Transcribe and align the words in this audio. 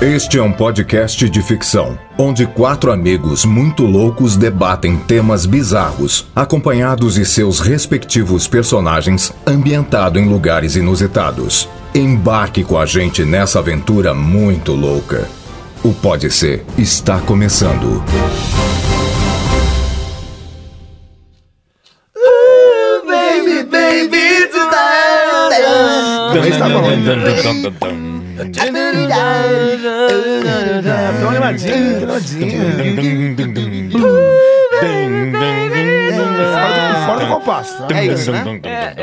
Este 0.00 0.38
é 0.38 0.42
um 0.42 0.52
podcast 0.52 1.30
de 1.30 1.40
ficção, 1.40 1.96
onde 2.18 2.46
quatro 2.46 2.90
amigos 2.90 3.44
muito 3.44 3.84
loucos 3.84 4.36
debatem 4.36 4.96
temas 4.98 5.46
bizarros, 5.46 6.26
acompanhados 6.34 7.14
de 7.14 7.24
seus 7.24 7.60
respectivos 7.60 8.48
personagens, 8.48 9.32
ambientado 9.46 10.18
em 10.18 10.28
lugares 10.28 10.74
inusitados. 10.74 11.68
Embarque 11.94 12.64
com 12.64 12.76
a 12.76 12.84
gente 12.84 13.24
nessa 13.24 13.60
aventura 13.60 14.12
muito 14.12 14.72
louca. 14.72 15.28
O 15.82 15.92
Pode 15.92 16.28
Ser 16.30 16.64
está 16.76 17.20
começando. 17.20 18.02
Baby, 23.06 23.62
baby, 23.70 24.48
Também 26.32 26.58
tá 26.58 26.68
bom. 27.78 28.13
Tão 31.58 32.60
animadinho, 32.76 33.36
tão 37.44 37.56
animadinho. 37.56 37.64
Fora, 37.64 37.64
fora 37.64 37.64
do 37.64 37.68
compasso. 37.74 37.82
tá? 37.86 37.98
É 37.98 38.06
isso, 38.06 38.32
né? 38.32 38.60
É, 38.64 39.02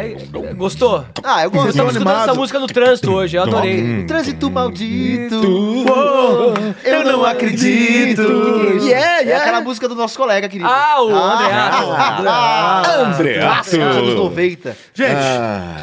é, 0.50 0.54
gostou? 0.54 1.06
Ah, 1.24 1.42
eu 1.42 1.46
Eu 1.46 1.52
gosto. 1.52 1.76
tava 1.76 1.90
escutando 1.90 1.96
animado. 2.10 2.30
essa 2.30 2.34
música 2.34 2.60
no 2.60 2.68
trânsito 2.68 3.12
hoje, 3.12 3.38
eu 3.38 3.44
adorei. 3.44 4.04
Trânsito 4.06 4.50
maldito. 4.52 5.36
Uou, 5.48 6.54
eu 6.84 7.04
não 7.04 7.26
acredito. 7.26 8.22
Yeah, 8.82 9.24
é 9.30 9.36
aquela 9.36 9.62
música 9.62 9.88
do 9.88 9.96
nosso 9.96 10.18
colega, 10.18 10.48
querido. 10.50 10.70
Ah, 10.70 11.02
o. 11.02 11.12
Ah, 11.16 12.84
Andreato. 13.16 13.46
clássico 13.48 13.86
dos 13.86 13.98
anos 13.98 14.16
90. 14.16 14.78
Gente, 14.94 15.16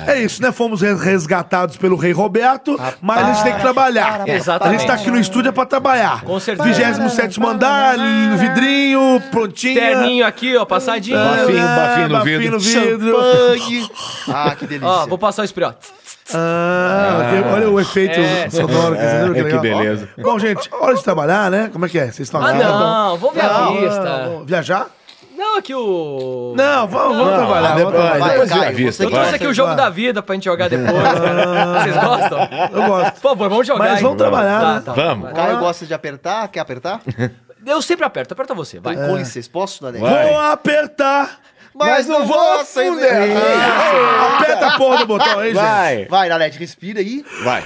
é 0.06 0.20
isso, 0.22 0.42
né? 0.42 0.52
Fomos 0.52 0.80
re- 0.82 0.95
resgatados 0.95 1.76
pelo 1.76 1.96
Rei 1.96 2.12
Roberto, 2.12 2.78
mas 3.00 3.18
a 3.22 3.32
gente 3.32 3.42
tem 3.45 3.54
que 3.54 3.60
trabalhar. 3.60 4.28
Exatamente. 4.28 4.76
A 4.76 4.78
gente 4.78 4.87
tá 4.87 4.95
aqui 4.95 5.10
no 5.10 5.18
estúdio 5.18 5.48
é 5.48 5.52
pra 5.52 5.66
trabalhar. 5.66 6.22
Com 6.22 6.38
certeza. 6.40 6.68
27 6.68 7.38
andar, 7.45 7.96
vidrinho, 8.37 9.22
prontinho. 9.30 9.74
Terninho 9.74 10.26
aqui, 10.26 10.56
ó, 10.56 10.65
passadinho. 10.65 11.16
Bafinho, 11.18 11.59
bafinho 11.62 12.09
no 12.09 12.15
bafinho 12.18 12.48
no 12.51 12.59
vidro. 12.59 13.16
Champanhe. 13.21 13.91
Ah, 14.29 14.54
que 14.57 14.66
delícia. 14.66 14.88
Ó, 14.88 15.07
vou 15.07 15.18
passar 15.18 15.43
o 15.43 15.45
spray, 15.45 15.68
ó. 15.68 15.73
Ah, 16.35 17.21
ok. 17.27 17.52
olha 17.55 17.71
o 17.71 17.80
efeito 17.80 18.18
É. 18.21 18.51
sonoro. 18.51 18.95
que 18.95 19.01
você 19.02 19.32
viu 19.32 19.46
é, 19.46 19.51
que 19.51 19.59
beleza. 19.59 20.09
Bom, 20.18 20.38
gente, 20.38 20.68
hora 20.73 20.95
de 20.95 21.02
trabalhar, 21.02 21.51
né? 21.51 21.71
Como 21.73 21.87
é 21.87 21.88
que 21.88 21.99
é? 21.99 22.05
Vocês 22.07 22.21
estão 22.21 22.43
Ah, 22.43 22.51
aqui? 22.51 22.59
não, 22.63 23.16
vamos 23.16 23.35
ver 23.35 23.40
a 23.45 23.49
Não, 23.60 23.80
vista. 23.80 24.02
não, 24.29 24.45
Viajar? 24.45 24.87
Não, 25.37 25.57
aqui 25.59 25.73
o... 25.73 26.52
Não, 26.57 26.87
vamos, 26.88 27.16
vamos 27.16 27.32
trabalhar. 27.35 27.68
Vamos 27.68 27.77
depois- 27.79 27.95
trabalhar. 27.95 28.18
Vai, 28.18 28.30
depois 28.32 28.51
Caio, 28.51 28.62
a 28.62 28.71
vista, 28.73 29.02
Eu 29.05 29.07
que 29.09 29.12
trouxe 29.15 29.30
vai. 29.30 29.37
aqui 29.38 29.46
o 29.46 29.55
jogo 29.55 29.68
vai. 29.68 29.77
da 29.77 29.88
vida 29.90 30.21
pra 30.23 30.35
gente 30.35 30.45
jogar 30.45 30.68
depois. 30.68 31.02
cara. 31.02 31.80
Vocês 31.80 31.95
gostam? 31.95 32.38
Eu 32.73 32.83
gosto. 32.88 33.12
Por 33.15 33.21
favor, 33.21 33.49
vamos 33.49 33.66
jogar. 33.66 33.79
Mas 33.85 33.96
hein? 33.99 34.02
vamos 34.02 34.18
trabalhar, 34.18 34.60
Tá, 34.60 34.74
né? 34.74 34.83
tá. 34.85 34.93
Vamos. 34.93 35.33
Caio 35.33 35.59
gosta 35.60 35.87
de 35.87 35.95
apertar. 35.95 36.49
Quer 36.49 36.59
apertar? 36.60 37.01
Eu 37.65 37.80
sempre 37.80 38.05
aperto, 38.05 38.33
aperta 38.35 38.52
você, 38.52 38.80
vai. 38.80 38.96
Com 38.96 39.16
licença, 39.16 39.49
posso? 39.52 39.80
Vai. 39.80 39.93
Vou 40.29 40.38
apertar. 40.40 41.38
Mas 41.79 42.07
não 42.07 42.26
vou 42.26 42.52
acender. 42.60 43.12
Aperta 44.37 44.66
a 44.66 44.76
porra 44.76 44.98
do 44.98 45.07
botão 45.07 45.38
aí, 45.38 45.54
gente. 45.54 45.62
Vai. 45.62 46.07
Vai, 46.07 46.29
Nanete, 46.29 46.59
respira 46.59 47.01
aí. 47.01 47.24
Vai. 47.43 47.62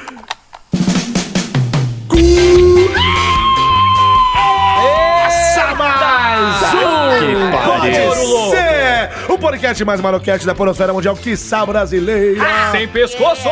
Que 7.19 7.35
pariu. 7.51 8.15
Você, 8.15 9.33
o 9.33 9.39
podcast 9.39 9.85
mais 9.85 10.01
maroquete 10.01 10.45
da 10.47 10.55
Porosfera 10.55 10.93
Mundial, 10.93 11.17
que 11.17 11.37
brasileira. 11.65 12.71
Sem 12.71 12.89
pescoço. 12.89 13.49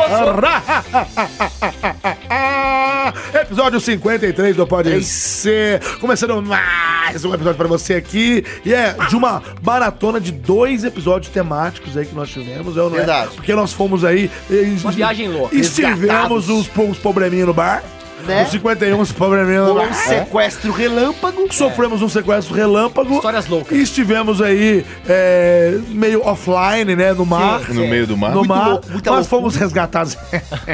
Episódio 3.33 3.79
53 3.79 4.55
do 4.55 4.65
Pode 4.67 5.03
Ser. 5.03 5.79
Começando 5.99 6.41
mais 6.41 7.23
um 7.25 7.33
episódio 7.33 7.57
pra 7.57 7.67
você 7.67 7.95
aqui. 7.95 8.43
E 8.65 8.73
é 8.73 8.95
de 9.09 9.15
uma 9.15 9.41
maratona 9.61 10.19
de 10.19 10.31
dois 10.31 10.83
episódios 10.83 11.31
temáticos 11.31 11.95
aí 11.97 12.05
que 12.05 12.15
nós 12.15 12.29
tivemos. 12.29 12.75
Eu 12.77 12.89
não 12.89 12.95
é? 12.95 12.99
Verdade. 12.99 13.31
Porque 13.35 13.53
nós 13.53 13.73
fomos 13.73 14.03
aí. 14.03 14.29
eh, 14.49 14.75
Uma 14.81 14.91
viagem 14.91 15.27
louca. 15.29 15.55
Estivemos 15.55 15.99
Resgatados. 15.99 16.49
os, 16.49 16.69
os 16.77 16.97
probleminha 16.97 17.45
no 17.45 17.53
bar. 17.53 17.83
Né? 18.27 18.43
Os 18.43 18.51
51 18.51 18.99
os 19.01 19.11
probleminha 19.11 19.61
no 19.61 19.67
Rolou 19.73 19.85
um 19.85 19.93
sequestro 19.93 20.71
relâmpago. 20.71 21.53
Sofremos 21.53 22.01
um 22.01 22.09
sequestro 22.09 22.53
relâmpago. 22.55 23.15
Histórias 23.15 23.47
loucas. 23.47 23.77
E 23.77 23.81
estivemos 23.81 24.41
aí 24.41 24.85
é, 25.07 25.77
meio 25.89 26.25
offline, 26.25 26.95
né? 26.95 27.13
No 27.13 27.25
mar. 27.25 27.61
Sim. 27.65 27.73
No 27.73 27.87
meio 27.87 28.07
do 28.07 28.17
mar. 28.17 28.31
No 28.31 28.43
mar. 28.43 28.69
louco, 28.69 28.87
nós 28.87 29.03
loucura. 29.05 29.23
fomos 29.23 29.55
resgatados 29.55 30.17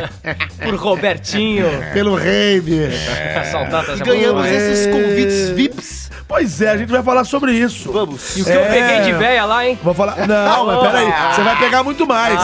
Por 0.64 0.76
Robertinho. 0.76 1.66
pelo 1.94 2.16
rei, 2.16 2.60
bicho. 2.60 2.98
Saudade 3.52 3.88
dessa 3.88 4.04
Ganhamos 4.04 4.46
esses 4.48 4.88
convites 4.88 5.50
VIPs. 5.50 6.07
Pois 6.28 6.62
é, 6.62 6.70
a 6.72 6.78
gente 6.78 6.92
vai 6.92 7.02
falar 7.02 7.24
sobre 7.24 7.54
isso. 7.54 7.90
Vamos. 7.92 8.36
E 8.36 8.42
o 8.42 8.46
que 8.46 8.52
eu 8.52 8.60
É. 8.60 8.66
peguei 8.66 9.02
de 9.02 9.14
véia 9.18 9.46
lá, 9.46 9.66
hein? 9.66 9.80
Vou 9.82 9.94
falar. 9.94 10.28
Não, 10.28 10.66
mas 10.68 10.80
peraí. 10.82 11.14
Você 11.34 11.42
vai 11.42 11.58
pegar 11.58 11.84
muito 11.84 12.06
mais. 12.06 12.38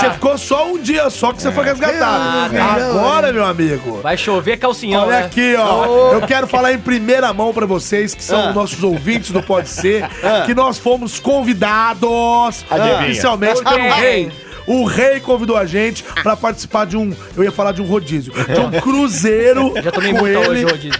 Você 0.00 0.10
ficou 0.12 0.38
só 0.38 0.66
um 0.66 0.78
dia 0.78 1.10
só 1.10 1.32
que 1.34 1.42
você 1.42 1.52
foi 1.52 1.64
resgatado. 1.64 2.56
Agora, 2.56 3.30
meu 3.32 3.44
amigo. 3.44 4.00
Vai 4.02 4.16
chover 4.16 4.56
calcinhão, 4.56 5.02
Olha 5.02 5.20
né? 5.20 5.24
aqui, 5.26 5.54
ó. 5.58 6.12
Eu 6.14 6.22
quero 6.22 6.46
falar 6.46 6.72
em 6.72 6.78
primeira 6.78 7.30
mão 7.34 7.52
pra 7.52 7.66
vocês, 7.66 8.14
que 8.14 8.24
são 8.24 8.52
nossos 8.54 8.82
ouvintes 8.82 9.30
do 9.30 9.42
Pode 9.42 9.68
Ser, 9.68 10.08
que 10.46 10.54
nós 10.54 10.78
fomos 10.78 11.20
convidados 11.20 12.64
Adivinha. 12.70 13.00
oficialmente 13.00 13.62
pelo 13.62 13.90
rei. 13.94 14.32
O 14.66 14.84
rei 14.84 15.18
convidou 15.20 15.56
a 15.56 15.64
gente 15.64 16.02
pra 16.22 16.36
participar 16.36 16.84
de 16.86 16.96
um. 16.96 17.14
Eu 17.36 17.44
ia 17.44 17.52
falar 17.52 17.72
de 17.72 17.80
um 17.82 17.86
rodízio. 17.86 18.32
De 18.32 18.60
um 18.60 18.70
cruzeiro 18.80 19.72
Já 19.82 19.90
tomei 19.90 20.12
com 20.12 20.26
ele. 20.26 20.36
hoje, 20.36 20.64
hoje. 20.66 20.90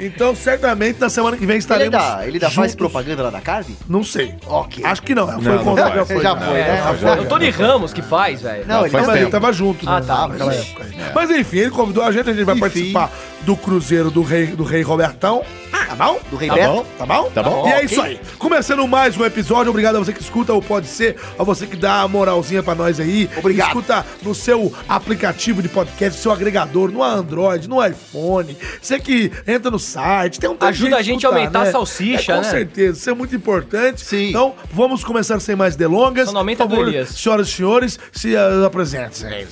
Então, 0.00 0.34
certamente, 0.34 1.00
na 1.00 1.08
semana 1.08 1.36
que 1.36 1.44
vem 1.44 1.54
Ele 1.54 1.58
estaremos. 1.58 1.94
ainda, 1.98 2.22
ele 2.26 2.32
ainda 2.34 2.50
faz 2.50 2.74
propaganda 2.74 3.22
lá 3.24 3.30
da 3.30 3.40
carne? 3.40 3.76
Não 3.88 4.04
sei. 4.04 4.34
Ok. 4.46 4.84
Acho 4.84 5.02
que 5.02 5.14
não. 5.14 5.26
Foi 5.26 5.42
Não, 5.42 5.56
o 5.56 5.64
contrato, 5.64 5.94
já 5.96 6.04
foi. 6.06 6.22
Já 6.22 6.36
foi, 6.36 6.54
né? 6.54 6.76
Já 6.76 6.94
foi. 6.94 7.08
É 7.08 7.20
o 7.20 7.26
Tony 7.26 7.50
Ramos 7.50 7.92
que 7.92 8.02
faz, 8.02 8.42
velho. 8.42 8.64
Não, 8.66 8.80
ele 8.82 8.90
faz 8.90 9.06
mas 9.06 9.20
ele 9.20 9.30
tava 9.30 9.52
junto, 9.52 9.84
né? 9.84 9.92
Ah, 9.96 10.00
tá. 10.00 10.28
Naquela 10.28 10.54
época. 10.54 10.86
Mas 11.14 11.30
enfim, 11.30 11.56
ele 11.58 11.70
convidou 11.70 12.04
a 12.04 12.12
gente, 12.12 12.30
a 12.30 12.32
gente 12.32 12.44
vai 12.44 12.54
Enfim. 12.54 12.60
participar 12.60 13.10
do 13.48 13.56
cruzeiro 13.56 14.10
do 14.10 14.20
rei, 14.20 14.48
do 14.48 14.62
rei 14.62 14.82
Robertão. 14.82 15.42
Tá 15.70 15.94
bom? 15.94 16.20
Do 16.30 16.36
Rei 16.36 16.50
Tá 16.50 16.54
Beto? 16.54 16.68
bom. 16.68 16.86
Tá 16.98 17.06
bom? 17.06 17.30
Tá 17.30 17.42
bom. 17.42 17.66
E 17.66 17.72
é 17.72 17.84
isso 17.86 18.02
aí. 18.02 18.20
Começando 18.38 18.86
mais 18.86 19.16
um 19.16 19.24
episódio. 19.24 19.70
Obrigado 19.70 19.96
a 19.96 19.98
você 20.00 20.12
que 20.12 20.20
escuta 20.20 20.52
o 20.52 20.60
Pode 20.60 20.86
Ser, 20.86 21.16
a 21.38 21.42
você 21.42 21.66
que 21.66 21.76
dá 21.76 22.02
a 22.02 22.08
moralzinha 22.08 22.62
pra 22.62 22.74
nós 22.74 23.00
aí. 23.00 23.26
Obrigado. 23.38 23.68
Escuta 23.68 24.04
no 24.22 24.34
seu 24.34 24.70
aplicativo 24.86 25.62
de 25.62 25.68
podcast, 25.70 26.20
seu 26.20 26.30
agregador, 26.30 26.90
no 26.90 27.02
Android, 27.02 27.66
no 27.70 27.82
iPhone. 27.82 28.54
Você 28.82 29.00
que 29.00 29.32
entra 29.46 29.70
no 29.70 29.78
site, 29.78 30.38
tem 30.38 30.50
um 30.50 30.56
Ajuda 30.60 30.98
a 30.98 31.02
gente 31.02 31.24
a 31.24 31.30
aumentar 31.30 31.62
a 31.62 31.72
salsicha, 31.72 32.32
É, 32.32 32.36
com 32.36 32.42
né? 32.42 32.50
certeza, 32.50 32.98
isso 32.98 33.08
é 33.08 33.14
muito 33.14 33.34
importante. 33.34 34.02
Sim. 34.02 34.28
Então, 34.28 34.54
vamos 34.70 35.02
começar 35.02 35.40
sem 35.40 35.56
mais 35.56 35.74
delongas. 35.74 36.26
Só 36.26 36.32
não 36.32 36.40
aumenta 36.40 36.66
Por 36.66 36.84
favor, 36.84 37.06
senhoras 37.06 37.48
e 37.48 37.50
senhores, 37.50 37.98
se 38.12 38.34
uh, 38.34 38.66
apresentem. 38.66 39.46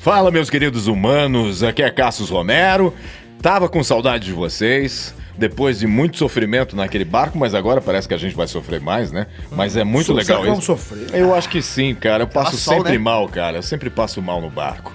Fala, 0.00 0.30
meus 0.30 0.48
queridos 0.48 0.86
humanos. 0.86 1.64
Aqui 1.64 1.82
é 1.82 1.90
Cassius 1.90 2.30
Romero. 2.30 2.94
Tava 3.42 3.68
com 3.68 3.82
saudade 3.82 4.24
de 4.26 4.32
vocês. 4.32 5.14
Depois 5.36 5.78
de 5.78 5.86
muito 5.86 6.18
sofrimento 6.18 6.76
naquele 6.76 7.06
barco, 7.06 7.38
mas 7.38 7.54
agora 7.54 7.80
parece 7.80 8.06
que 8.06 8.12
a 8.12 8.18
gente 8.18 8.36
vai 8.36 8.46
sofrer 8.46 8.80
mais, 8.80 9.10
né? 9.10 9.26
Mas 9.50 9.76
é 9.78 9.82
muito 9.82 10.06
So- 10.08 10.12
legal 10.12 10.46
isso. 10.46 10.60
sofrer? 10.60 11.06
Eu 11.14 11.34
acho 11.34 11.48
que 11.48 11.62
sim, 11.62 11.94
cara. 11.94 12.24
Eu 12.24 12.28
passo 12.28 12.56
sol, 12.58 12.76
sempre 12.76 12.92
né? 12.92 12.98
mal, 12.98 13.26
cara. 13.28 13.56
Eu 13.56 13.62
sempre 13.62 13.88
passo 13.88 14.20
mal 14.20 14.42
no 14.42 14.50
barco. 14.50 14.92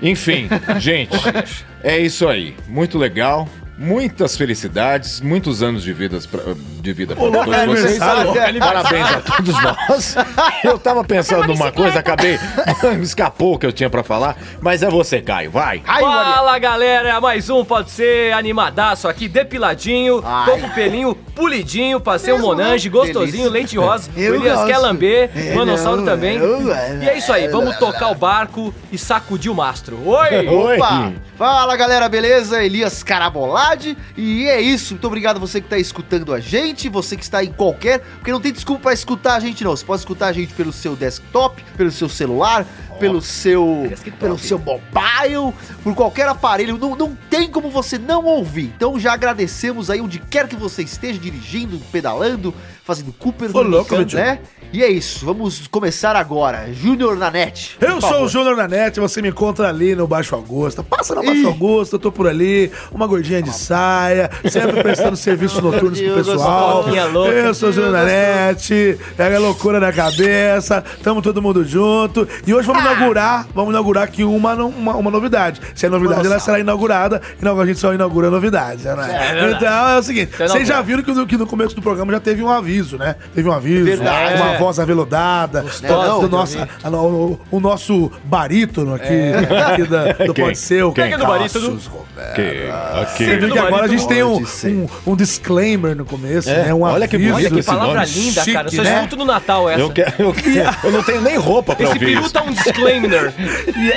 Enfim, 0.00 0.48
gente, 0.80 1.10
é 1.82 1.98
isso 1.98 2.26
aí. 2.26 2.56
Muito 2.66 2.96
legal. 2.96 3.46
Muitas 3.80 4.36
felicidades, 4.36 5.20
muitos 5.20 5.62
anos 5.62 5.84
de, 5.84 5.92
vidas 5.92 6.26
pra, 6.26 6.42
de 6.80 6.92
vida 6.92 7.14
pra 7.14 7.24
todos 7.24 7.54
é 7.54 7.66
vocês. 7.66 8.02
aniversário. 8.02 8.58
Parabéns 8.58 9.06
a 9.06 9.20
todos 9.20 9.62
nós. 9.62 10.16
Eu 10.64 10.78
tava 10.80 11.04
pensando 11.04 11.46
numa 11.46 11.70
coisa, 11.70 12.00
acabei. 12.00 12.36
Escapou 13.00 13.54
o 13.54 13.58
que 13.58 13.64
eu 13.64 13.70
tinha 13.72 13.88
pra 13.88 14.02
falar. 14.02 14.36
Mas 14.60 14.82
é 14.82 14.90
você, 14.90 15.20
Caio. 15.22 15.52
Vai. 15.52 15.80
Ai, 15.86 16.02
Maria. 16.02 16.34
Fala 16.34 16.58
galera, 16.58 17.20
mais 17.20 17.48
um 17.48 17.64
pode 17.64 17.92
ser 17.92 18.32
animadaço 18.32 19.06
aqui, 19.06 19.28
depiladinho, 19.28 20.22
Ai. 20.24 20.50
com 20.60 20.66
o 20.66 20.70
pelinho 20.70 21.14
polidinho, 21.14 22.00
passei 22.00 22.32
um 22.32 22.40
monange, 22.40 22.88
né? 22.88 22.92
gostosinho, 22.92 23.48
leite 23.48 23.78
rosa, 23.78 24.10
o 24.16 24.18
Eu 24.18 24.34
Elias 24.34 24.56
gosto. 24.56 24.66
quer 24.66 24.78
lamber, 24.78 25.30
Manossauro 25.54 26.00
não, 26.00 26.04
também. 26.04 26.36
eu- 26.36 26.66
E 27.00 27.08
é 27.08 27.16
isso 27.16 27.32
aí, 27.32 27.46
vamos 27.46 27.76
tocar 27.76 28.08
o 28.10 28.14
barco 28.16 28.74
e 28.90 28.98
sacudir 28.98 29.48
o 29.48 29.54
mastro. 29.54 30.00
Oi! 30.04 30.48
Oi. 30.48 30.76
Opa! 30.78 31.12
Fala 31.36 31.76
galera, 31.76 32.08
beleza? 32.08 32.60
Elias 32.64 33.04
Carabolade. 33.68 33.96
E 34.16 34.46
é 34.46 34.60
isso, 34.60 34.94
muito 34.94 35.06
obrigado 35.06 35.38
você 35.38 35.60
que 35.60 35.68
tá 35.68 35.78
escutando 35.78 36.32
a 36.32 36.40
gente, 36.40 36.88
você 36.88 37.16
que 37.16 37.22
está 37.22 37.44
em 37.44 37.52
qualquer. 37.52 38.00
Porque 38.00 38.32
não 38.32 38.40
tem 38.40 38.52
desculpa 38.52 38.82
pra 38.84 38.92
escutar 38.92 39.34
a 39.34 39.40
gente, 39.40 39.62
não. 39.62 39.76
Você 39.76 39.84
pode 39.84 40.00
escutar 40.00 40.28
a 40.28 40.32
gente 40.32 40.54
pelo 40.54 40.72
seu 40.72 40.96
desktop, 40.96 41.62
pelo 41.76 41.90
seu 41.90 42.08
celular, 42.08 42.66
pelo 42.98 43.20
seu. 43.22 43.90
Pelo 44.18 44.38
seu 44.38 44.58
mobile, 44.58 45.54
por 45.82 45.94
qualquer 45.94 46.28
aparelho. 46.28 46.76
Não, 46.78 46.94
não 46.96 47.16
tem 47.30 47.48
como 47.48 47.70
você 47.70 47.98
não 47.98 48.24
ouvir. 48.24 48.72
Então 48.76 48.98
já 48.98 49.12
agradecemos 49.12 49.90
aí 49.90 50.00
onde 50.00 50.18
quer 50.18 50.48
que 50.48 50.56
você 50.56 50.82
esteja 50.82 51.18
dirigindo, 51.18 51.78
pedalando, 51.92 52.54
fazendo 52.84 53.12
Cooper, 53.12 53.50
Ô, 53.56 53.62
louco, 53.62 53.94
né? 54.14 54.38
E 54.72 54.82
é 54.82 54.88
isso, 54.90 55.24
vamos 55.24 55.66
começar 55.68 56.14
agora. 56.14 56.70
Júnior 56.72 57.16
na 57.16 57.30
net. 57.30 57.76
Eu 57.80 57.94
por 57.94 58.00
sou 58.02 58.10
favor. 58.10 58.24
o 58.24 58.28
Júnior 58.28 58.56
na 58.56 58.68
net, 58.68 59.00
você 59.00 59.22
me 59.22 59.28
encontra 59.30 59.68
ali 59.68 59.94
no 59.94 60.06
Baixo 60.06 60.34
Augusta. 60.34 60.82
Passa 60.82 61.14
no 61.14 61.22
Baixo 61.22 61.40
Ih. 61.40 61.46
Augusta, 61.46 61.96
eu 61.96 62.00
tô 62.00 62.12
por 62.12 62.26
ali, 62.26 62.70
uma 62.92 63.06
gordinha 63.06 63.40
de 63.40 63.50
saia, 63.52 64.30
sempre 64.50 64.82
prestando 64.82 65.16
serviços 65.16 65.62
noturnos 65.62 65.98
pro 66.00 66.14
pessoal. 66.16 66.84
louca. 67.12 67.30
Eu 67.32 67.54
sou 67.54 67.70
o 67.70 67.72
Júnior 67.72 67.92
na 67.92 68.04
net, 68.04 68.98
pega 69.16 69.36
a 69.36 69.40
loucura 69.40 69.80
na 69.80 69.90
cabeça, 69.92 70.84
tamo 71.02 71.22
todo 71.22 71.40
mundo 71.40 71.64
junto. 71.64 72.28
E 72.46 72.52
hoje 72.52 72.68
Ah. 72.68 72.72
vamos 72.74 72.84
inaugurar, 72.92 73.46
vamos 73.54 73.70
inaugurar 73.70 74.04
aqui 74.04 74.24
uma, 74.24 74.54
uma, 74.54 74.94
uma 74.96 75.10
novidade. 75.10 75.60
Se 75.74 75.86
é 75.86 75.88
novidade, 75.88 76.26
ela 76.26 76.38
será 76.38 76.58
inaugurada, 76.60 77.20
e 77.40 77.44
não, 77.44 77.58
a 77.60 77.66
gente 77.66 77.78
só 77.78 77.92
inaugura 77.94 78.30
novidades, 78.30 78.84
né? 78.84 78.94
verdade. 78.94 79.56
então 79.56 79.88
é 79.90 79.98
o 79.98 80.02
seguinte, 80.02 80.30
Então, 80.34 80.48
vocês 80.48 80.66
já 80.66 80.74
inaugura. 80.74 80.96
viram 80.96 81.02
que 81.02 81.20
no, 81.20 81.26
que 81.26 81.36
no 81.36 81.46
começo 81.46 81.74
do 81.74 81.82
programa 81.82 82.12
já 82.12 82.20
teve 82.20 82.42
um 82.42 82.48
aviso, 82.50 82.96
né? 82.98 83.16
Teve 83.34 83.48
um 83.48 83.52
aviso, 83.52 83.84
Verdade. 83.84 84.40
uma 84.40 84.52
É. 84.54 84.58
voz 84.58 84.78
aveludada, 84.78 85.64
Não, 85.82 86.20
do 86.20 86.26
eu 86.26 86.28
nosso, 86.28 86.58
a 86.82 86.88
o, 86.90 87.38
o 87.50 87.60
nosso 87.60 88.10
barítono 88.24 88.94
aqui, 88.94 89.06
aqui 89.72 89.82
da, 89.84 90.12
do 90.24 90.34
Quem? 90.38 90.44
Pode 90.44 90.58
Ser, 90.58 90.84
o 90.84 90.92
Quem 90.92 91.12
é 91.12 91.18
do 91.18 91.26
barítono? 91.26 91.76
Cassius 91.76 91.86
Romero. 91.86 92.34
Que, 92.34 93.24
Você 93.24 93.36
viu 93.36 93.50
que 93.52 93.58
agora 93.58 93.84
a 93.84 93.88
gente 93.88 94.06
tem 94.08 94.22
um, 94.22 94.36
um, 94.64 94.88
um 95.06 95.16
disclaimer 95.16 95.94
no 95.96 96.04
começo, 96.04 96.48
É, 96.50 96.64
né? 96.64 96.74
Um 96.74 96.82
olha 96.82 97.06
que 97.06 97.16
aviso. 97.16 97.32
bonito 97.32 97.46
Olha 97.46 97.54
que 97.54 97.60
esse 97.60 97.68
palavra 97.68 98.04
linda, 98.04 98.40
chique, 98.42 98.52
cara. 98.52 98.70
Só 98.70 98.82
né? 98.82 98.94
escuto 98.96 99.16
no 99.16 99.24
Natal 99.24 99.68
essa. 99.70 99.80
Eu, 99.80 99.90
quero, 99.90 100.12
eu, 100.18 100.34
eu 100.84 100.90
não 100.92 101.02
tenho 101.02 101.20
nem 101.20 101.36
roupa 101.36 101.74
pra 101.76 101.84
Esse 101.84 101.94
ouvir 101.94 102.06
peru 102.06 102.20
isso. 102.22 102.32
tá 102.32 102.42
um 102.42 102.50
disclaimer. 102.52 102.77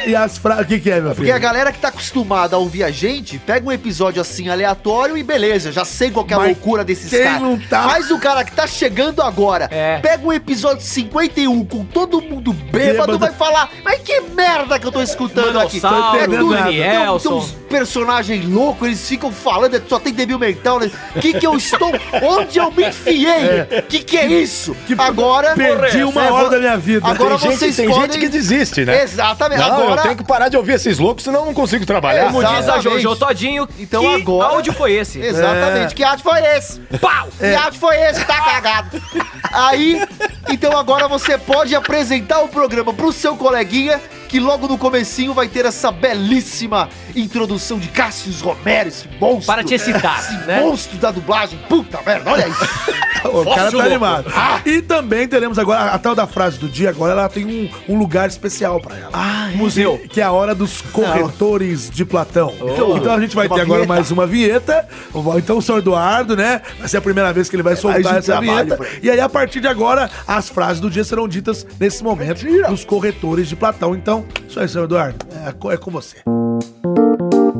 E, 0.06 0.10
e 0.12 0.16
as 0.16 0.38
frases. 0.38 0.64
O 0.64 0.68
que, 0.68 0.80
que 0.80 0.90
é, 0.90 0.96
meu 0.96 1.04
filho? 1.04 1.16
Porque 1.16 1.32
a 1.32 1.38
galera 1.40 1.72
que 1.72 1.80
tá 1.80 1.88
acostumada 1.90 2.56
a 2.56 2.60
ouvir 2.60 2.84
a 2.84 2.92
gente, 2.92 3.38
pega 3.40 3.68
um 3.68 3.72
episódio 3.72 4.22
assim 4.22 4.50
aleatório 4.50 5.18
e 5.18 5.24
beleza, 5.24 5.72
já 5.72 5.86
sei 5.86 6.12
qual 6.12 6.26
que 6.26 6.34
é 6.34 6.36
a 6.36 6.40
Mas 6.40 6.48
loucura 6.50 6.84
desses 6.84 7.10
caras. 7.12 7.60
tá? 7.70 7.84
Mas 7.88 8.12
o 8.12 8.20
cara 8.20 8.44
que 8.44 8.52
tá 8.52 8.66
chegando 8.68 9.22
agora, 9.22 9.68
É. 9.72 10.00
pega 10.00 10.26
um 10.26 10.34
episódio 10.34 10.84
51 10.86 11.66
com 11.66 11.84
todo 11.86 12.22
mundo 12.22 12.54
bêbado, 12.54 12.72
Bêbado. 13.18 13.20
vai 13.20 13.32
falar, 13.32 13.70
mas 13.84 14.02
que 14.02 14.22
merda 14.22 14.80
que 14.80 14.86
eu 14.88 14.92
tô 14.92 15.02
escutando 15.02 15.60
aqui. 15.60 15.80
Manossauro, 15.82 16.20
É 16.20 16.28
tudo- 16.28 16.54
Danielson. 16.54 17.30
Tem 17.30 17.38
uns 17.40 17.52
personagens 17.70 18.46
loucos, 18.46 18.88
eles 18.88 19.08
ficam 19.08 19.32
falando, 19.32 19.82
só 19.88 20.00
tem 20.00 20.14
debil 20.14 20.38
mental, 20.38 20.80
né? 20.80 20.92
Que 21.20 21.34
que 21.34 21.46
eu 21.48 21.56
estou, 21.56 21.92
onde 22.24 22.60
eu 22.60 22.72
me 22.72 22.88
enfiei? 22.88 23.66
Que 23.90 24.00
que 24.00 24.18
é 24.18 24.26
isso? 24.28 24.76
Que 24.86 24.94
agora... 24.98 25.54
Perdi 25.56 26.04
uma 26.04 26.26
É, 26.26 26.32
hora 26.32 26.50
da 26.50 26.60
minha 26.60 26.78
vida. 26.78 27.08
Agora 27.08 27.38
tem 27.38 27.50
gente, 27.52 27.60
vocês 27.60 27.76
tem 27.76 27.88
podem- 27.90 28.04
gente 28.12 28.20
que 28.20 28.30
desiste, 28.30 28.71
né? 28.86 29.04
Exatamente, 29.04 29.60
Não, 29.60 29.68
agora... 29.76 30.00
eu 30.02 30.04
tenho 30.04 30.16
que 30.18 30.24
parar 30.24 30.50
de 30.50 30.58
ouvir 30.58 30.74
esses 30.74 30.98
loucos, 30.98 31.24
senão 31.24 31.42
eu 31.42 31.46
não 31.48 31.54
consigo 31.54 31.86
trabalhar. 31.86 32.32
Como 32.32 32.44
diz 32.44 32.70
a. 32.70 32.80
Jojo 32.80 33.16
Todinho, 33.16 33.68
Então 33.78 34.02
que 34.02 34.22
agora- 34.22 34.50
áudio 34.50 34.74
foi 34.74 34.94
esse? 34.94 35.20
Exatamente. 35.20 35.92
É. 35.94 35.96
Que 35.96 36.04
áudio 36.04 36.24
foi 36.24 36.40
esse? 36.58 36.80
Pau! 37.00 37.28
Que 37.38 37.56
áudio 37.56 37.80
foi 37.80 37.96
esse? 38.02 38.26
Tá 38.26 38.42
cagado. 38.42 39.02
Aí, 39.54 40.02
então 40.50 40.78
agora 40.78 41.08
você 41.08 41.38
pode 41.38 41.76
apresentar 41.76 42.42
o 42.42 42.48
programa 42.48 42.94
pro 42.94 43.12
seu 43.12 43.36
coleguinha, 43.36 44.00
que 44.32 44.40
logo 44.40 44.66
no 44.66 44.78
comecinho 44.78 45.34
vai 45.34 45.50
ter 45.50 45.66
essa 45.66 45.92
belíssima 45.92 46.88
introdução 47.14 47.78
de 47.78 47.90
Cássio 47.90 48.32
Romero, 48.42 48.88
esse 48.88 49.06
monstro. 49.20 49.46
Para 49.46 49.62
te 49.62 49.74
excitar, 49.74 50.20
esse 50.22 50.48
né? 50.48 50.62
monstro 50.62 50.98
da 50.98 51.12
dublagem. 51.12 51.60
Puta 51.68 52.00
merda, 52.06 52.32
olha 52.32 52.48
isso. 52.48 53.02
O 53.24 53.46
cara 53.54 53.72
tá 53.72 53.84
animado. 53.84 54.32
E 54.66 54.82
também 54.82 55.28
teremos 55.28 55.60
agora 55.60 55.92
a 55.92 56.00
tal 56.00 56.16
da 56.16 56.26
frase 56.26 56.58
do 56.58 56.68
dia. 56.68 56.90
Agora 56.90 57.12
ela 57.12 57.30
tem 57.30 57.46
um, 57.46 57.94
um 57.94 57.98
lugar 57.98 58.28
especial 58.28 58.80
pra 58.80 58.98
ela. 58.98 59.12
Ah, 59.14 59.52
Museu. 59.54 60.02
Que 60.10 60.22
é 60.22 60.24
a 60.24 60.32
hora 60.32 60.56
dos 60.56 60.82
corretores 60.82 61.90
de 61.90 62.04
Platão. 62.04 62.54
Oh. 62.60 62.98
Então 62.98 63.14
a 63.14 63.20
gente 63.20 63.36
vai 63.36 63.48
Uma 63.48 63.56
ter 63.56 63.62
agora 63.62 63.82
vinheta. 63.82 63.94
mais 63.94 64.12
uma 64.12 64.26
vinheta. 64.26 64.88
Então 65.38 65.58
o 65.58 65.62
senhor 65.62 65.80
Eduardo, 65.80 66.36
né? 66.36 66.62
Vai 66.80 66.88
ser 66.88 66.98
a 66.98 67.02
primeira 67.02 67.32
vez 67.32 67.50
que 67.50 67.56
ele 67.56 67.64
vai 67.64 67.76
soltar 67.76 68.02
mais 68.02 68.16
um 68.16 68.20
essa 68.20 68.40
vinheta. 68.40 68.80
E 69.02 69.10
aí, 69.10 69.20
a 69.20 69.30
partir 69.30 69.60
de 69.60 69.68
agora, 69.68 70.10
as 70.28 70.50
frases 70.50 70.80
do 70.80 70.90
dia 70.90 71.04
serão 71.04 71.28
ditas 71.28 71.66
nesse 71.80 72.04
momento 72.04 72.44
Mentira. 72.44 72.70
dos 72.70 72.84
corretores 72.84 73.48
de 73.48 73.56
Platão. 73.56 73.96
Então, 73.96 74.21
isso 74.48 74.60
aí, 74.60 74.68
senhor 74.68 74.86
Eduardo. 74.86 75.26
É, 75.48 75.52
co- 75.52 75.72
é 75.72 75.78
com 75.78 75.92
você. 75.92 76.18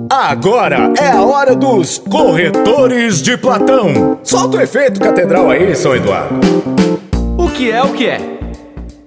Agora 0.10 0.92
é 1.00 1.08
a 1.10 1.22
hora 1.24 1.56
dos 1.56 1.98
corretores 1.98 3.22
de 3.22 3.38
Platão. 3.38 4.20
Solta 4.24 4.58
o 4.58 4.62
efeito 4.62 5.00
catedral 5.00 5.50
aí, 5.50 5.74
São 5.76 5.96
Eduardo. 5.96 6.36
O 7.38 7.50
que 7.50 7.72
é 7.72 7.82
o 7.82 7.94
que 7.94 8.08
é? 8.08 8.40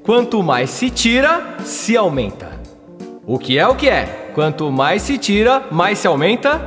Quanto 0.03 0.43
mais 0.43 0.71
se 0.71 0.91
tira, 0.91 1.57
se 1.65 1.97
aumenta. 1.97 2.53
O 3.27 3.39
que 3.39 3.59
é 3.59 3.67
o 3.67 3.75
que 3.75 3.89
é? 3.89 4.31
Quanto 4.35 4.71
mais 4.71 5.03
se 5.03 5.17
tira, 5.19 5.63
mais 5.71 5.99
se 5.99 6.07
aumenta. 6.07 6.61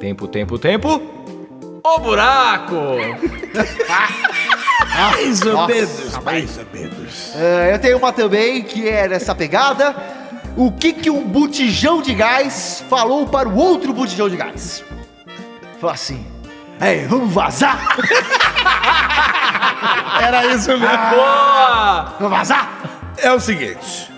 Tempo, 0.00 0.26
tempo, 0.26 0.58
tempo. 0.58 1.00
O 1.84 1.98
buraco! 2.00 2.74
Mais 4.84 5.42
ou 5.42 5.52
Nossa. 5.52 5.74
menos, 5.74 6.18
mais 6.24 6.58
ou 6.58 6.64
menos. 6.72 7.32
É, 7.34 7.74
eu 7.74 7.78
tenho 7.78 7.98
uma 7.98 8.12
também 8.12 8.62
que 8.62 8.88
é 8.88 9.08
nessa 9.08 9.34
pegada. 9.34 9.94
O 10.56 10.72
que 10.72 10.92
que 10.92 11.10
um 11.10 11.22
botijão 11.22 12.00
de 12.00 12.14
gás 12.14 12.82
falou 12.88 13.26
para 13.26 13.48
o 13.48 13.56
outro 13.56 13.92
botijão 13.92 14.28
de 14.28 14.36
gás? 14.36 14.82
Falou 15.80 15.94
assim: 15.94 16.26
Ei, 16.80 17.06
vamos 17.06 17.32
vazar? 17.32 17.96
Era 20.20 20.46
isso 20.46 20.68
mesmo. 20.70 20.86
Boa! 20.86 22.14
Vamos 22.18 22.38
vazar? 22.38 22.70
É 23.18 23.32
o 23.32 23.40
seguinte: 23.40 24.10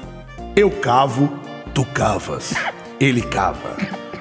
eu 0.56 0.70
cavo, 0.70 1.32
tu 1.74 1.84
cavas, 1.84 2.54
ele 2.98 3.22
cava, 3.22 3.76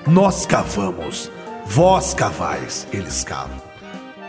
nós 0.05 0.45
cavamos, 0.45 1.31
vós 1.65 2.13
cavais, 2.13 2.87
eles 2.91 3.23
cavam. 3.23 3.61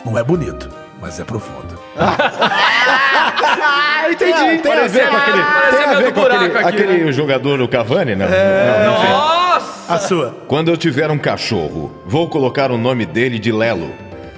Não 0.05 0.17
é 0.17 0.23
bonito, 0.23 0.71
mas 1.01 1.19
é 1.21 1.25
profundo. 1.25 1.79
Ah, 2.00 4.05
entendi. 4.11 4.59
Tem 4.62 4.73
a 4.73 4.87
ver 4.87 5.09
com 5.09 5.17
aquele, 5.17 5.43
tem 5.71 5.85
a 5.85 5.95
ver 5.95 6.05
do 6.05 6.12
com 6.12 6.21
aquele, 6.23 6.45
aqui, 6.47 6.59
aquele 6.59 7.12
jogador, 7.12 7.61
o 7.61 7.69
Cavani, 7.69 8.15
não? 8.15 8.27
Não, 8.27 8.95
enfim. 8.95 9.09
Nossa! 9.09 9.95
A 9.95 9.99
sua. 9.99 10.37
Quando 10.47 10.71
eu 10.71 10.77
tiver 10.77 11.11
um 11.11 11.19
cachorro, 11.19 11.93
vou 12.06 12.29
colocar 12.29 12.71
o 12.71 12.79
nome 12.79 13.05
dele 13.05 13.39
de 13.39 13.53
Lelo. 13.53 13.93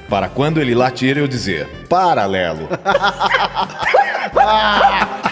Para 0.09 0.29
quando 0.29 0.61
ele 0.61 0.75
latir, 0.75 1.17
eu 1.17 1.29
dizer 1.29 1.69
Paralelo. 1.89 2.69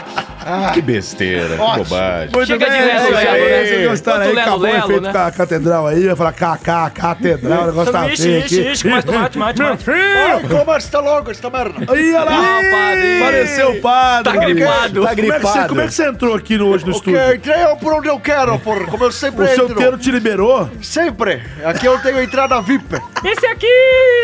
que 0.75 0.81
besteira, 0.83 1.57
que 1.57 1.61
Ótimo. 1.63 1.85
bobagem. 1.85 2.31
Muito 2.35 2.47
Chega 2.47 2.65
de 2.65 2.71
bem, 2.71 2.81
Lelo, 2.81 2.99
é 3.01 3.11
Lelo, 3.11 3.17
aí. 3.19 3.51
né? 3.51 3.65
Vocês 3.67 3.89
gostaram 3.91 4.21
aí, 4.23 4.27
Lelo, 4.29 4.41
acabou 4.41 4.59
o 4.59 4.63
Lelo, 4.63 4.79
efeito 4.85 5.01
né? 5.03 5.13
com 5.13 5.19
a 5.19 5.31
catedral 5.31 5.87
aí, 5.87 6.07
vai 6.07 6.17
falar 6.17 6.33
KK, 6.33 6.91
catedral, 6.95 7.63
o 7.63 7.67
negócio 7.67 7.93
tá 7.93 8.09
Ixi, 8.09 8.23
feio 8.23 8.39
ixi, 8.45 8.61
aqui. 8.61 8.71
ixi, 8.73 8.89
mais 8.89 9.05
tomate, 9.05 9.39
mate, 9.39 9.59
Meu 9.61 9.71
mate. 9.71 9.85
filho! 9.85 10.59
Como 10.59 10.77
está 10.77 11.01
logo 11.01 11.31
esta 11.31 11.51
merda? 11.51 11.93
Aí, 11.93 12.15
olha 12.15 12.25
lá! 12.25 12.33
Ah, 12.59 12.61
padre. 12.71 13.23
Apareceu 13.23 13.71
o 13.71 13.81
padre! 13.81 14.33
Tá 14.33 14.39
gripado. 14.45 14.95
Como 14.95 15.05
Tá 15.07 15.13
é, 15.13 15.15
que 15.15 15.23
você, 15.23 15.29
gripado. 15.33 15.69
como 15.69 15.81
é 15.81 15.87
que 15.87 15.95
você 15.95 16.09
entrou 16.09 16.35
aqui 16.35 16.57
no, 16.59 16.69
hoje 16.69 16.85
no 16.87 16.93
estúdio? 16.93 17.19
Ok, 17.21 17.35
entrei 17.37 17.77
por 17.81 17.93
onde 17.93 18.09
eu 18.09 18.19
quero, 18.21 18.59
porra. 18.59 18.85
Como 18.87 19.05
eu 19.05 19.13
sempre 19.13 19.45
O 19.45 19.49
seu 19.49 19.65
entro. 19.65 19.77
teiro 19.77 19.99
te 19.99 20.11
liberou? 20.11 20.69
Sempre. 20.83 21.43
Aqui 21.65 21.87
eu 21.87 21.99
tenho 22.01 22.23
entrada 22.23 22.61
VIP. 22.61 22.97
Esse 23.25 23.47
aqui 23.47 23.67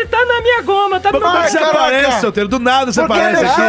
tá 0.09 0.23
na 0.25 0.41
minha 0.41 0.61
goma, 0.61 0.99
tá 0.99 1.11
no 1.11 1.19
Como 1.21 1.37
é 1.37 1.43
que 1.43 1.51
você 1.51 1.57
aparece, 1.57 2.19
seu 2.21 2.31
teiro? 2.31 2.49
Do 2.49 2.59
nada 2.59 2.91
você 2.91 3.01
Por 3.01 3.07
que 3.13 3.19
aparece 3.21 3.45
aqui. 3.45 3.61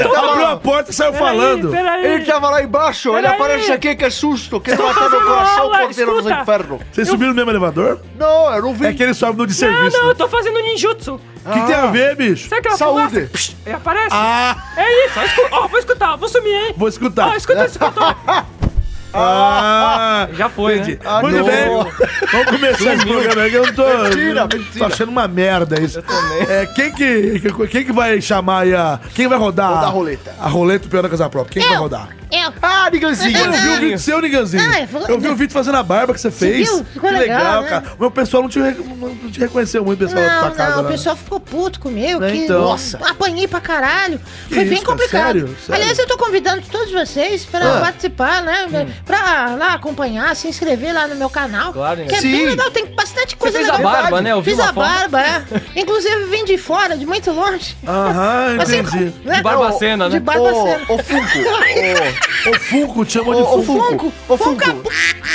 Ele 0.00 0.08
Tava- 0.08 0.32
abriu 0.32 0.46
a 0.46 0.56
porta 0.56 0.90
e 0.90 0.94
saiu 0.94 1.12
falando. 1.14 1.70
Ele 2.04 2.24
tava 2.24 2.50
lá 2.50 2.62
embaixo, 2.62 3.10
ele 3.10 3.22
Peraí. 3.22 3.34
aparece 3.34 3.72
aqui, 3.72 3.94
que 3.96 4.10
susto. 4.10 4.60
Que 4.60 4.74
meu 4.74 4.92
fazendo 4.94 5.24
coração, 5.24 5.70
porteiro 5.70 6.10
dos 6.12 6.24
escuta. 6.26 6.40
infernos. 6.42 6.80
Vocês 6.92 7.08
subiram 7.08 7.30
no 7.30 7.36
mesmo 7.36 7.50
elevador? 7.50 8.00
Não, 8.18 8.54
eu 8.54 8.62
não 8.62 8.74
vi. 8.74 8.86
É 8.86 8.92
que 8.92 9.02
ele 9.02 9.14
sobe 9.14 9.38
no 9.38 9.46
de 9.46 9.52
Não, 9.52 9.58
serviço. 9.58 9.96
não, 9.96 10.04
né? 10.06 10.10
eu 10.10 10.14
tô 10.14 10.28
fazendo 10.28 10.58
ninjutsu. 10.60 11.20
O 11.44 11.50
que 11.50 11.60
tem 11.66 11.74
a 11.74 11.86
ver, 11.86 12.14
bicho? 12.16 12.48
Sabe 12.48 12.60
aquela 12.60 12.76
Saúde. 12.76 13.20
Psh, 13.32 13.56
aí 13.66 13.72
aparece. 13.72 14.08
Ah, 14.10 14.56
É 14.76 15.06
isso, 15.06 15.18
ó, 15.18 15.22
escu- 15.24 15.48
ó, 15.50 15.66
vou 15.68 15.78
escutar, 15.78 16.16
vou 16.16 16.28
sumir, 16.28 16.52
hein? 16.52 16.74
vou 16.76 16.86
Ó, 16.86 16.88
escutar. 16.88 17.36
escuta 17.36 17.64
esse 17.64 17.78
cantor. 17.78 18.14
Ah, 19.12 20.28
Já 20.32 20.48
foi, 20.48 20.76
entendi. 20.76 20.92
né? 20.92 20.98
Ah, 21.04 21.20
Muito 21.22 21.36
não. 21.38 21.44
bem. 21.46 21.68
Vamos 22.32 22.46
começar 22.50 22.94
esse 22.94 23.06
programa 23.06 23.44
aqui. 23.44 23.54
Eu 23.54 23.66
não 23.66 23.72
tô. 23.74 23.86
Mentira, 24.04 24.48
Tô 24.48 24.56
mentira. 24.58 24.86
achando 24.86 25.08
uma 25.08 25.26
merda 25.28 25.80
isso. 25.80 26.02
É, 26.48 26.66
quem, 26.66 26.92
que, 26.92 27.40
quem 27.70 27.84
que 27.84 27.92
vai 27.92 28.20
chamar 28.20 28.60
aí 28.60 28.74
a. 28.74 29.00
Quem 29.14 29.26
vai 29.28 29.38
rodar? 29.38 29.68
Rodar 29.70 29.84
a 29.84 29.88
roleta. 29.92 30.34
A 30.40 30.48
roleta 30.48 30.86
do 30.86 30.90
Pior 30.90 31.02
da 31.02 31.08
Casa 31.08 31.28
Própria. 31.28 31.52
Quem 31.60 31.62
vai 31.68 31.76
Eu. 31.78 31.82
rodar? 31.82 32.08
Eu. 32.30 32.52
Ah, 32.60 32.90
Niganzinho. 32.90 33.38
Eu 33.38 33.52
vi 33.52 33.68
o 33.68 33.80
vídeo 33.80 33.98
seu, 33.98 34.20
Niganzinho. 34.20 34.62
Ah, 34.62 34.86
eu 35.08 35.18
vi 35.18 35.28
o 35.28 35.34
vídeo 35.36 35.52
fazendo 35.52 35.76
a 35.76 35.82
barba 35.82 36.12
que 36.14 36.20
você 36.20 36.30
fez. 36.30 36.68
viu? 36.68 36.84
Ficou 36.84 37.10
que 37.10 37.16
legal, 37.16 37.38
legal, 37.38 37.62
né? 37.62 37.68
cara. 37.68 37.84
O 37.96 38.00
meu 38.00 38.10
pessoal 38.10 38.42
não 38.42 38.50
te, 38.50 38.58
não 38.58 39.30
te 39.30 39.40
reconheceu 39.40 39.84
muito, 39.84 39.98
pessoal 40.00 40.22
da 40.22 40.38
tua 40.40 40.48
Não, 40.48 40.54
casa. 40.56 40.70
não, 40.76 40.80
o 40.80 40.82
né? 40.84 40.90
pessoal 40.92 41.16
ficou 41.16 41.40
puto 41.40 41.80
comigo. 41.80 42.20
Né, 42.20 42.30
que 42.30 42.36
então? 42.44 42.60
Nossa. 42.62 42.98
Apanhei 42.98 43.48
pra 43.48 43.60
caralho. 43.60 44.20
Que 44.48 44.54
Foi 44.54 44.62
isso, 44.64 44.70
bem 44.74 44.82
cara? 44.82 44.86
complicado. 44.92 45.24
Sério? 45.24 45.56
Sério? 45.66 45.74
Aliás, 45.82 45.98
eu 45.98 46.06
tô 46.06 46.18
convidando 46.18 46.62
todos 46.70 46.92
vocês 46.92 47.44
pra 47.44 47.76
Ah. 47.78 47.80
participar, 47.80 48.42
né? 48.42 48.86
Pra 49.04 49.56
lá 49.56 49.72
acompanhar, 49.74 50.34
se 50.36 50.48
inscrever 50.48 50.92
lá 50.94 51.06
no 51.08 51.14
meu 51.16 51.30
canal. 51.30 51.72
Claro, 51.72 52.04
Que 52.04 52.14
é 52.14 52.20
Sim. 52.20 52.32
bem 52.32 52.46
legal, 52.46 52.70
tem 52.70 52.86
bastante 52.94 53.36
coisa 53.36 53.58
fez 53.58 53.68
a 53.70 53.76
legal. 53.76 53.92
barba, 53.92 54.20
né? 54.20 54.32
Eu 54.32 54.42
vi 54.42 54.50
Fiz 54.50 54.58
uma 54.60 54.68
a 54.68 54.72
barba, 54.72 55.20
é. 55.22 55.42
Inclusive 55.76 56.24
vim 56.26 56.44
de 56.44 56.58
fora, 56.58 56.96
de 56.96 57.06
muito 57.06 57.30
longe. 57.30 57.76
Aham, 57.86 58.56
Assim, 58.60 58.78
entendi. 58.78 59.12
né? 59.24 59.36
De 59.36 59.42
Barbacena, 59.42 60.08
De 60.08 60.14
né? 60.16 60.20
Barbacena. 60.20 60.80
Ô, 60.88 60.94
ô 60.94 60.98
Funko, 60.98 62.17
Ô, 62.46 62.54
Funko, 62.60 63.04
te 63.04 63.14
chamou 63.14 63.34
de 63.34 63.42
Ô, 63.42 63.44
ô, 63.58 63.62
Funko. 63.62 63.88
Funko, 63.90 64.12
ô, 64.28 64.36
Funko. 64.36 64.82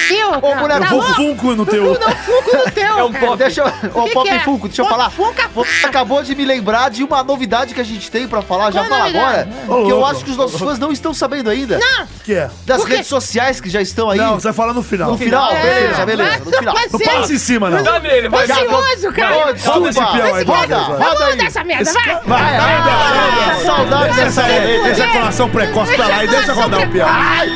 Teu, 0.07 0.29
Ô, 0.41 0.55
mulher, 0.55 0.79
tá 0.79 0.85
Eu 0.85 1.01
vou? 1.01 1.03
Funko 1.15 1.55
no 1.55 1.65
teu. 1.65 1.97
Não, 1.99 2.11
Funko 2.15 2.57
no 2.57 2.71
teu. 2.71 2.97
É 2.97 3.03
um 3.03 3.13
pop. 3.13 3.37
Deixa 3.37 3.61
eu... 3.61 3.67
Ô, 4.01 4.09
Pop 4.09 4.29
é? 4.29 4.39
Funko, 4.39 4.67
deixa 4.67 4.81
eu 4.81 4.85
falar. 4.87 5.09
Funko. 5.09 5.41
Você 5.55 5.85
acabou 5.85 6.23
de 6.23 6.33
me 6.35 6.45
lembrar 6.45 6.89
de 6.89 7.03
uma 7.03 7.23
novidade 7.23 7.73
que 7.73 7.81
a 7.81 7.83
gente 7.83 8.09
tem 8.09 8.27
pra 8.27 8.41
falar, 8.41 8.71
já 8.71 8.83
fala 8.85 9.01
novidade? 9.03 9.49
agora, 9.67 9.83
que 9.85 9.91
eu 9.91 10.05
acho 10.05 10.23
que 10.25 10.31
os 10.31 10.37
nossos 10.37 10.59
fãs 10.59 10.79
não 10.79 10.91
estão 10.91 11.13
sabendo 11.13 11.49
ainda. 11.49 11.77
Não, 11.77 12.03
O 12.05 12.07
que 12.23 12.33
é? 12.33 12.49
Das 12.65 12.81
O 12.81 12.85
redes 12.85 13.07
sociais 13.07 13.59
que 13.61 13.69
já 13.69 13.81
estão 13.81 14.09
aí. 14.09 14.17
Não, 14.17 14.35
você 14.35 14.45
vai 14.47 14.53
falar 14.53 14.73
no 14.73 14.83
final. 14.83 15.11
No 15.11 15.17
final, 15.17 15.51
É, 15.51 15.61
beleza, 15.61 16.05
beleza, 16.05 16.39
no 16.45 16.51
final. 16.51 16.73
Não 16.75 16.81
é- 16.81 17.05
passa 17.05 17.33
em 17.33 17.37
cima, 17.37 17.69
não. 17.69 17.83
Dá 17.83 17.99
nele, 17.99 18.29
vai. 18.29 18.43
Ansioso, 18.45 19.11
cara. 19.13 19.35
Roda 19.35 19.53
desculpa. 19.53 19.89
esse 19.89 19.99
peão 19.99 20.35
aí, 20.35 20.43
Roda, 20.43 20.77
roda 20.77 21.25
aí. 21.25 21.39
Essa 21.45 21.63
merda, 21.63 21.91
vai. 21.93 22.03
Vai, 22.25 22.57
vai, 22.59 22.81
vai. 22.81 23.63
Saudade 23.65 24.15
dessa 24.15 24.43
aí. 24.43 24.87
Ejaculação 24.91 25.49
precoce 25.49 25.95
pra 25.95 26.07
lá 26.07 26.23
e 26.23 26.27
deixa 26.27 26.53
rodar 26.53 26.72
o 26.79 26.89
peão. 26.89 27.07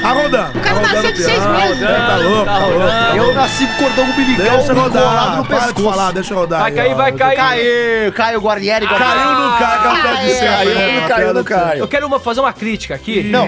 Tá 0.02 0.12
rodando. 0.12 0.58
O 0.58 0.62
cara 0.62 0.76
tá 0.80 0.82
nasceu 0.94 1.10
o 1.10 1.14
de 1.14 1.24
seis 1.24 1.46
meses. 1.46 1.80
Tá 1.80 2.16
louco, 2.18 2.46
tá 2.46 2.58
louco. 2.60 3.18
Eu 3.18 3.34
nasci 3.34 3.68
com 3.68 3.84
cordão 3.84 4.06
umbilical 4.06 4.58
Deixa 4.58 4.74
colado 4.74 4.94
rodar. 4.94 5.38
no 5.38 5.46
Para 5.46 5.60
de 5.60 5.66
pescoço. 5.66 5.90
falar, 5.90 6.12
deixa 6.14 6.36
rodar. 6.36 6.60
Vai 6.62 6.72
cair, 6.72 6.96
vai 6.96 7.12
cair. 7.12 7.38
Caiu, 7.38 8.14
Caio 8.14 8.40
Guarnieri. 8.42 8.88
Caiu 8.88 9.00
no 9.00 9.58
cai, 9.58 9.80
caiu 9.84 9.96
no 9.96 10.02
pé 10.04 10.26
de 10.26 10.34
céu. 10.34 11.08
Caiu, 11.08 11.34
não 11.34 11.44
caiu. 11.44 11.80
Eu 11.80 11.88
quero 11.88 12.08
uma, 12.08 12.20
fazer 12.20 12.40
uma 12.40 12.54
crítica 12.54 12.96
aqui. 12.96 13.24
Não. 13.24 13.48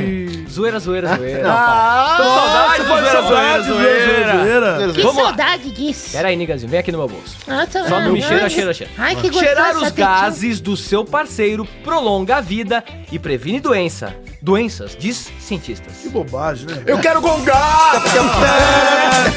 Zoeira, 0.49 0.79
zoeira, 0.79 1.15
zoeira. 1.15 1.43
Ah, 1.51 2.15
Tô 2.17 2.23
com 2.23 2.29
saudade, 2.35 2.83
zoeira, 2.83 3.21
zoeira, 3.21 3.63
zoeira. 3.63 4.77
zoeira. 4.77 4.93
Que 4.93 5.01
saudade 5.13 5.71
disso. 5.71 6.11
Pera 6.11 6.27
aí, 6.29 6.35
Nigazinho, 6.35 6.69
vem 6.69 6.79
aqui 6.79 6.91
no 6.91 6.97
meu 6.97 7.07
bolso. 7.07 7.35
Ah, 7.47 7.65
tá 7.71 7.83
Só 7.87 7.99
não 7.99 8.13
me 8.13 8.21
bom. 8.21 8.27
cheira, 8.27 8.49
cheira, 8.49 8.73
cheira. 8.73 8.91
Ai, 8.97 9.15
que 9.15 9.29
gostoso. 9.29 9.45
Cheirar 9.45 9.77
os 9.77 9.89
gases 9.91 10.59
do 10.59 10.75
seu 10.75 11.05
parceiro 11.05 11.65
prolonga 11.83 12.37
a 12.37 12.41
vida 12.41 12.83
e 13.11 13.19
previne 13.19 13.59
doença. 13.59 14.15
Doenças, 14.41 14.95
diz 14.97 15.31
cientistas. 15.39 15.93
Que 16.01 16.09
bobagem, 16.09 16.67
né? 16.67 16.83
Eu 16.85 16.99
quero 16.99 17.21
gongar! 17.21 18.01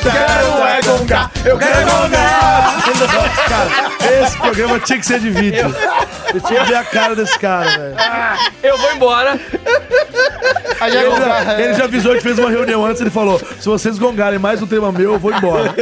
quero 0.03 0.63
é 0.67 0.83
gongar. 0.83 1.31
Eu 1.45 1.59
quero 1.59 1.91
gongar. 1.91 2.83
Cara, 3.49 4.23
esse 4.23 4.37
programa 4.37 4.79
tinha 4.79 4.99
que 4.99 5.07
ser 5.07 5.21
de 5.21 5.31
vídeo. 5.31 5.75
Eu 6.33 6.41
tinha 6.41 6.61
que 6.61 6.69
ver 6.69 6.77
a 6.77 6.85
cara 6.85 7.17
desse 7.17 7.39
cara, 7.39 7.71
velho. 7.71 7.97
Eu 8.63 8.79
vou 8.79 8.93
embora. 8.93 9.41
Aí 10.81 10.93
já 10.93 11.01
Ele 11.01 11.11
já, 11.11 11.17
gongar. 11.17 11.61
ele 11.61 11.75
já 11.75 11.85
avisou, 11.85 12.13
gente 12.15 12.23
fez 12.23 12.39
uma 12.39 12.51
reunião 12.51 12.85
antes, 12.85 13.01
ele 13.01 13.11
falou, 13.11 13.39
se 13.39 13.69
vocês 13.69 13.99
gongarem 13.99 14.39
mais 14.39 14.61
um 14.61 14.67
tema 14.67 14.91
meu, 14.91 15.13
eu 15.13 15.19
vou 15.19 15.33
embora. 15.33 15.73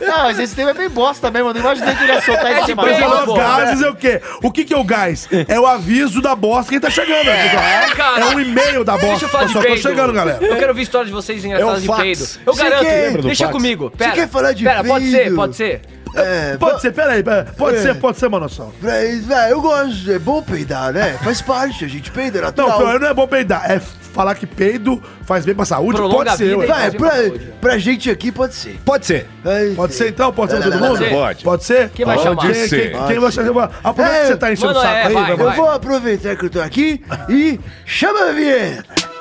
Não, 0.00 0.22
mas 0.24 0.38
esse 0.40 0.56
tema 0.56 0.70
é 0.70 0.74
bem 0.74 0.88
bosta 0.88 1.30
mesmo. 1.30 1.50
Eu 1.50 1.54
não 1.54 1.60
imaginei 1.60 1.94
que 1.94 2.02
ele 2.02 2.12
ia 2.12 2.22
soltar 2.22 2.52
esse 2.58 2.66
tema. 2.66 2.82
falou, 2.98 3.26
boa. 3.26 3.38
gases 3.38 3.82
é 3.82 3.88
o 3.88 3.94
quê? 3.94 4.20
O 4.42 4.50
que 4.50 4.64
que 4.64 4.74
é 4.74 4.76
o 4.76 4.82
gás? 4.84 5.28
É 5.46 5.58
o 5.60 5.66
aviso 5.66 6.17
da 6.20 6.34
bosta 6.34 6.70
que 6.72 6.80
tá 6.80 6.90
chegando. 6.90 7.28
É, 7.28 7.86
cara. 7.96 8.20
É 8.20 8.24
um 8.26 8.40
e-mail 8.40 8.84
da 8.84 8.92
bosta. 8.92 9.08
Deixa 9.08 9.24
eu 9.24 9.28
falar 9.28 9.44
de 9.46 9.52
só 9.52 9.60
tô 9.60 9.66
peido. 9.66 9.80
chegando, 9.82 10.12
galera. 10.12 10.38
Eu 10.44 10.56
quero 10.56 10.68
ouvir 10.68 10.82
história 10.82 11.06
de 11.06 11.12
vocês 11.12 11.44
engraçadas 11.44 11.78
É 11.78 11.80
de 11.86 11.96
peido. 12.02 12.26
Eu 12.46 12.54
Você 12.54 12.62
garanto. 12.64 12.84
quer- 12.84 13.22
Deixa 13.22 13.44
fax? 13.44 13.56
comigo. 13.56 13.90
Pera. 13.96 14.12
quer 14.12 14.28
falar 14.28 14.52
de 14.52 14.64
Pera, 14.64 14.84
pode 14.84 15.10
ser, 15.10 15.34
pode 15.34 15.56
ser. 15.56 15.80
É, 16.14 16.56
Pode 16.56 16.80
ser, 16.80 16.90
peraí, 16.92 17.22
peraí. 17.22 17.44
Pode 17.56 17.76
É. 17.76 17.82
ser, 17.82 17.94
pode 17.96 18.18
ser, 18.18 18.28
Manossauro. 18.30 18.72
Mas, 18.80 19.26
velho, 19.26 19.50
eu 19.52 19.60
gosto, 19.60 20.10
é 20.10 20.18
bom 20.18 20.42
peidar, 20.42 20.90
né? 20.92 21.18
Faz 21.22 21.42
parte, 21.42 21.84
a 21.84 21.88
gente 21.88 22.10
peida, 22.10 22.38
é 22.38 22.40
Não, 22.40 22.48
natural. 22.48 22.78
pior, 22.78 22.98
não 22.98 23.08
é 23.08 23.14
bom 23.14 23.26
peidar. 23.28 23.70
É 23.70 23.78
falar 24.18 24.34
que 24.34 24.46
peido 24.48 25.00
faz 25.22 25.44
bem 25.46 25.54
pra 25.54 25.64
saúde. 25.64 25.96
Prolonga 25.96 26.16
pode 26.16 26.28
a 26.30 26.36
ser, 26.36 26.44
vida 26.46 26.56
ué. 26.58 26.64
e 26.64 26.68
Vai, 26.68 26.80
faz 26.80 26.92
bem 26.92 27.00
pra, 27.00 27.10
pra 27.10 27.18
saúde. 27.22 27.52
pra 27.60 27.78
gente 27.78 28.10
aqui 28.10 28.32
pode 28.32 28.54
ser. 28.54 28.80
Pode 28.84 29.06
ser. 29.06 29.28
Vai 29.44 29.68
Pode 29.76 29.94
ser 29.94 30.08
então? 30.08 30.32
Pode 30.32 30.50
ser 30.50 30.60
todo 30.60 30.72
Não, 30.72 30.80
não, 30.80 30.88
mundo? 30.88 31.00
não. 31.02 31.08
Pode. 31.10 31.44
Pode 31.44 31.64
ser? 31.64 31.88
Quem 31.90 32.04
vai 32.04 32.16
Pode 32.16 32.28
chamar? 32.28 32.42
Quem, 32.42 32.54
ser. 32.66 32.90
quem, 32.92 33.06
quem 33.06 33.18
vai 33.20 33.30
chamar? 33.30 33.70
Aproveita 33.84 34.16
É, 34.18 34.20
que 34.22 34.26
você 34.26 34.36
tá 34.36 34.52
enchendo 34.52 34.72
o 34.72 34.74
mano, 34.74 34.80
saco 34.86 34.96
é, 34.96 35.06
aí, 35.06 35.12
vai, 35.14 35.36
vai, 35.36 35.46
Eu 35.46 35.52
vou 35.52 35.70
aproveitar 35.70 36.36
que 36.36 36.44
eu 36.46 36.50
tô 36.50 36.60
aqui 36.60 37.00
e 37.28 37.60
chama 37.86 38.30
a 38.30 38.32
vinheta. 38.32 39.17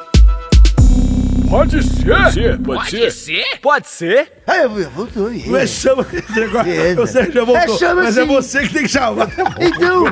Pode 1.50 1.82
ser. 1.82 2.58
Pode 2.60 3.12
ser? 3.12 3.46
Pode 3.62 3.88
ser? 3.88 4.32
Aí 4.46 4.64
eu 4.64 4.80
eu 4.80 4.90
voltou 4.90 5.28
aí. 5.28 5.48
Não 5.48 5.58
é 5.58 5.66
chama 5.66 6.06
esse 6.12 6.40
negócio. 6.40 6.72
É, 6.72 6.92
Eu 6.94 7.08
sei 7.08 7.26
que 7.28 7.32
já 7.34 7.44
voltou. 7.46 7.76
É, 7.76 7.78
chama 7.78 8.04
mas 8.04 8.18
é 8.18 8.22
sim. 8.22 8.28
você 8.28 8.62
que 8.68 8.74
tem 8.74 8.84
que 8.84 8.90
chamar. 8.90 9.28
Então, 9.60 10.06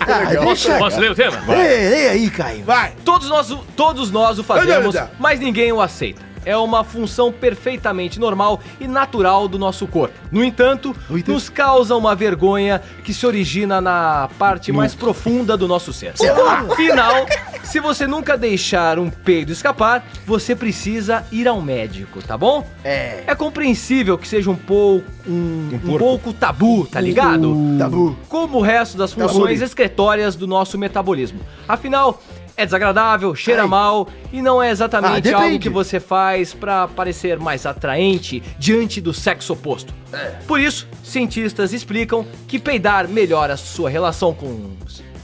ah, 0.00 0.44
deixa. 0.44 0.76
Posso 0.78 1.00
ler 1.00 1.10
o 1.10 1.14
tema? 1.14 1.36
Ei, 1.48 1.76
ei 1.76 2.08
aí, 2.08 2.30
Caio. 2.30 2.64
Vai. 2.64 2.92
Todos 3.04 3.28
nós, 3.28 3.50
o- 3.50 3.64
todos 3.74 4.10
nós 4.10 4.38
o 4.38 4.44
fazemos, 4.44 4.94
não, 4.94 5.02
não. 5.02 5.10
mas 5.18 5.40
ninguém 5.40 5.72
o 5.72 5.80
aceita. 5.80 6.22
É 6.46 6.56
uma 6.56 6.84
função 6.84 7.32
perfeitamente 7.32 8.20
normal 8.20 8.60
e 8.80 8.86
natural 8.86 9.48
do 9.48 9.58
nosso 9.58 9.86
corpo. 9.86 10.14
No 10.30 10.42
entanto, 10.44 10.94
No 11.10 11.18
entanto. 11.18 11.32
nos 11.34 11.48
causa 11.48 11.96
uma 11.96 12.14
vergonha 12.14 12.80
que 13.04 13.12
se 13.12 13.26
origina 13.26 13.80
na 13.80 14.30
parte 14.38 14.70
mais 14.72 14.94
profunda 14.94 15.56
do 15.56 15.66
nosso 15.66 15.92
ser. 15.92 16.14
Afinal, 16.70 17.26
se 17.64 17.80
você 17.80 18.06
nunca 18.06 18.38
deixar 18.38 18.98
um 18.98 19.10
peido 19.10 19.50
escapar, 19.52 20.06
você 20.24 20.54
precisa 20.54 21.26
ir 21.32 21.48
ao 21.48 21.60
médico, 21.60 22.22
tá 22.22 22.38
bom? 22.38 22.64
É. 22.84 23.24
É 23.26 23.34
compreensível 23.34 24.16
que 24.16 24.28
seja 24.28 24.48
um 24.50 24.56
pouco 24.56 25.04
um, 25.26 25.70
um 25.82 25.98
pouco 25.98 26.32
tabu, 26.32 26.86
tá 26.86 27.00
ligado? 27.00 27.56
Tabu. 27.78 28.16
como 28.28 28.58
o 28.58 28.62
resto 28.62 28.96
das 28.96 29.12
funções 29.12 29.60
excretórias 29.60 30.36
do 30.36 30.46
nosso 30.46 30.78
metabolismo. 30.78 31.40
Afinal, 31.68 32.22
é 32.56 32.64
desagradável, 32.64 33.34
cheira 33.34 33.62
Ai. 33.62 33.68
mal 33.68 34.08
e 34.32 34.40
não 34.40 34.62
é 34.62 34.68
Ah, 34.68 34.70
exatamente 34.70 35.22
depende. 35.22 35.44
algo 35.44 35.58
que 35.58 35.68
você 35.68 36.00
faz 36.00 36.54
pra 36.54 36.88
parecer 36.88 37.38
mais 37.38 37.66
atraente 37.66 38.42
diante 38.58 39.00
do 39.00 39.12
sexo 39.12 39.52
oposto. 39.52 39.92
Por 40.46 40.58
isso, 40.60 40.88
cientistas 41.02 41.72
explicam 41.72 42.26
que 42.48 42.58
peidar 42.58 43.06
melhora 43.08 43.56
sua 43.56 43.90
relação 43.90 44.32
com 44.32 44.70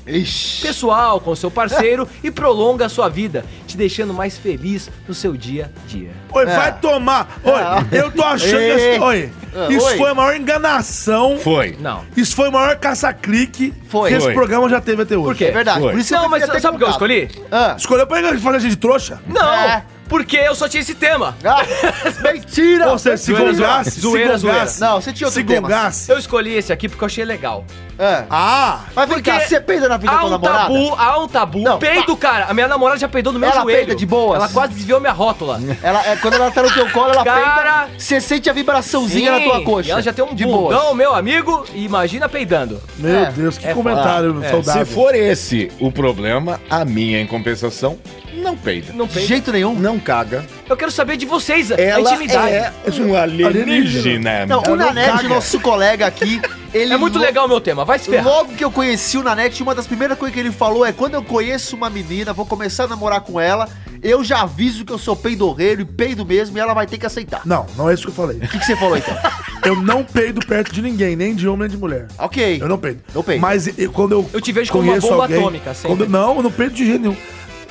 Ixi. 0.07 0.63
pessoal, 0.67 1.21
com 1.21 1.35
seu 1.37 1.51
parceiro 1.51 2.09
e 2.25 2.31
prolonga 2.31 2.87
a 2.87 2.89
sua 2.89 3.09
vida, 3.09 3.45
te 3.67 3.77
deixando 3.77 4.13
mais 4.13 4.37
feliz 4.37 4.91
no 5.07 5.15
seu 5.15 5.37
dia 5.37 5.71
a 5.85 5.87
dia. 5.89 6.11
Oi, 6.33 6.47
vai 6.47 6.77
tomar. 6.79 7.39
Oi, 7.45 7.99
eu 7.99 8.11
tô 8.11 8.23
achando. 8.23 8.57
Ei. 8.61 8.95
assim- 8.95 9.03
Oi, 9.05 9.33
Ah, 9.55 9.69
isso 9.73 9.87
oi. 9.87 9.97
foi 9.99 10.11
a 10.11 10.15
maior 10.15 10.35
enganação. 10.35 11.39
Foi. 11.39 11.77
Não. 11.79 12.05
Isso 12.17 12.35
foi 12.35 12.49
o 12.49 12.53
maior 12.53 12.77
caça-clique 12.77 13.73
Foi. 13.89 14.11
que 14.11 14.17
esse 14.17 14.25
Foi. 14.27 14.35
programa 14.35 14.69
já 14.69 14.81
teve 14.81 15.03
até 15.03 15.17
hoje. 15.17 15.25
Por 15.27 15.37
quê? 15.37 15.45
É 15.45 15.51
verdade. 15.53 15.81
Foi. 15.81 15.93
Por 15.93 16.01
isso 16.01 16.15
Não, 16.15 16.23
eu 16.25 16.29
mas 16.29 16.47
ter 16.49 16.61
sabe 16.61 16.77
por 16.77 16.79
que 16.79 16.85
eu 16.85 16.91
escolhi? 16.91 17.31
Ah. 17.51 17.75
Escolheu 17.79 18.07
pra 18.07 18.39
fazer 18.39 18.57
a 18.57 18.61
gente 18.61 18.77
trouxa? 18.77 19.21
Não, 19.27 19.53
É. 19.53 19.85
porque 20.09 20.37
eu 20.37 20.55
só 20.55 20.69
tinha 20.69 20.81
esse 20.81 20.95
tema. 20.95 21.37
Ah, 21.45 21.63
mentira! 22.33 22.91
Ou 22.91 22.99
seja, 22.99 23.17
se 23.19 23.33
Zoeira, 23.33 23.53
gongasse, 23.53 23.91
se 23.93 24.01
zoeira, 24.01 24.39
gongasse. 24.39 24.81
Não, 24.81 25.01
você 25.01 25.13
tinha 25.13 25.27
outro 25.27 25.41
Se 25.41 25.47
tema. 25.47 25.69
gongasse. 25.69 26.11
Eu 26.11 26.19
escolhi 26.19 26.55
esse 26.57 26.73
aqui 26.73 26.89
porque 26.89 27.05
eu 27.05 27.07
achei 27.07 27.25
legal. 27.25 27.65
É. 28.03 28.25
Ah, 28.29 28.81
Mas 28.97 29.09
vem 29.09 29.19
Porque 29.19 29.31
cá, 29.31 29.39
você 29.41 29.61
peida 29.61 29.89
na 29.89 29.97
vida 29.97 30.13
da 30.13 30.25
um 30.25 30.31
namorada? 30.31 30.59
tabu, 30.65 30.95
há 30.99 31.19
um 31.23 31.29
tabu. 31.29 31.59
Não, 31.61 31.79
peido, 31.79 32.17
cara. 32.17 32.47
A 32.47 32.55
minha 32.55 32.67
namorada 32.67 32.99
já 32.99 33.09
peidou 33.09 33.33
no 33.33 33.39
meu 33.39 33.49
Ela 33.49 33.63
joelho. 33.63 33.79
peida 33.79 33.95
de 33.95 34.05
boas. 34.05 34.37
Ela 34.37 34.49
quase 34.49 34.75
desviou 34.75 34.99
minha 35.01 35.13
rótula. 35.13 35.61
Ela, 35.83 36.05
é, 36.07 36.17
quando 36.17 36.35
ela 36.35 36.51
tá 36.51 36.63
no 36.63 36.71
teu 36.73 36.91
colo, 36.91 37.13
ela 37.13 37.25
Cara. 37.25 37.87
peida. 37.87 37.91
Você 37.99 38.21
sente 38.21 38.51
a 38.51 38.53
vibraçãozinha 38.53 39.31
na 39.33 39.41
tua 39.41 39.63
coxa. 39.63 39.89
E 39.89 39.93
ela 39.93 40.03
já 40.03 40.13
tem 40.13 40.25
um 40.25 40.35
de 40.35 40.45
bundão, 40.45 40.81
boas. 40.83 40.97
meu 40.97 41.15
amigo, 41.15 41.65
e 41.73 41.85
imagina 41.85 42.29
peidando. 42.29 42.81
meu 42.99 43.15
É, 43.25 43.31
Deus, 43.31 43.57
que 43.57 43.67
é 43.69 43.73
comentário. 43.75 44.43
É, 44.43 44.51
saudável. 44.51 44.85
Se 44.87 44.93
for 44.93 45.15
esse 45.15 45.71
o 45.79 45.93
problema, 45.93 46.61
a 46.69 46.85
minha, 46.85 47.21
em 47.21 47.27
compensação, 47.27 47.99
não 48.35 48.57
peida. 48.57 48.93
Não 48.93 49.07
De 49.07 49.13
peida. 49.15 49.29
jeito 49.29 49.53
nenhum. 49.53 49.75
Não 49.75 49.99
caga. 50.01 50.45
Eu 50.69 50.77
quero 50.77 50.91
saber 50.91 51.17
de 51.17 51.27
vocês, 51.27 51.71
a 51.71 51.77
Ela 51.77 52.01
intimidade. 52.11 52.53
é 52.55 52.73
um 53.01 53.15
alienígena. 53.17 54.47
Não, 54.47 54.61
o 54.61 54.65
Ela 54.67 54.77
não 54.77 54.87
Nanete, 54.87 55.29
nosso 55.29 55.61
colega 55.61 56.07
aqui, 56.07 56.41
ele. 56.73 56.93
É 56.93 56.97
muito 56.97 57.19
lo- 57.19 57.25
legal 57.25 57.47
o 57.47 57.49
meu 57.49 57.61
tema, 57.61 57.85
vai 57.85 57.99
se 57.99 58.09
ferrar. 58.11 58.25
Logo 58.27 58.55
que 58.55 58.65
eu 58.65 58.71
conheci 58.71 59.17
o 59.19 59.23
Nanete, 59.23 59.63
uma 59.63 59.75
das 59.75 59.87
primeiras 59.87 60.19
coisas 60.19 60.33
que 60.35 60.41
ele 60.41 60.51
falou 60.53 60.85
é: 60.85 60.93
quando 60.93 61.15
eu 61.15 61.23
conheço 61.23 61.77
uma 61.77 61.89
menina, 61.91 62.33
vou 62.33 62.47
começar 62.47 62.85
a 62.85 62.89
namorar 62.89 63.21
com 63.23 63.39
ela, 63.41 63.69
eu 64.03 64.23
já 64.25 64.43
aviso 64.43 64.85
que 64.85 64.93
eu 64.93 64.99
sou 64.99 65.15
peidorreiro 65.15 65.83
e 65.83 65.85
peido 65.85 66.25
mesmo 66.25 66.57
e 66.57 66.61
ela 66.61 66.75
vai 66.75 66.87
ter 66.87 66.99
que 66.99 67.07
aceitar. 67.07 67.43
Não, 67.45 67.67
não 67.77 67.89
é 67.91 67.95
isso 67.95 68.05
que 68.05 68.09
eu 68.11 68.15
falei. 68.15 68.39
O 68.39 68.49
que, 68.49 68.59
que 68.59 68.65
você 68.65 68.77
falou 68.77 68.97
então? 68.97 69.17
Eu 69.65 69.77
não 69.81 70.03
peido 70.03 70.45
perto 70.45 70.73
de 70.73 70.83
ninguém, 70.83 71.15
nem 71.15 71.37
de 71.37 71.47
homem 71.47 71.61
nem 71.61 71.71
de 71.71 71.77
mulher. 71.77 72.09
ok. 72.19 72.59
Eu 72.61 72.67
não 72.69 72.77
peido. 72.77 73.01
Não 73.15 73.23
peido. 73.23 73.41
Mas 73.41 73.79
eu- 73.79 73.93
quando 73.93 74.11
eu. 74.11 74.29
Eu 74.33 74.41
te 74.41 74.51
vejo 74.51 74.73
como 74.73 74.91
uma 74.91 74.99
bomba 75.01 75.23
alguém, 75.23 75.39
atômica, 75.39 75.73
sempre. 75.73 75.89
Quando, 75.97 76.09
não, 76.11 76.35
eu 76.39 76.43
não 76.43 76.51
peido 76.51 76.75
de 76.75 76.85
jeito 76.85 77.01
nenhum. 77.01 77.17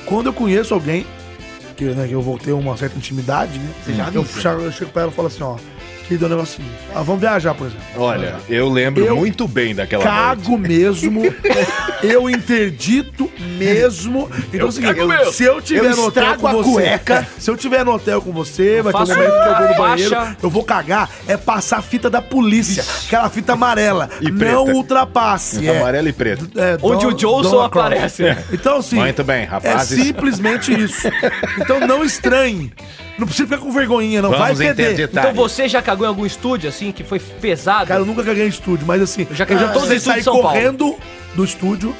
Quando 0.06 0.28
eu 0.28 0.32
conheço 0.32 0.72
alguém, 0.72 1.04
que, 1.76 1.84
né, 1.84 2.06
que 2.08 2.14
eu 2.14 2.22
vou 2.22 2.38
ter 2.38 2.52
uma 2.52 2.74
certa 2.78 2.96
intimidade, 2.96 3.58
né? 3.58 3.68
Você 3.84 3.92
já 3.92 4.04
eu, 4.08 4.20
avisa. 4.22 4.48
eu 4.52 4.72
chego 4.72 4.90
pra 4.90 5.02
ela 5.02 5.12
e 5.12 5.14
falo 5.14 5.28
assim, 5.28 5.42
ó. 5.42 5.56
Que 6.12 6.18
deu 6.18 6.28
um 6.28 6.30
negocinho. 6.32 6.68
Ah, 6.94 7.02
vamos 7.02 7.20
viajar, 7.22 7.54
por 7.54 7.66
exemplo. 7.68 7.84
Olha, 7.96 8.34
eu 8.48 8.68
lembro 8.68 9.02
Eu 9.04 9.16
muito 9.16 9.48
bem 9.48 9.74
daquela 9.74 10.04
noite. 10.04 10.16
Cago 10.44 10.58
mesmo. 10.58 11.22
eu 12.02 12.28
interdito 12.28 13.30
mesmo. 13.58 14.28
Então 14.52 14.66
é 14.66 14.68
o 14.68 14.72
seguinte, 14.72 15.04
mesmo. 15.04 15.32
se 15.32 15.44
eu 15.44 15.62
tiver 15.62 15.86
Eu 15.90 15.96
no 15.96 16.06
hotel 16.06 16.36
com 16.36 16.46
a 16.48 16.52
você, 16.52 16.70
cueca. 16.70 17.26
se 17.38 17.50
eu 17.50 17.56
tiver 17.56 17.84
no 17.84 17.92
hotel 17.94 18.20
com 18.20 18.30
você, 18.32 18.82
vai 18.82 18.92
ter 18.92 18.98
um 18.98 19.06
momento 19.06 19.42
que 19.42 19.48
eu 19.48 19.56
vou 19.56 19.68
no 19.68 19.74
banheiro, 19.76 20.14
faixa. 20.14 20.36
eu 20.42 20.50
vou 20.50 20.64
cagar, 20.64 21.08
é 21.26 21.36
passar 21.36 21.78
a 21.78 21.82
fita 21.82 22.10
da 22.10 22.20
polícia, 22.20 22.84
aquela 23.06 23.30
fita 23.30 23.54
amarela. 23.54 24.10
E 24.20 24.30
não 24.30 24.38
preta. 24.38 24.58
ultrapasse. 24.60 25.66
É, 25.66 25.78
Amarelo 25.78 26.08
e 26.08 26.12
preto. 26.12 26.48
é, 26.58 26.76
Onde 26.82 27.04
don't- 27.06 27.06
o 27.06 27.16
Johnson 27.16 27.60
aparece. 27.60 28.22
Então, 28.52 28.76
assim. 28.78 28.96
Muito 28.96 29.24
bem, 29.24 29.44
rapazes. 29.46 29.98
É 29.98 30.02
simplesmente 30.04 30.72
isso. 30.78 31.08
Então 31.58 31.80
não 31.80 32.04
estranhe. 32.04 32.70
Não 33.18 33.26
precisa 33.26 33.46
ficar 33.48 33.60
com 33.60 33.70
vergonhinha, 33.70 34.22
não. 34.22 34.30
vai 34.30 34.38
Vamos 34.40 34.58
perder. 34.58 34.92
interditar. 34.92 35.24
Então 35.24 35.34
você 35.34 35.68
já 35.68 35.82
cagou 35.82 36.06
em 36.06 36.08
algum 36.08 36.24
estúdio, 36.26 36.68
assim, 36.68 36.90
que 36.92 37.04
foi 37.04 37.18
pesado? 37.18 37.86
Cara, 37.86 38.00
eu 38.00 38.06
nunca 38.06 38.22
caguei 38.24 38.44
em 38.46 38.48
estúdio, 38.48 38.86
mas 38.86 39.02
assim, 39.02 39.26
Eu 39.28 39.36
já 39.36 39.44
caguei 39.46 39.64
em 39.64 39.68
todos 39.68 39.82
os 39.82 39.88
sei 39.88 39.96
estúdios 39.98 40.04
sair 40.04 40.18
de 40.18 40.24
São 40.24 40.32
Paulo. 40.34 40.48
correndo 40.48 40.96
do 41.34 41.44
estúdio 41.44 41.94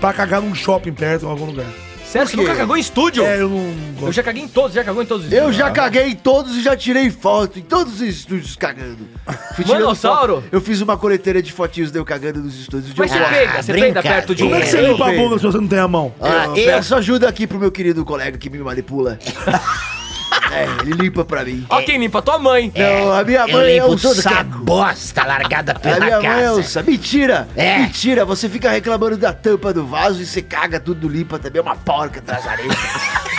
pra 0.00 0.12
cagar 0.12 0.40
num 0.42 0.54
shopping 0.54 0.92
perto, 0.92 1.26
em 1.26 1.28
algum 1.28 1.44
lugar. 1.46 1.66
Sério, 2.04 2.26
você 2.26 2.36
nunca 2.36 2.56
cagou 2.56 2.76
em 2.76 2.80
estúdio? 2.80 3.24
É, 3.24 3.40
eu 3.40 3.48
não 3.48 4.08
Eu 4.08 4.12
já 4.12 4.20
caguei 4.20 4.42
em 4.42 4.48
todos, 4.48 4.74
já 4.74 4.82
cagou 4.82 5.00
em 5.00 5.06
todos 5.06 5.26
os 5.26 5.32
Eu 5.32 5.36
estúdios. 5.50 5.56
já 5.58 5.70
caguei 5.70 6.06
em 6.08 6.16
todos 6.16 6.56
e 6.56 6.60
já 6.60 6.76
tirei 6.76 7.08
foto 7.08 7.60
em 7.60 7.62
todos 7.62 7.94
os 7.94 8.00
estúdios 8.00 8.56
cagando. 8.56 9.06
Fui 9.54 9.64
Manossauro? 9.64 10.42
Eu 10.50 10.60
fiz 10.60 10.80
uma 10.80 10.96
coleteira 10.96 11.40
de 11.40 11.52
fotinhos 11.52 11.92
de 11.92 11.98
eu 12.00 12.04
cagando 12.04 12.40
nos 12.40 12.58
estúdios 12.58 12.92
de 12.92 12.98
Mas 12.98 13.12
você 13.12 13.18
peida, 13.20 13.62
você 13.62 13.72
peida 13.72 14.02
perto 14.02 14.34
de 14.34 14.42
um... 14.42 14.46
Como 14.48 14.58
é 14.58 14.62
que 14.62 14.66
você 14.70 14.80
Eu 14.80 14.86
limpa 14.92 15.08
a 15.08 15.12
bunda 15.12 15.38
se 15.38 15.44
você 15.44 15.58
não 15.58 15.68
tem 15.68 15.78
a 15.78 15.86
mão? 15.86 16.12
Ah, 16.20 16.46
Eu 16.46 16.56
eu 16.56 16.64
peço- 16.64 16.88
só 16.88 16.96
ajuda 16.96 17.28
aqui 17.28 17.46
pro 17.46 17.60
meu 17.60 17.70
querido 17.70 18.04
colega 18.04 18.36
que 18.36 18.50
me 18.50 18.58
manipula. 18.58 19.16
é, 20.52 20.64
ele 20.82 20.92
limpa 20.92 21.24
pra 21.24 21.44
mim. 21.44 21.64
Ó 21.68 21.80
quem 21.82 21.98
limpa, 21.98 22.20
tua 22.22 22.38
mãe. 22.38 22.72
Não, 22.76 23.12
a 23.12 23.24
minha 23.24 23.40
Eu 23.40 23.48
mãe 23.48 23.66
é 23.70 23.74
limpo 23.80 23.92
um 23.92 23.96
todo 23.96 24.18
essa 24.18 24.42
bosta 24.44 25.24
largada 25.24 25.72
A 25.72 25.78
pela 25.78 26.00
minha 26.04 26.16
mãe 26.20 26.26
é 26.26 26.34
casa. 26.34 26.44
Elsa. 26.60 26.82
Mentira! 26.82 27.48
É. 27.56 27.78
Mentira! 27.78 28.24
Você 28.24 28.48
fica 28.48 28.70
reclamando 28.70 29.16
da 29.16 29.32
tampa 29.32 29.72
do 29.72 29.86
vaso 29.86 30.20
e 30.22 30.26
você 30.26 30.42
caga 30.42 30.78
tudo 30.80 31.08
limpa 31.08 31.38
também. 31.38 31.58
É 31.60 31.62
uma 31.62 31.76
porca 31.76 32.20
trasareta. 32.20 32.76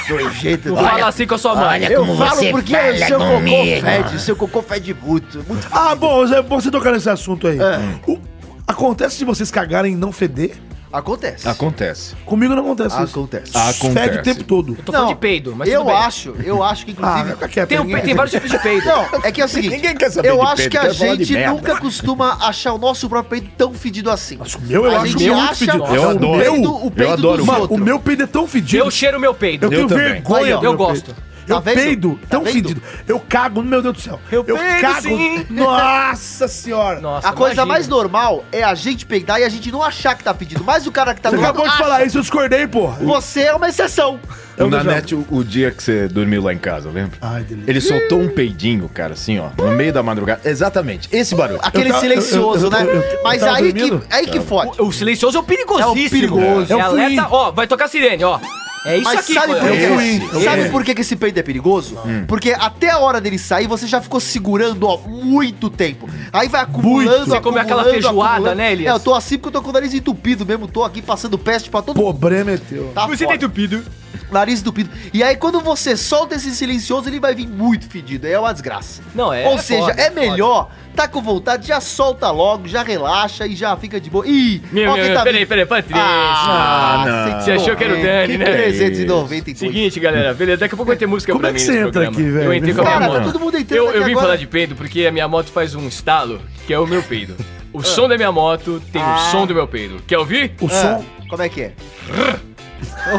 Nojenta. 0.10 0.69
Não 0.69 0.75
Olha, 0.77 0.89
fala 0.89 1.07
assim 1.07 1.27
com 1.27 1.36
a 1.36 1.38
sua 1.38 1.55
mãe. 1.55 1.65
olha 1.83 1.91
eu 1.93 2.00
como 2.01 2.17
falo 2.17 2.36
você 2.36 2.51
porque 2.51 2.74
fala 2.75 2.93
o 2.93 2.98
seu 2.98 3.19
cocô 3.19 3.31
comigo. 3.36 3.81
fede. 3.86 4.21
Seu 4.21 4.36
cocô 4.36 4.62
fede 4.62 4.93
muito. 5.01 5.43
muito 5.48 5.67
Ah, 5.71 5.95
bom, 5.95 6.25
é 6.25 6.41
bom 6.41 6.60
você 6.60 6.71
tocar 6.71 6.91
nesse 6.91 7.10
assunto 7.10 7.48
aí. 7.48 7.57
É. 7.60 7.79
O- 8.07 8.19
acontece 8.67 9.17
de 9.17 9.25
vocês 9.25 9.50
cagarem 9.51 9.93
e 9.93 9.95
não 9.95 10.12
feder? 10.12 10.55
Acontece. 10.91 11.48
Acontece. 11.48 12.15
Comigo 12.25 12.53
não 12.55 12.63
acontece 12.63 12.95
isso. 13.01 13.17
Acontece. 13.19 13.51
Acontece. 13.55 13.91
Fede 13.93 14.17
o 14.17 14.24
tempo 14.24 14.43
todo. 14.43 14.75
Eu 14.77 14.83
tô 14.83 14.91
falando 14.91 15.10
de 15.10 15.15
peido, 15.15 15.55
mas 15.55 15.69
eu 15.69 15.89
acho, 15.89 16.36
eu 16.43 16.63
acho 16.63 16.86
que 16.86 16.95
Ah, 17.01 17.19
inclusive. 17.24 17.48
quieto. 17.50 17.69
Tem, 17.69 17.79
um, 17.79 18.01
tem 18.01 18.13
vários 18.13 18.31
tipos 18.33 18.50
de 18.51 18.60
peido. 18.60 18.86
Não, 18.86 19.05
é 19.24 19.31
que 19.31 19.41
é 19.41 19.45
o 19.45 19.48
seguinte. 19.50 19.75
Ninguém 19.75 19.95
quer 19.95 20.12
saber 20.12 20.29
Eu 20.29 20.36
de 20.38 20.41
acho 20.41 20.55
peido, 20.57 20.69
que 20.71 20.77
a 20.77 20.89
gente 20.91 21.38
nunca 21.48 21.77
costuma 21.77 22.38
achar 22.45 22.74
o 22.74 22.77
nosso 22.77 23.07
próprio 23.07 23.39
peito 23.41 23.55
tão 23.57 23.74
fedido 23.74 24.10
assim. 24.12 24.38
Nossa, 24.38 24.57
o 24.57 24.62
meu 24.62 24.86
eu 24.86 24.91
A 24.91 24.98
acho 25.01 25.07
gente 25.07 25.29
muito 25.29 25.41
acha 25.43 25.55
fedido. 25.55 25.86
Eu 25.86 26.01
o 26.03 26.10
adoro. 26.10 26.39
peido- 26.43 26.75
o 26.75 26.86
Eu 26.88 26.91
peido 26.91 27.13
adoro 27.13 27.38
dos 27.38 27.48
o 27.48 27.51
meu. 27.51 27.62
Mano, 27.62 27.74
o 27.74 27.77
meu 27.77 28.00
peido 28.00 28.24
é 28.24 28.27
tão 28.27 28.48
fedido. 28.48 28.83
Eu 28.83 28.91
cheiro 28.91 29.19
meu 29.19 29.33
peido. 29.33 29.65
Eu 29.65 29.69
tenho 29.69 29.88
também. 29.88 30.05
vergonha. 30.13 30.45
Aí, 30.45 30.53
ó. 30.53 30.57
do 30.60 30.65
Eu 30.65 30.69
meu 30.71 30.77
gosto. 30.77 31.05
peito. 31.05 31.30
Tá 31.48 31.55
eu 31.55 31.62
vendo? 31.62 31.75
peido 31.75 32.19
Tá 32.21 32.27
tão 32.29 32.43
vendo? 32.43 32.53
fedido. 32.53 32.81
Eu 33.07 33.19
cago, 33.19 33.62
meu 33.63 33.81
Deus 33.81 33.95
do 33.95 34.01
céu. 34.01 34.19
Eu 34.31 34.43
peido, 34.43 34.81
cago. 34.81 35.01
sim. 35.01 35.45
Nossa 35.50 36.48
senhora. 36.48 37.00
Nossa, 37.00 37.27
A 37.27 37.33
coisa 37.33 37.53
imagina. 37.55 37.65
mais 37.65 37.88
normal 37.88 38.45
é 38.51 38.63
a 38.63 38.75
gente 38.75 39.05
peidar 39.05 39.39
e 39.39 39.43
a 39.43 39.50
gente 39.50 39.71
não 39.71 39.81
achar 39.83 40.15
que 40.15 40.24
tá 40.24 40.33
pedindo. 40.33 40.63
Mas 40.63 40.86
o 40.88 40.91
cara 40.91 41.13
que 41.13 41.21
tá 41.21 41.29
Você 41.29 41.36
do 41.38 41.41
lado 41.41 41.51
acabou 41.51 41.67
de 41.67 41.74
acha. 41.74 41.83
falar 41.83 42.05
isso, 42.05 42.17
eu 42.17 42.21
discordei, 42.21 42.67
porra. 42.67 42.98
Você 43.03 43.41
é 43.41 43.53
uma 43.53 43.69
exceção. 43.69 44.19
Eu 44.57 44.67
O 44.67 44.69
não 44.69 44.83
Nanete, 44.83 45.15
o, 45.15 45.25
o 45.31 45.43
dia 45.43 45.71
que 45.71 45.81
você 45.81 46.07
dormiu 46.07 46.43
lá 46.43 46.53
em 46.53 46.57
casa, 46.57 46.89
lembra? 46.89 47.17
Ai, 47.21 47.41
delícia. 47.43 47.71
Ele 47.71 47.81
soltou 47.81 48.19
um 48.19 48.27
peidinho, 48.29 48.88
cara, 48.89 49.13
assim, 49.13 49.39
ó, 49.39 49.50
no 49.57 49.71
meio 49.71 49.91
da 49.93 50.03
madrugada. 50.03 50.41
Exatamente, 50.48 51.10
esse 51.12 51.33
barulho. 51.33 51.60
Aquele 51.63 51.86
Eu 51.89 51.93
tava- 51.93 52.01
silencioso, 52.01 52.65
eu- 52.67 52.71
eu- 52.71 52.86
né? 52.86 52.91
eu- 52.91 53.01
eu 53.01 53.24
Mas 53.24 53.41
aí 53.41 53.74
que, 53.74 54.00
aí 54.12 54.27
que 54.27 54.39
fode. 54.41 54.79
O, 54.79 54.88
o 54.88 54.91
silencioso 54.93 55.38
é 55.38 55.39
o 55.39 55.43
perigosíssimo. 55.43 55.89
É 55.98 56.05
o 56.05 56.10
perigoso. 56.10 56.74
É, 56.74 56.74
É 56.74 56.77
o 56.77 56.81
alerta. 56.86 57.27
Ó, 57.31 57.51
vai 57.51 57.65
tocar 57.65 57.88
sirene, 57.88 58.24
ó. 58.24 58.39
É 58.83 58.95
isso 58.97 59.03
Mas 59.03 59.19
aqui, 59.19 59.33
sabe 59.35 59.53
pô. 59.53 59.59
por 59.59 59.67
eu 59.69 59.75
quê? 59.75 59.88
fui, 59.88 60.29
eu 60.33 60.41
Sabe 60.43 60.69
por 60.69 60.83
que, 60.83 60.95
que 60.95 61.01
esse 61.01 61.15
peido 61.15 61.38
é 61.39 61.43
perigoso? 61.43 61.97
Porque 62.27 62.51
até 62.51 62.89
a 62.89 62.97
hora 62.97 63.21
dele 63.21 63.38
sair, 63.38 63.67
você 63.67 63.85
já 63.85 64.01
ficou 64.01 64.19
segurando, 64.19 64.88
ó, 64.88 64.97
muito 64.97 65.69
tempo. 65.69 66.09
Aí 66.33 66.47
vai 66.47 66.61
acumulando, 66.61 67.09
Muito. 67.17 67.29
Você 67.29 67.39
come 67.41 67.59
aquela 67.59 67.83
feijoada, 67.83 68.31
acumulando. 68.33 68.55
né, 68.57 68.71
Elias? 68.71 68.91
É, 68.91 68.95
eu 68.95 69.00
tô 69.00 69.13
assim 69.13 69.38
porque 69.38 69.50
eu 69.50 69.61
tô 69.61 69.61
com 69.61 69.69
o 69.69 69.73
nariz 69.73 69.93
entupido 69.93 70.45
mesmo. 70.45 70.67
Tô 70.67 70.83
aqui 70.83 71.01
passando 71.01 71.38
peste 71.38 71.69
pra 71.69 71.81
todo 71.83 71.95
mundo. 71.97 72.05
Problema 72.17 72.51
é 72.51 72.57
teu. 72.57 72.91
Tá 72.95 73.05
Você 73.05 73.23
tá 73.25 73.31
foda. 73.33 73.35
entupido. 73.45 73.83
Nariz 74.31 74.61
entupido. 74.61 74.89
E 75.13 75.21
aí, 75.23 75.35
quando 75.35 75.59
você 75.59 75.95
solta 75.97 76.35
esse 76.35 76.55
silencioso, 76.55 77.09
ele 77.09 77.19
vai 77.19 77.35
vir 77.35 77.47
muito 77.47 77.89
fedido. 77.89 78.25
Aí 78.25 78.33
é 78.33 78.39
uma 78.39 78.51
desgraça. 78.53 79.01
Não, 79.13 79.33
é 79.33 79.45
Ou 79.47 79.55
é 79.55 79.57
seja, 79.57 79.81
foda, 79.88 80.01
é 80.01 80.09
foda. 80.09 80.21
melhor, 80.21 80.69
tá 80.95 81.07
com 81.07 81.21
vontade, 81.21 81.67
já 81.67 81.81
solta 81.81 82.31
logo, 82.31 82.67
já 82.67 82.81
relaxa 82.83 83.45
e 83.45 83.55
já 83.55 83.75
fica 83.75 84.00
de 84.00 84.09
boa. 84.09 84.25
Ih, 84.27 84.61
Meu, 84.71 84.91
ó 84.91 84.95
meu, 84.95 85.13
tá 85.13 85.23
peraí, 85.23 85.45
peraí, 85.45 85.65
Patrícia. 85.65 86.01
Ah, 86.01 87.03
não. 87.35 87.41
Você 87.41 87.51
achou 87.51 87.75
que 87.75 87.83
era 87.83 87.93
o 87.93 88.01
Dani, 88.01 88.31
que 88.33 88.38
né? 88.38 88.45
392. 88.45 89.57
Seguinte, 89.57 90.00
galera, 90.00 90.33
beleza, 90.33 90.59
daqui 90.59 90.73
a 90.75 90.77
pouco 90.77 90.88
vai 90.89 90.97
ter 90.97 91.07
música 91.07 91.31
Como 91.33 91.41
pra 91.41 91.50
é 91.50 91.53
que 91.53 91.59
mim 91.59 91.65
você 91.65 91.71
nesse 91.73 91.88
entra 91.88 91.91
programa. 92.01 92.17
aqui, 92.17 92.29
velho? 92.31 92.45
Eu 92.45 92.53
entrei 92.53 92.73
com 92.73 92.81
a 92.81 92.83
minha 92.85 93.00
Cara, 93.00 93.07
moto. 93.11 93.17
tá 93.25 93.31
todo 93.31 93.39
mundo 93.39 93.57
entrando 93.57 93.77
Eu, 93.77 93.88
aqui 93.89 93.97
eu 93.97 94.03
vim 94.05 94.11
agora. 94.11 94.25
falar 94.27 94.35
de 94.38 94.47
peido 94.47 94.75
porque 94.75 95.05
a 95.05 95.11
minha 95.11 95.27
moto 95.27 95.47
faz 95.51 95.75
um 95.75 95.88
estalo, 95.88 96.41
que 96.65 96.73
é 96.73 96.79
o 96.79 96.88
meu 96.88 97.03
peido. 97.03 97.35
O 97.73 97.81
som 97.83 98.07
da 98.07 98.17
minha 98.17 98.31
moto 98.31 98.81
tem 98.91 99.01
o 99.01 99.17
som 99.31 99.45
do 99.45 99.53
meu 99.53 99.67
peido. 99.67 100.01
Quer 100.07 100.17
ouvir? 100.17 100.53
O 100.61 100.65
Ah, 100.67 100.69
som. 100.69 101.05
como 101.29 101.41
é 101.41 101.47
que 101.50 101.61
é? 101.61 101.73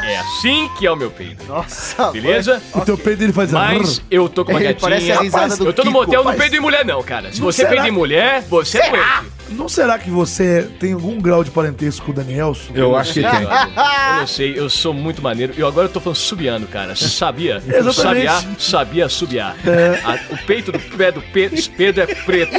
É 0.02 0.16
assim 0.18 0.68
que 0.78 0.86
é 0.86 0.90
o 0.90 0.96
meu 0.96 1.10
peido. 1.10 1.44
Nossa, 1.46 2.10
Beleza? 2.12 2.62
O 2.74 2.80
teu 2.82 2.96
peito 2.98 3.22
ele 3.22 3.32
faz. 3.32 3.50
Mas 3.52 4.02
eu 4.10 4.28
tô 4.28 4.44
com 4.44 4.52
uma 4.52 4.58
Ele 4.60 4.72
gatinha. 4.72 4.80
parece 4.90 5.12
a 5.12 5.20
risada 5.20 5.56
do 5.56 5.66
eu 5.66 5.72
tô 5.72 5.82
no 5.84 5.90
Kiko, 5.90 6.00
motel, 6.00 6.24
não 6.24 6.30
rapaz. 6.30 6.40
peido 6.40 6.56
em 6.56 6.60
mulher, 6.60 6.84
não, 6.84 7.02
cara. 7.02 7.32
Se 7.32 7.40
Não 7.40 7.46
você 7.46 7.58
será 7.58 7.70
peida 7.70 7.86
em 7.88 7.90
que- 7.92 7.98
mulher, 7.98 8.42
você 8.48 8.78
é 8.78 8.90
doente. 8.90 9.32
Não 9.50 9.68
será 9.68 9.98
que 9.98 10.08
você 10.08 10.62
tem 10.80 10.94
algum 10.94 11.20
grau 11.20 11.44
de 11.44 11.50
parentesco 11.50 12.06
com 12.06 12.12
o 12.12 12.14
Danielson? 12.14 12.72
Eu 12.74 12.96
acho 12.96 13.12
que 13.12 13.20
tem. 13.22 13.42
Eu 13.42 14.16
não 14.20 14.26
sei, 14.26 14.58
eu 14.58 14.70
sou 14.70 14.94
muito 14.94 15.20
maneiro. 15.20 15.52
E 15.56 15.62
agora 15.62 15.88
eu 15.88 15.92
tô 15.92 16.00
falando 16.00 16.16
subiano, 16.16 16.66
cara. 16.66 16.96
Sabia? 16.96 17.62
Exatamente. 17.68 18.26
Sabia, 18.30 18.56
sabia 18.58 19.08
subiar. 19.10 19.54
A- 20.04 20.32
o 20.34 20.38
peito 20.46 20.72
do 20.72 20.78
pé 20.78 21.12
do 21.12 21.20
Pedro 21.20 22.02
é 22.02 22.06
preto. 22.14 22.56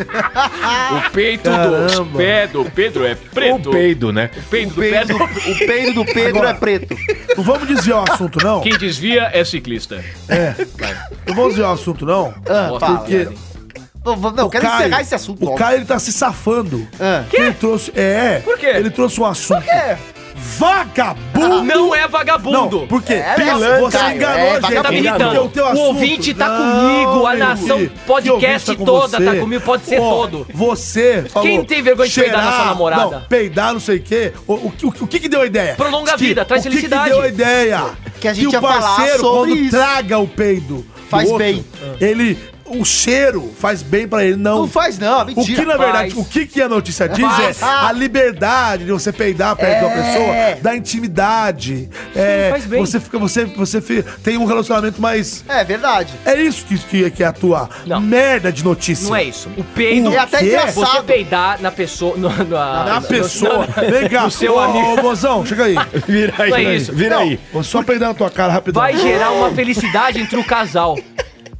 O 0.00 1.10
peito 1.10 1.44
do 1.50 1.56
Caramba. 1.56 2.18
pé 2.18 2.46
do 2.46 2.64
Pedro 2.64 3.06
é 3.06 3.14
preto. 3.14 3.68
O 3.68 3.72
peido, 3.72 4.12
né? 4.12 4.30
O 4.36 4.42
peito 4.44 4.70
O 4.70 4.74
do 4.74 4.80
peido, 4.80 5.06
do... 5.18 5.24
o 5.24 5.58
peido 5.66 5.92
do 5.94 6.04
Pedro 6.04 6.38
Agora- 6.38 6.50
é 6.50 6.54
preto. 6.54 6.96
Não 7.36 7.44
vamos 7.44 7.68
desviar 7.68 8.04
o 8.08 8.12
assunto, 8.12 8.38
não? 8.42 8.60
Quem 8.60 8.76
desvia 8.78 9.30
é 9.32 9.44
ciclista. 9.44 10.04
Não 11.26 11.34
vamos 11.34 11.50
desviar 11.54 11.70
o 11.70 11.74
assunto, 11.74 12.04
não? 12.06 12.34
Ah, 12.48 12.68
Ó, 12.72 12.78
fala. 12.80 12.98
Porque 13.00 13.28
Não, 14.04 14.16
não, 14.16 14.48
quero 14.48 14.64
Caio- 14.66 14.80
encerrar 14.86 15.00
esse 15.02 15.14
assunto. 15.14 15.42
O 15.42 15.46
logo. 15.46 15.56
Caio, 15.58 15.76
ele 15.78 15.84
tá 15.84 15.98
se 15.98 16.12
safando. 16.12 16.86
Ah. 16.98 17.24
Que 17.28 17.36
ele 17.36 17.52
trouxe... 17.54 17.92
É. 17.94 18.40
Por 18.44 18.56
quê? 18.58 18.66
Ele 18.66 18.90
trouxe 18.90 19.20
um 19.20 19.26
assunto. 19.26 19.62
Vagabundo! 20.58 21.62
Não 21.64 21.94
é 21.94 22.06
vagabundo. 22.06 22.78
Não, 22.78 22.86
por 22.86 23.02
quê? 23.02 23.14
É, 23.14 23.34
Pilantra, 23.34 23.80
você 23.80 23.98
enganou 24.14 24.38
é, 24.46 24.50
a 24.56 24.60
gente. 24.60 24.82
Tá 24.82 24.90
me 24.90 24.98
irritando. 24.98 25.40
O 25.40 25.64
assunto- 25.64 25.78
ouvinte 25.80 26.34
tá 26.34 26.48
Não, 26.48 26.88
comigo. 27.04 27.26
A 27.26 27.34
nação 27.34 27.78
filho. 27.78 27.92
podcast 28.06 28.64
Que 28.64 28.70
ouvinte 28.82 28.86
toda 28.86 29.24
tá 29.24 29.30
você? 29.32 29.40
comigo. 29.40 29.64
Pode 29.64 29.84
ser 29.84 30.00
Ó, 30.00 30.10
todo. 30.10 30.46
Você 30.54 31.24
falou... 31.28 31.48
Quem 31.48 31.64
tem 31.64 31.82
vergonha 31.82 32.08
de 32.08 32.14
peidar 32.20 32.44
na 32.44 32.52
sua 32.52 32.64
namorada? 32.66 33.04
Não, 33.04 33.20
peidar 33.22 33.72
não 33.72 33.80
sei 33.80 33.96
o 33.96 34.02
quê. 34.02 34.32
O, 34.46 34.54
o, 34.54 34.72
o, 34.82 34.88
o 35.02 35.06
que 35.06 35.20
que 35.20 35.28
deu 35.28 35.42
a 35.42 35.46
ideia? 35.46 35.74
Prolonga 35.74 36.12
a 36.12 36.16
Que- 36.18 36.24
vida, 36.26 36.44
traz 36.44 36.62
o 36.62 36.64
que 36.64 36.70
felicidade. 36.70 37.04
que 37.04 37.10
deu 37.10 37.22
a 37.22 37.28
ideia? 37.28 37.84
Que 38.20 38.28
a 38.28 38.32
gente 38.34 38.48
o 38.48 38.52
ia 38.52 38.60
falar 38.60 38.80
parceiro, 38.80 39.18
sobre 39.20 39.50
quando 39.52 39.60
isso. 39.62 39.70
traga 39.76 40.18
o 40.18 40.26
peido 40.28 40.76
do 40.76 40.86
Faz 41.08 41.24
outro, 41.30 41.38
bem. 41.38 41.64
Ele... 42.00 42.38
O 42.70 42.84
cheiro 42.84 43.52
faz 43.58 43.82
bem 43.82 44.06
pra 44.06 44.24
ele, 44.24 44.36
não. 44.36 44.60
Não 44.60 44.68
faz 44.68 44.98
não, 44.98 45.22
O 45.22 45.26
mentira. 45.26 45.60
que, 45.62 45.66
na 45.66 45.76
verdade, 45.76 46.10
faz. 46.14 46.26
o 46.26 46.28
que, 46.28 46.46
que 46.46 46.60
a 46.60 46.68
notícia 46.68 47.08
diz 47.08 47.24
Faz. 47.26 47.62
é 47.62 47.64
a 47.64 47.92
liberdade 47.92 48.84
de 48.84 48.92
você 48.92 49.12
peidar 49.12 49.56
perto 49.56 49.82
da 49.82 49.90
É. 49.90 50.02
pessoa, 50.02 50.62
da 50.62 50.76
intimidade. 50.76 51.88
é, 52.14 52.48
faz 52.50 52.64
bem. 52.66 52.80
Você, 52.80 53.00
fica, 53.00 53.18
você, 53.18 53.44
você 53.44 53.80
fi- 53.80 54.02
tem 54.22 54.36
um 54.36 54.44
relacionamento 54.44 55.00
mais. 55.00 55.44
É 55.48 55.64
verdade. 55.64 56.12
É 56.24 56.40
isso 56.40 56.64
que, 56.66 56.78
que, 56.78 57.10
que 57.10 57.22
é 57.22 57.26
a 57.26 57.32
tua 57.32 57.68
Não. 57.86 58.00
merda 58.00 58.52
de 58.52 58.64
notícia. 58.64 59.08
Não 59.08 59.16
é 59.16 59.24
isso. 59.24 59.48
O 59.56 59.64
peido 59.64 60.10
O 60.10 60.14
É 60.14 60.18
até 60.18 60.38
quê? 60.38 60.46
engraçado. 60.46 60.74
Você 60.74 61.02
peidar 61.02 61.60
na 61.60 61.70
pessoa. 61.70 62.16
No, 62.16 62.28
no- 62.28 62.44
Na 62.44 63.00
no- 63.00 63.06
pessoa. 63.06 63.66
no- 63.66 63.90
Vem 63.90 64.08
cá. 64.08 64.22
no 64.24 64.30
seu 64.30 64.54
ô, 64.54 64.58
amigo. 64.60 64.86
Ô, 64.98 65.02
mozão, 65.02 65.44
chega 65.46 65.64
aí. 65.64 65.76
Vira 66.06 66.34
aí, 66.38 66.50
Não 66.50 66.56
é 66.56 66.58
vira 66.60 66.70
aí, 66.70 66.76
isso. 66.76 66.92
vira 66.92 67.14
Não. 67.16 67.22
aí. 67.22 67.40
Vou 67.52 67.62
só 67.62 67.82
peidar 67.82 68.08
na 68.08 68.14
tua 68.14 68.30
cara 68.30 68.52
rapidão. 68.52 68.82
Vai 68.82 68.96
gerar 68.96 69.30
uma 69.32 69.50
felicidade 69.50 70.20
entre 70.20 70.38
o 70.38 70.44
casal. 70.44 70.98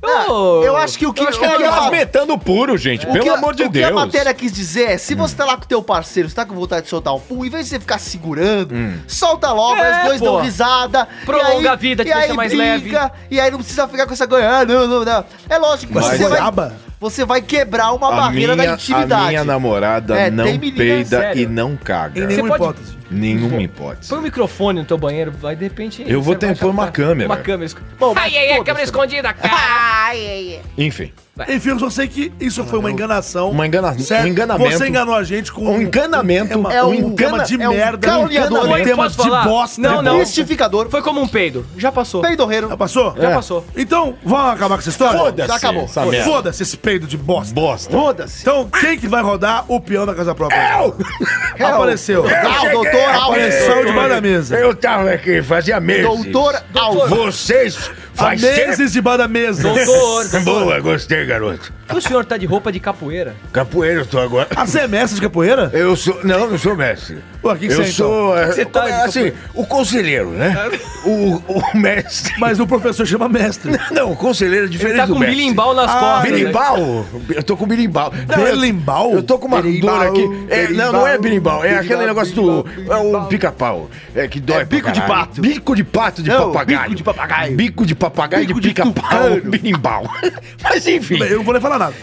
Ô, 0.01 0.63
Eu 0.63 0.77
acho 0.77 0.97
que 0.97 1.05
o 1.07 1.13
que, 1.13 1.23
eu 1.25 1.29
acho 1.29 1.39
o 1.39 1.41
que 1.41 1.49
Tá 1.49 1.69
a- 1.69 1.81
rasmetando 1.81 2.39
puro, 2.39 2.77
gente. 2.79 3.05
o 3.05 3.13
Pelo 3.13 3.25
que 3.25 3.29
amor 3.31 3.53
de 3.55 3.65
o 3.65 3.69
Deus. 3.69 3.85
que 3.87 3.93
a 3.93 3.95
matéria 3.95 4.33
quis 4.33 4.53
dizer 4.53 4.91
é, 4.93 4.99
se 4.99 5.13
você 5.15 5.35
tá 5.35 5.45
lá 5.45 5.57
com 5.57 5.65
o 5.65 5.67
teu 5.67 5.83
parceiro, 5.83 6.29
você 6.29 6.35
tá 6.37 6.45
com 6.47 6.55
vontade 6.55 6.83
de 6.85 6.89
soltar 6.89 7.13
um 7.15 7.19
pum, 7.19 7.45
em 7.45 7.51
vez 7.51 7.65
de 7.65 7.71
você 7.71 7.81
ficar 7.81 7.99
segurando, 7.99 8.75
solta 9.09 9.51
logo, 9.53 9.75
É, 9.81 10.01
os 10.03 10.07
dois 10.07 10.19
pô. 10.21 10.25
dão 10.27 10.41
risada. 10.41 11.09
Prolonga 11.27 11.49
aí- 11.59 11.69
a 11.69 11.75
vida, 11.75 12.05
te 12.05 12.13
aí 12.13 12.19
deixa 12.21 12.35
mais 12.35 12.53
brinca, 12.55 13.13
E 13.31 13.41
aí 13.41 13.51
não 13.51 13.59
precisa 13.59 13.89
ficar 13.89 14.07
com 14.07 14.13
essa 14.13 14.29
coisa, 14.29 14.49
ah, 14.49 14.65
não, 14.65 14.87
não, 14.87 15.05
não. 15.05 15.25
É 15.51 15.59
lógico 15.59 15.93
que 15.93 15.99
você 16.01 16.29
vai? 16.29 16.41
Você 17.01 17.25
vai 17.25 17.41
quebrar 17.43 17.93
uma 17.93 18.09
A 18.09 18.17
barreira 18.17 18.55
minha, 18.57 18.69
da 18.69 18.75
intimidade. 18.75 19.13
a 19.25 19.29
minha 19.29 19.45
namorada 19.45 20.19
É, 20.19 20.31
não 20.31 20.45
menina, 20.45 20.77
peida 20.77 21.21
sério. 21.21 21.43
e 21.43 21.47
não 21.47 21.77
caga. 21.77 22.21
Em 22.21 22.27
nenhuma 22.27 22.49
pode- 22.57 22.63
hipótese. 22.81 22.99
Nenhuma 23.11 23.63
hipótese. 23.63 24.09
Põe 24.11 24.19
um 24.19 24.23
microfone 24.23 24.81
no 24.81 24.85
teu 24.85 24.99
banheiro, 24.99 25.31
vai 25.33 25.57
de 25.57 25.65
repente. 25.65 26.05
Eu 26.07 26.21
vou 26.21 26.35
ter 26.35 26.53
que 26.55 26.61
pôr 26.61 26.69
uma 26.71 26.91
câmera. 26.91 27.29
Uma 27.29 27.37
câmera. 27.39 27.71
Bom, 27.99 28.13
ai, 28.17 28.37
ai, 28.37 28.53
ai, 28.53 28.65
câmera 28.65 28.85
escondida, 28.85 29.33
cara. 29.33 29.49
Ai, 30.09 30.27
ai, 30.27 30.55
ai. 30.57 30.61
Enfim. 30.87 31.13
Enfim, 31.49 31.71
eu 31.71 31.79
só 31.79 31.91
sei 31.91 32.09
que 32.09 32.33
isso 32.41 32.65
foi 32.65 32.79
uma 32.79 32.91
enganação. 32.91 33.51
Uma 33.51 33.67
engana- 33.67 33.97
certo? 33.99 34.25
um 34.25 34.29
enganamento. 34.29 34.71
Você 34.79 34.89
enganou 34.89 35.15
a 35.15 35.23
gente 35.23 35.53
com 35.53 35.65
Um 35.67 35.81
enganamento. 35.83 36.53
É 36.71 36.85
um, 36.85 37.07
um 37.07 37.11
tema 37.15 37.45
de 37.45 37.61
é 37.61 37.69
um 37.69 37.73
merda, 37.73 38.19
um 38.19 38.29
tema 38.83 39.09
de 39.09 39.31
bosta. 39.45 39.81
Não, 39.81 40.03
não. 40.03 40.19
Mistificador. 40.19 40.89
Foi 40.91 41.03
como 41.03 41.21
um 41.21 41.29
peido. 41.29 41.65
Já 41.77 41.93
passou. 41.93 42.23
Peidorreiro. 42.23 42.69
Já 42.69 42.77
passou? 42.77 43.15
Já 43.17 43.31
É. 43.31 43.35
passou. 43.35 43.65
Então, 43.77 44.15
vamos 44.25 44.53
acabar 44.55 44.75
com 44.77 44.81
essa 44.81 44.89
história? 44.89 45.19
Foda-se. 45.19 45.49
Já 45.49 45.55
acabou. 45.57 45.89
Foda-se 45.89 46.63
esse 46.63 46.77
peido 46.77 47.07
de 47.07 47.17
bosta. 47.17 47.55
Bosta. 47.55 47.91
Foda-se. 47.91 48.43
Então, 48.43 48.69
quem 48.69 48.99
que 48.99 49.07
vai 49.09 49.23
rodar 49.23 49.65
o 49.69 49.81
peão 49.81 50.05
da 50.07 50.15
casa 50.15 50.35
própria? 50.35 50.57
É 50.59 50.81
o- 50.87 50.95
Apareceu. 51.65 52.25
Ah, 52.29 52.63
o 52.67 52.71
doutor 52.71 53.01
Apareceu 53.15 53.73
Alves. 53.73 53.87
debaixo 53.89 54.09
da 54.09 54.21
mesa. 54.21 54.57
Eu 54.59 54.75
tava 54.75 55.11
aqui, 55.11 55.43
fazia 55.43 55.81
meses. 55.81 56.05
Doutor 56.05 56.63
Alves. 56.75 57.09
Vocês 57.11 57.91
faz 58.15 58.41
meses 58.41 58.93
debaixo 58.93 59.19
da 59.19 59.29
mesa. 59.29 59.63
Doutor. 59.63 60.41
Boa, 60.45 60.81
gostei, 60.81 61.27
garoto. 61.29 61.78
O 61.95 62.01
senhor 62.01 62.25
tá 62.25 62.37
de 62.37 62.45
roupa 62.47 62.71
de 62.71 62.79
capoeira? 62.79 63.35
Capoeira 63.53 64.01
eu 64.03 64.07
tô 64.07 64.19
agora. 64.19 64.49
Ah, 64.55 64.67
você 64.67 64.81
é 64.81 64.89
mestre 64.89 65.17
de 65.17 65.23
capoeira? 65.23 65.71
Eu 65.73 65.97
sou. 65.97 66.19
Não, 66.23 66.51
não 66.51 66.59
sou 66.59 66.77
mestre. 66.77 67.19
Pô, 67.41 67.55
que 67.57 67.67
eu 67.67 67.71
você 67.71 67.83
é, 67.83 67.85
então? 67.85 67.93
sou. 67.93 68.37
é, 68.39 68.47
Você 68.49 68.65
tá 68.65 68.89
é, 68.89 68.93
de 68.93 69.03
assim, 69.09 69.33
o 69.55 69.65
conselheiro, 69.67 70.31
né? 70.31 70.55
o, 71.05 71.37
o 71.47 71.77
mestre. 71.79 72.35
Mas 72.39 72.61
o 72.61 72.67
professor 72.67 73.07
chama 73.07 73.29
mestre. 73.29 73.73
Não, 73.91 74.13
o 74.13 74.17
conselheiro 74.17 74.67
é 74.67 74.69
diferente 74.69 74.93
Ele 74.95 75.01
tá 75.01 75.07
do 75.07 75.15
com 75.15 75.19
mestre. 75.21 75.37
bilimbal 75.37 75.75
nas 75.75 75.91
Ah, 75.91 75.99
costas. 75.99 76.31
né? 76.31 76.37
Berimbau? 76.39 77.07
Eu 77.31 77.43
tô 77.43 77.57
com. 77.57 77.67
Não, 77.67 77.73
eu- 77.73 78.57
Berimbau? 78.57 79.13
Eu 79.15 79.23
tô 79.23 79.39
com 79.39 79.47
uma 79.47 79.63
Berimbau, 79.63 79.99
dor 79.99 80.07
aqui. 80.09 80.47
É, 80.51 80.69
não, 80.69 80.93
não 80.93 81.07
é 81.07 81.17
berimbau. 81.19 81.65
É 81.65 81.77
aquele 81.77 82.05
negócio 82.07 82.35
do. 82.35 82.67
É 82.91 82.97
o 82.97 83.25
pica-pau. 83.27 83.89
É 84.15 84.27
que 84.29 84.41
dói 84.41 84.63
É 84.63 84.65
bico 84.65 84.91
de 84.93 85.01
pato. 85.03 85.41
Bico 85.41 85.75
de 85.77 85.85
pato 85.85 86.23
de 86.23 86.29
Não, 86.29 86.53
papagaio. 86.53 86.83
bico 86.83 86.95
de 86.97 87.03
papagaio. 87.05 87.57
Bico 87.57 87.87
de 87.87 87.95
papagaio 87.95 88.47
Bico 88.47 88.61
de 88.61 88.69
pica-pau. 88.69 89.41
Berimbau. 89.45 90.05
Mas 90.63 90.87
enfim. 90.87 91.19
Eu 91.23 91.39
não 91.39 91.45
vou 91.45 91.59
falar 91.61 91.78
nada. 91.79 91.95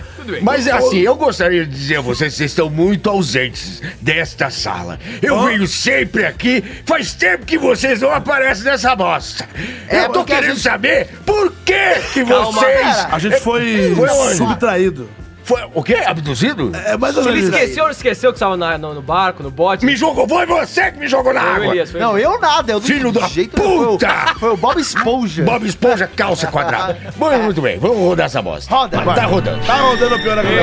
Mas 0.41 0.67
assim, 0.67 0.99
eu 0.99 1.15
gostaria 1.15 1.65
de 1.65 1.71
dizer 1.71 1.97
a 1.97 2.01
vocês 2.01 2.31
que 2.33 2.38
vocês 2.39 2.51
estão 2.51 2.67
muito 2.69 3.09
ausentes 3.09 3.81
desta 4.01 4.49
sala. 4.49 4.99
Eu 5.21 5.45
venho 5.45 5.67
sempre 5.67 6.25
aqui, 6.25 6.63
faz 6.85 7.13
tempo 7.13 7.45
que 7.45 7.57
vocês 7.59 8.01
não 8.01 8.09
aparecem 8.11 8.63
nessa 8.63 8.95
bosta. 8.95 9.47
É 9.88 10.05
eu 10.05 10.09
tô 10.09 10.23
querendo 10.25 10.53
gente- 10.55 10.61
saber 10.61 11.07
por 11.25 11.51
que 11.63 11.99
que 12.13 12.25
Calma, 12.25 12.59
vocês... 12.59 12.79
cara. 12.81 13.15
A 13.15 13.19
gente 13.19 13.39
foi, 13.39 13.93
Foi 13.95 14.09
onde? 14.09 14.35
subtraído. 14.38 15.09
Foi 15.45 15.62
o 15.75 15.84
quê? 15.84 16.01
Abduzido? 16.05 16.71
É 16.86 16.97
mais 16.97 17.15
ou 17.15 17.21
Ele 17.23 17.34
menos 17.34 17.49
isso. 17.49 17.55
esqueceu, 17.58 17.89
esqueceu 17.89 18.31
que 18.31 18.38
estava 18.38 18.58
na- 18.58 18.77
no, 18.79 18.95
no 18.95 19.01
barco, 19.01 19.43
no 19.43 19.51
bote. 19.51 19.86
Me 19.86 19.95
jogou, 19.95 20.27
foi 20.27 20.43
você 20.47 20.91
que 20.91 20.97
me 20.99 21.08
jogou 21.08 21.31
na 21.34 21.39
Foi 21.41 21.49
o 21.49 21.53
água. 21.53 21.67
Elias, 21.67 21.91
foi 21.91 21.99
o 21.99 22.03
Não, 22.03 22.17
Elias. 22.17 22.34
eu 22.34 22.39
nada, 22.41 22.71
eu 22.71 22.79
não 22.79 22.86
Filho 22.88 23.12
de 23.12 23.19
da 23.19 23.27
jeito 23.27 23.62
nenhum. 23.62 23.86
puta! 23.97 24.08
Foi 24.08 24.25
o- 24.34 24.39
Foi 24.45 24.49
o 24.53 24.58
Bob 24.58 24.79
Esponja. 24.81 25.43
Bob 25.43 25.65
Esponja, 25.67 26.10
calça 26.15 26.47
quadrada. 26.47 26.97
Bom, 27.15 27.29
muito 27.39 27.62
bem, 27.62 27.77
vamos 27.77 27.97
rodar 27.97 28.25
essa 28.25 28.41
bosta. 28.41 28.73
Roda. 28.73 29.01
Tá 29.01 29.25
rodando. 29.25 29.63
Tá 29.65 29.75
rodando 29.75 30.15
a 30.15 30.19
pior 30.19 30.38
agora. 30.39 30.55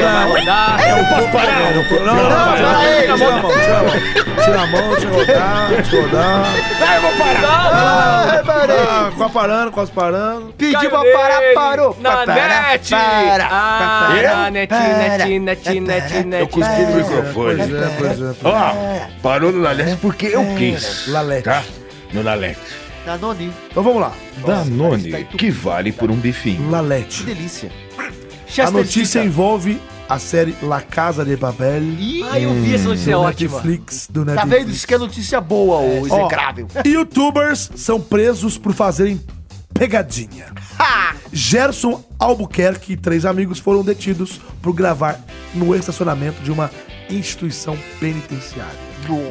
Vai 0.00 0.28
rodar. 0.40 0.88
Eu 0.88 1.04
posso 1.04 1.28
parar? 1.28 1.60
Não, 1.74 1.82
não, 1.82 2.14
Não, 2.14 2.30
não, 2.30 2.52
pera 2.54 2.78
aí, 2.78 3.02
tira 3.02 3.14
a 3.14 3.16
mão, 3.42 3.50
tira 3.52 3.78
a 3.78 3.82
mão. 3.82 4.44
Tira 4.44 4.60
a 4.60 4.66
mão, 4.66 4.90
deixa 4.90 5.06
eu 5.06 5.14
rodar, 5.14 5.68
deixa 5.68 5.96
eu 5.96 6.02
rodar. 6.02 6.44
Eu 6.94 7.00
vou 7.02 7.10
parar. 7.12 7.70
Ah, 7.74 8.42
parei. 8.44 8.76
Ah, 8.76 9.12
quase 9.16 9.32
parando, 9.32 9.70
quase 9.72 9.92
parando. 9.92 10.54
Pediu 10.56 10.78
pra 10.90 11.00
Caiu 11.00 11.12
parar, 11.12 11.40
nele. 11.40 11.54
parou. 11.54 11.96
Na 12.00 12.10
Para, 12.16 12.34
net! 12.34 12.90
para, 12.90 13.48
Ah, 13.50 14.13
Eu 16.40 16.48
cuspi 16.48 16.82
no 16.82 16.96
microfone. 16.96 17.56
Pois 17.56 17.60
é, 17.60 17.96
pois 17.98 18.20
é. 18.20 18.34
Ó, 18.44 19.08
parou 19.22 19.52
no 19.52 19.60
Lalete 19.60 19.96
porque 20.00 20.26
eu 20.26 20.44
quis. 20.56 21.06
Lalete. 21.08 21.44
Tá? 21.44 21.62
No 22.12 22.22
Lalete. 22.22 22.60
Danone. 23.04 23.52
Então 23.70 23.82
vamos 23.82 24.00
lá. 24.00 24.12
Danone, 24.46 25.24
que 25.36 25.50
vale 25.50 25.92
por 25.92 26.10
um 26.10 26.16
bifinho. 26.16 26.64
Que 26.64 26.70
Lalete. 26.70 27.22
delícia. 27.24 27.70
A 28.58 28.70
notícia 28.70 29.22
envolve 29.22 29.80
a 30.08 30.18
série 30.18 30.54
La 30.62 30.80
Casa 30.80 31.24
de 31.24 31.36
Papel. 31.36 31.82
Ah, 32.30 32.38
eu 32.38 32.54
vi 32.54 32.74
essa 32.74 32.88
notícia 32.88 33.12
do 33.14 33.20
ótima. 33.22 33.56
Netflix, 33.56 34.08
do 34.10 34.24
Tá 34.24 34.32
Netflix. 34.34 34.58
vendo? 34.58 34.70
Isso 34.70 34.86
que 34.86 34.94
é 34.94 34.98
notícia 34.98 35.40
boa, 35.40 35.78
o 35.78 36.02
Ó, 36.02 36.06
execrável. 36.06 36.66
Youtubers 36.86 37.70
são 37.74 38.00
presos 38.00 38.56
por 38.56 38.72
fazerem 38.72 39.20
pegadinha. 39.74 40.46
Gerson 41.32 42.02
Albuquerque 42.18 42.92
e 42.92 42.96
três 42.96 43.26
amigos 43.26 43.58
foram 43.58 43.82
detidos 43.82 44.40
por 44.62 44.72
gravar 44.72 45.20
no 45.54 45.74
estacionamento 45.74 46.40
de 46.42 46.50
uma 46.52 46.70
instituição 47.10 47.76
penitenciária. 48.00 48.84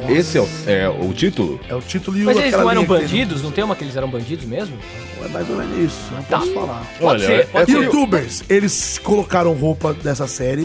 Esse 0.08 0.38
é 0.38 0.40
o, 0.40 0.48
é 0.66 0.88
o 0.88 1.12
título? 1.12 1.58
É 1.68 1.74
o 1.74 1.80
título 1.80 2.16
e 2.16 2.22
Mas 2.22 2.36
o- 2.36 2.40
eles 2.40 2.52
não 2.52 2.70
eram 2.70 2.84
bandidos? 2.84 3.42
Não 3.42 3.50
tem 3.50 3.64
uma 3.64 3.74
que 3.74 3.82
eles 3.82 3.96
eram 3.96 4.08
bandidos 4.08 4.44
mesmo? 4.44 4.76
É 5.24 5.28
mais 5.28 5.50
ou 5.50 5.56
menos 5.56 5.76
isso, 5.92 6.12
não 6.12 6.22
posso 6.22 6.52
falar. 6.54 6.86
Pode 7.00 7.24
Olha, 7.24 7.26
ser, 7.26 7.46
pode 7.48 7.72
é 7.72 7.74
ser. 7.74 7.82
Youtubers, 7.82 8.44
eles 8.48 8.98
colocaram 9.02 9.52
roupa 9.54 9.92
dessa 9.92 10.28
série 10.28 10.64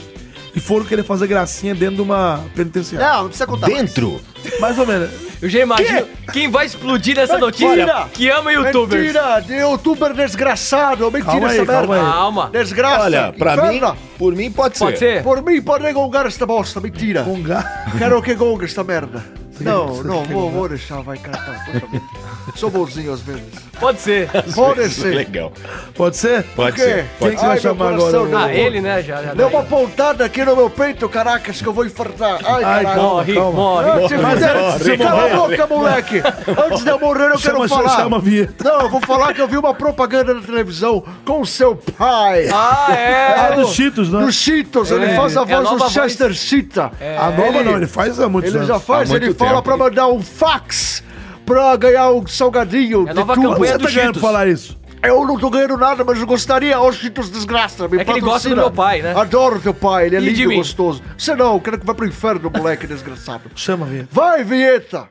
e 0.56 0.60
foram 0.60 0.86
querer 0.86 1.04
fazer 1.04 1.26
gracinha 1.26 1.74
dentro 1.74 1.96
de 1.96 2.02
uma 2.04 2.46
penitenciária. 2.54 3.08
Não, 3.08 3.18
não 3.22 3.28
precisa 3.30 3.48
contar. 3.48 3.66
Dentro? 3.68 4.22
Mais 4.60 4.78
ou 4.78 4.86
menos. 4.86 5.10
Eu 5.42 5.50
já 5.50 5.60
imagino 5.60 6.06
quem 6.34 6.50
vai 6.50 6.66
explodir 6.66 7.16
nessa 7.16 7.38
notícia 7.38 7.68
Mentira! 7.70 8.10
que 8.14 8.30
ama 8.30 8.52
youtubers. 8.52 9.02
Mentira, 9.02 9.40
de 9.40 9.54
youtuber 9.56 10.14
desgraçado. 10.14 11.10
Mentira 11.10 11.32
Calma 11.32 11.48
aí, 11.48 11.58
essa 11.58 11.66
calma 11.66 11.88
merda. 11.96 12.08
aí. 12.08 12.14
Calma. 12.14 12.50
Desgraça. 12.52 13.04
Olha, 13.04 13.34
pra 13.34 13.56
mim, 13.56 13.78
inferno. 13.78 13.98
por 14.18 14.36
mim 14.36 14.52
pode 14.52 14.78
ser. 14.78 14.84
Pode 14.84 15.00
ser? 15.00 15.24
Por 15.24 15.42
mim, 15.42 15.62
pode 15.62 15.94
gongar 15.94 16.26
esta 16.26 16.46
bosta. 16.46 16.82
Mentira. 16.82 17.24
Gongar. 17.24 17.86
Quero 17.98 18.22
que 18.22 18.36
gongue 18.36 18.66
esta 18.66 18.84
merda. 18.84 19.24
Não, 19.60 20.02
não, 20.04 20.24
vou, 20.24 20.50
vou 20.50 20.70
deixar, 20.70 21.02
vai 21.02 21.18
vida. 21.18 21.86
Sou 22.56 22.70
bonzinho 22.70 23.12
às 23.12 23.20
vezes. 23.20 23.69
Pode 23.80 24.02
ser. 24.02 24.30
Pode 24.54 24.82
é 24.82 24.90
ser. 24.90 25.14
legal. 25.16 25.52
Pode 25.96 26.18
ser? 26.18 26.44
Pode 26.56 26.80
ser. 26.80 27.06
Quem 27.20 27.30
que 27.32 27.36
você 27.38 27.46
vai 27.46 27.56
Ai, 27.56 27.60
chamar 27.60 27.86
coração, 27.98 28.26
agora? 28.26 28.46
Ah, 28.46 28.54
ele, 28.54 28.82
né? 28.82 29.02
Já, 29.02 29.22
já 29.24 29.34
Deu 29.34 29.50
tá 29.50 29.58
uma 29.58 29.66
pontada 29.66 30.26
aqui 30.26 30.44
no 30.44 30.56
meu 30.56 30.70
peito, 30.70 31.08
caracas, 31.10 31.62
que 31.62 31.68
eu 31.68 31.74
vou 31.74 31.86
infartar. 31.86 32.40
Ai, 32.44 32.64
Ai, 32.64 32.84
caralho. 32.84 33.02
Morre, 33.02 33.34
calma. 33.34 33.52
morre. 33.52 34.08
De 34.08 34.16
você 34.18 34.98
Cala 34.98 35.26
a 35.26 35.36
boca, 35.36 35.68
moleque! 35.68 36.22
Antes 36.66 36.84
de 36.84 36.90
eu 36.90 37.00
morrer, 37.00 37.32
eu 37.32 37.38
Chama, 37.38 37.68
quero 37.68 37.70
falar. 37.70 37.96
chama 37.96 38.18
a 38.18 38.20
vinheta. 38.20 38.64
Não, 38.64 38.82
eu 38.82 38.90
vou 38.90 39.02
falar 39.02 39.34
que 39.34 39.42
eu 39.42 39.48
vi 39.48 39.58
uma 39.58 39.74
propaganda 39.74 40.34
na 40.34 40.42
televisão 40.42 41.04
com 41.26 41.44
seu 41.46 41.76
pai. 41.76 42.48
Ah, 42.54 42.88
é. 42.92 43.36
Ah, 43.38 43.52
dos 43.56 43.74
Cheetos, 43.74 44.12
né? 44.12 44.20
No 44.20 44.32
Cheetos, 44.32 44.92
ele 44.92 45.06
É, 45.06 45.16
faz 45.16 45.36
a 45.38 45.42
é 45.42 45.44
a 45.54 45.58
voz 45.58 45.70
do 45.70 45.78
voz. 45.78 45.92
Chester 45.94 46.34
Cheetah. 46.34 46.92
A 47.20 47.30
nova 47.32 47.48
Ele- 47.58 47.64
não, 47.64 47.78
ele 47.78 47.88
faz 47.88 48.20
há 48.20 48.28
muitos 48.30 48.50
Ele 48.52 48.58
anos. 48.60 48.68
já 48.68 48.80
faz, 48.80 49.10
muito 49.10 49.24
ele 49.24 49.34
fala 49.34 49.62
pra 49.62 49.78
mandar 49.78 50.08
um 50.08 50.22
fax 50.22 51.04
pra 51.50 51.76
ganhar 51.76 52.12
um 52.12 52.26
salgadinho 52.28 53.08
É 53.10 53.14
nova 53.14 53.34
campanha 53.36 53.58
você 53.74 53.78
do 53.78 53.84
tá 53.86 53.90
ganhando 53.90 53.94
Cheetos. 54.14 54.22
falar 54.22 54.48
isso? 54.48 54.78
Eu 55.02 55.26
não 55.26 55.40
tô 55.40 55.50
ganhando 55.50 55.78
nada, 55.78 56.04
mas 56.04 56.20
eu 56.20 56.28
gostaria. 56.28 56.78
Ô, 56.80 56.92
Cheetos 56.92 57.30
desgraça, 57.30 57.88
me 57.88 57.98
É 58.00 58.04
que 58.06 58.12
ele 58.12 58.20
gosta 58.22 58.50
do 58.50 58.56
patrocina. 58.56 58.62
meu 58.62 58.72
pai, 58.72 59.02
né? 59.02 59.14
Adoro 59.16 59.60
teu 59.60 59.74
pai, 59.74 60.08
ele 60.08 60.18
é 60.18 60.20
E 60.20 60.24
de 60.24 60.30
lindo 60.30 60.42
e 60.44 60.48
mim? 60.48 60.56
gostoso. 60.58 61.02
Você 61.18 61.34
não, 61.36 61.54
eu 61.54 61.60
quero 61.62 61.80
que 61.80 61.86
vá 61.86 61.94
pro 61.94 62.06
inferno, 62.06 62.52
moleque 62.54 62.86
desgraçado. 62.88 63.44
Chama 63.56 63.86
a 63.86 63.90
vinheta. 63.90 64.10
Vai, 64.12 64.44
vinheta! 64.44 65.08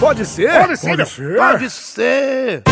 Pode 0.00 0.24
ser? 0.26 0.50
Pode 0.50 0.76
ser. 0.78 0.88
Pode 0.96 1.08
ser. 1.10 1.36
Pode 1.36 1.70
ser. 1.70 2.62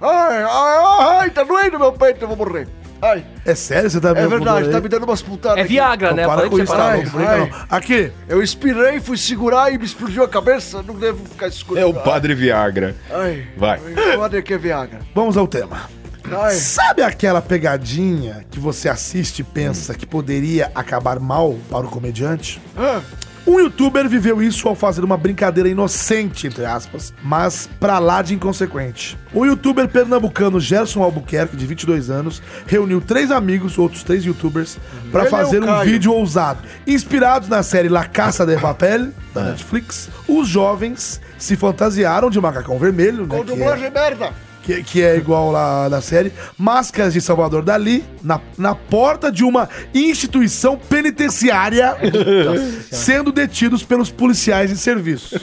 Ai, 0.00 0.42
ai, 0.42 1.18
ai, 1.20 1.30
tá 1.30 1.42
doendo 1.44 1.78
meu 1.78 1.92
peito, 1.92 2.24
eu 2.24 2.28
vou 2.28 2.36
morrer. 2.36 2.66
Ai, 3.02 3.24
É 3.44 3.54
sério? 3.54 3.90
Você 3.90 4.00
tá 4.00 4.10
é 4.10 4.26
verdade, 4.26 4.70
tá 4.70 4.80
me 4.80 4.88
dando 4.88 5.04
umas 5.04 5.20
pontadas. 5.22 5.58
É 5.58 5.60
aqui. 5.60 5.74
Viagra, 5.74 6.12
né? 6.12 6.26
para 6.26 6.48
com 6.48 6.56
que 6.56 6.62
isso, 6.62 6.72
Ai. 6.74 7.04
não. 7.04 7.48
Aqui, 7.68 8.10
Eu 8.28 8.42
expirei, 8.42 9.00
fui 9.00 9.16
segurar 9.18 9.72
e 9.72 9.78
me 9.78 9.84
explodiu 9.84 10.22
a 10.24 10.28
cabeça. 10.28 10.82
Não 10.82 10.94
devo 10.94 11.24
ficar 11.26 11.48
escuro. 11.48 11.78
É 11.78 11.84
o 11.84 11.92
Padre 11.92 12.34
Viagra. 12.34 12.96
Ai, 13.10 13.46
Vai. 13.56 13.80
Olha 14.18 14.40
que 14.42 14.54
é 14.54 14.58
Viagra. 14.58 15.00
vamos 15.14 15.36
ao 15.36 15.46
tema. 15.46 15.88
Ai, 16.32 16.54
Sabe 16.54 17.02
aquela 17.02 17.40
pegadinha 17.40 18.44
que 18.50 18.58
você 18.58 18.88
assiste 18.88 19.40
e 19.40 19.44
pensa 19.44 19.94
que 19.94 20.04
poderia 20.04 20.72
acabar 20.74 21.20
mal 21.20 21.56
para 21.70 21.86
o 21.86 21.88
comediante? 21.88 22.60
ah, 22.76 23.00
Um 23.46 23.60
youtuber 23.60 24.08
viveu 24.08 24.42
isso 24.42 24.68
ao 24.68 24.74
fazer 24.74 25.04
uma 25.04 25.16
brincadeira 25.16 25.68
inocente, 25.68 26.48
entre 26.48 26.64
aspas, 26.64 27.14
mas 27.22 27.68
pra 27.78 27.98
lá 28.00 28.20
de 28.20 28.34
inconsequente. 28.34 29.16
O 29.32 29.44
youtuber 29.44 29.86
pernambucano 29.88 30.58
Gerson 30.58 31.00
Albuquerque, 31.02 31.56
de 31.56 31.64
22 31.64 32.10
anos, 32.10 32.42
reuniu 32.66 33.00
três 33.00 33.30
amigos, 33.30 33.78
outros 33.78 34.02
três 34.02 34.24
youtubers, 34.24 34.78
pra 35.12 35.20
Ele 35.20 35.28
é 35.28 35.30
fazer 35.30 35.62
um 35.62 35.80
vídeo 35.82 36.12
ousado. 36.12 36.58
Inspirados 36.86 37.48
na 37.48 37.62
série 37.62 37.88
La 37.88 38.04
Caça 38.04 38.44
de 38.44 38.56
Papel, 38.56 39.10
da 39.32 39.44
Netflix, 39.44 40.08
os 40.26 40.48
jovens 40.48 41.20
se 41.38 41.54
fantasiaram 41.54 42.28
de 42.30 42.40
macacão 42.40 42.78
vermelho, 42.78 43.22
né, 43.26 43.28
com 43.28 43.42
é- 43.42 43.44
dublagem 43.44 43.90
merda. 43.92 44.32
Que, 44.66 44.82
que 44.82 45.02
é 45.02 45.16
igual 45.16 45.52
lá 45.52 45.88
na 45.88 46.00
série, 46.00 46.32
máscaras 46.58 47.12
de 47.12 47.20
Salvador 47.20 47.62
Dali, 47.62 48.04
na, 48.20 48.40
na 48.58 48.74
porta 48.74 49.30
de 49.30 49.44
uma 49.44 49.68
instituição 49.94 50.76
penitenciária, 50.76 51.96
sendo 52.90 53.30
detidos 53.30 53.84
pelos 53.84 54.10
policiais 54.10 54.72
em 54.72 54.74
serviço. 54.74 55.40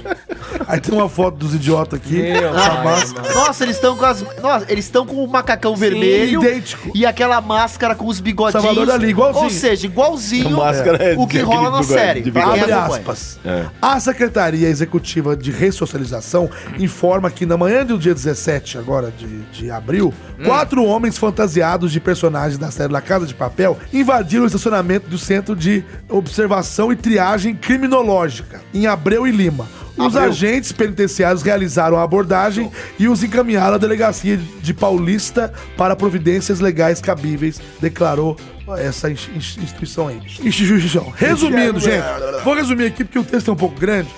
Aí 0.67 0.81
tem 0.81 0.93
uma 0.93 1.07
foto 1.07 1.37
dos 1.37 1.55
idiotas 1.55 1.99
aqui, 2.01 2.21
Meu 2.21 2.51
com 2.51 2.57
a 2.57 2.69
pai, 2.69 2.83
máscara. 2.83 3.33
Nossa, 3.33 3.63
eles 3.63 3.77
estão 3.77 3.95
com 3.95 4.05
as. 4.05 4.21
Nossa, 4.41 4.65
eles 4.67 4.85
estão 4.85 5.05
com 5.05 5.23
o 5.23 5.27
macacão 5.27 5.73
vermelho. 5.73 6.43
idêntico. 6.43 6.91
E 6.93 7.05
aquela 7.05 7.39
máscara 7.39 7.95
com 7.95 8.07
os 8.07 8.19
bigodinhos. 8.19 8.61
Salvador 8.61 8.85
Dali, 8.85 9.09
igualzinho. 9.09 9.43
Ou 9.45 9.49
seja, 9.49 9.85
igualzinho 9.85 10.57
é 10.99 11.15
o 11.17 11.25
que 11.25 11.39
rola 11.39 11.71
na 11.71 11.83
série. 11.83 12.21
de 12.21 12.37
Abre 12.37 12.71
aspas. 12.73 13.39
É. 13.45 13.65
A 13.81 13.97
Secretaria 14.01 14.67
Executiva 14.67 15.35
de 15.37 15.49
Ressocialização 15.49 16.49
informa 16.77 17.31
que 17.31 17.45
na 17.45 17.55
manhã 17.55 17.85
do 17.85 17.97
dia 17.97 18.13
17, 18.13 18.77
agora 18.77 19.12
de, 19.17 19.41
de 19.51 19.71
abril, 19.71 20.13
quatro 20.45 20.83
homens 20.83 21.17
fantasiados 21.17 21.91
de 21.91 21.99
personagens 21.99 22.57
da 22.57 22.71
série 22.71 22.91
La 22.91 23.01
Casa 23.01 23.25
de 23.25 23.33
Papel 23.33 23.77
invadiram 23.91 24.43
o 24.43 24.47
estacionamento 24.47 25.07
do 25.07 25.17
Centro 25.17 25.55
de 25.55 25.83
Observação 26.09 26.91
e 26.91 26.95
Triagem 26.95 27.55
Criminológica, 27.55 28.61
em 28.73 28.87
Abreu 28.87 29.27
e 29.27 29.31
Lima. 29.31 29.67
Os 29.95 30.15
agentes 30.15 30.71
penitenciários 30.71 31.43
realizaram 31.43 31.97
a 31.97 32.03
abordagem 32.03 32.71
e 32.97 33.07
os 33.07 33.23
encaminharam 33.23 33.75
à 33.75 33.77
delegacia 33.77 34.37
de 34.37 34.73
Paulista 34.73 35.53
para 35.77 35.95
providências 35.95 36.59
legais 36.59 36.99
cabíveis, 36.99 37.61
declarou 37.79 38.35
essa 38.77 39.09
ins- 39.11 39.29
ins- 39.35 39.57
instituição 39.57 40.07
aí. 40.07 40.19
Instituição. 40.41 41.11
Resumindo, 41.15 41.79
gente, 41.79 42.03
vou 42.43 42.53
resumir 42.53 42.85
aqui 42.85 43.03
porque 43.03 43.19
o 43.19 43.23
texto 43.23 43.49
é 43.49 43.53
um 43.53 43.57
pouco 43.57 43.79
grande. 43.79 44.09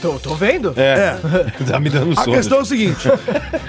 Tô, 0.00 0.12
tô 0.18 0.34
vendo? 0.34 0.72
É, 0.76 1.16
tá 1.66 1.80
me 1.80 1.90
dando 1.90 2.12
A 2.12 2.22
sono. 2.24 2.36
questão 2.36 2.58
é 2.58 2.62
o 2.62 2.64
seguinte: 2.64 3.08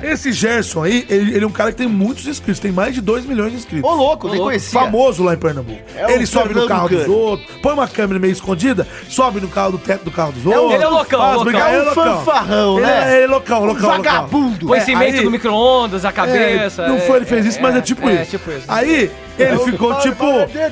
esse 0.01 0.31
Gerson 0.31 0.83
aí, 0.83 1.05
ele, 1.09 1.35
ele 1.35 1.43
é 1.43 1.47
um 1.47 1.51
cara 1.51 1.71
que 1.71 1.77
tem 1.77 1.87
muitos 1.87 2.27
inscritos, 2.27 2.59
tem 2.59 2.71
mais 2.71 2.93
de 2.93 3.01
2 3.01 3.25
milhões 3.25 3.51
de 3.51 3.57
inscritos. 3.57 3.89
Ô, 3.89 3.93
louco, 3.95 4.29
nem 4.29 4.39
conhecia. 4.39 4.79
Famoso 4.79 5.23
lá 5.23 5.33
em 5.33 5.37
Pernambuco. 5.37 5.81
É 5.95 6.11
ele 6.13 6.25
sobe 6.25 6.53
no 6.53 6.67
carro 6.67 6.89
dos 6.89 7.07
outros, 7.07 7.49
põe 7.61 7.73
uma 7.73 7.87
câmera 7.87 8.19
meio 8.19 8.31
escondida, 8.33 8.87
sobe 9.09 9.39
no 9.41 9.47
carro 9.47 9.71
do 9.73 9.77
teto 9.77 10.05
do 10.05 10.11
carro 10.11 10.31
dos 10.31 10.45
um- 10.45 10.51
outros. 10.51 10.73
ele 10.75 10.83
é 10.83 10.87
loucão, 10.87 11.19
faz 11.19 11.35
loucão. 11.35 11.59
É 11.59 11.81
um 11.81 11.93
fanfarrão, 11.93 12.77
Ele 12.77 12.85
né? 12.85 13.13
é, 13.13 13.15
ele 13.15 13.23
é 13.23 13.27
loucão, 13.27 13.65
loucão, 13.65 13.89
loucão. 13.89 14.03
Vagabundo. 14.13 14.67
Põe 14.67 14.77
É, 14.79 14.81
cimento 14.81 15.23
no 15.23 15.31
micro-ondas, 15.31 16.05
a 16.05 16.11
cabeça. 16.11 16.83
É, 16.83 16.87
não 16.87 16.95
é, 16.97 16.99
foi 16.99 17.17
ele 17.17 17.25
fez 17.25 17.45
isso, 17.45 17.59
mas 17.61 17.75
é 17.75 17.81
tipo 17.81 18.07
é, 18.09 18.21
isso. 18.21 18.31
tipo 18.31 18.51
isso. 18.51 18.65
Aí 18.67 19.09
ele 19.37 19.57
ficou 19.59 19.89
fala, 19.89 20.01
tipo, 20.01 20.25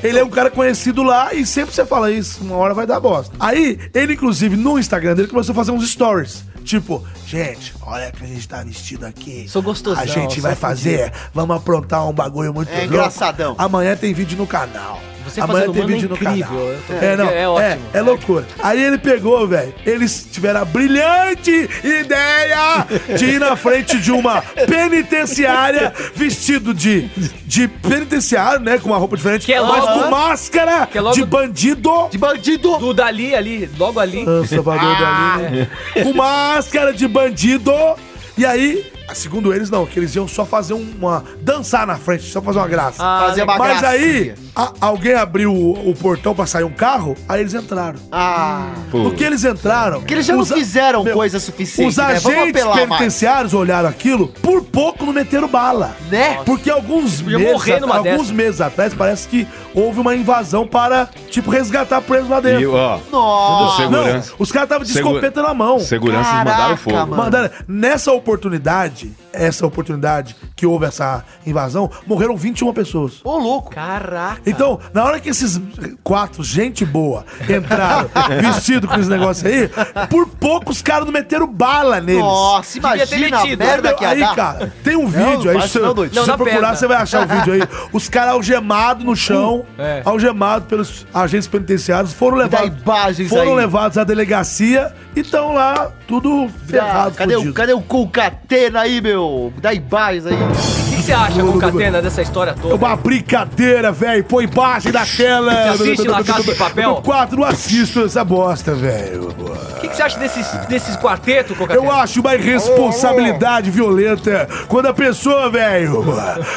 ele 0.04 0.20
é 0.20 0.24
um 0.24 0.30
cara 0.30 0.50
conhecido 0.52 1.04
lá 1.04 1.34
e 1.34 1.46
sempre 1.46 1.74
você 1.74 1.86
fala 1.86 2.12
isso, 2.12 2.42
uma 2.44 2.56
hora 2.58 2.74
vai 2.74 2.86
dar 2.86 3.00
bosta. 3.00 3.34
Aí 3.40 3.80
ele 3.94 4.14
inclusive 4.14 4.56
no 4.56 4.78
Instagram 4.80 5.16
dele 5.16 5.28
começou 5.28 5.54
a 5.54 5.56
fazer 5.56 5.72
uns 5.72 5.90
stories. 5.90 6.44
Tipo, 6.64 7.04
gente, 7.26 7.74
olha 7.82 8.12
que 8.12 8.24
a 8.24 8.28
gente 8.28 8.48
tá 8.48 8.64
vestido 8.64 9.06
aqui. 9.06 9.48
Sou 9.50 9.64
gostosão, 9.64 10.02
A 10.02 10.06
gente 10.06 10.40
vai 10.40 10.54
fazer, 10.56 11.12
vamos 11.34 11.56
aprontar 11.56 12.08
um 12.08 12.14
bagulho 12.14 12.54
muito 12.54 12.70
É 12.70 12.82
louco. 12.82 12.94
engraçadão. 12.94 13.56
Amanhã 13.58 13.96
tem 13.96 14.14
vídeo 14.14 14.38
no 14.38 14.46
canal. 14.46 15.00
Você 15.32 15.42
Amanhã 15.42 15.72
tem 15.72 15.82
é 15.84 15.86
vídeo 15.86 16.10
no 16.10 16.16
incrível, 16.16 16.46
canal. 16.48 16.64
eu 16.68 16.80
tô- 16.88 16.94
É, 17.06 17.16
não, 17.18 17.30
é 17.30 17.42
é, 17.42 17.48
ótimo. 17.48 17.86
é 17.94 18.02
loucura. 18.02 18.48
Aí 18.62 18.84
ele 18.84 18.98
pegou, 18.98 19.48
velho. 19.48 19.74
Eles 19.86 20.28
tiveram 20.32 20.62
a 20.62 20.66
brilhante 20.66 21.70
ideia 21.84 22.86
de 23.18 23.26
ir 23.26 23.40
na 23.40 23.56
frente 23.56 23.98
de 24.00 24.12
uma 24.12 24.42
penitenciária 24.42 25.94
vestido 26.16 26.74
de, 26.74 27.10
de 27.46 27.68
penitenciário, 27.68 28.60
né? 28.64 28.78
Com 28.78 28.90
uma 28.90 28.98
roupa 28.98 29.16
diferente, 29.18 29.46
Que 29.46 29.54
é 29.54 29.62
mas 29.62 29.84
logo- 29.84 30.04
com 30.04 30.10
máscara 30.10 30.86
que 30.88 30.98
é 30.98 31.02
logo- 31.02 31.16
de 31.16 31.26
bandido. 31.26 32.08
De 32.10 32.18
bandido. 32.18 32.78
Do 32.78 32.94
Dali 32.94 33.34
ali, 33.36 33.70
logo 33.78 34.00
ali. 34.00 34.26
Ah, 34.28 34.46
Salvador 34.48 34.96
Dali, 35.00 35.44
né? 35.56 35.68
Com 36.04 36.14
máscara 36.14 36.94
de 36.94 37.08
bandido. 37.08 37.72
E 38.38 38.46
aí, 38.46 38.86
segundo 39.14 39.54
eles, 39.54 39.70
não, 39.70 39.86
que 39.86 40.00
eles 40.00 40.16
iam 40.16 40.28
só 40.28 40.46
fazer 40.46 40.74
uma. 40.74 41.24
dançar 41.42 41.86
na 41.86 41.96
frente, 41.98 42.24
só 42.24 42.42
fazer 42.42 42.60
uma 42.60 42.68
graça. 42.68 42.98
Ah, 43.04 43.26
Fazer 43.28 43.44
uma 43.44 43.58
Mas 43.58 43.80
gracinha. 43.82 43.90
aí, 44.02 44.34
a- 44.56 44.74
alguém 44.82 45.14
abriu 45.14 45.54
o, 45.54 45.90
o 45.90 45.96
portão 45.96 46.34
pra 46.36 46.46
sair 46.46 46.64
um 46.64 46.72
carro, 46.74 47.16
aí 47.28 47.42
eles 47.42 47.54
entraram. 47.54 48.00
Ah. 48.12 48.68
No 48.94 49.12
que 49.12 49.24
eles 49.24 49.44
entraram. 49.44 50.00
Porque 50.00 50.14
eles 50.14 50.26
já 50.26 50.36
não 50.36 50.46
fizeram 50.46 51.04
Meu, 51.04 51.14
coisa 51.14 51.40
suficiente, 51.40 51.90
Os 51.90 51.98
né? 51.98 52.04
Vamos 52.20 52.26
agentes 52.26 52.50
apelar 52.62 52.76
mais. 52.76 52.88
penitenciários 52.90 53.54
olharam 53.54 53.88
aquilo, 53.90 54.28
por 54.28 54.64
pouco 54.64 55.06
não 55.06 55.14
meteram 55.14 55.48
bala. 55.48 55.96
Né? 56.10 56.40
Porque 56.46 56.70
alguns 56.70 57.22
Podia 57.22 57.38
meses, 57.40 57.54
morrer 57.54 57.80
numa 57.80 57.98
alguns 57.98 58.22
dessa. 58.28 58.34
meses 58.34 58.62
atrás 58.62 58.94
parece 58.94 59.28
que 59.28 59.48
houve 59.74 60.00
uma 60.00 60.14
invasão 60.16 60.68
para, 60.68 61.08
tipo, 61.30 61.50
resgatar 61.50 62.02
presos 62.02 62.30
lá 62.30 62.40
dentro. 62.40 62.62
E, 62.62 62.68
ó, 62.68 63.00
Nossa. 63.12 63.78
Segura- 63.78 64.02
Segurança. 64.04 64.30
Não, 64.32 64.36
os 64.40 64.52
caras 64.52 64.66
estavam 64.66 64.86
de 64.86 64.92
Segu- 64.94 65.08
escopeta 65.10 65.42
na 65.42 65.54
mão. 65.54 65.80
seguranças 65.80 66.28
Caraca, 66.32 66.52
mandaram 66.52 66.78
fogo. 66.78 66.96
mano. 66.98 67.16
Mandaram, 67.16 67.50
nessa 67.68 68.12
oportunidade, 68.12 69.12
essa 69.34 69.66
oportunidade 69.66 70.36
que 70.56 70.66
houve 70.66 70.86
essa 70.86 71.24
invasão, 71.46 71.90
morreram 72.06 72.36
21 72.36 72.74
pessoas. 72.74 73.22
Ô, 73.24 73.38
louco. 73.38 73.70
Caraca. 73.72 74.42
Então, 74.46 74.80
na 74.94 75.04
hora 75.04 75.20
que 75.20 75.30
esses 75.30 75.60
quatro, 76.04 76.44
gente 76.44 76.86
boa, 76.86 77.26
entraram 77.50 78.10
vestido 78.42 78.88
com 78.88 78.96
esse 79.00 79.10
negócio 79.10 79.48
aí, 79.48 79.70
por 80.10 80.28
pouco 80.28 80.72
os 80.72 80.82
caras 80.82 81.06
não 81.06 81.14
meteram 81.14 81.48
bala 81.48 82.00
neles. 82.02 82.22
Nossa, 82.22 82.74
ter 82.74 82.80
imagina 82.80 83.38
a 83.38 83.42
metido. 83.44 83.60
merda 83.64 83.94
que 83.94 84.06
aí, 84.06 84.20
dar. 84.20 84.36
cara, 84.36 84.74
tem 84.84 84.96
um 84.96 85.08
vídeo 85.08 85.50
aí, 85.52 85.60
faz 85.60 85.72
se, 85.72 85.80
não, 85.80 85.96
se 85.96 86.16
Não, 86.16 86.26
você 86.26 86.32
procurar, 86.38 86.54
perna. 86.60 86.76
você 86.76 86.88
vai 86.88 86.98
achar 86.98 87.26
o 87.26 87.28
vídeo 87.28 87.54
aí. 87.54 87.62
Os 87.94 88.10
caras 88.10 88.34
algemados 88.34 89.04
no 89.06 89.16
chão, 89.16 89.66
É. 89.78 90.02
algemados 90.06 90.68
pelos 90.68 91.06
agentes 91.14 91.48
penitenciários, 91.48 92.14
foram 92.14 92.38
levados, 92.38 93.28
foram 93.30 93.52
aí. 93.52 93.56
levados 93.58 93.98
à 93.98 94.04
delegacia 94.04 94.94
e 95.16 95.22
estão 95.22 95.54
lá, 95.54 95.92
tudo 96.08 96.50
ferrado, 96.68 97.16
cadê, 97.16 97.36
o, 97.36 97.54
cadê 97.54 97.74
o 97.74 97.82
Concatena 97.82 98.82
aí, 98.82 99.02
meu? 99.02 99.21
Dá 99.62 99.74
imagens 99.74 100.26
aí. 100.26 100.38
O 101.02 101.04
que, 101.04 101.08
você 101.08 101.14
acha, 101.14 101.42
Concatena, 101.42 102.02
dessa 102.02 102.22
história 102.22 102.52
É 102.52 102.54
toda? 102.54 102.76
uma 102.76 102.96
brincadeira, 102.96 103.92
velho. 103.92 104.24
Põe 104.24 104.46
embaixem 104.46 104.92
da 104.92 105.04
tela. 105.06 105.52
Você 105.52 105.84
assiste 105.84 106.08
La 106.08 106.24
Casa 106.24 106.44
de 106.44 106.54
Papel? 106.56 106.90
No 106.90 107.02
quadro, 107.02 107.40
não 107.40 107.48
assisto 107.48 108.06
essa 108.06 108.24
bosta, 108.24 108.76
velho. 108.76 109.30
O 109.30 109.80
que, 109.82 109.88
que 109.88 109.96
você 109.96 110.04
acha 110.04 110.20
desses, 110.20 110.48
desses 110.68 110.96
quartetos, 110.96 111.58
Concatena? 111.58 111.84
Eu 111.84 111.92
acho 111.92 112.22
uma 112.22 112.36
irresponsabilidade 112.36 113.72
violenta 113.72 114.48
quando 114.68 114.86
a 114.88 114.94
pessoa, 114.94 115.50
velho, 115.50 116.04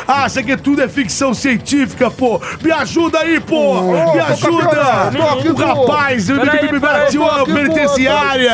acha 0.06 0.42
que 0.42 0.56
tudo 0.58 0.82
é 0.82 0.88
ficção 0.88 1.32
científica, 1.32 2.10
pô. 2.10 2.38
Me 2.62 2.70
ajuda 2.70 3.20
aí, 3.20 3.40
pô. 3.40 3.80
Me 3.80 4.20
ajuda. 4.20 5.10
O 5.50 5.54
rapaz 5.54 6.28
me, 6.28 6.34
me, 6.34 6.40
me, 6.44 6.72
me 6.72 6.80
peraí, 6.80 6.80
bateu 6.80 7.22
tô 7.22 7.28
a 7.28 7.42
aqui, 7.42 7.52
pô. 7.52 7.54
penitenciária. 7.54 8.52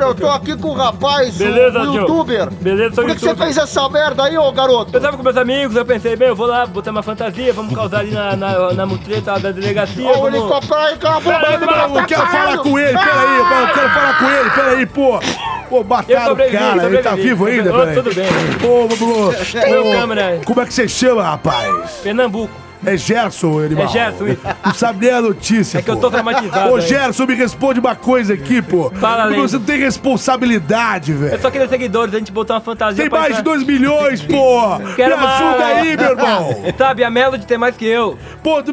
Eu 0.00 0.14
tô 0.14 0.28
aqui 0.28 0.56
com 0.56 0.68
o 0.68 0.74
rapaz, 0.74 1.36
Beleza, 1.36 1.80
o 1.80 1.94
youtuber. 1.94 2.50
Beleza, 2.50 2.94
Por 2.96 3.06
que, 3.06 3.14
que 3.14 3.20
você 3.20 3.36
fez 3.36 3.56
essa 3.56 3.88
merda 3.88 4.24
aí, 4.24 4.36
ô 4.36 4.50
garoto? 4.52 4.79
Eu 4.92 5.00
tava 5.00 5.16
com 5.16 5.22
meus 5.22 5.36
amigos, 5.36 5.76
eu 5.76 5.84
pensei, 5.84 6.16
bem, 6.16 6.28
eu 6.28 6.36
vou 6.36 6.46
lá 6.46 6.66
botar 6.66 6.90
uma 6.90 7.02
fantasia, 7.02 7.52
vamos 7.52 7.74
causar 7.74 8.00
ali 8.00 8.10
na, 8.10 8.36
na, 8.36 8.72
na 8.72 8.86
mutreta 8.86 9.38
da 9.38 9.50
delegacia. 9.50 10.08
Ô, 10.08 10.14
vamos... 10.14 10.34
helicóptero 10.34 10.74
aí, 10.80 10.96
cala 10.96 11.16
a 11.16 11.20
boca, 11.20 11.38
Peraí, 11.38 11.54
ele 11.54 11.66
mano, 11.66 11.94
tá 11.94 12.00
Eu 12.00 12.06
quero 12.06 12.26
falar 12.26 12.58
com 12.58 12.78
ele, 12.78 12.98
peraí, 12.98 13.38
eu 13.38 13.74
quero 13.74 13.90
falar 13.90 14.18
com 14.18 14.30
ele, 14.30 14.50
peraí, 14.50 14.86
pô. 14.86 15.20
Pô, 15.68 15.84
mataram 15.84 16.32
o 16.32 16.36
cara, 16.36 16.86
ele 16.86 16.98
tá 16.98 17.14
vivo 17.14 17.46
ainda, 17.46 17.72
peraí. 17.72 17.94
tudo 17.94 18.14
bem. 18.14 18.26
Ô, 18.64 18.66
ô, 18.66 19.28
ô, 19.28 19.70
Meu 19.70 19.86
ô, 19.86 19.92
câmera. 19.92 20.40
Como 20.44 20.60
é 20.60 20.66
que 20.66 20.74
você 20.74 20.88
chama, 20.88 21.22
rapaz? 21.22 21.90
Pernambuco. 22.02 22.69
É 22.84 22.96
Gerson, 22.96 23.58
animal. 23.60 23.84
É 23.84 23.88
Gerson, 23.88 24.26
isso. 24.26 24.40
Não 24.64 24.74
sabe 24.74 25.06
nem 25.06 25.14
a 25.14 25.20
notícia, 25.20 25.78
É 25.78 25.82
que 25.82 25.90
eu 25.90 25.96
tô 25.96 26.10
traumatizado. 26.10 26.70
Ô, 26.72 26.76
aí. 26.76 26.80
Gerson, 26.82 27.26
me 27.26 27.34
responde 27.34 27.78
uma 27.80 27.94
coisa 27.94 28.34
aqui, 28.34 28.62
pô. 28.62 28.90
Fala, 28.98 29.26
Porque 29.26 29.40
você 29.40 29.56
não 29.56 29.64
tem 29.64 29.78
responsabilidade, 29.78 31.12
Eu 31.12 31.18
velho. 31.18 31.40
só 31.42 31.50
queria 31.50 31.68
seguidores, 31.68 32.14
a 32.14 32.18
gente 32.18 32.32
botou 32.32 32.54
uma 32.56 32.62
fantasia 32.62 32.96
Tem 33.02 33.10
pra 33.10 33.20
mais 33.20 33.34
de 33.34 33.40
entrar- 33.40 33.52
2 33.54 33.64
milhões, 33.66 34.22
pô. 34.22 34.78
Quero 34.96 35.18
Me 35.18 35.24
ajuda 35.26 35.58
mais. 35.58 35.78
aí, 35.78 35.96
meu 35.96 36.10
irmão. 36.10 36.64
Sabe, 36.78 37.04
a 37.04 37.10
Melody 37.10 37.46
tem 37.46 37.58
mais 37.58 37.76
que 37.76 37.84
eu. 37.86 38.16
Pô, 38.42 38.62
tu- 38.62 38.72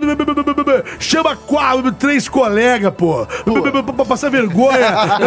chama 1.00 1.36
quatro, 1.36 1.92
três 1.92 2.28
colegas, 2.30 2.94
pô. 2.96 3.26
Pra 3.96 4.06
passar 4.06 4.30
vergonha. 4.30 4.78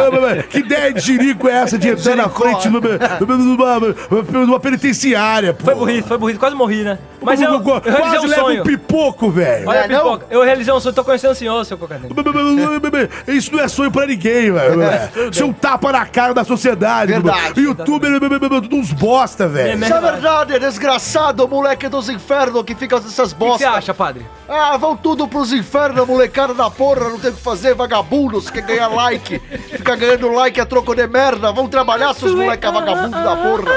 que 0.49 0.59
ideia 0.59 0.93
de 0.93 1.01
jirico 1.01 1.49
é 1.49 1.53
essa 1.53 1.79
de 1.79 1.89
entrar 1.89 2.17
na 2.17 2.29
frente 2.29 2.69
numa, 2.69 2.81
numa, 3.21 4.47
numa 4.47 4.61
penitenciária, 4.61 5.53
pô? 5.53 5.65
Foi 5.65 5.75
burrice, 5.75 6.09
foi 6.09 6.19
burrice, 6.19 6.39
quase 6.39 6.55
morri, 6.57 6.83
né? 6.83 6.99
Mas 7.23 7.41
eu, 7.41 7.51
eu 7.53 7.61
realizei 7.63 8.01
Quase 8.01 8.27
um 8.27 8.29
leva 8.31 8.43
sonho. 8.43 8.61
um 8.63 8.65
pipoco, 8.77 9.31
velho. 9.31 9.69
Olha, 9.69 9.79
É, 9.81 9.89
não? 9.89 9.99
pipoca, 9.99 10.27
eu 10.31 10.43
realizei 10.43 10.73
um 10.73 10.81
sonho, 10.81 10.95
tô 10.95 11.03
conhecendo 11.05 11.33
o 11.33 11.35
senhor, 11.35 11.65
seu 11.65 11.77
Cocadinho. 11.79 12.11
Isso 13.27 13.53
não 13.55 13.61
é 13.65 13.69
sonho 13.69 13.91
pra 13.91 14.07
ninguém, 14.07 14.53
velho. 14.53 14.81
Isso 15.31 15.43
é 15.43 15.47
um 15.47 15.53
tapa 15.53 15.91
na 15.93 16.07
cara 16.07 16.33
da 16.35 16.45
sociedade. 16.45 17.13
Verdade. 17.13 17.61
Youtuber, 17.61 18.11
tudo 18.63 18.77
uns 18.77 18.93
bosta, 18.93 19.49
velho. 19.49 19.83
Isso 19.83 19.93
é 19.95 20.01
verdade, 20.01 20.59
desgraçado, 20.59 21.47
moleque 21.49 21.89
dos 21.89 22.09
infernos 22.09 22.63
que 22.65 22.75
fica 22.75 22.97
essas 22.97 23.33
O 23.33 23.35
que 23.37 23.45
você 23.59 23.65
acha, 23.65 23.93
padre? 23.95 24.27
Ah, 24.49 24.77
vão 24.77 24.97
tudo 24.97 25.27
pros 25.29 25.53
infernos, 25.53 26.07
molecada 26.07 26.53
da 26.55 26.71
porra, 26.71 27.09
não 27.09 27.19
tem 27.19 27.31
o 27.31 27.35
que 27.35 27.41
fazer, 27.41 27.75
vagabundos, 27.75 28.51
quer 28.51 28.63
ganhar 28.63 28.89
like. 28.89 29.39
Fica 29.71 29.97
ganhando 29.97 30.29
like 30.33 30.61
a 30.61 30.67
troco 30.67 30.95
de 30.95 31.07
merda. 31.07 31.53
Vão 31.53 31.69
trabalhar, 31.69 32.15
seus 32.15 32.35
moleca 32.35 32.71
vagabundos 32.71 33.11
da 33.23 33.37
porra. 33.37 33.71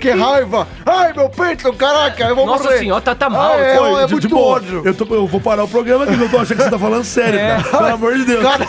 Que 0.00 0.10
raiva. 0.10 0.68
Ai, 0.86 1.12
meu 1.12 1.28
peito, 1.28 1.72
caraca, 1.72 2.24
eu 2.24 2.36
vou 2.36 2.46
Nossa 2.46 2.64
morrer. 2.64 2.78
senhora, 2.78 3.00
tá, 3.00 3.14
tá 3.14 3.28
mal. 3.28 3.52
Ah, 3.54 3.58
é, 3.58 4.02
é 4.02 4.06
de- 4.06 4.12
muito 4.12 4.28
ódio. 4.38 4.82
Eu, 4.84 4.94
tô- 4.94 5.14
eu 5.14 5.26
vou 5.26 5.40
parar 5.40 5.64
o 5.64 5.68
programa 5.68 6.04
aqui, 6.04 6.14
eu 6.20 6.28
tô 6.28 6.38
achando 6.38 6.56
que 6.56 6.62
você 6.64 6.70
tá 6.70 6.78
falando 6.78 7.04
sério, 7.04 7.38
É. 7.38 7.48
cara. 7.62 7.62
Pelo 7.78 7.94
amor 7.94 8.16
de 8.16 8.24
Deus. 8.24 8.42
Cada, 8.42 8.66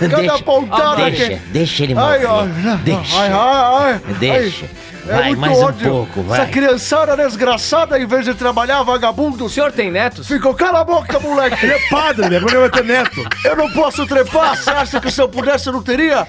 cada 0.00 0.16
Deixa, 0.16 0.38
pontada 0.44 0.96
deixa, 1.10 1.28
que... 1.28 1.34
deixa 1.50 1.82
ele 1.84 1.94
Ai, 1.96 2.24
morrer. 2.24 2.26
ó. 2.26 2.76
Deixa. 2.84 3.18
Ai, 3.20 3.30
ai, 3.32 3.92
ai. 3.92 4.00
Deixa. 4.20 4.66
Ai, 5.08 5.14
Vai, 5.14 5.22
é 5.22 5.26
muito 5.28 5.40
mais 5.40 5.58
um 5.58 5.64
ódio. 5.64 5.90
pouco, 5.90 6.22
vai. 6.22 6.40
Essa 6.40 6.50
criançada 6.50 7.16
desgraçada, 7.16 7.98
em 7.98 8.06
vez 8.06 8.24
de 8.24 8.34
trabalhar, 8.34 8.80
O 8.82 8.84
vagabundos, 8.84 9.52
senhor 9.52 9.72
tem 9.72 9.90
netos? 9.90 10.26
ficou 10.26 10.54
cala 10.54 10.80
a 10.80 10.84
boca, 10.84 11.18
moleque. 11.18 11.64
Ele 11.64 11.72
é 11.74 11.88
padre, 11.88 12.28
né? 12.28 12.38
Como 12.38 12.50
é 12.50 12.52
que 12.52 12.58
vai 12.58 12.70
ter 12.70 12.84
neto? 12.84 13.28
Eu 13.44 13.56
não 13.56 13.70
posso 13.70 14.06
trepar, 14.06 14.56
você 14.56 14.70
acha 14.70 15.00
que 15.00 15.10
se 15.10 15.20
eu 15.20 15.28
pudesse 15.28 15.66
eu 15.68 15.72
não 15.72 15.82
teria? 15.82 16.26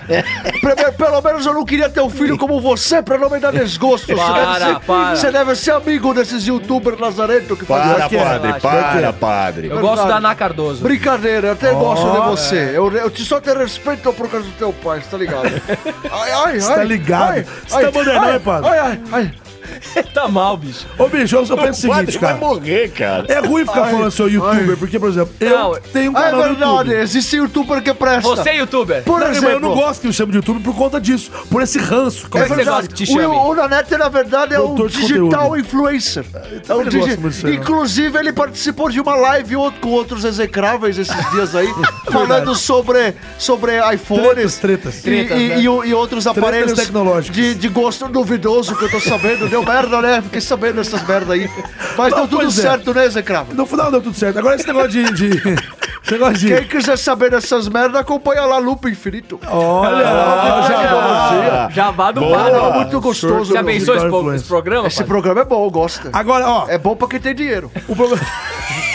Primeiro, 0.62 0.94
pelo 0.94 1.22
menos 1.22 1.46
eu 1.46 1.54
não 1.54 1.66
queria 1.66 1.90
ter 1.90 2.02
um 2.02 2.10
filho 2.10 2.38
como 2.38 2.60
você 2.62 3.02
pra 3.02 3.18
não 3.18 3.30
me 3.30 3.40
dar 3.40 3.52
desgosto. 3.52 4.08
Você 4.08 4.16
Para, 4.16 4.60
deve 4.60 4.74
ser, 4.74 4.80
para. 4.86 5.16
Você 5.16 5.32
deve 5.32 5.56
ser 5.56 5.72
amigo 5.72 6.14
desses 6.14 6.46
youtubers 6.48 7.00
lazarento 7.00 7.56
que 7.56 7.66
fazem 7.66 7.94
Para, 7.94 8.10
padre, 8.10 8.48
relaxa. 8.48 8.60
para, 8.62 9.14
padre. 9.14 9.68
Eu 9.70 9.80
gosto 9.80 10.08
da 10.08 10.18
Ana 10.18 10.36
Cardoso. 10.36 10.82
Brincadeira, 10.82 11.48
eu 11.48 11.54
até 11.54 11.72
gosto 11.74 12.10
de 12.12 12.28
você. 12.30 12.72
Eu, 12.74 12.92
eu 12.92 13.10
te 13.12 13.24
só 13.26 13.40
te 13.40 13.54
respeito 13.54 14.12
por 14.14 14.30
causa 14.30 14.46
do 14.46 14.54
teu 14.54 14.72
pai, 14.74 15.02
você 15.02 15.10
tá 15.10 15.18
ligado? 15.18 15.50
Ai, 16.12 16.32
ai, 16.32 16.60
Você 16.60 16.74
tá 16.74 16.84
ligado? 16.84 17.46
Você 17.68 17.82
tá 17.82 17.92
moderno, 17.92 18.26
né, 18.26 18.40
padre? 18.40 18.69
Ai, 18.70 18.78
ai, 18.78 19.00
ai. 19.12 19.49
Tá 20.14 20.28
mal, 20.28 20.58
bicho. 20.58 20.86
Ô, 20.98 21.08
bicho, 21.08 21.36
eu 21.36 21.46
só 21.46 21.56
penso 21.56 21.88
o 21.90 21.94
seguinte, 21.94 22.18
vai 22.18 22.34
cara. 22.34 22.38
morrer, 22.46 22.90
cara. 22.92 23.26
É 23.28 23.40
ruim 23.40 23.66
ficar 23.66 23.86
falando 23.86 24.12
sou 24.12 24.28
youtuber, 24.30 24.78
porque, 24.78 25.00
por 25.00 25.10
exemplo, 25.10 25.34
eu 25.40 25.50
Não, 25.50 25.76
tenho 25.94 26.12
um 26.12 26.18
é 26.18 26.22
canal 26.22 26.38
no 26.40 26.44
verdade, 26.48 26.70
YouTube. 26.90 26.94
existe 27.02 27.36
youtuber 27.38 27.82
que 27.84 27.94
presta. 27.94 28.22
Você, 28.30 28.52
youtuber. 28.54 29.04
Por 29.04 29.20
Não, 29.20 29.28
mas 29.28 29.38
exemplo, 29.38 29.56
eu 29.56 29.60
não 29.60 29.74
gosto 29.76 30.02
que 30.02 30.08
me 30.08 30.14
chame 30.14 30.32
de 30.32 30.38
youtuber 30.38 30.62
por 30.62 30.76
conta 30.76 31.00
disso, 31.00 31.32
por 31.50 31.62
esse 31.62 31.78
ranço. 31.80 32.30
Como 32.30 32.44
é 32.44 32.48
que 32.48 32.54
você 32.56 32.64
gosta 32.66 32.88
que 32.88 32.94
te 32.94 33.06
chame? 33.06 33.26
O, 33.26 33.50
o 33.50 33.56
Nanete, 33.56 33.96
na 33.98 34.10
verdade, 34.10 34.54
é 34.56 34.60
um 34.60 34.76
digital 34.88 35.30
conteúdo. 35.50 35.58
influencer. 35.60 36.26
É 36.68 36.74
um 36.74 36.84
também 36.84 36.90
digi- 37.02 37.12
aí, 37.12 37.44
não. 37.44 37.54
Inclusive, 37.54 38.18
ele 38.20 38.34
participou 38.34 38.90
de 38.90 39.00
uma 39.00 39.16
live 39.16 39.56
com 39.82 39.90
outros 39.90 40.26
execráveis 40.26 40.98
esses 40.98 41.32
dias 41.32 41.56
aí, 41.56 41.68
falando 42.12 42.56
sobre, 42.56 43.14
sobre 43.38 43.74
iPhones. 43.94 44.58
Tretas, 44.58 44.58
tretas. 44.58 45.00
E, 45.00 45.02
Tretas, 45.04 45.38
e- 45.40 45.48
né? 45.50 45.60
e 45.60 45.70
e 45.90 45.94
outros 45.94 46.26
aparelhos 46.28 46.74
tecnológicos. 46.74 47.36
De, 47.36 47.54
de 47.56 47.68
gosto 47.70 48.08
duvidoso 48.08 48.76
que 48.76 48.86
eu 48.86 48.92
tô 48.92 49.00
sabendo. 49.00 49.48
Deu 49.48 49.59
merda, 49.64 50.02
né? 50.02 50.22
Fiquei 50.22 50.42
sabendo 50.42 50.76
dessas 50.76 51.02
merda 51.08 51.34
aí. 51.34 51.50
Mas 51.98 52.12
Não, 52.12 52.20
deu 52.20 52.28
tudo 52.28 52.48
é. 52.48 52.52
certo, 52.52 52.94
né, 52.94 53.06
Execrável? 53.06 53.54
No 53.56 53.66
final 53.66 53.92
deu 53.92 54.02
tudo 54.02 54.16
certo. 54.18 54.40
Agora 54.40 54.56
esse 54.56 54.68
negócio 54.68 54.90
de. 54.90 55.04
de 55.14 55.28
esse 56.04 56.12
negócio 56.12 56.36
de. 56.38 56.48
Quem 56.48 56.68
quiser 56.68 56.98
saber 56.98 57.32
dessas 57.32 57.68
merda, 57.68 58.00
acompanha 58.00 58.44
lá 58.46 58.58
Lupa 58.58 58.90
Infinito. 58.90 59.40
Olha, 59.48 60.08
Ah, 60.08 60.66
já 60.68 60.84
já. 60.84 61.70
Jabá 61.72 62.12
do 62.12 62.22
não, 62.22 62.72
muito 62.74 63.00
gostoso. 63.02 63.46
Você 63.46 63.52
meu. 63.54 63.62
abençoa 63.62 63.98
esse, 63.98 64.08
pro- 64.08 64.34
esse 64.36 64.46
programa? 64.46 64.88
Esse 64.88 64.98
padre? 64.98 65.10
programa 65.12 65.42
é 65.42 65.46
bom, 65.46 65.70
gosta. 65.70 66.10
Agora, 66.14 66.48
ó, 66.48 66.66
É 66.68 66.78
bom 66.78 66.96
pra 66.96 67.08
quem 67.08 67.20
tem 67.20 67.36
dinheiro. 67.36 67.72
o 67.88 67.96
problema. 67.96 68.24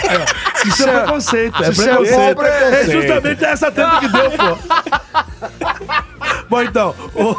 Aí, 0.09 0.19
ó, 0.19 0.69
Isso 0.69 0.83
é 0.89 0.93
preconceito. 1.01 1.63
É 1.65 1.71
Isso 1.71 1.83
é 1.83 1.87
preconceito. 1.87 2.35
pobre, 2.37 2.49
é 2.49 2.81
É 2.81 2.85
justamente 2.85 3.45
essa 3.45 3.71
treta 3.71 4.01
que 4.01 4.09
deu, 4.09 4.31
pô. 4.31 4.59
Bom, 6.49 6.63
então. 6.63 6.95
o- 7.15 7.37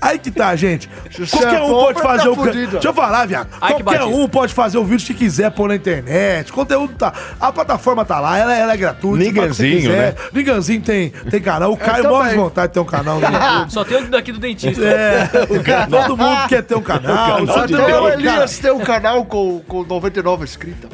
Aí 0.00 0.18
que 0.18 0.30
tá, 0.30 0.54
gente. 0.56 0.88
Qualquer 1.30 1.54
é 1.54 1.62
um 1.62 1.68
pode 1.70 2.02
fazer 2.02 2.24
tá 2.24 2.30
o. 2.30 2.44
Deixa 2.44 2.88
eu 2.88 2.94
falar, 2.94 3.26
viado. 3.26 3.48
Qualquer 3.58 4.02
um 4.04 4.28
pode 4.28 4.52
fazer 4.52 4.78
o 4.78 4.84
vídeo 4.84 5.06
que 5.06 5.14
quiser 5.14 5.50
pôr 5.50 5.68
na 5.68 5.76
internet. 5.76 6.50
O 6.50 6.54
conteúdo 6.54 6.94
tá. 6.94 7.12
A 7.40 7.50
plataforma 7.52 8.04
tá 8.04 8.20
lá, 8.20 8.38
ela, 8.38 8.54
ela 8.56 8.72
é 8.72 8.76
gratuita. 8.76 9.06
o 9.16 9.16
Niganzinho, 9.16 9.76
quiser. 9.80 10.12
né? 10.12 10.14
Niganzinho 10.32 10.80
tem, 10.82 11.10
tem 11.30 11.40
canal. 11.40 11.72
O 11.72 11.76
Caio 11.76 12.08
morre 12.08 12.30
de 12.30 12.36
vontade 12.36 12.68
de 12.68 12.74
ter 12.74 12.80
um 12.80 12.84
canal 12.84 13.18
no 13.20 13.26
YouTube. 13.26 13.70
Só 13.72 13.84
tem 13.84 13.96
um 13.98 14.10
daqui 14.10 14.32
do 14.32 14.38
dentista. 14.38 14.84
É, 14.84 15.26
todo 15.90 16.16
mundo 16.16 16.48
quer 16.48 16.62
ter 16.62 16.74
um 16.76 16.82
canal. 16.82 17.38
canal 17.38 17.46
só 17.46 17.66
tem- 17.66 17.76
o 17.76 18.08
Elias 18.08 18.58
tem 18.58 18.70
um 18.70 18.80
canal 18.80 19.24
com, 19.24 19.60
com 19.66 19.82
99 19.84 20.44
inscritos. 20.44 20.90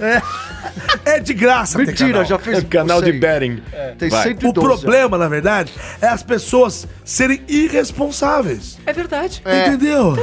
É 1.05 1.19
de 1.19 1.35
graça 1.35 1.79
ter 1.79 1.87
Mentira, 1.87 2.13
canal. 2.13 2.25
já 2.25 2.39
fez 2.39 2.59
É 2.59 2.61
o 2.61 2.65
canal 2.67 3.03
de 3.03 3.13
betting. 3.13 3.63
Tem 3.99 4.09
Vai. 4.09 4.23
112. 4.29 4.49
O 4.49 4.53
problema, 4.63 5.19
na 5.19 5.29
verdade, 5.29 5.73
é 6.01 6.07
as 6.07 6.23
pessoas 6.23 6.87
serem 7.05 7.43
irresponsáveis. 7.49 8.79
É 8.87 8.93
verdade. 8.93 9.00
É. 9.45 9.69
Entendeu? 9.69 10.15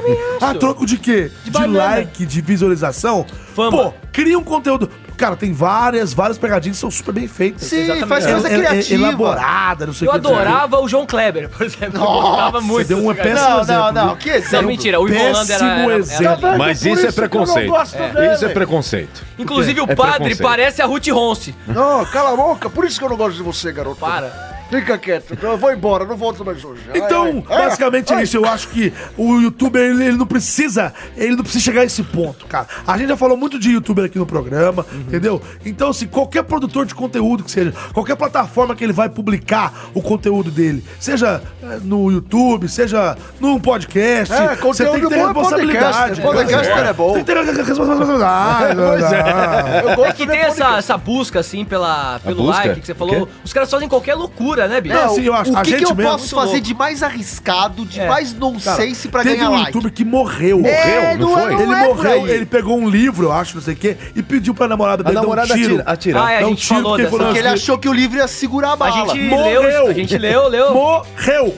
A 0.42 0.54
troco 0.54 0.86
de 0.86 0.98
quê? 0.98 1.32
De, 1.44 1.52
banana. 1.52 1.78
like, 1.96 2.26
de 2.26 2.42
visualização. 2.42 3.26
Fama. 3.56 3.72
Pô, 3.72 3.94
cria 4.12 4.38
um 4.38 4.44
conteúdo. 4.44 4.90
Cara, 5.18 5.36
tem 5.36 5.52
várias, 5.52 6.13
várias 6.13 6.38
pegadinhas 6.38 6.78
que 6.78 6.82
são 6.82 6.92
super 6.92 7.12
bem 7.12 7.28
feitas. 7.28 7.63
Sim, 7.63 7.78
Exatamente. 7.80 8.08
faz 8.08 8.26
É- 8.26 8.32
coisa 8.34 8.48
é- 8.50 8.54
é 8.54 8.58
criativa. 8.68 9.04
elaborada, 9.04 9.86
não 9.88 9.94
sei 9.94 10.08
Eu 10.08 10.12
o 10.12 10.16
que. 10.16 10.22
não 10.22 10.30
o 10.32 10.36
quê. 10.36 10.42
adorava 10.42 10.80
o 10.80 10.88
João 10.88 11.08
Kleber, 11.08 11.50
por 11.50 11.66
exemplo. 11.66 11.98
Eu 12.00 12.06
gostava 12.22 12.62
muito. 12.62 12.88
deu 12.88 13.00
um 13.00 13.16
péssimo 13.16 13.50
Não, 13.50 13.62
exemplo, 13.62 13.84
não, 13.84 13.94
não. 13.94 14.08
viu? 14.10 14.18
Que 14.18 14.30
Não, 14.30 14.36
exemplo. 14.36 14.68
mentira, 14.68 15.00
o 15.02 15.08
Ivo 15.10 15.20
Holanda 15.20 15.54
era, 15.54 15.60
Péssimo 15.66 15.70
era, 15.82 15.84
era 15.92 15.98
exemplo. 15.98 16.58
Mas 16.60 16.80
Por 16.80 16.88
isso 16.88 17.00
é 17.00 17.02
eu 17.02 17.06
não 17.08 17.13
preconceito. 17.13 17.74
dele. 18.13 18.34
Isso 18.36 18.46
é 18.46 18.50
preconceito. 18.50 19.24
Inclusive 19.40 19.82
o 19.82 19.86
É 19.90 19.96
padre 19.96 20.36
parece 20.36 20.84
a 20.84 20.86
Ruth 20.86 21.08
Ronce. 21.08 21.56
Não, 21.66 22.06
cala 22.06 22.34
a 22.34 22.36
boca. 22.36 22.70
Por 22.70 22.86
isso 22.86 23.00
que 23.00 23.06
eu 23.06 23.10
não 23.10 23.18
gosto 23.18 23.38
de 23.38 23.44
você, 23.44 23.72
garoto. 23.72 24.00
Para. 24.00 24.47
Fica 24.70 24.98
quieto. 24.98 25.38
Eu 25.42 25.58
vou 25.58 25.72
embora, 25.72 26.06
não 26.06 26.16
volto 26.18 26.44
mais 26.44 26.64
hoje. 26.64 26.82
Ai, 26.94 27.00
Então, 27.00 27.44
ai. 27.50 27.58
basicamente 27.64 28.14
é 28.14 28.22
isso. 28.24 28.38
Eu 28.38 28.46
acho 28.46 28.68
que 28.70 28.92
o 29.18 29.40
youtuber, 29.40 29.82
ele, 29.82 30.04
ele 30.06 30.18
não 30.18 30.26
precisa, 30.28 30.94
ele 31.16 31.36
não 31.36 31.44
precisa 31.44 31.64
chegar 31.64 31.82
a 31.82 31.86
esse 31.86 32.04
ponto, 32.04 32.46
cara. 32.48 32.68
A 32.86 32.98
gente 32.98 33.10
já 33.10 33.18
falou 33.18 33.38
muito 33.38 33.58
de 33.58 33.72
youtuber 33.72 34.06
aqui 34.06 34.18
no 34.20 34.26
programa, 34.26 34.86
entendeu? 34.94 35.42
Então, 35.66 35.90
assim, 35.90 36.08
qualquer 36.08 36.44
produtor 36.44 36.86
de 36.86 36.94
conteúdo 36.94 37.44
que 37.44 37.52
seja, 37.52 37.74
qualquer 37.94 38.16
plataforma 38.16 38.76
que 38.76 38.84
ele 38.84 38.94
vai 38.94 39.10
publicar 39.10 39.74
o 39.94 40.02
conteúdo 40.02 40.52
dele, 40.52 40.84
seja 41.00 41.42
eh, 41.64 41.80
no 41.84 42.12
YouTube, 42.12 42.68
seja 42.68 43.16
num 43.40 43.60
podcast, 43.60 44.34
É, 44.34 44.38
você 44.38 44.48
tem 44.48 44.56
que 44.56 44.62
conteúdo 44.62 45.10
ter 45.10 45.16
bom 45.16 45.22
é 45.22 45.26
responsabilidade. 45.28 46.22
podcast. 46.22 46.22
Podcast 46.22 46.90
é 46.90 46.94
bom. 46.94 47.14
Tem 47.14 47.24
que 47.24 47.34
ter 47.34 47.64
responsabilidade. 47.64 48.78
Pois 48.88 49.12
é. 49.12 49.82
Eu 49.84 49.90
É 49.90 49.96
gosto 49.96 50.16
que 50.16 50.26
de 50.26 50.32
tem 50.32 50.40
essa, 50.42 50.56
podcast. 50.56 50.78
essa 50.80 50.98
busca, 50.98 51.40
assim, 51.40 51.64
pela, 51.66 52.20
pelo 52.20 52.44
busca? 52.44 52.66
like 52.68 52.82
que 52.82 52.86
você 52.88 52.94
falou. 52.96 53.24
O? 53.24 53.30
Os 53.44 53.54
caras 53.54 53.70
fazem 53.70 53.88
qualquer 53.88 54.16
loucura, 54.16 54.57
né, 54.65 54.80
bicho? 54.80 54.96
Não, 54.96 55.06
assim, 55.06 55.24
eu 55.24 55.34
acho. 55.34 55.52
O 55.52 55.58
a 55.58 55.62
que, 55.62 55.72
gente 55.72 55.80
que 55.86 55.91
eu 55.91 55.96
mesmo, 55.96 56.12
posso 56.12 56.34
fazer 56.34 56.46
louco. 56.54 56.62
de 56.62 56.74
mais 56.74 57.04
arriscado, 57.04 57.86
de 57.86 58.00
É. 58.00 58.08
mais 58.08 58.34
nonsense 58.34 59.10
pra 59.10 59.24
Teve 59.24 59.36
ganhar 59.36 59.50
um 59.50 59.54
like? 59.54 59.65
youtuber 59.67 59.91
que 59.91 60.06
morreu. 60.06 60.62
É, 60.65 61.17
não, 61.17 61.34
foi? 61.34 61.41
é, 61.43 61.56
não 61.56 61.62
Ele 61.62 61.74
é 61.74 61.84
morreu, 61.88 62.28
ele 62.28 62.46
pegou 62.46 62.78
um 62.80 62.89
livro, 62.89 63.26
eu 63.28 63.32
acho, 63.34 63.56
não 63.56 63.62
sei 63.62 63.74
o 63.74 63.78
quê, 63.78 63.98
e 64.15 64.24
pediu 64.24 64.54
pra 64.56 64.67
namorada 64.67 65.04
A 65.04 65.06
dele 65.06 65.15
namorada 65.20 65.50
dar 65.50 65.54
um 65.56 65.58
tiro. 65.58 65.74
atira. 65.86 65.91
atira. 65.91 66.24
Ah, 66.26 66.32
é, 66.32 66.41
a 66.43 66.46
um 66.46 66.50
gente 66.52 66.65
falou 66.65 66.84
porque 66.91 67.04
dessa. 67.04 67.12
falou 67.12 67.26
Porque 67.28 67.39
ele 67.39 67.48
assim, 67.50 67.58
achou 67.58 67.78
que 67.78 67.89
o 67.89 67.93
livro 67.93 68.17
ia 68.17 68.28
segurar 68.28 68.70
a 68.70 68.74
A 68.74 68.76
bala. 68.78 69.13
gente 69.13 69.26
Morreu. 69.26 69.62
leu, 69.63 69.88
a 69.88 69.93
gente 69.93 70.17
leu, 70.17 70.48
leu. 70.48 70.74
Morreu. 70.74 71.56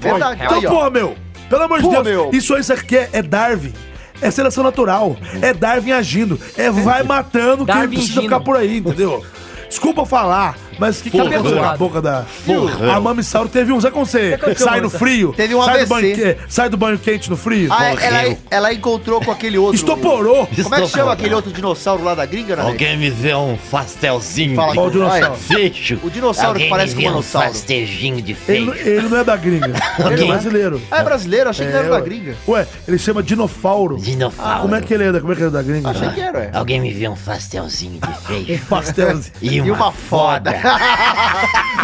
Verdade. 0.00 0.42
Então, 0.44 0.62
porra, 0.62 0.90
meu, 0.90 1.16
pelo 1.50 1.62
amor 1.64 1.82
de 1.82 1.88
Deus, 1.88 2.04
meu. 2.04 2.30
isso 2.32 2.54
aí, 2.54 2.60
isso 2.60 2.72
aqui 2.72 2.96
é, 2.96 3.08
é 3.12 3.22
Darwin. 3.22 3.72
É 4.20 4.30
seleção 4.30 4.64
natural. 4.64 5.16
É 5.40 5.52
Darwin 5.52 5.92
agindo. 5.92 6.40
É 6.56 6.70
vai 6.70 7.02
matando 7.02 7.64
quem 7.64 7.88
precisa 7.88 8.20
ficar 8.22 8.40
por 8.40 8.56
aí, 8.56 8.78
entendeu? 8.78 9.24
Desculpa 9.68 10.04
falar, 10.06 10.56
mas 10.78 11.00
o 11.00 11.02
que, 11.02 11.10
que 11.10 11.18
Forrão. 11.18 11.32
aconteceu 11.32 11.62
na 11.62 11.76
boca 11.76 12.00
da. 12.02 12.22
Forrão. 12.24 12.90
A 12.92 13.00
Mamissauro 13.00 13.48
teve 13.48 13.72
um. 13.72 13.80
Sabe 13.80 13.94
quando 13.94 14.06
você 14.06 14.38
sai 14.56 14.80
no 14.80 14.90
frio? 14.90 15.32
Teve 15.36 15.54
um 15.54 15.62
sai, 15.62 15.80
do 15.84 15.88
banho, 15.88 16.36
sai 16.48 16.68
do 16.68 16.76
banho 16.76 16.98
quente 16.98 17.28
no 17.30 17.36
frio? 17.36 17.68
Ah, 17.72 17.90
é, 17.90 17.96
ela, 18.06 18.36
ela 18.50 18.72
encontrou 18.72 19.20
com 19.20 19.30
aquele 19.30 19.58
outro. 19.58 19.74
Estoporou. 19.76 20.46
Como 20.62 20.74
é 20.74 20.80
que 20.82 20.88
chama 20.88 21.12
aquele 21.12 21.34
outro 21.34 21.52
dinossauro 21.52 22.02
lá 22.04 22.14
da 22.14 22.24
gringa, 22.26 22.56
né? 22.56 22.62
Alguém 22.62 22.96
me 22.96 23.10
vê 23.10 23.34
um 23.34 23.56
pastelzinho 23.70 24.56
Fala 24.56 24.74
Qual 24.74 24.86
o 24.86 24.90
dinossauro? 24.90 25.34
feito. 25.36 26.00
O 26.06 26.10
dinossauro 26.10 26.50
Alguém 26.50 26.64
que 26.64 26.70
parece 26.70 26.94
com 26.94 27.02
um 27.02 27.18
um 27.18 27.22
pastelzinho 27.22 28.22
de 28.22 28.36
Ele, 28.48 28.66
não- 28.66 28.72
feito. 28.72 28.88
ele 28.88 29.08
não 29.08 29.18
é 29.18 29.24
da 29.24 29.36
gringa. 29.36 29.72
Ele 30.10 30.24
é 30.24 30.26
brasileiro. 30.26 30.82
Ah, 30.90 30.98
é 31.00 31.02
brasileiro? 31.04 31.50
Achei 31.50 31.66
que 31.66 31.72
ele 31.72 31.78
era 31.78 31.88
da 31.88 31.96
ué. 31.96 32.02
gringa. 32.02 32.34
Ué, 32.46 32.66
ele 32.86 32.98
chama 32.98 33.22
Dinofauro. 33.22 33.96
Dinossauro. 33.98 34.62
Como 34.62 34.74
é 34.74 34.80
que 34.80 34.94
ele 34.94 35.04
é 35.04 35.12
da, 35.12 35.20
como 35.20 35.32
é 35.32 35.36
que 35.36 35.42
ele 35.42 35.48
é 35.48 35.52
da 35.52 35.62
gringa? 35.62 35.90
Achei 35.90 36.08
que 36.10 36.20
era, 36.20 36.38
é. 36.44 36.50
Alguém 36.52 36.80
me 36.80 36.92
vê 36.92 37.08
um 37.08 37.16
pastelzinho 37.16 38.00
de. 38.36 38.58
Pastelzinho. 38.68 39.32
E 39.42 39.60
uma, 39.60 39.66
E 39.68 39.70
uma 39.70 39.92
foda. 39.92 40.50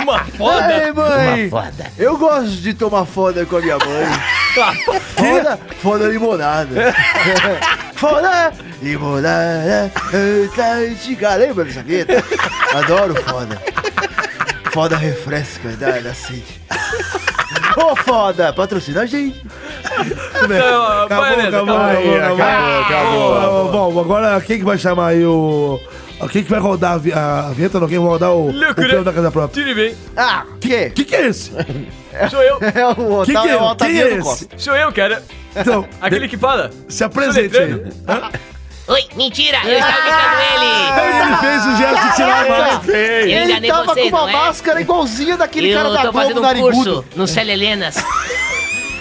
Uma 0.03 0.25
foda. 0.25 0.85
Ei, 0.85 0.93
mãe. 0.93 1.49
Uma 1.49 1.63
foda. 1.63 1.93
Eu 1.99 2.17
gosto 2.19 2.51
de 2.51 2.75
tomar 2.75 3.05
foda 3.05 3.47
com 3.47 3.57
a 3.57 3.61
minha 3.61 3.79
mãe. 3.79 4.45
Foda, 5.17 5.59
foda 5.83 6.07
limonada. 6.07 6.95
foda, 7.97 8.53
limonada. 8.81 9.91
Chica, 11.01 11.35
lembra 11.35 11.65
dessa 11.65 11.83
vinheta? 11.83 12.25
Adoro 12.73 13.17
foda. 13.25 13.61
Foda 14.71 14.97
refresca, 14.97 15.71
dá, 15.71 15.99
dá 15.99 16.15
sede. 16.15 16.61
Ô, 17.77 17.97
foda, 17.97 18.53
patrocina 18.53 19.03
a 19.03 19.07
gente. 19.07 19.45
Não, 20.49 21.27
Helena, 21.27 21.63
acabou, 21.63 21.77
acabou, 22.81 23.39
acabou, 23.39 23.73
Bom, 23.93 24.01
agora 24.01 24.41
quem 24.41 24.59
que 24.59 24.65
vai 24.65 24.79
chamar 24.79 25.09
aí 25.09 25.25
o... 25.25 25.81
Quem 26.31 26.43
que 26.43 26.51
vai 26.51 26.61
rodar 26.61 26.93
a, 26.93 26.99
vi- 26.99 27.13
a 27.13 27.51
vinheta? 27.55 27.79
Não, 27.79 27.89
quem 27.89 27.99
vai 27.99 28.09
rodar 28.09 28.33
o, 28.33 28.49
o 28.51 28.75
peão 28.75 29.03
da 29.05 29.13
casa 29.13 29.31
própria? 29.31 29.63
Tire 29.63 29.75
bem. 29.75 29.95
Ah, 30.17 30.45
que? 30.61 30.91
Que 30.91 31.05
que 31.05 31.15
é 31.15 31.27
esse? 31.27 31.51
Sou 32.31 32.43
eu. 32.43 32.59
É 32.61 32.87
o 32.87 33.25
Que 33.25 33.33
que 33.33 33.39
Otávio, 33.39 33.51
é? 33.51 33.53
é 33.53 33.57
o 33.57 33.63
Otaviano 33.65 33.79
Quem 34.09 34.15
é 34.17 34.19
esse? 34.19 34.23
Costa. 34.23 34.59
Sou 34.59 34.75
eu, 34.77 34.93
cara. 34.93 35.23
Então, 35.55 35.87
Aquele 36.01 36.29
que 36.29 36.37
fala. 36.37 36.71
se 36.89 37.05
apresente 37.05 37.57
aí. 37.57 37.73
Hã? 38.09 38.31
Oi, 38.87 39.03
mentira, 39.17 39.59
eu 39.65 39.79
estava 39.79 39.99
imitando 39.99 40.41
ele. 40.55 41.25
Ele 41.25 41.37
fez 41.39 41.67
o 41.67 41.77
gesto 41.79 42.07
de 42.11 42.17
tirar 42.17 42.51
a. 42.51 42.81
Eu 42.87 42.95
Ele 42.95 43.45
enganei 43.45 43.71
tava 43.71 43.85
vocês, 43.87 44.11
com 44.11 44.17
uma 44.17 44.23
não 44.25 44.29
é? 44.29 44.33
máscara 44.33 44.81
igualzinha 44.83 45.37
daquele 45.39 45.71
Eu 45.71 45.77
cara 45.79 45.89
da 45.89 45.97
tô 45.97 46.03
Globo 46.03 46.19
fazendo 46.21 46.39
um 46.39 46.43
narigudo. 46.43 46.75
curso 46.75 47.05
no 47.17 47.27
Célia 47.27 47.53
Helenas. 47.55 47.97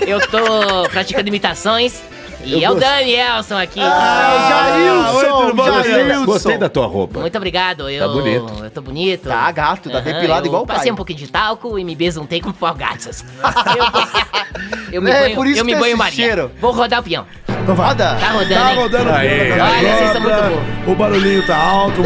Eu 0.07 0.25
tô 0.27 0.89
praticando 0.89 1.27
imitações. 1.27 2.01
E 2.43 2.63
é 2.63 2.69
o 2.69 2.75
Danielson 2.75 3.57
aqui. 3.57 3.79
Ah, 3.79 5.11
oi, 5.13 5.25
tudo 5.25 5.35
Jailson, 5.37 5.55
bom, 5.55 5.83
Jailson. 5.83 6.25
Gostei 6.25 6.57
da 6.57 6.69
tua 6.69 6.85
roupa. 6.87 7.19
Muito 7.19 7.37
obrigado. 7.37 7.89
Eu, 7.89 8.07
Tá 8.07 8.13
bonito. 8.13 8.63
Eu 8.63 8.71
tô 8.71 8.81
bonito. 8.81 9.29
Tá 9.29 9.51
gato, 9.51 9.89
tá 9.89 9.99
depilado 9.99 10.45
eu 10.45 10.49
igual 10.49 10.63
o 10.63 10.67
pai. 10.67 10.77
Passei 10.77 10.91
um 10.91 10.95
pouquinho 10.95 11.19
de 11.19 11.27
talco 11.27 11.79
e 11.79 11.83
me 11.83 11.95
besuntei 11.95 12.41
com 12.41 12.51
fogaças. 12.53 13.23
eu, 14.91 14.93
eu 14.93 15.01
me 15.01 15.09
É, 15.11 15.21
banho, 15.21 15.35
por 15.35 15.47
isso 15.47 15.59
eu 15.61 15.65
me 15.65 15.75
banho 15.75 15.97
Maria. 15.97 16.13
cheiro. 16.25 16.51
Vou 16.59 16.71
rodar 16.71 16.99
o 16.99 17.03
peão. 17.03 17.25
Então. 17.47 17.75
Roda. 17.75 18.17
Tá 18.19 18.31
rodando, 18.31 18.53
Tá 18.55 18.71
hein? 18.71 18.75
rodando 18.77 19.09
o 19.09 19.13
Aê. 19.13 19.51
Olha, 19.53 19.95
vocês 19.97 20.11
são 20.11 20.21
muito 20.21 20.35
própria. 20.35 20.91
O 20.91 20.95
barulhinho 20.95 21.45
tá 21.47 21.55
alto. 21.57 22.01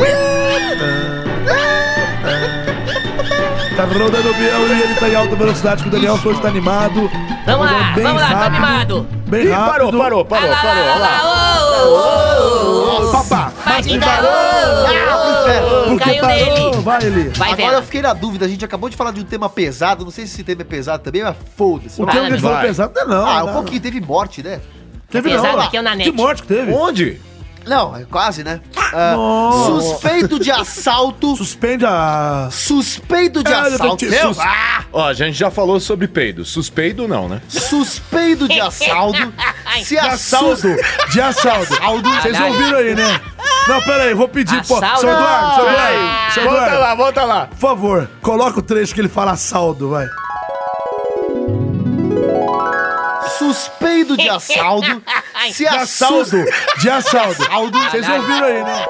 Tá 3.78 3.84
rodando 3.86 4.32
o 4.32 4.34
peão 4.34 4.68
e 4.68 4.82
ele 4.82 4.96
tá 4.96 5.08
em 5.08 5.16
alta 5.16 5.36
velocidade, 5.36 5.84
que 5.84 5.90
o 5.90 5.92
Daniel 5.92 6.14
hoje 6.26 6.42
tá 6.42 6.48
animado. 6.48 7.08
Tá 7.46 7.56
Vamos 7.56 7.72
lá, 7.72 7.94
vamos 7.96 8.22
lá, 8.22 8.28
tô 8.28 8.34
rápido, 8.36 8.56
animado. 8.56 9.08
Bem 9.28 9.44
Ih, 9.46 9.50
rápido. 9.52 9.72
parou, 9.72 9.94
parou, 9.94 10.26
parou, 10.26 10.50
Lá, 10.50 10.56
lá, 10.56 10.62
parou. 10.64 10.84
lá, 10.84 10.92
olha 10.94 11.00
lá. 11.00 11.22
lá, 11.22 11.78
ô, 11.78 11.86
ô, 11.86 13.04
ô, 13.04 13.08
ô. 13.08 13.12
Papá. 13.12 13.52
Porque 15.88 16.04
Caiu 16.04 16.26
nele. 16.26 16.78
Vai, 16.82 17.04
Eli. 17.04 17.30
Vai, 17.30 17.52
Agora 17.54 17.78
eu 17.78 17.84
fiquei 17.84 18.02
na 18.02 18.14
dúvida, 18.14 18.46
a 18.46 18.50
gente 18.50 18.66
acabou 18.66 18.90
de 18.90 18.96
falar 18.98 19.12
de 19.12 19.22
um 19.22 19.24
tema 19.24 19.48
pesado, 19.48 20.04
não 20.04 20.12
sei 20.12 20.26
se 20.26 20.34
esse 20.34 20.44
tema 20.44 20.62
é 20.64 20.66
pesado 20.66 21.04
também, 21.04 21.24
mas 21.24 21.36
foda-se. 21.56 22.02
O 22.02 22.06
tema 22.08 22.22
que 22.26 22.34
ele 22.34 22.40
falou 22.40 22.58
vai. 22.58 22.68
pesado 22.68 22.94
não 22.96 23.02
é 23.02 23.06
não. 23.06 23.28
Ah, 23.28 23.44
um 23.44 23.46
não. 23.46 23.54
pouquinho, 23.54 23.80
teve 23.82 24.02
morte, 24.02 24.42
né? 24.42 24.60
Teve 25.10 25.30
pesado 25.30 25.56
não. 25.58 25.64
aqui 25.64 25.78
é 25.78 25.80
o 25.80 25.84
Nanete. 25.84 26.12
Que 26.12 26.18
morte 26.18 26.42
que 26.42 26.48
teve? 26.48 26.72
Onde? 26.74 27.22
Não, 27.68 27.96
é 27.96 28.06
quase, 28.06 28.44
né? 28.44 28.62
Ah, 28.94 29.14
Nossa. 29.16 29.82
suspeito 29.82 30.40
de 30.40 30.50
assalto. 30.52 31.36
Suspende 31.36 31.86
a... 31.86 32.48
Suspeito 32.52 33.44
de 33.44 33.54
Ah, 33.54 33.64
assalto. 33.64 34.06
Meu, 34.06 34.34
Sus- 34.34 34.44
Ó, 34.94 35.06
a 35.06 35.14
gente 35.14 35.38
já 35.38 35.52
falou 35.52 35.80
sobre 35.80 36.08
peido. 36.08 36.46
Suspeido 36.46 37.08
não, 37.08 37.28
né? 37.28 37.42
suspeito 37.50 38.48
de 38.48 38.60
assalto. 38.60 39.34
se 39.84 39.96
De 39.96 39.98
assalto. 40.00 40.52
assalto. 40.54 41.12
De 41.12 41.22
assalto. 41.22 41.76
Vocês 42.22 42.40
ouviram 42.40 42.78
aí, 42.78 42.96
né? 42.96 43.22
Não, 43.68 43.82
pera 43.82 44.04
aí, 44.04 44.14
vou 44.14 44.30
pedir, 44.30 44.66
pô. 44.66 44.78
Assalto. 44.78 45.02
Seu 45.02 45.10
Eduardo, 45.12 45.56
seu 45.56 45.64
Eduardo. 45.70 45.98
Ah. 46.00 46.30
Seu 46.34 46.44
Volta 46.44 46.58
Eduardo, 46.60 46.80
lá, 46.80 46.96
volta 46.96 47.24
lá. 47.26 47.46
por 47.48 47.58
favor, 47.58 48.10
coloca 48.22 48.60
o 48.60 48.62
trecho 48.62 48.94
que 48.96 49.02
ele 49.02 49.10
fala 49.10 49.36
saldo, 49.36 49.90
vai. 49.90 50.08
Suspeito 53.54 54.18
de 54.18 54.30
assalto. 54.30 55.04
se 55.52 55.64
De 55.64 55.68
assalto. 55.68 56.38
De 56.80 56.90
assalto. 56.90 57.44
Assalto. 57.44 57.80
Vocês 57.80 58.10
ouviram 58.10 58.46
aí, 58.46 58.64
né? 58.64 58.86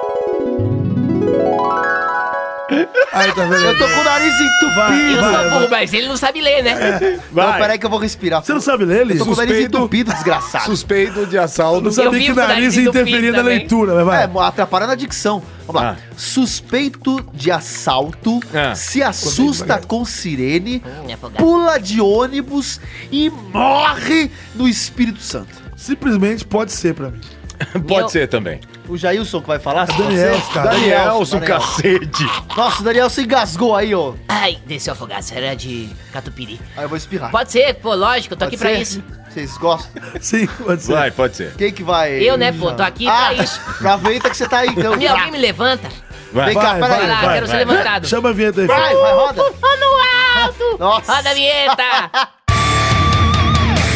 Aí, 3.14 3.32
tá 3.34 3.46
vendo? 3.46 3.56
Eu 3.66 3.78
tô 3.78 3.88
com 3.88 4.00
o 4.00 4.04
nariz 4.04 4.34
entupido. 4.34 4.76
Vai, 4.76 5.14
Eu 5.16 5.22
vai, 5.22 5.34
sou 5.34 5.52
burro, 5.52 5.68
mas 5.72 5.94
ele 5.94 6.08
não 6.08 6.18
sabe 6.18 6.42
ler, 6.42 6.64
né? 6.64 7.00
Não, 7.32 7.44
Vai. 7.44 7.62
peraí 7.62 7.80
que 7.80 7.86
eu 7.86 7.90
vou 7.90 8.00
respirar. 8.00 8.44
Você 8.44 8.54
não 8.54 8.60
sabe 8.62 8.84
ler, 8.84 9.10
Eu 9.10 9.18
tô 9.20 9.26
com 9.26 9.32
o 9.32 9.36
nariz 9.36 9.66
entupido, 9.66 10.14
desgraçado. 10.14 10.66
Suspeito 10.66 11.26
de 11.26 11.38
assalto. 11.38 11.82
não 11.82 11.92
sabia 11.92 12.20
que 12.20 12.32
o 12.32 12.36
nariz 12.36 12.56
nariz 12.56 12.76
ia 12.76 12.82
entupido 12.82 13.00
interferir 13.08 13.32
na 13.32 13.38
também. 13.40 13.58
leitura, 13.60 13.96
mas 13.96 14.06
vai. 14.06 14.24
É, 14.24 14.48
atrapalha 14.48 14.88
na 14.88 14.96
dicção. 14.96 15.42
Vamos 15.68 15.82
lá. 15.82 15.98
Ah. 16.00 16.14
Suspeito 16.16 17.24
de 17.34 17.52
assalto, 17.52 18.40
Ah. 18.54 18.74
se 18.74 19.04
assusta 19.04 19.80
com 19.86 20.04
sirene, 20.06 20.82
Hum, 20.86 21.14
afogado. 21.14 21.44
pula 21.44 21.78
de 21.80 22.00
ônibus 22.02 22.80
e 23.12 23.30
morre 23.30 24.32
no 24.56 24.68
Espírito 24.68 25.22
Santo. 25.22 25.54
Simplesmente 25.76 26.46
pode 26.46 26.72
ser 26.72 26.94
pra 26.96 27.12
mim. 27.12 27.20
Pode 27.74 27.88
Meu- 27.88 28.10
ser 28.10 28.28
também. 28.28 28.60
O 28.88 28.96
Jailson 28.96 29.42
que 29.42 29.48
vai 29.48 29.58
falar? 29.58 29.88
se 29.92 29.98
Daniel, 29.98 30.40
cara. 30.54 30.70
Danielson, 30.72 31.40
Daniel. 31.40 31.60
cacete. 31.60 32.24
Nossa, 32.56 32.82
o 32.82 32.84
Daniel 32.86 33.10
se 33.10 33.22
engasgou 33.24 33.76
aí, 33.76 33.96
ó. 33.96 34.14
Ai, 34.28 34.60
desceu 34.68 34.94
afogado, 34.94 35.26
era 35.32 35.56
de 35.56 35.90
catupiry. 36.14 36.60
Aí 36.78 36.84
eu 36.86 36.90
vou 36.90 36.98
espirrar. 36.98 37.32
Pode 37.32 37.52
ser, 37.52 37.74
pô, 37.76 37.96
lógico, 37.96 38.36
eu 38.36 38.38
tô 38.38 38.46
Pode 38.46 38.56
aqui 38.56 38.64
pra 38.64 38.76
ser? 38.76 38.82
isso. 38.82 39.04
Vocês 39.30 39.58
gostam? 39.58 40.02
Sim, 40.22 40.48
pode 40.48 40.82
ser. 40.82 40.94
Vai, 40.94 41.12
pode 41.12 41.36
ser. 41.36 41.54
Quem 41.56 41.72
que 41.72 41.84
vai? 41.84 42.14
Eu, 42.14 42.38
né, 42.38 42.52
pô, 42.52 42.72
tô 42.72 42.84
aqui 42.84 43.08
Ah, 43.08 43.32
pra 43.36 43.44
isso. 43.44 43.60
aproveita 43.70 44.30
que 44.30 44.38
você 44.38 44.48
tá 44.48 44.60
aí, 44.60 44.70
então. 44.70 44.96
Me, 44.96 45.08
alguém 45.08 45.32
me 45.32 45.38
levanta. 45.38 45.88
Vai. 46.34 46.48
Vem 46.48 46.56
cá, 46.56 46.74
Vai, 46.74 46.82
peraí. 46.82 46.98
Vai 47.00 47.08
lá, 47.08 47.22
vai, 47.22 47.34
quero 47.36 47.46
ser 47.48 47.52
vai. 47.54 47.66
levantado. 47.66 48.08
Chama 48.08 48.30
a 48.30 48.34
vinheta 48.34 48.62
aí, 48.62 48.68
Vai, 48.68 48.94
vai, 48.96 49.14
roda. 49.14 49.44
no 49.44 50.42
alto! 50.42 50.78
Nossa. 50.80 51.14
Roda 51.16 51.30
a 51.30 51.34
vinheta! 51.34 51.84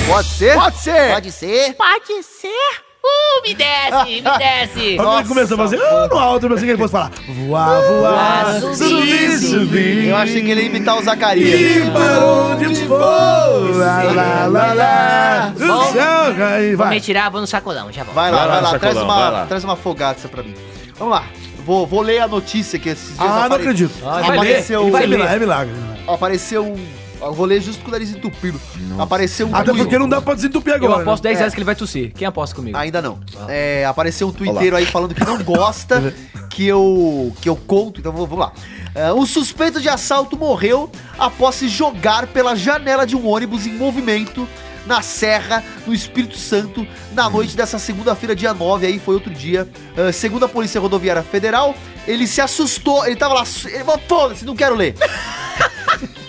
Pode 0.08 0.28
ser? 0.30 0.56
Pode 0.56 0.78
ser. 0.78 1.12
Pode 1.14 1.32
ser? 1.32 1.74
Pode 1.76 2.24
ser? 2.24 2.91
Uh, 3.04 3.42
me 3.48 3.56
desce, 3.56 4.22
me 4.22 4.22
desce! 4.38 4.96
Quando 4.96 5.20
ele 5.20 5.28
começou 5.28 5.56
a 5.56 5.58
fazer 5.58 5.82
ah, 5.82 6.08
no 6.08 6.18
alto, 6.20 6.46
eu 6.46 6.50
pensei 6.52 6.66
que 6.66 6.72
ele 6.74 6.78
fosse 6.78 6.92
falar 6.92 7.12
voar, 7.48 7.82
voar, 7.82 8.62
subir, 8.76 9.40
subir. 9.40 10.06
Eu 10.10 10.16
achei 10.18 10.42
que 10.44 10.52
ele 10.52 10.62
ia 10.62 10.68
imitar 10.68 10.98
o 11.00 11.04
Zacarias. 11.04 11.60
E 11.60 11.90
parou 11.92 12.56
de 12.56 12.86
voar, 12.86 14.14
lá, 14.16 14.46
lá, 14.48 14.74
lá, 14.74 15.54
O 15.56 15.92
céu 15.92 16.34
Vou 16.34 16.60
me 16.60 16.76
vai. 16.76 17.00
tirar, 17.00 17.30
vou 17.32 17.42
no 17.42 17.48
sacolão, 17.48 17.92
já 17.92 18.04
volto. 18.04 18.16
Vai 18.16 18.32
lá, 18.32 18.38
Vai 18.38 18.48
lá, 18.48 18.54
vai 18.62 18.72
lá, 18.74 18.80
traz, 18.80 18.94
vai 18.96 19.04
uma, 19.04 19.46
traz 19.48 19.64
uma 19.64 19.76
fogaça 19.76 20.28
pra 20.28 20.44
mim. 20.44 20.54
Vamos 21.00 21.14
lá. 21.16 21.24
Vou, 21.66 21.86
vou 21.88 22.02
ler 22.02 22.20
a 22.20 22.28
notícia 22.28 22.78
que 22.78 22.90
esses 22.90 23.08
dias 23.18 23.20
Ah, 23.20 23.26
não 23.26 23.44
apare- 23.46 23.62
acredito. 23.64 23.94
Ah, 24.06 24.20
vai 24.22 24.38
apareceu, 24.38 24.92
vai 24.92 25.04
É 25.04 25.06
ler. 25.08 25.16
milagre, 25.18 25.36
é 25.36 25.40
milagre. 25.40 25.74
apareceu 26.08 26.66
um. 26.66 26.86
Eu 27.22 27.34
vou 27.34 27.46
ler 27.46 27.62
justo 27.62 27.82
com 27.84 27.90
o 27.90 27.92
nariz 27.92 28.10
entupido. 28.10 28.60
Apareceu 28.98 29.48
um 29.48 29.56
Até 29.56 29.74
porque 29.74 29.98
não 29.98 30.10
dá 30.10 30.22
pra 30.22 30.34
desentupir 30.34 30.74
Eu 30.74 30.78
agora. 30.78 31.02
aposto 31.04 31.24
né? 31.24 31.30
10 31.30 31.40
reais 31.40 31.54
que 31.54 31.60
ele 31.60 31.66
vai 31.66 31.76
tossir. 31.76 32.12
Quem 32.14 32.28
aposta 32.28 32.56
comigo? 32.56 32.78
Ainda 32.78 33.02
não. 33.02 33.20
É, 33.48 33.86
apareceu 33.86 34.28
um 34.28 34.32
twitteiro 34.32 34.76
aí 34.76 34.86
falando 34.86 35.14
que 35.14 35.24
não 35.24 35.42
gosta 35.44 36.14
que 36.50 36.68
eu 36.68 37.34
que 37.42 37.48
eu 37.48 37.56
conto, 37.56 38.00
então 38.00 38.12
vamos 38.12 38.38
lá. 38.38 38.52
É, 38.94 39.14
um 39.14 39.26
suspeito 39.26 39.80
de 39.80 39.88
assalto 39.88 40.38
morreu 40.38 40.90
após 41.18 41.56
se 41.56 41.70
jogar 41.70 42.28
pela 42.28 42.56
janela 42.56 43.06
de 43.06 43.16
um 43.16 43.28
ônibus 43.28 43.66
em 43.66 43.74
movimento 43.74 44.48
na 44.86 45.02
Serra, 45.02 45.64
no 45.86 45.94
Espírito 45.94 46.38
Santo, 46.38 46.86
na 47.14 47.30
noite 47.30 47.56
dessa 47.56 47.78
segunda-feira, 47.78 48.36
dia 48.36 48.54
9, 48.54 48.86
aí 48.86 49.00
foi 49.00 49.14
outro 49.14 49.32
dia. 49.32 49.70
É, 49.96 50.12
segundo 50.12 50.44
a 50.46 50.50
Polícia 50.50 50.82
Rodoviária 50.82 51.22
Federal, 51.22 51.76
ele 52.08 52.26
se 52.28 52.42
assustou, 52.42 53.06
ele 53.06 53.16
tava 53.16 53.36
lá, 53.36 53.44
ele 53.66 53.84
falou, 53.84 54.02
foda-se, 54.08 54.44
não 54.44 54.56
quero 54.56 54.76
ler. 54.76 54.96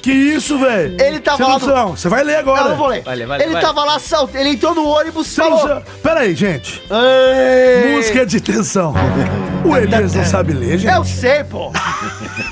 Que 0.02 0.10
isso, 0.10 0.58
velho? 0.58 0.96
Ele 1.00 1.20
tava 1.20 1.44
lá 1.46 1.58
não, 1.60 1.66
no- 1.68 1.74
não, 1.74 1.88
você 1.96 2.08
vai 2.08 2.24
ler 2.24 2.36
agora. 2.36 2.62
Não, 2.62 2.68
não 2.70 2.76
vou 2.76 2.88
ler. 2.88 3.02
Vai 3.02 3.14
ler, 3.14 3.26
vai 3.26 3.38
ler, 3.38 3.44
ele 3.44 3.52
vai. 3.52 3.62
tava 3.62 3.84
lá, 3.84 3.98
salt... 4.00 4.34
ele 4.34 4.48
entrou 4.50 4.74
no 4.74 4.84
ônibus, 4.86 5.34
falou... 5.34 5.60
sabe- 5.60 5.84
Pera 6.02 6.20
aí, 6.20 6.34
gente. 6.34 6.82
Ei! 6.90 7.92
Música 7.96 8.26
de 8.26 8.40
tensão. 8.40 8.92
O 9.64 9.76
Elias 9.76 10.12
não 10.14 10.24
sabe 10.24 10.52
ler, 10.54 10.78
gente. 10.78 10.92
Eu 10.92 11.04
sei, 11.04 11.44
pô. 11.44 11.70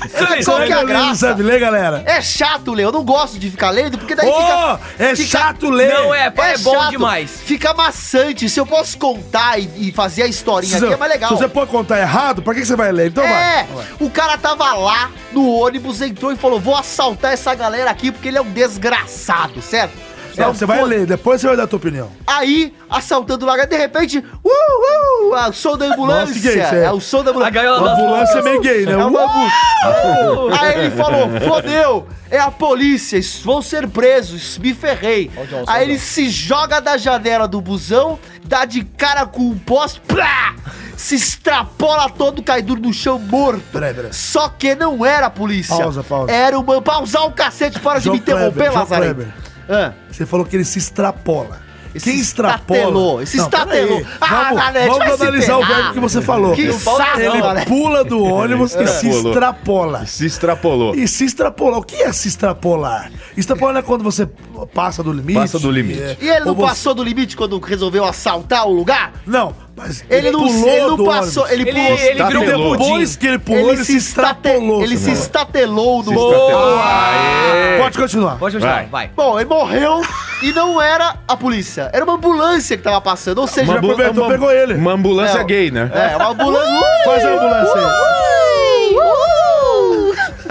Sei, 0.09 0.43
Qual 0.43 0.57
que 0.61 0.71
é 0.71 0.75
a 0.75 0.79
não 0.79 0.85
graça? 0.85 1.27
sabe 1.27 1.43
ler, 1.43 1.59
galera. 1.59 2.03
É 2.05 2.21
chato 2.21 2.73
ler, 2.73 2.83
eu 2.85 2.91
não 2.91 3.03
gosto 3.03 3.39
de 3.39 3.49
ficar 3.49 3.69
lendo, 3.69 3.97
porque 3.97 4.15
daí 4.15 4.27
Ô, 4.29 4.33
fica... 4.33 4.79
é 4.99 5.15
fica- 5.15 5.39
chato 5.39 5.69
ler. 5.69 5.93
Não 5.93 6.13
é, 6.13 6.29
pai, 6.29 6.53
é, 6.53 6.57
bom 6.59 6.73
chato, 6.79 6.89
demais. 6.91 7.31
Fica 7.43 7.73
maçante. 7.73 8.49
Se 8.49 8.59
eu 8.59 8.65
posso 8.65 8.97
contar 8.97 9.59
e, 9.59 9.69
e 9.77 9.91
fazer 9.91 10.23
a 10.23 10.27
historinha 10.27 10.77
Se, 10.77 10.83
aqui, 10.85 10.93
é 10.93 10.97
mais 10.97 11.11
legal. 11.11 11.29
se 11.29 11.35
você 11.37 11.47
pode 11.47 11.71
contar 11.71 11.99
errado, 11.99 12.41
pra 12.41 12.53
que 12.53 12.61
que 12.61 12.65
você 12.67 12.75
vai 12.75 12.91
ler? 12.91 13.07
Então 13.07 13.23
É, 13.23 13.65
vai. 13.73 13.85
o 13.99 14.09
cara 14.09 14.37
tava 14.37 14.71
lá 14.73 15.09
no 15.31 15.49
ônibus, 15.49 16.01
entrou 16.01 16.31
e 16.31 16.35
falou: 16.35 16.59
Vou 16.59 16.75
assaltar 16.75 17.33
essa 17.33 17.53
galera 17.55 17.89
aqui 17.89 18.11
porque 18.11 18.27
ele 18.27 18.37
é 18.37 18.41
um 18.41 18.51
desgraçado, 18.51 19.61
certo? 19.61 19.93
Não, 20.37 20.53
você 20.53 20.65
vai 20.65 20.83
ler, 20.83 21.05
depois 21.05 21.41
você 21.41 21.47
vai 21.47 21.57
dar 21.57 21.63
a 21.63 21.67
tua 21.67 21.77
opinião. 21.77 22.09
Aí, 22.25 22.73
assaltando 22.89 23.45
lá, 23.45 23.57
de 23.65 23.77
repente, 23.77 24.19
uh, 24.19 25.31
uh, 25.31 25.35
é 25.35 25.49
o 25.49 25.53
som 25.53 25.77
da 25.77 25.85
ambulância. 25.85 26.35
Nossa, 26.35 26.39
que 26.39 26.49
é 26.59 26.81
é? 26.81 26.83
é 26.85 26.91
o 26.91 26.99
som 26.99 27.23
da 27.23 27.31
A 27.31 27.33
ambulância. 27.33 27.61
A 27.61 27.79
das 27.79 27.99
ambulância 27.99 28.39
é 28.39 28.41
meio 28.41 28.61
gay, 28.61 28.85
né? 28.85 28.91
É 28.93 28.97
uma 28.97 29.23
ambu- 29.23 30.53
Aí 30.59 30.79
ele 30.79 30.91
falou: 30.91 31.29
fodeu, 31.47 32.07
é 32.29 32.39
a 32.39 32.51
polícia, 32.51 33.19
vão 33.43 33.61
ser 33.61 33.87
presos, 33.87 34.57
me 34.57 34.73
ferrei. 34.73 35.31
Aí 35.67 35.83
ele 35.83 35.99
se 35.99 36.29
joga 36.29 36.79
da 36.79 36.97
janela 36.97 37.47
do 37.47 37.61
busão, 37.61 38.19
dá 38.43 38.65
de 38.65 38.83
cara 38.83 39.25
com 39.25 39.41
um 39.41 39.57
poste, 39.57 40.01
plá, 40.01 40.55
se 40.95 41.15
extrapola 41.15 42.09
todo, 42.09 42.43
cai 42.43 42.61
duro 42.61 42.81
no 42.81 42.93
chão 42.93 43.17
morto. 43.19 43.63
Peraí, 43.71 43.93
peraí. 43.93 44.13
Só 44.13 44.49
que 44.49 44.75
não 44.75 45.05
era 45.05 45.27
a 45.27 45.29
polícia. 45.29 45.75
Pausa, 45.75 46.03
pausa. 46.03 46.31
Era 46.31 46.57
uma. 46.59 46.81
Pausar 46.81 47.25
o 47.25 47.31
cacete, 47.31 47.79
para 47.79 47.99
de 47.99 48.09
me 48.09 48.17
interromper, 48.17 48.71
Lazarento. 48.71 49.33
Ah, 49.69 49.93
Você 50.11 50.25
falou 50.25 50.45
que 50.45 50.55
ele 50.55 50.65
se 50.65 50.79
extrapola. 50.79 51.59
Esse 51.93 52.09
Quem 52.11 52.19
extrapola? 52.19 52.79
estatelou, 52.79 53.21
esse 53.21 53.37
estatelou. 53.37 54.01
Ah, 54.21 54.27
vamos 54.53 54.73
vai 54.73 54.87
vamos 54.87 55.21
analisar 55.21 55.57
o 55.57 55.65
verbo 55.65 55.93
que 55.93 55.99
você 55.99 56.21
falou. 56.21 56.53
Que 56.55 56.71
saco, 56.71 57.19
ele 57.19 57.65
pula 57.65 58.03
do 58.03 58.23
ônibus 58.23 58.73
e 58.75 58.87
se 58.87 59.07
Extrapolou. 59.09 59.31
extrapola. 59.33 60.05
Se 60.05 60.25
extrapolou. 60.25 60.95
E 60.95 61.07
se 61.07 61.25
extrapolar. 61.25 61.79
O 61.79 61.83
que 61.83 61.95
é 62.01 62.11
se 62.13 62.27
extrapolar? 62.29 63.11
Extrapolar 63.35 63.75
é 63.77 63.81
quando 63.81 64.03
você 64.03 64.25
passa 64.73 65.03
do 65.03 65.11
limite. 65.11 65.39
Passa 65.39 65.59
do 65.59 65.69
limite. 65.69 66.01
é, 66.01 66.17
E 66.21 66.29
ele 66.29 66.45
não 66.45 66.55
você- 66.55 66.67
passou 66.67 66.93
do 66.93 67.03
limite 67.03 67.35
quando 67.35 67.59
resolveu 67.59 68.05
assaltar 68.05 68.65
o 68.67 68.71
lugar? 68.71 69.11
Não, 69.25 69.53
mas 69.75 70.03
Ele 70.09 70.31
não, 70.31 70.47
ele 70.47 70.81
não 70.87 70.95
do 70.95 71.03
passou, 71.05 71.43
ônibus. 71.43 71.59
ele 71.59 71.69
Ele, 71.69 71.81
pulou. 71.81 71.99
ele 71.99 72.13
virou 72.23 72.25
um 72.25 72.45
Estatelou. 72.45 72.71
pudim. 72.77 72.83
Depois 72.85 73.15
que 73.17 73.27
ele 73.27 73.39
pulou, 73.39 73.73
ele, 73.73 73.81
extrapolou. 73.81 74.83
Ele 74.83 74.97
se 74.97 75.11
estatelou 75.11 75.97
no. 76.03 76.03
Se 76.05 76.11
estatelou. 76.13 76.79
Ah, 76.79 77.77
Pode 77.79 77.97
continuar. 77.97 78.37
Pode 78.37 78.55
continuar, 78.55 78.75
Vai. 78.75 78.85
vai. 78.87 79.11
Bom, 79.15 79.39
ele 79.39 79.49
morreu 79.49 80.01
e 80.41 80.51
não 80.51 80.81
era 80.81 81.15
a 81.27 81.37
polícia. 81.37 81.89
Era 81.93 82.03
uma 82.03 82.13
ambulância 82.13 82.75
que 82.77 82.83
tava 82.83 82.99
passando. 83.01 83.39
Ou 83.39 83.47
seja, 83.47 83.71
Uma 83.71 83.79
uma, 83.79 83.93
aproveitou, 83.93 84.27
pegou 84.27 84.51
ele. 84.51 84.73
Uma 84.75 84.93
ambulância 84.93 85.39
É, 85.39 85.43
gay, 85.43 85.71
né? 85.71 85.89
é, 85.93 86.15
uma 86.17 86.29
ambulância. 86.29 86.87
Faz 87.05 87.25
a 87.25 87.29
ambulância 87.29 87.73
aí. 87.75 87.91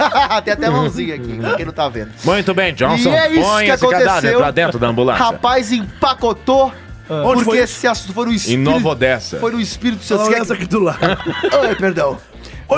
Tem 0.43 0.53
até 0.53 0.69
mãozinha 0.69 1.15
aqui, 1.15 1.37
pra 1.37 1.55
quem 1.55 1.65
não 1.65 1.73
tá 1.73 1.87
vendo. 1.87 2.11
Muito 2.23 2.53
bem, 2.53 2.73
Johnson. 2.73 3.09
E 3.09 3.15
é 3.15 3.31
isso 3.31 3.41
Põe 3.49 3.65
que 3.65 3.71
esse 3.71 3.87
cadáver 3.87 4.07
aconteceu. 4.09 4.39
pra 4.39 4.51
dentro 4.51 4.79
da 4.79 4.87
ambulância. 4.87 5.23
Rapaz 5.23 5.71
empacotou. 5.71 6.71
Onde 7.09 7.43
porque 7.43 7.59
esse 7.59 7.85
assunto 7.87 8.13
foi 8.13 8.25
no 8.25 8.31
em 8.31 8.35
Espírito. 8.35 8.69
Nova 8.71 8.89
Odessa. 8.89 9.37
Foi 9.37 9.51
no 9.51 9.59
Espírito 9.59 10.01
Santo. 10.03 10.21
Olha 10.23 10.31
Você 10.37 10.41
essa 10.41 10.55
quer 10.55 10.63
aqui 10.63 10.65
do 10.71 10.79
lado. 10.79 10.97
Oi, 11.67 11.75
perdão. 11.75 12.17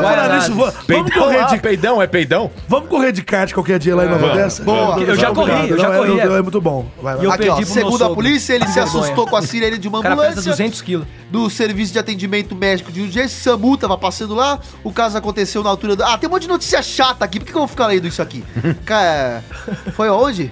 Nisso, 0.01 0.55
va- 0.55 0.71
vamos 0.71 0.85
Peidão, 0.85 1.11
correr 1.23 1.39
ah, 1.39 1.43
de 1.45 1.59
peidão, 1.59 2.01
é 2.01 2.07
peidão? 2.07 2.51
Vamos 2.67 2.89
correr 2.89 3.11
de 3.11 3.21
kart 3.21 3.53
qualquer 3.53 3.77
dia 3.77 3.95
lá 3.95 4.05
em 4.05 4.09
Nova 4.09 4.25
Odessa? 4.31 4.63
boa. 4.63 4.99
Eu 4.99 5.15
já 5.15 5.31
corri, 5.31 5.69
eu 5.69 5.77
já 5.77 5.87
Não, 5.89 5.93
é- 5.93 5.97
corri, 5.97 6.19
É, 6.19 6.23
é. 6.23 6.41
muito 6.41 6.59
bom. 6.61 6.85
Vai, 7.01 7.15
vai. 7.15 7.23
E 7.23 7.27
eu 7.27 7.31
Aqui, 7.31 7.43
perdi 7.45 7.61
ó, 7.63 7.65
segundo 7.65 8.03
a 8.03 8.09
polícia, 8.09 8.53
ele 8.53 8.67
se 8.67 8.79
assustou 8.79 9.27
com 9.27 9.35
a 9.35 9.41
sirene 9.41 9.77
de 9.77 9.87
uma 9.87 9.99
ambulância. 9.99 10.41
200 10.41 10.81
quilos. 10.81 11.05
do 11.29 11.49
Serviço 11.49 11.91
de 11.93 11.99
Atendimento 11.99 12.55
Médico 12.55 12.91
de 12.91 13.01
Urgência, 13.01 13.29
SAMU 13.51 13.75
tava 13.77 13.97
passando 13.97 14.35
lá, 14.35 14.59
o 14.83 14.91
caso 14.91 15.17
aconteceu 15.17 15.63
na 15.63 15.69
altura 15.71 15.95
do... 15.95 16.03
Ah, 16.03 16.15
tem 16.17 16.29
um 16.29 16.31
monte 16.31 16.43
de 16.43 16.47
notícia 16.47 16.81
chata 16.83 17.25
aqui, 17.25 17.39
por 17.39 17.45
que, 17.47 17.51
que 17.51 17.57
eu 17.57 17.61
vou 17.61 17.67
ficar 17.67 17.87
lendo 17.87 18.07
isso 18.07 18.21
aqui? 18.21 18.43
Cara, 18.85 19.43
foi 19.95 20.09
onde? 20.09 20.51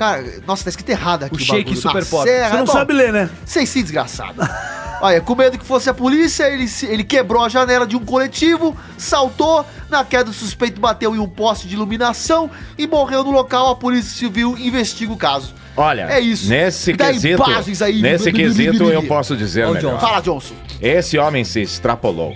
Cara, 0.00 0.24
nossa, 0.46 0.64
tá 0.64 0.70
escrito 0.70 0.88
errado 0.88 1.24
aqui 1.24 1.36
O 1.36 1.38
shake 1.38 1.74
bagulho. 1.74 1.76
super 1.76 2.02
Na 2.02 2.06
pop. 2.08 2.24
Você 2.26 2.48
não 2.56 2.64
Bom, 2.64 2.72
sabe 2.72 2.94
ler, 2.94 3.12
né? 3.12 3.28
Sem 3.44 3.66
sim, 3.66 3.82
desgraçado. 3.82 4.40
Olha, 5.02 5.20
com 5.20 5.34
medo 5.34 5.58
que 5.58 5.64
fosse 5.64 5.90
a 5.90 5.94
polícia, 5.94 6.48
ele, 6.48 6.66
se- 6.66 6.86
ele 6.86 7.04
quebrou 7.04 7.44
a 7.44 7.50
janela 7.50 7.86
de 7.86 7.96
um 7.96 8.04
coletivo, 8.04 8.74
saltou, 8.96 9.62
na 9.90 10.02
queda 10.02 10.30
o 10.30 10.32
suspeito 10.32 10.80
bateu 10.80 11.14
em 11.14 11.18
um 11.18 11.28
poste 11.28 11.68
de 11.68 11.74
iluminação 11.74 12.50
e 12.78 12.86
morreu 12.86 13.22
no 13.22 13.30
local. 13.30 13.68
A 13.68 13.76
polícia 13.76 14.10
civil 14.16 14.56
investiga 14.58 15.12
o 15.12 15.18
caso. 15.18 15.52
Olha, 15.76 16.10
É 16.10 16.18
isso. 16.18 16.48
nesse 16.48 16.94
Dá 16.94 17.08
quesito, 17.12 17.42
aí. 17.84 18.00
nesse 18.00 18.32
quesito 18.32 18.84
eu 18.84 19.02
posso 19.02 19.36
dizer 19.36 19.66
Ó, 19.66 19.72
melhor. 19.74 20.00
Fala, 20.00 20.22
Johnson. 20.22 20.54
Esse 20.80 21.18
homem 21.18 21.44
se 21.44 21.60
extrapolou. 21.60 22.34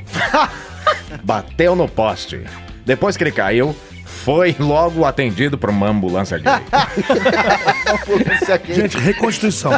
Bateu 1.24 1.74
no 1.74 1.88
poste. 1.88 2.44
Depois 2.84 3.16
que 3.16 3.24
ele 3.24 3.32
caiu, 3.32 3.74
foi 4.24 4.56
logo 4.58 5.04
atendido 5.04 5.58
por 5.58 5.68
uma 5.68 5.88
ambulância 5.88 6.38
gay. 6.38 6.50
Gente, 8.74 8.96
reconstituição. 8.96 9.72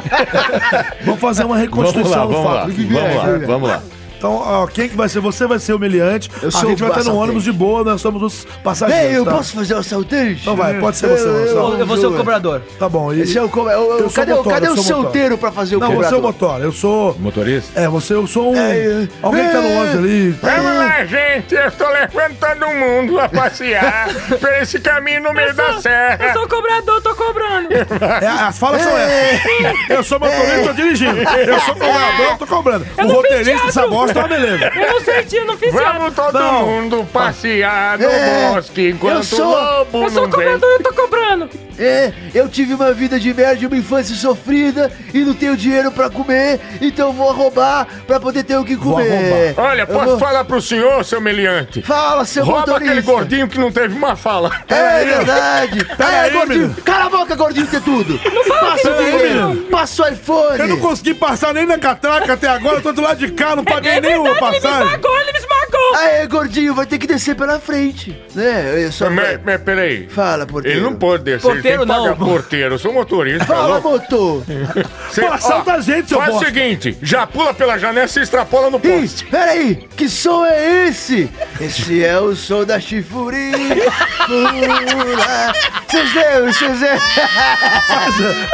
vamos 1.04 1.20
fazer 1.20 1.44
uma 1.44 1.56
Vamos 1.58 1.92
do 1.92 2.14
vamos 2.26 2.44
lá, 2.44 2.66
vamos 2.68 3.16
lá, 3.16 3.46
vamos 3.46 3.68
lá. 3.68 3.82
Então, 4.18 4.34
ó, 4.34 4.66
quem 4.66 4.88
que 4.88 4.96
vai 4.96 5.08
ser? 5.08 5.20
Você 5.20 5.46
vai 5.46 5.58
ser 5.58 5.72
o 5.72 5.76
humilhante. 5.76 6.30
Eu 6.42 6.48
a 6.48 6.50
sou 6.50 6.70
gente 6.70 6.82
o 6.82 6.88
vai 6.88 6.98
ter 6.98 7.04
no 7.04 7.16
ônibus 7.16 7.44
de 7.44 7.52
boa, 7.52 7.84
nós 7.84 8.00
somos 8.00 8.22
os 8.22 8.46
passageiros. 8.64 9.04
Ei, 9.12 9.16
eu 9.18 9.24
tá? 9.24 9.32
posso 9.32 9.52
fazer 9.54 9.74
o 9.74 9.78
assaltante? 9.78 10.40
Então 10.40 10.56
vai, 10.56 10.74
pode 10.78 10.96
ser 10.96 11.08
você, 11.08 11.24
Gonçalo. 11.28 11.76
Eu 11.78 11.86
vou 11.86 11.96
ser 11.96 12.06
o 12.06 12.12
cobrador. 12.16 12.62
Tá 12.78 12.88
bom. 12.88 13.12
E... 13.12 13.20
Esse 13.22 13.36
é 13.38 13.42
o 13.42 13.46
é 13.46 13.74
Eu 13.74 14.10
cadê 14.10 14.32
o- 14.32 14.36
motora, 14.36 14.54
cadê 14.54 14.66
eu 14.68 14.72
o 14.72 14.82
solteiro 14.82 15.38
pra 15.38 15.52
fazer 15.52 15.76
o 15.76 15.80
Não, 15.80 15.88
você 15.88 16.14
é 16.14 16.18
o 16.18 16.20
cobrador? 16.20 16.22
motora. 16.22 16.64
Eu 16.64 16.72
sou... 16.72 17.14
Motorista? 17.18 17.78
É, 17.80 17.88
você, 17.88 18.14
eu 18.14 18.26
sou 18.26 18.52
um... 18.52 18.56
É, 18.56 19.08
Alguém 19.22 19.44
que 19.46 19.52
tá 19.52 19.60
no 19.60 19.68
é. 19.68 19.76
ônibus 19.80 19.98
ali. 19.98 20.30
Vamos 20.30 20.76
lá, 20.76 21.04
gente, 21.04 21.54
eu 21.54 21.68
estou 21.68 21.88
levando 21.88 22.36
todo 22.38 22.74
mundo 22.74 23.20
a 23.20 23.28
passear 23.28 24.08
por 24.40 24.52
esse 24.54 24.80
caminho 24.80 25.22
no 25.22 25.32
meio 25.34 25.54
da 25.54 25.62
Eu 25.72 25.80
serra. 25.82 26.32
sou 26.32 26.48
cobrador, 26.48 27.02
tô 27.02 27.14
cobrando. 27.14 27.68
É, 28.22 28.26
as 28.26 28.58
falas 28.58 28.82
são 28.82 28.96
essas. 28.96 29.90
Eu 29.90 30.02
sou 30.02 30.18
motorista, 30.18 30.62
tô 30.68 30.72
dirigindo. 30.72 31.18
Eu 31.18 31.60
sou 31.60 31.74
cobrador, 31.74 32.38
tô 32.38 32.46
cobrando. 32.46 32.86
Eu 32.96 33.06
O 33.06 33.12
roteirista 33.12 33.66
fiz 33.66 33.76
bosta 34.14 34.34
é 34.34 34.38
beleza. 34.38 34.72
Eu 34.74 34.92
não 34.92 35.00
senti, 35.00 35.36
eu 35.36 35.44
não 35.46 35.56
fiz 35.58 35.70
teatro. 35.72 35.98
Vamos 35.98 36.14
todo 36.14 36.38
Não. 36.38 36.66
mundo 36.66 37.08
passear 37.12 37.98
no 37.98 38.04
É, 38.06 38.50
bosque 38.52 38.88
enquanto 38.90 39.14
eu 39.14 39.20
o 39.20 39.24
sou- 39.24 39.46
lobo 39.50 40.02
Eu 40.04 40.10
sou 40.10 40.28
não 40.28 40.36
vem. 40.38 40.46
cobrador, 40.48 40.70
eu 40.70 40.82
tô 40.82 40.92
cobrando. 40.94 41.50
É, 41.78 42.12
eu 42.34 42.48
tive 42.48 42.74
uma 42.74 42.92
vida 42.92 43.18
de 43.20 43.32
merda, 43.34 43.62
e 43.62 43.66
uma 43.66 43.76
infância 43.76 44.14
sofrida 44.14 44.90
e 45.12 45.18
não 45.20 45.34
tenho 45.34 45.56
dinheiro 45.56 45.90
pra 45.92 46.08
comer, 46.10 46.60
então 46.80 47.12
vou 47.12 47.32
roubar 47.32 47.86
pra 48.06 48.18
poder 48.18 48.42
ter 48.44 48.56
o 48.56 48.64
que 48.64 48.76
comer. 48.76 49.54
Olha, 49.56 49.86
posso 49.86 50.10
vou- 50.10 50.18
falar 50.18 50.44
pro 50.44 50.60
senhor, 50.60 51.04
seu 51.04 51.20
meliante? 51.20 51.82
Fala, 51.82 52.24
seu 52.24 52.44
Rouba 52.44 52.60
motorista. 52.60 52.84
aquele 52.92 53.02
gordinho 53.02 53.48
que 53.48 53.58
não 53.58 53.70
teve 53.70 53.94
uma 53.94 54.16
fala. 54.16 54.50
É 54.68 55.04
verdade. 55.04 55.86
É, 56.06 56.20
aí, 56.20 56.30
gordinho. 56.30 56.58
menino. 56.60 56.82
Cala 56.84 57.06
a 57.06 57.10
boca, 57.10 57.34
gordinho, 57.34 57.66
ter 57.66 57.80
tudo. 57.82 58.18
Passa 58.48 58.90
o 58.90 58.98
aí, 58.98 59.10
dinheiro. 59.10 59.56
Passa 59.70 60.02
o 60.04 60.08
iPhone. 60.08 60.58
Eu 60.58 60.68
não 60.68 60.78
consegui 60.78 61.14
passar 61.14 61.52
nem 61.54 61.66
na 61.66 61.78
catraca 61.78 62.34
até 62.34 62.48
agora, 62.48 62.76
eu 62.76 62.82
tô 62.82 62.92
do 62.92 63.00
lado 63.02 63.18
de 63.18 63.32
cá, 63.32 63.56
não 63.56 63.64
paguei 63.64 63.92
É 63.92 64.00
nenhuma 64.00 64.30
verdade, 64.34 64.46
ele 64.46 64.56
me 64.56 64.60
passagem. 64.62 64.86
esmagou, 64.86 65.18
ele 65.20 65.32
me 65.32 65.38
esmagou. 65.38 65.96
Aê, 65.96 66.26
gordinho, 66.26 66.74
vai 66.74 66.86
ter 66.86 66.98
que 66.98 67.06
descer 67.06 67.34
pela 67.34 67.58
frente. 67.58 68.16
Né? 68.34 68.84
Eu 68.84 68.92
só... 68.92 69.10
Mas, 69.10 69.38
mas 69.44 69.60
peraí. 69.62 70.08
Fala, 70.08 70.46
porteiro. 70.46 70.78
Ele 70.78 70.84
não 70.84 70.94
pode 70.94 71.24
descer, 71.24 71.42
Porteiro 71.66 71.82
ele 71.82 71.86
tem 71.92 71.96
que 71.96 72.02
pagar 72.02 72.18
não. 72.18 72.26
porteiro. 72.26 72.74
Eu 72.74 72.78
sou 72.78 72.92
motorista, 72.92 73.44
Fala, 73.46 73.80
motor. 73.80 74.42
Cê- 75.10 75.22
Pô, 75.22 75.32
assalta 75.32 75.72
ó, 75.72 75.74
a 75.74 75.80
gente, 75.80 76.08
seu 76.08 76.18
Faz 76.18 76.30
o 76.30 76.32
bosta. 76.34 76.46
seguinte, 76.46 76.96
já 77.02 77.26
pula 77.26 77.52
pela 77.54 77.78
janela 77.78 78.06
e 78.06 78.08
se 78.08 78.20
extrapola 78.20 78.70
no 78.70 78.78
poste. 78.80 79.24
peraí, 79.26 79.76
que 79.96 80.08
som 80.08 80.44
é 80.46 80.86
esse? 80.88 81.30
Esse 81.60 82.04
é 82.04 82.18
o 82.18 82.34
som 82.36 82.64
da 82.64 82.78
chifurina. 82.80 83.58
Pula. 84.26 85.52
Lembram, 85.92 86.52
vocês 86.52 86.80
lembram? 86.80 87.00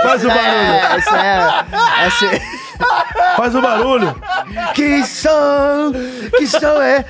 Faz 0.03 0.25
o 0.25 0.29
barulho, 0.29 0.43
É, 0.43 0.97
essa 0.97 1.17
é. 1.17 2.07
Essa 2.07 3.37
faz 3.37 3.55
o 3.55 3.61
barulho. 3.63 4.23
é. 4.69 4.73
Que 4.73 5.05
som? 5.07 5.93
Que 6.37 6.47
som 6.47 6.81
é? 6.83 7.05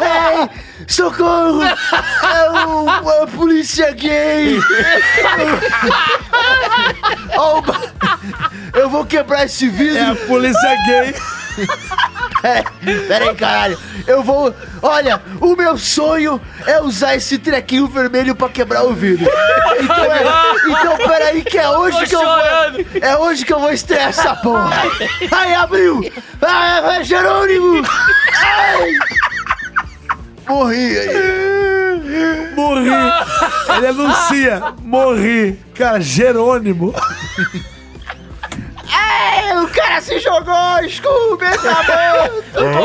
Ei, 0.00 0.48
socorro! 0.86 1.62
É 1.62 2.50
uma 2.50 3.26
polícia 3.26 3.92
gay! 3.92 4.58
Eu 8.74 8.88
vou 8.88 9.04
quebrar 9.04 9.44
esse 9.44 9.68
vidro! 9.68 9.98
É 9.98 10.10
a 10.10 10.14
polícia 10.14 10.76
gay. 10.86 11.14
Pera 13.06 13.30
aí, 13.30 13.34
caralho. 13.36 13.78
Eu 14.06 14.22
vou. 14.22 14.54
Olha, 14.82 15.20
o 15.40 15.54
meu 15.54 15.76
sonho 15.76 16.40
é 16.66 16.80
usar 16.80 17.14
esse 17.14 17.38
trequinho 17.38 17.86
vermelho 17.86 18.34
pra 18.34 18.48
quebrar 18.48 18.84
o 18.84 18.94
vidro. 18.94 19.30
Então, 19.80 20.04
é, 20.12 20.22
então 20.66 20.96
pera 20.96 21.26
aí, 21.26 21.42
que 21.42 21.58
é 21.58 21.68
hoje 21.68 21.98
Tô 22.00 22.06
que 22.06 22.16
eu 22.16 22.20
vou. 22.20 23.00
É 23.00 23.16
hoje 23.16 23.44
que 23.44 23.52
eu 23.52 23.60
vou 23.60 23.70
estrear 23.70 24.08
essa 24.08 24.34
porra. 24.36 24.70
Aí, 25.30 25.54
abriu. 25.54 26.00
Ai, 26.40 26.82
vai, 26.82 27.04
Jerônimo. 27.04 27.82
Ai. 28.34 28.98
Morri 30.48 30.98
aí. 30.98 32.54
Morri. 32.56 32.90
Ele 33.76 33.86
anuncia. 33.86 34.74
Morri. 34.82 35.60
Cara, 35.74 36.00
Jerônimo. 36.00 36.94
Ai, 38.92 39.56
o 39.62 39.68
cara 39.68 40.00
se 40.00 40.18
jogou. 40.18 40.54
Scooby, 40.88 41.46
tá 41.62 42.30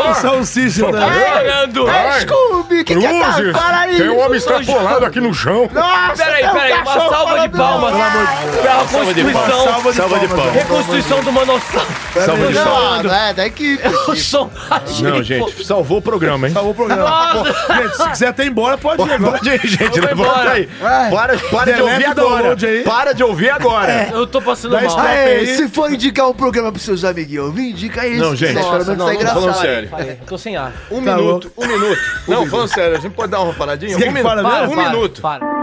O 0.09 0.13
salsicha 0.15 0.85
Tá. 0.91 1.07
É 1.91 2.19
Scooby, 2.21 2.83
que 2.83 2.95
que 2.95 3.05
é 3.05 3.19
tá? 3.19 3.59
Fala 3.59 3.79
aí. 3.79 3.97
tem 3.97 4.09
um 4.09 4.19
homem 4.19 4.37
extrapolado 4.37 5.05
aqui 5.05 5.19
no 5.19 5.33
chão. 5.33 5.69
Nossa, 5.73 6.23
Peraí, 6.23 6.45
um 6.45 6.51
peraí, 6.53 6.73
uma 6.73 6.93
salva 6.93 7.39
de 7.39 7.49
palmas. 7.57 7.93
Pela 8.61 8.85
Constituição. 8.85 9.63
Salva 9.65 9.91
de 9.91 9.97
Salva 9.97 10.19
de 10.19 10.27
palmas. 10.27 10.45
palmas. 10.45 10.53
Reconstituição 10.53 11.23
do 11.23 11.31
Manossauro. 11.31 11.87
Salva 12.25 12.47
de 12.47 12.53
palmas. 12.59 13.03
não 13.03 13.15
é 13.15 13.33
da 13.33 13.47
equipe. 13.47 13.83
O 14.07 14.15
som. 14.15 14.49
Não, 15.01 15.23
gente, 15.23 15.65
salvou 15.65 15.97
o 15.97 16.01
programa, 16.01 16.47
hein? 16.47 16.53
Salvou 16.53 16.71
o 16.71 16.75
programa. 16.75 17.43
Gente, 17.75 17.97
se 17.97 18.09
quiser 18.09 18.27
até 18.29 18.43
ir 18.45 18.49
embora, 18.49 18.77
pode 18.77 19.01
ir 19.01 19.11
agora. 19.11 19.37
Pode 19.37 19.49
ir, 19.49 19.67
gente, 19.67 19.99
levanta 19.99 20.13
embora. 20.29 20.51
aí. 20.51 20.69
Para, 21.11 21.37
para 21.37 21.73
de 21.73 21.81
ouvir 21.81 22.05
agora. 22.05 22.57
Para 22.85 23.13
de 23.13 23.23
ouvir 23.23 23.49
agora. 23.49 24.09
Eu 24.11 24.27
tô 24.27 24.41
passando 24.41 24.73
mal. 24.73 24.89
se 25.45 25.67
for 25.69 25.94
indicar 25.95 26.29
um 26.29 26.33
programa 26.33 26.71
pros 26.71 26.83
seus 26.83 27.03
amiguinhos, 27.03 27.53
me 27.53 27.71
indica 27.71 28.05
esse. 28.05 28.19
Não, 28.19 28.35
gente. 28.35 28.53
Nossa, 28.53 28.71
menos 28.71 28.87
não, 28.87 28.95
tá 28.97 29.03
não, 29.05 29.13
engraçado. 29.13 29.39
falando 29.41 29.55
sério. 29.61 29.89
Parei, 29.89 30.11
eu 30.11 30.17
tô 30.27 30.37
sem 30.37 30.55
ar. 30.55 30.73
Um 30.91 31.03
Tá 31.03 31.15
minuto, 31.17 31.51
um 31.57 31.67
minuto. 31.67 32.01
Não, 32.27 32.45
falando 32.47 32.67
sério, 32.67 32.97
a 32.97 32.99
gente 32.99 33.13
pode 33.13 33.31
dar 33.31 33.41
uma 33.41 33.53
paradinha? 33.53 33.97
Você 33.97 34.07
Um 34.09 34.11
minuto. 34.11 34.23
para? 34.23 34.41
Um 34.41 34.75
Para, 34.75 34.89
minuto. 34.89 35.21
Para. 35.21 35.54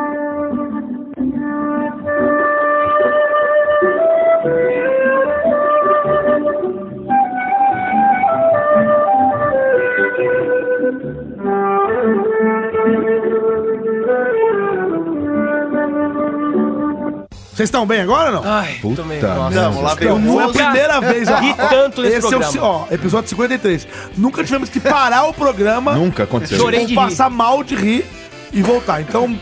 Vocês 17.54 17.68
estão 17.68 17.84
bem 17.86 18.00
agora 18.00 18.30
ou 18.36 18.42
não? 18.42 18.50
Ai, 18.50 18.78
tomei. 18.96 19.20
Nossa. 19.20 19.50
Vamos 19.50 19.82
lá, 19.82 19.92
Então, 19.92 20.22
foi 20.22 20.42
a 20.42 20.46
Nunca 20.46 20.52
primeira 20.64 21.00
vez, 21.00 21.28
ó. 21.28 21.36
ri 21.40 21.54
tanto 21.54 22.00
nesse 22.02 22.16
Esse 22.16 22.26
é 22.32 22.36
o, 22.36 22.40
programa. 22.40 22.66
ó, 22.66 22.86
episódio 22.90 23.28
53. 23.28 23.88
Nunca 24.16 24.42
tivemos 24.42 24.70
que 24.70 24.80
parar 24.80 25.24
o 25.24 25.34
programa. 25.34 25.92
Nunca 25.94 26.22
aconteceu. 26.22 26.56
Chorei 26.58 26.80
de 26.86 26.86
rir. 26.90 26.94
passar 26.94 27.28
mal 27.28 27.62
de 27.62 27.74
rir 27.74 28.06
e 28.52 28.62
voltar. 28.62 29.02
Então, 29.02 29.38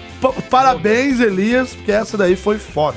parabéns, 0.50 1.20
Elias, 1.20 1.74
porque 1.74 1.92
essa 1.92 2.16
daí 2.16 2.36
foi 2.36 2.58
foda. 2.58 2.96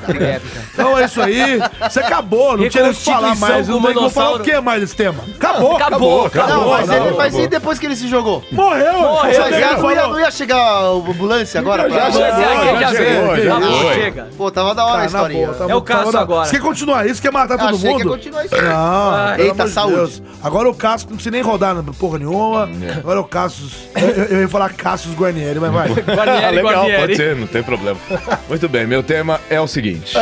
Então 0.73 0.97
é 0.97 1.05
isso 1.05 1.21
aí. 1.21 1.59
Você 1.89 1.99
acabou, 1.99 2.57
não 2.57 2.67
tinha 2.69 2.83
nem 2.83 2.91
o 2.91 2.95
que 2.95 3.03
falar 3.03 3.35
mais. 3.35 3.67
Não 3.67 3.81
tem 3.81 3.93
como 3.93 4.09
falar 4.09 4.35
o 4.35 4.39
que 4.39 4.59
mais 4.61 4.81
desse 4.81 4.95
tema. 4.95 5.23
Acabou, 5.35 5.75
Acabou, 5.77 6.25
acabou. 6.25 6.47
Não, 6.55 6.69
mas, 6.69 6.89
acabou. 6.89 7.07
ele, 7.09 7.17
mas 7.17 7.35
e 7.37 7.47
depois 7.47 7.79
que 7.79 7.85
ele 7.85 7.95
se 7.95 8.07
jogou? 8.07 8.43
Morreu, 8.51 8.93
Morreu, 8.93 9.23
Mas 9.23 9.35
já 9.59 9.77
não, 9.77 9.91
ia, 9.91 10.07
não 10.07 10.19
ia 10.19 10.31
chegar 10.31 10.57
a 10.57 10.79
ambulância 10.89 11.59
agora? 11.59 11.89
Já 11.89 12.11
chegou, 12.11 12.79
Já, 12.79 12.89
chegou, 12.91 13.93
chega. 13.93 14.27
Pô, 14.37 14.51
tava 14.51 14.73
da 14.75 14.85
hora 14.85 14.93
a 14.93 14.95
Tá, 14.95 14.99
na 15.01 15.05
historinha. 15.05 15.45
boa, 15.47 15.57
tá 15.57 15.71
É 15.71 15.75
o 15.75 15.81
caso 15.81 16.17
agora. 16.17 16.45
Você 16.45 16.57
quer 16.57 16.61
continuar 16.63 17.05
isso? 17.07 17.21
Quer 17.21 17.31
matar 17.31 17.57
todo 17.57 17.75
Achei 17.75 17.79
que 17.79 17.87
ia 17.87 17.93
mundo? 17.93 18.09
continuar 18.09 18.45
isso. 18.45 18.55
Não, 18.55 19.35
pelo 19.35 19.47
eita, 19.49 19.67
saúde. 19.67 20.23
Agora 20.41 20.69
o 20.69 20.73
Cassius 20.73 21.09
não 21.09 21.15
precisa 21.17 21.31
nem 21.31 21.41
rodar 21.41 21.75
na 21.75 21.83
porra 21.93 22.19
nenhuma. 22.19 22.69
Agora 22.97 23.19
o 23.21 23.23
Cassius. 23.23 23.73
Eu, 23.95 24.09
eu- 24.09 24.23
eu 24.25 24.41
ia 24.41 24.47
falar 24.49 24.71
Cassius 24.73 25.15
Guarnieri, 25.15 25.59
mas 25.59 25.71
vai. 25.71 25.89
Ah, 26.13 26.15
Guarnieri, 26.15 26.55
legal, 26.55 26.73
Guarnieri. 26.73 27.12
Pode 27.13 27.15
ser, 27.15 27.35
não 27.35 27.47
tem 27.47 27.63
problema. 27.63 27.99
Muito 28.49 28.67
bem, 28.69 28.85
meu 28.87 29.03
tema 29.03 29.39
é 29.49 29.59
o 29.59 29.67
seguinte. 29.67 30.15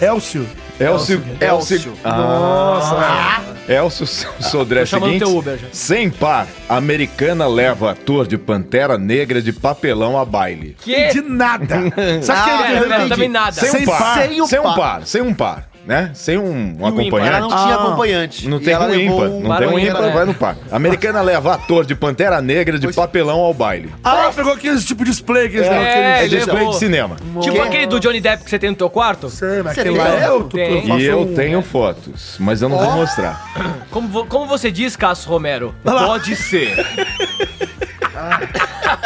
Elcio. 0.00 0.46
Elcio. 0.78 1.22
Elcio. 1.40 1.92
Nossa. 2.04 3.42
Elcio 3.68 4.06
Sodré 4.40 4.84
chamando 4.84 5.12
seguinte. 5.12 5.24
teu 5.24 5.38
Uber 5.38 5.56
já. 5.58 5.66
Sem 5.72 6.10
par, 6.10 6.46
americana 6.68 7.46
leva 7.46 7.92
ator 7.92 8.26
de 8.26 8.36
Pantera 8.36 8.98
Negra 8.98 9.40
de 9.40 9.52
papelão 9.52 10.18
a 10.18 10.24
baile. 10.24 10.76
Que? 10.80 11.08
De 11.08 11.20
nada. 11.22 11.76
Sabe 12.22 12.40
Ah, 12.40 12.44
quem 12.44 12.76
É, 12.76 12.76
ele 12.80 12.86
não, 12.98 13.08
também 13.08 13.28
nada. 13.28 13.52
Sem, 13.52 13.70
Sem 13.70 13.82
um 13.82 13.86
par. 13.86 13.98
par. 13.98 14.14
Sem 14.28 14.40
o 14.40 14.46
sem 14.46 14.58
um 14.60 14.74
par. 14.74 15.06
Sem 15.06 15.22
um 15.22 15.34
par, 15.34 15.68
né? 15.86 16.10
Sem 16.14 16.38
um, 16.38 16.76
um 16.80 17.00
ímpar. 17.00 17.20
Ela 17.26 17.38
acompanhante. 17.38 17.40
não 17.40 17.48
tinha 17.48 17.74
Ah. 17.76 17.84
acompanhante. 17.84 18.48
Não 18.48 18.60
tem 18.60 18.76
um 18.76 18.94
ímpar. 18.94 19.28
um- 19.28 19.40
Não 19.40 19.56
tem 19.56 19.68
um 19.68 19.78
ímpar, 19.78 20.02
né? 20.02 20.10
vai 20.10 20.24
no 20.24 20.34
par. 20.34 20.56
Americana 20.70 21.20
leva 21.22 21.54
ator 21.54 21.84
de 21.84 21.94
Pantera 21.94 22.40
Negra 22.40 22.78
de 22.78 22.92
papelão 22.92 23.40
ao 23.40 23.54
baile. 23.54 23.92
Ah, 24.02 24.22
ela 24.24 24.32
pegou 24.32 24.52
aquele 24.52 24.80
tipo 24.80 25.04
de 25.04 25.10
display 25.10 25.48
que 25.48 25.56
eles 25.56 25.68
É, 25.68 25.78
aquele- 25.78 26.24
É 26.24 26.28
display 26.28 26.56
levou. 26.58 26.72
de 26.72 26.78
cinema. 26.78 27.16
Tipo 27.40 27.60
aquele 27.62 27.86
do 27.86 28.00
Johnny 28.00 28.20
Depp 28.20 28.44
que 28.44 28.50
você 28.50 28.58
tem 28.58 28.70
no 28.70 28.76
teu 28.76 28.90
quarto? 28.90 29.28
Sei, 29.30 29.62
mas 29.62 29.72
aquele 29.78 29.90
tem? 29.90 29.98
lá 29.98 30.08
é 30.14 30.30
o 30.30 30.44
tu- 30.44 30.56
Tem. 30.56 30.98
E 30.98 31.04
eu 31.04 31.20
um- 31.20 31.34
tenho 31.34 31.62
fotos, 31.62 32.36
mas 32.38 32.62
eu 32.62 32.68
não 32.68 32.78
vou 32.78 32.92
mostrar. 32.92 33.44
Como, 33.90 34.08
vo- 34.08 34.26
como 34.26 34.46
você 34.46 34.70
diz, 34.70 34.96
Cássio 34.96 35.30
Romero? 35.30 35.74
Pode 35.84 36.34
ser. 36.36 36.74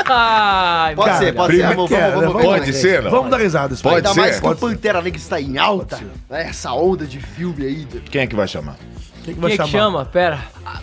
Ai, 0.06 0.94
Pode 0.94 1.08
Cara, 1.10 1.18
ser, 1.24 1.32
pode 1.34 1.56
ser. 1.56 1.62
É, 1.62 1.66
vamos, 1.68 1.90
vamos, 1.90 2.10
vamos- 2.14 2.32
vamos, 2.32 2.42
Pode 2.46 2.72
ser, 2.72 3.02
não? 3.02 3.10
Vamos 3.10 3.30
dar 3.30 3.36
risada. 3.38 3.76
Pode 3.76 3.96
Ainda 3.96 4.08
ser. 4.14 4.20
mais 4.20 4.40
que 4.40 4.46
o. 4.46 4.56
Pantera 4.56 5.02
Negra 5.02 5.18
está 5.18 5.40
em 5.40 5.58
alta. 5.58 5.96
né? 6.30 6.48
Essa 6.48 6.72
onda 6.72 7.06
de 7.06 7.20
filme 7.20 7.64
aí. 7.64 7.84
de- 7.84 8.00
Quem 8.00 8.22
é 8.22 8.26
que 8.26 8.36
vai 8.36 8.46
chamar? 8.48 8.76
Quem 9.24 9.34
que 9.34 9.40
vai 9.40 9.50
Quem 9.50 9.60
é 9.60 9.64
que 9.64 9.70
chamar? 9.70 9.84
chama? 9.84 10.04
Pera. 10.06 10.38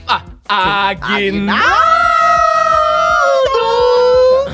Ah, 0.08 0.22
ah, 0.48 0.88
Aguinaldo! 0.90 1.66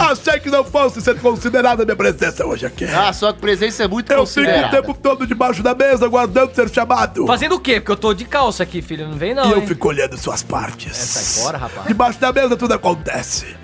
Achei 0.10 0.40
que 0.40 0.50
não 0.50 0.64
fosse 0.64 1.00
ser 1.02 1.20
considerada 1.20 1.84
a 1.84 1.86
minha 1.86 1.96
presença 1.96 2.46
hoje 2.46 2.66
aqui. 2.66 2.86
Ah, 2.86 3.14
sua 3.14 3.34
presença 3.34 3.84
é 3.84 3.88
muito 3.88 4.12
Eu 4.12 4.26
fico 4.26 4.42
o 4.42 4.44
considerada. 4.46 4.70
tempo 4.82 4.94
todo 4.94 5.28
debaixo 5.28 5.62
da 5.62 5.74
mesa, 5.76 6.06
aguardando 6.06 6.54
ser 6.56 6.70
chamado. 6.70 7.26
Fazendo 7.28 7.56
o 7.56 7.60
quê? 7.60 7.76
Porque 7.80 7.92
eu 7.92 7.96
tô 7.98 8.14
de 8.14 8.26
calça 8.26 8.64
aqui, 8.64 8.82
filho. 8.82 9.08
Não 9.08 9.18
vem 9.18 9.34
não, 9.34 9.48
e 9.48 9.52
eu 9.52 9.60
hein? 9.60 9.68
fico 9.68 9.88
olhando 9.88 10.18
suas 10.18 10.42
partes. 10.44 10.96
Sai 10.98 11.44
fora, 11.44 11.58
rapaz. 11.58 11.88
Debaixo 11.88 12.20
da 12.20 12.32
mesa 12.34 12.56
tudo 12.58 12.74
acontece. 12.74 13.56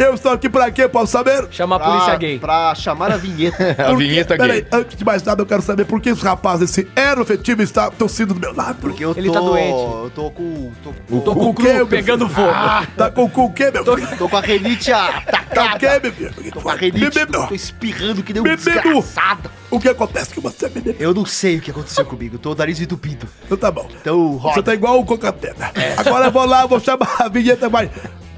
Eu 0.00 0.14
estou 0.14 0.32
aqui 0.32 0.48
pra 0.48 0.70
quê, 0.70 0.88
posso 0.88 1.12
saber? 1.12 1.46
Chama 1.50 1.76
a 1.76 1.80
polícia 1.80 2.16
gay. 2.16 2.38
pra 2.38 2.74
chamar 2.74 3.12
a 3.12 3.16
vinheta. 3.16 3.76
A 3.82 3.94
vinheta 3.94 4.36
Peraí, 4.36 4.62
gay. 4.62 4.66
antes 4.72 4.96
de 4.96 5.04
mais 5.04 5.22
nada, 5.22 5.42
eu 5.42 5.46
quero 5.46 5.62
saber 5.62 5.84
por 5.84 6.00
que 6.00 6.10
esse 6.10 6.22
rapaz, 6.24 6.60
esse 6.62 6.86
erofetivo, 6.96 7.62
está 7.62 7.90
tossindo 7.90 8.34
do 8.34 8.40
meu 8.40 8.54
lado. 8.54 8.76
Porque 8.80 9.04
eu 9.04 9.14
tô... 9.14 9.20
Ele 9.20 9.30
tá 9.30 9.40
doente. 9.40 9.70
Eu 9.70 10.12
tô 10.14 10.30
com... 10.30 10.70
Tô, 10.82 10.92
Tô 11.20 11.34
cu 11.34 11.40
com 11.40 11.50
o 11.50 11.54
quê, 11.54 11.84
pegando 11.88 12.28
filho? 12.28 12.46
fogo. 12.46 12.52
Ah, 12.54 12.86
tá 12.96 13.10
com 13.10 13.24
o 13.24 13.52
quê, 13.52 13.70
meu 13.70 13.84
filho? 13.84 14.16
tô 14.16 14.28
com 14.28 14.36
a 14.36 14.40
renite 14.40 14.90
Tá 14.90 15.08
atacada. 15.08 15.78
O 15.86 16.00
quê, 16.00 16.00
meu 16.02 16.12
filho? 16.12 16.52
Tô. 16.52 16.60
Bebê, 16.60 17.26
Tô 17.48 17.54
espirrando 17.54 18.22
que 18.22 18.32
nem 18.32 18.40
um 18.40 18.44
Bebê, 18.44 18.56
desgraçado. 18.56 19.50
O 19.70 19.80
que 19.80 19.88
acontece 19.88 20.34
com 20.34 20.40
você, 20.40 20.68
bebê? 20.68 20.96
Eu 20.98 21.14
não 21.14 21.24
sei 21.24 21.58
o 21.58 21.60
que 21.60 21.70
aconteceu 21.70 22.04
comigo. 22.04 22.38
Tô 22.38 22.52
o 22.52 22.54
nariz 22.54 22.80
entupido. 22.80 23.26
Então 23.44 23.56
tá 23.56 23.70
bom. 23.70 23.88
Então, 24.00 24.36
roda. 24.36 24.54
Você 24.54 24.62
tá 24.62 24.74
igual 24.74 24.98
o 25.00 25.04
Cocatena. 25.04 25.72
Agora 25.96 26.26
eu 26.26 26.30
vou 26.32 26.44
lá, 26.44 26.66
vou 26.66 26.80
chamar 26.80 27.16
a 27.18 27.28
vinheta, 27.28 27.68
vai. 27.68 27.90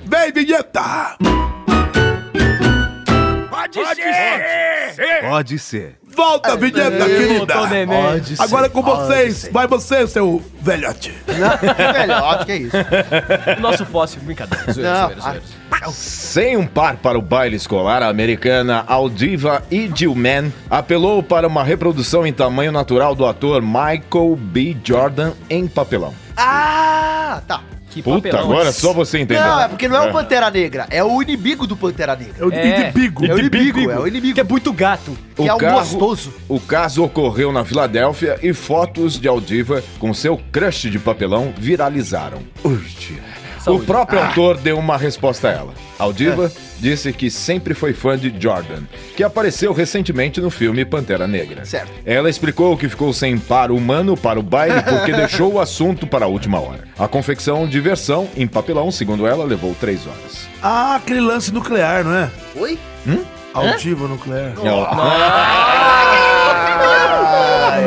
Vem, 0.05 0.33
vinheta! 0.33 1.17
Pode 5.23 5.59
ser. 5.59 5.97
Volta, 6.15 6.57
vinheta, 6.57 7.05
querida! 7.07 7.67
Neném. 7.69 8.03
Pode 8.03 8.35
Agora 8.39 8.67
é 8.67 8.69
com 8.69 8.83
vocês. 8.83 9.49
Vai 9.53 9.67
você, 9.67 10.07
seu 10.07 10.43
velhote. 10.61 11.15
Não, 11.27 11.93
melhor, 11.93 12.45
que 12.45 12.53
é 12.53 12.57
isso. 12.57 12.77
O 13.59 13.61
nosso 13.63 13.85
fóssil. 13.87 14.21
Brincadeira. 14.23 14.73
Zoeira, 14.73 14.93
Não, 14.93 15.07
zoeira, 15.07 15.21
zoeira. 15.21 15.43
Sem 15.93 16.57
um 16.57 16.67
par 16.67 16.97
para 16.97 17.19
o 17.19 17.23
baile 17.23 17.57
escolar, 17.57 18.03
a 18.03 18.09
americana 18.09 18.85
Aldiva 18.87 19.63
Idilman 19.71 20.53
apelou 20.71 21.23
para 21.23 21.47
uma 21.47 21.63
reprodução 21.63 22.27
em 22.27 22.33
tamanho 22.33 22.73
natural 22.73 23.15
do 23.15 23.27
ator 23.27 23.61
Michael 23.61 24.37
B. 24.37 24.77
Jordan 24.83 25.33
em 25.51 25.67
papelão. 25.67 26.15
Ah, 26.37 27.43
tá. 27.47 27.61
Que 27.95 28.03
Puta, 28.03 28.17
papelão. 28.29 28.51
agora 28.51 28.73
só 28.73 28.93
você 28.93 29.21
entendeu. 29.21 29.43
Não, 29.45 29.61
é 29.61 29.69
porque 29.69 29.87
não 29.87 29.97
é 29.97 30.09
o 30.09 30.13
Pantera 30.13 30.51
Negra, 30.51 30.87
é 30.91 31.05
o 31.05 31.23
inimigo 31.23 31.65
do 31.65 31.77
Pantera 31.77 32.17
Negra. 32.17 32.35
É 32.41 32.45
o 32.45 32.53
É. 32.53 32.91
inimigo. 32.91 33.25
É 33.25 33.33
o 33.35 33.39
inimigo, 33.39 33.91
é 33.91 33.99
o 34.01 34.07
inimigo. 34.09 34.35
Que 34.35 34.41
é 34.41 34.45
muito 34.45 34.73
gato. 34.73 35.17
Que 35.37 35.49
é 35.49 35.55
um 35.55 35.59
gostoso. 35.59 36.35
O 36.49 36.59
caso 36.59 37.05
ocorreu 37.05 37.53
na 37.53 37.65
Filadélfia 37.65 38.37
e 38.43 38.53
fotos 38.53 39.19
de 39.21 39.29
Aldiva 39.29 39.83
com 40.01 40.13
seu 40.13 40.37
crush 40.51 40.91
de 40.91 40.99
papelão 40.99 41.55
viralizaram. 41.57 42.39
Urge. 42.65 43.21
O 43.65 43.81
Saúde. 43.81 43.87
próprio 43.87 44.21
autor 44.23 44.59
deu 44.59 44.79
uma 44.79 44.97
resposta 44.99 45.49
a 45.49 45.53
ela. 45.53 45.75
Aldiva 45.99 46.53
disse 46.79 47.13
que 47.15 47.31
sempre 47.31 47.73
foi 47.73 47.95
fã 47.95 48.19
de 48.19 48.35
Jordan, 48.39 48.83
que 49.17 49.23
apareceu 49.25 49.73
recentemente 49.73 50.39
no 50.41 50.51
filme 50.51 50.85
Pantera 50.85 51.27
Negra. 51.27 51.65
Certo. 51.65 51.91
Ela 52.05 52.29
explicou 52.29 52.77
que 52.77 52.89
ficou 52.91 53.11
sem 53.15 53.39
par 53.39 53.71
humano 53.71 54.17
para 54.19 54.39
o 54.39 54.43
baile 54.43 54.83
porque 54.83 55.13
deixou 55.17 55.55
o 55.55 55.61
assunto 55.61 56.07
para 56.07 56.27
a 56.27 56.29
última 56.29 56.61
hora. 56.61 56.85
A 56.99 57.09
confecção 57.09 57.67
de 57.67 57.81
versão 57.81 58.29
em 58.37 58.47
papelão, 58.47 58.91
segundo 58.91 59.27
ela, 59.27 59.45
levou 59.45 59.75
três 59.81 60.07
horas. 60.07 60.47
Ah, 60.63 60.97
aquele 60.97 61.21
lance 61.21 61.51
nuclear, 61.53 62.05
não 62.05 62.15
é? 62.15 62.31
Oi? 62.57 62.79
Altivo 63.55 64.07
nuclear. 64.09 64.53
Ela- 64.63 64.91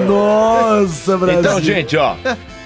Nossa, 0.07 1.17
Brasil. 1.17 1.39
Então, 1.39 1.61
gente, 1.61 1.97
ó, 1.97 2.15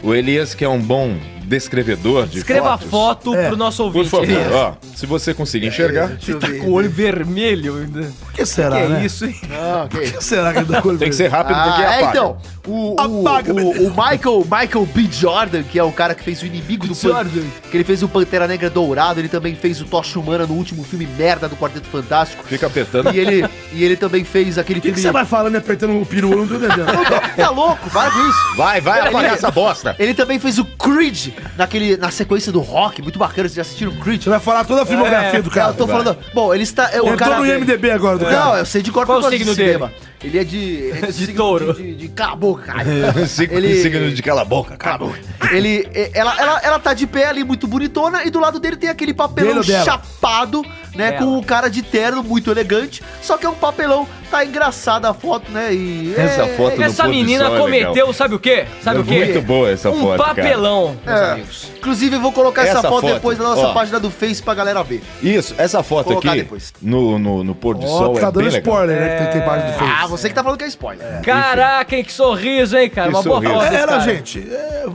o 0.04 0.14
Elias, 0.14 0.54
que 0.54 0.64
é 0.64 0.70
um 0.70 0.80
bom 0.80 1.16
descrevedor 1.52 2.28
de 2.28 2.38
Escreva 2.40 2.74
a 2.74 2.78
fotos, 2.78 2.90
foto 2.90 3.36
É. 3.36 3.48
pro 3.50 3.58
nosso 3.58 3.78
Por 3.84 3.98
ouvinte. 3.98 4.10
favor, 4.10 4.24
Elias. 4.26 4.52
ó, 4.54 4.74
se 4.96 5.06
você 5.06 5.34
conseguir 5.34 5.68
enxergar, 5.68 6.08
Deixa 6.08 6.32
eu 6.32 6.40
Tá 6.40 6.48
ver. 6.48 6.60
com 6.60 6.68
o 6.68 6.72
olho 6.72 6.90
vermelho. 6.90 7.88
Por 8.22 8.32
que 8.34 8.46
será, 8.46 8.78
que 8.78 8.82
é 8.84 8.88
né? 8.88 9.06
isso, 9.06 9.26
hein? 9.26 9.36
Não, 9.50 9.88
que 9.90 9.98
Por 10.00 10.12
que 10.18 10.24
será 10.24 10.54
que 10.54 10.60
ele 10.60 10.66
dá 10.68 10.82
tem 10.82 10.98
que 11.10 11.16
ser 11.16 11.28
rápido 11.28 11.56
porque 11.62 11.82
Ah, 11.84 11.94
é, 11.94 11.98
apaga. 12.04 12.10
então, 12.10 12.38
o, 12.68 12.92
o, 12.94 13.28
Apaga, 13.28 13.54
o, 13.54 13.58
o 13.58 13.90
Michael, 13.90 14.46
Michael 14.50 14.86
B. 14.94 15.10
Jordan, 15.12 15.64
que 15.64 15.78
é 15.78 15.84
o 15.84 15.92
cara 15.92 16.16
que 16.16 16.24
fez 16.24 16.42
o 16.42 16.46
inimigo 16.46 16.88
do 16.88 16.96
Pan- 16.96 17.10
Jordan. 17.10 17.42
que 17.70 17.76
ele 17.78 17.84
fez 17.84 18.02
o 18.04 18.08
Pantera 18.08 18.48
Negra 18.48 18.70
Dourado, 18.70 19.20
ele 19.20 19.28
também 19.30 19.54
fez 19.56 19.82
o 19.82 19.86
Tocha 19.86 20.18
Humana 20.20 20.46
no 20.48 20.54
último 20.54 20.84
filme 20.84 21.06
merda 21.18 21.50
do 21.50 21.56
Quarteto 21.58 21.88
Fantástico. 21.88 22.44
Fica 22.46 22.68
apertando. 22.68 23.14
E 23.14 23.20
ele, 23.20 23.50
e 23.74 23.84
ele 23.84 23.96
também 23.98 24.24
fez 24.24 24.58
aquele 24.58 24.80
O 24.80 24.82
que, 24.82 24.90
que 24.90 24.94
filme. 24.96 25.08
você 25.10 25.12
vai 25.12 25.26
falando 25.26 25.56
e 25.56 25.58
apertando 25.58 26.00
o 26.02 26.06
peru? 26.06 26.32
Eu 26.32 26.38
não 26.38 26.48
tô 26.48 26.56
entendendo. 26.56 26.92
Tá 27.36 27.50
louco, 27.50 27.90
para 27.90 28.12
com 28.12 28.20
isso. 28.30 28.56
Vai, 28.56 28.80
vai 28.82 29.00
apagar 29.08 29.34
essa 29.34 29.50
bosta. 29.50 29.96
Ele 29.98 30.14
também 30.14 30.38
fez 30.40 30.60
o 30.60 30.66
Creed 30.66 31.30
naquele, 31.58 31.98
na 31.98 32.12
sequência 32.12 32.52
do 32.52 32.60
rock, 32.60 33.02
muito 33.02 33.18
bacana. 33.20 33.48
Vocês 33.48 33.56
já 33.56 33.62
assistiram 33.62 33.92
o 33.92 33.96
Creed? 34.00 34.24
Você 34.24 34.30
vai 34.30 34.40
falar 34.40 34.64
toda 34.64 34.84
a 34.84 34.86
filmografia 34.86 35.40
É, 35.40 35.42
do 35.42 35.50
cara. 35.52 35.70
eu 35.72 35.74
tô 35.76 35.86
vai. 35.86 35.98
falando. 36.04 36.18
Bom, 36.34 36.54
ele 36.54 36.64
está. 36.64 36.90
É, 36.92 37.02
o 37.02 37.06
Entrou 37.06 37.18
cara, 37.18 37.38
no 37.40 37.46
IMDB 37.46 37.92
agora 37.92 38.18
do 38.18 38.26
cara. 38.26 38.38
Não, 38.46 38.58
eu 38.58 38.66
sei 38.66 38.82
de 38.82 38.92
cor 38.92 39.06
Qual 39.06 39.20
o 39.20 39.30
signo 39.30 39.54
cinema. 39.54 39.92
Ele 40.24 40.38
é 40.38 40.44
de. 40.44 40.58
Ele 40.58 41.06
é 41.06 41.12
de, 41.12 41.26
De 41.28 41.34
touro. 41.34 41.74
De, 41.74 41.82
de, 41.84 41.96
de 41.96 42.08
cala 42.10 42.34
a 42.34 42.36
boca, 42.36 42.74
Ele- 43.50 43.82
signo 43.82 44.12
de 44.12 44.22
cala 44.22 44.42
a 44.42 44.46
boca, 44.46 44.78
cara. 44.78 45.04
Ele, 45.52 45.88
é, 45.94 46.12
ela, 46.14 46.36
ela, 46.40 46.60
ela 46.64 46.80
tá 46.80 46.94
de 46.94 47.08
pé 47.08 47.26
ali, 47.28 47.44
muito 47.44 47.68
bonitona, 47.68 48.24
e 48.24 48.30
do 48.30 48.40
lado 48.40 48.60
dele 48.60 48.76
tem 48.76 48.90
aquele 48.90 49.14
papelão 49.14 49.62
Dele 49.62 49.84
chapado, 49.84 50.64
né? 50.96 51.12
Dela. 51.12 51.26
Com 51.26 51.38
o 51.38 51.44
cara 51.44 51.70
de 51.70 51.82
terno, 51.82 52.22
muito 52.24 52.52
elegante. 52.52 53.02
Só 53.22 53.36
que 53.38 53.46
é 53.46 53.50
um 53.50 53.56
papelão, 53.56 54.08
tá 54.30 54.46
engraçada 54.46 55.10
a 55.10 55.14
foto, 55.14 55.52
né? 55.52 55.74
E. 55.74 56.14
é- 56.16 56.22
Essa 56.22 56.48
foto 56.50 56.76
do 56.76 56.84
Essa 56.84 57.08
menina 57.08 57.46
é 57.48 57.58
cometeu, 57.58 57.90
legal. 57.94 58.14
sabe 58.14 58.36
o 58.36 58.40
quê? 58.40 58.66
Sabe 58.84 58.98
É 58.98 59.02
o 59.02 59.04
quê? 59.04 59.26
muito 59.26 59.42
boa 59.42 59.70
essa 59.72 59.90
um 59.90 60.00
foto, 60.02 60.18
cara. 60.22 60.36
papelão, 60.36 60.96
meus 61.04 61.20
É. 61.32 61.34
amigos. 61.34 61.72
Inclusive, 61.78 62.16
eu 62.16 62.22
vou 62.22 62.32
colocar 62.32 62.62
essa, 62.64 62.80
Essa 62.80 62.90
foto, 62.90 63.02
foto, 63.02 63.14
depois 63.14 63.38
na 63.38 63.44
nossa 63.46 63.68
ó. 63.68 63.74
página 63.74 64.00
do 64.00 64.10
Face 64.12 64.42
pra 64.42 64.54
galera 64.54 64.84
ver. 64.84 65.02
Isso, 65.22 65.54
essa 65.58 65.82
foto 65.84 66.06
Vou 66.06 66.14
colocar 66.16 66.32
aqui, 66.32 66.42
depois. 66.44 66.74
no, 66.82 67.18
no, 67.20 67.44
no 67.44 67.56
pôr 67.56 67.76
do 67.78 67.86
Ó, 67.86 67.88
sol, 67.98 68.14
tá 68.14 68.20
é 68.20 68.22
dando 68.26 68.34
bem 68.36 68.44
legal. 68.46 68.60
spoiler, 68.62 69.00
né? 69.00 69.26
Que 69.26 69.32
tem, 69.34 69.42
página 69.42 69.72
do 69.72 69.78
Face. 69.80 69.92
Ah, 70.04 70.08
você 70.08 70.30
que 70.30 70.36
tá 70.36 70.44
falando 70.44 70.58
que 70.60 70.64
é 70.66 70.68
spoiler. 70.68 71.22
Caraca, 71.22 71.96
hein, 71.96 72.04
que 72.04 72.12
sorriso, 72.14 72.78
hein, 72.78 72.90
cara? 72.90 73.10
Que 73.10 73.16
Uma 73.16 73.24
boa 73.24 73.36
sorriso. 73.36 73.54
foto 73.54 73.64
desse 73.64 73.76
Era, 73.82 73.88
cara. 73.92 74.02
gente, 74.02 74.40
é, 74.52 74.86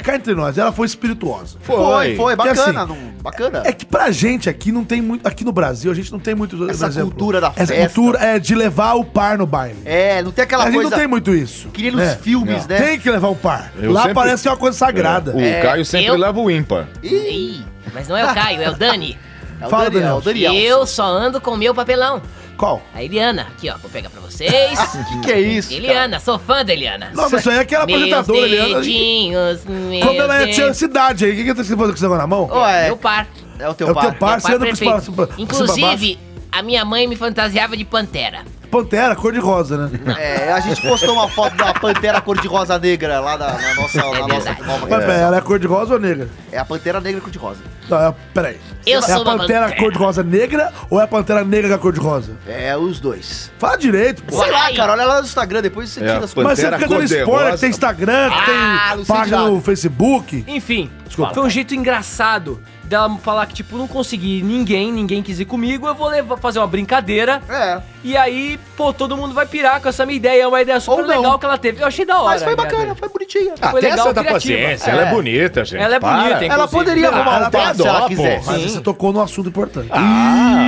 cá, 0.00 0.14
entre 0.16 0.34
nós, 0.34 0.58
ela 0.58 0.72
foi 0.72 0.86
espirituosa. 0.86 1.56
Foi, 1.60 2.16
foi, 2.16 2.36
Porque, 2.36 2.48
bacana, 2.54 2.82
assim, 2.82 2.92
não, 2.92 2.98
bacana. 3.22 3.62
É 3.64 3.72
que 3.72 3.84
pra 3.86 4.10
gente 4.10 4.48
aqui 4.48 4.72
não 4.72 4.84
tem 4.84 5.00
muito. 5.00 5.26
Aqui 5.26 5.44
no 5.44 5.52
Brasil, 5.52 5.90
a 5.90 5.94
gente 5.94 6.10
não 6.12 6.18
tem 6.18 6.34
muito. 6.34 6.68
Essa 6.70 6.90
cultura 6.90 7.40
da 7.40 7.52
Essa 7.56 7.74
festa. 7.74 7.94
cultura 8.00 8.18
é 8.18 8.38
de 8.38 8.54
levar 8.54 8.94
o 8.94 9.04
par 9.04 9.38
no 9.38 9.46
baile. 9.46 9.78
É, 9.84 10.22
não 10.22 10.32
tem 10.32 10.42
aquela 10.44 10.64
a 10.64 10.66
gente 10.66 10.74
coisa 10.74 10.90
não 10.90 10.98
tem 10.98 11.06
muito 11.06 11.34
isso. 11.34 11.68
que 11.68 11.82
nem 11.82 11.92
nos 11.92 12.00
É. 12.02 12.16
filmes, 12.16 12.66
né? 12.66 12.78
Tem 12.80 12.98
que 12.98 13.10
levar 13.10 13.28
o 13.28 13.36
par. 13.36 13.72
Eu 13.80 13.92
Lá 13.92 14.02
sempre- 14.02 14.14
parece 14.14 14.42
que 14.42 14.48
é 14.48 14.50
uma 14.50 14.56
coisa 14.56 14.76
sagrada. 14.76 15.32
O 15.36 15.40
É, 15.40 15.60
Caio 15.72 15.84
sempre 15.84 16.08
eu- 16.08 16.16
leva 16.16 16.38
o 16.40 16.50
ímpar. 16.50 16.86
Ih, 17.02 17.62
mas 17.92 18.08
não 18.08 18.16
é 18.16 18.24
o 18.30 18.34
Caio, 18.34 18.62
é 18.62 18.70
o 18.70 18.74
Dani. 18.76 19.18
É 19.62 19.66
o 19.66 19.70
Fala, 19.70 19.84
Daniel, 19.90 20.20
Daniel. 20.20 20.50
o 20.50 20.54
Daniel. 20.54 20.54
Eu 20.80 20.86
só 20.86 21.04
ando 21.04 21.40
com 21.40 21.52
o 21.52 21.56
meu 21.56 21.72
papelão. 21.72 22.20
Qual? 22.56 22.82
A 22.92 23.00
Eliana, 23.00 23.42
aqui 23.42 23.70
ó, 23.70 23.76
vou 23.76 23.88
pegar 23.88 24.10
pra 24.10 24.20
vocês. 24.20 24.50
O 24.76 25.04
que, 25.20 25.20
que 25.20 25.32
é 25.32 25.40
isso? 25.40 25.68
cara? 25.70 25.80
Eliana, 25.84 26.18
sou 26.18 26.36
fã 26.36 26.64
da 26.64 26.72
Eliana. 26.72 27.12
Nossa, 27.14 27.36
isso 27.36 27.48
aí 27.48 27.58
é 27.58 27.60
aquela 27.60 27.86
Meus 27.86 27.98
apresentadora, 28.02 28.38
Eliana. 28.48 28.80
dedinhos, 28.80 29.64
meus 29.64 30.04
Quando 30.04 30.16
ela 30.20 30.38
tinha 30.48 30.64
dedos. 30.64 30.76
cidade 30.76 31.24
aí, 31.26 31.30
o 31.30 31.34
que, 31.36 31.44
que 31.44 31.54
você 31.54 31.76
fazendo 31.76 31.86
com 31.90 31.92
esse 31.94 32.02
negócio 32.02 32.20
na 32.22 32.26
mão? 32.26 32.48
Ué, 32.52 32.86
Meu 32.86 32.96
par. 32.96 33.28
é 33.60 33.68
o 33.68 33.74
teu 33.74 33.86
É 33.86 33.90
o 33.92 33.94
par. 33.94 34.02
teu 34.06 34.14
par, 34.14 34.40
você 34.40 34.52
anda 34.52 34.66
com 34.66 35.40
Inclusive, 35.40 36.18
a 36.50 36.60
minha 36.60 36.84
mãe 36.84 37.06
me 37.06 37.14
fantasiava 37.14 37.76
de 37.76 37.84
pantera. 37.84 38.42
Pantera, 38.72 39.14
cor 39.14 39.30
de 39.34 39.38
rosa, 39.38 39.76
né? 39.76 39.90
É, 40.18 40.50
a 40.50 40.58
gente 40.60 40.80
postou 40.80 41.12
uma 41.12 41.28
foto 41.28 41.54
da 41.56 41.74
pantera 41.74 42.22
cor-de-rosa 42.22 42.78
negra 42.78 43.20
lá 43.20 43.36
na, 43.36 43.52
na 43.52 43.74
nossa, 43.74 43.98
na 43.98 44.26
nossa 44.26 44.54
nova 44.64 44.86
Mas 44.88 45.04
ela 45.10 45.36
é 45.36 45.40
cor 45.42 45.58
de 45.58 45.66
rosa 45.66 45.92
ou 45.92 46.00
negra? 46.00 46.26
É 46.50 46.58
a 46.58 46.64
pantera 46.64 46.98
negra 46.98 47.20
cor-de-rosa. 47.20 47.60
Não, 47.90 47.98
é, 48.08 48.14
peraí. 48.32 48.56
Eu 48.86 49.00
é 49.00 49.02
sou 49.02 49.20
a 49.20 49.24
pantera 49.26 49.66
pantera. 49.66 49.76
cor 49.82 49.92
de 49.92 49.98
rosa 49.98 50.22
negra 50.22 50.72
ou 50.88 50.98
é 50.98 51.04
a 51.04 51.06
pantera 51.06 51.44
negra 51.44 51.68
com 51.68 51.74
a 51.74 51.78
cor 51.78 51.92
de 51.92 52.00
rosa? 52.00 52.32
É, 52.48 52.74
os 52.74 52.98
dois. 52.98 53.52
Fala 53.58 53.76
direito, 53.76 54.22
pô. 54.24 54.42
Sei 54.42 54.50
lá, 54.50 54.72
cara, 54.74 54.92
olha 54.92 55.04
lá 55.04 55.18
no 55.20 55.26
Instagram, 55.26 55.60
depois 55.60 55.90
você 55.90 56.00
É, 56.00 56.06
tira 56.14 56.24
as 56.24 56.32
pan- 56.32 56.42
Mas 56.42 56.58
você 56.58 56.64
fica 56.64 56.78
dando 56.78 56.88
cor-de-rosa. 56.88 57.18
spoiler, 57.24 57.52
que 57.52 57.60
tem 57.60 57.68
Instagram, 57.70 58.30
que 58.30 58.36
Ah, 58.38 58.44
tem 58.88 58.96
não 58.96 59.04
sei 59.04 59.14
página 59.14 59.38
no 59.50 59.60
Facebook. 59.60 60.44
Enfim, 60.48 60.90
Desculpa. 61.06 61.34
foi 61.34 61.42
um 61.42 61.50
jeito 61.50 61.74
engraçado 61.74 62.58
dela 62.92 63.18
falar 63.22 63.46
que, 63.46 63.54
tipo, 63.54 63.76
não 63.76 63.88
consegui 63.88 64.42
ninguém, 64.42 64.92
ninguém 64.92 65.22
quis 65.22 65.40
ir 65.40 65.44
comigo, 65.46 65.86
eu 65.88 65.94
vou 65.94 66.08
levar, 66.08 66.36
fazer 66.38 66.58
uma 66.60 66.66
brincadeira. 66.66 67.40
É. 67.48 67.80
E 68.04 68.16
aí, 68.16 68.58
pô, 68.76 68.92
todo 68.92 69.16
mundo 69.16 69.32
vai 69.34 69.46
pirar 69.46 69.80
com 69.80 69.88
essa 69.88 70.04
minha 70.04 70.16
ideia. 70.16 70.42
É 70.42 70.46
uma 70.46 70.60
ideia 70.60 70.80
super 70.80 71.06
legal 71.06 71.38
que 71.38 71.44
ela 71.46 71.56
teve. 71.58 71.82
Eu 71.82 71.86
achei 71.86 72.04
da 72.04 72.18
hora. 72.18 72.30
Mas 72.34 72.42
foi 72.42 72.52
ideia 72.52 72.68
bacana, 72.68 72.94
foi 72.94 73.08
bonitinha. 73.08 73.54
Ah, 73.60 73.70
Foi 73.70 73.80
tem 73.80 73.90
legal, 73.90 74.06
essa 74.06 74.14
da 74.14 74.24
criativa. 74.24 74.54
paciência, 74.58 74.90
ela 74.90 75.02
é 75.02 75.10
bonita, 75.10 75.64
gente. 75.64 75.82
Ela 75.82 75.94
é 75.96 76.00
Para. 76.00 76.16
bonita, 76.16 76.34
Ela 76.44 76.44
inclusive. 76.64 76.70
poderia 76.72 77.08
arrumar 77.08 77.36
ela 77.36 77.48
um 77.48 77.50
par 77.50 77.74
se 77.74 77.86
ela 77.86 78.08
quisesse. 78.08 78.46
Mas 78.46 78.60
Sim. 78.62 78.68
você 78.68 78.80
tocou 78.80 79.12
num 79.12 79.20
assunto 79.20 79.48
importante. 79.48 79.88
Ah, 79.92 80.62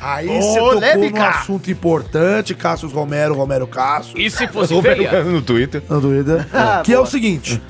Aí 0.00 0.26
você 0.28 0.54
tocou 0.58 0.72
Polêmica. 0.74 1.18
num 1.18 1.24
assunto 1.26 1.70
importante, 1.70 2.54
Cassius 2.54 2.92
Romero, 2.92 3.34
Romero 3.34 3.66
Cassius. 3.66 4.14
E 4.16 4.30
se 4.30 4.46
fosse 4.48 4.72
Tô 4.72 4.80
feia? 4.82 5.22
no 5.24 5.42
Twitter. 5.42 5.82
Não 5.88 6.00
dúvida. 6.00 6.46
Ah, 6.52 6.82
que 6.84 6.92
é 6.92 6.96
boa. 6.96 7.06
o 7.06 7.10
seguinte: 7.10 7.60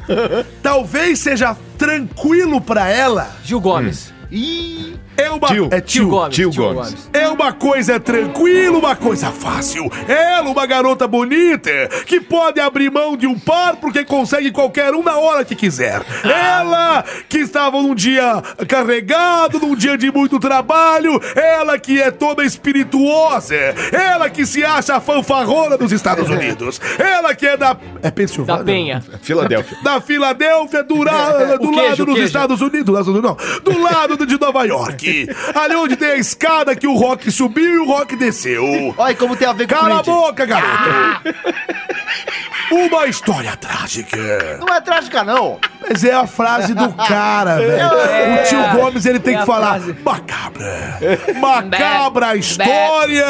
talvez 0.62 1.18
seja 1.18 1.56
tranquilo 1.78 2.60
pra 2.60 2.88
ela 2.88 3.30
Gil 3.44 3.60
Gomes. 3.60 4.12
Ih, 4.30 4.97
É 5.18 5.30
uma, 5.30 5.48
Tio. 5.48 5.68
é 5.72 5.80
tio, 5.80 6.08
Gomes. 6.08 6.34
Tio 6.36 6.52
Gomes. 6.52 7.10
É 7.12 7.26
uma 7.28 7.52
coisa 7.52 7.98
tranquila, 7.98 8.78
uma 8.78 8.94
coisa 8.96 9.30
fácil. 9.32 9.90
Ela, 10.06 10.48
uma 10.48 10.64
garota 10.64 11.06
bonita, 11.08 11.70
que 12.06 12.20
pode 12.20 12.60
abrir 12.60 12.90
mão 12.90 13.16
de 13.16 13.26
um 13.26 13.38
par 13.38 13.76
porque 13.76 14.04
consegue 14.04 14.50
qualquer 14.52 14.94
um 14.94 15.02
na 15.02 15.16
hora 15.18 15.44
que 15.44 15.54
quiser. 15.56 16.02
Ela, 16.24 17.04
que 17.28 17.38
estava 17.38 17.82
num 17.82 17.94
dia 17.94 18.40
carregado, 18.68 19.58
num 19.58 19.74
dia 19.74 19.98
de 19.98 20.10
muito 20.12 20.38
trabalho. 20.38 21.20
Ela 21.34 21.78
que 21.78 22.00
é 22.00 22.10
toda 22.10 22.44
espirituosa. 22.44 23.56
Ela 23.92 24.30
que 24.30 24.46
se 24.46 24.64
acha 24.64 24.94
a 24.96 25.00
fanfarrona 25.00 25.76
dos 25.76 25.90
Estados 25.92 26.28
Unidos. 26.30 26.80
Ela 26.98 27.34
que 27.34 27.46
é 27.46 27.56
da... 27.56 27.76
É 28.02 28.10
Pensilvânia? 28.10 28.58
Da 28.58 28.64
Penha. 28.64 29.02
Filadélfia. 29.20 29.78
da 29.82 30.00
Filadélfia, 30.00 30.82
do, 30.84 31.02
ra- 31.02 31.56
do 31.56 31.70
lado 31.70 31.70
queijo, 31.72 32.02
o 32.02 32.06
dos 32.06 32.14
queijo. 32.14 32.26
Estados 32.26 32.60
Unidos. 32.60 32.84
Do 32.86 32.92
lado, 32.92 33.22
não, 33.22 33.36
do 33.64 33.80
lado 33.82 34.26
de 34.26 34.38
Nova 34.40 34.64
York. 34.64 35.07
Ali 35.54 35.74
onde 35.74 35.96
tem 35.96 36.10
a 36.10 36.16
escada 36.16 36.74
que 36.76 36.86
o 36.86 36.94
Rock 36.94 37.30
subiu 37.30 37.64
e 37.64 37.78
o 37.78 37.84
Rock 37.84 38.16
desceu. 38.16 38.94
Olha 38.96 39.14
como 39.14 39.36
tem 39.36 39.48
a 39.48 39.52
ver 39.52 39.66
com 39.66 39.74
o 39.74 39.78
Cala 39.78 39.98
a 39.98 40.02
boca, 40.02 40.46
garoto! 40.46 41.34
Uma 42.70 43.06
história 43.06 43.56
trágica. 43.56 44.16
Não 44.60 44.74
é 44.74 44.80
trágica, 44.80 45.24
não. 45.24 45.58
Mas 45.88 46.04
é 46.04 46.12
a 46.12 46.26
frase 46.26 46.74
do 46.74 46.92
cara, 46.92 47.56
velho. 47.58 47.86
o 47.88 48.44
tio 48.48 48.68
Gomes, 48.80 49.06
ele 49.06 49.18
tem 49.20 49.36
É 49.36 49.40
que 49.40 49.46
falar 49.46 49.80
frase. 49.80 49.96
macabra. 50.04 50.98
Macabra 51.40 52.36
história. 52.36 53.24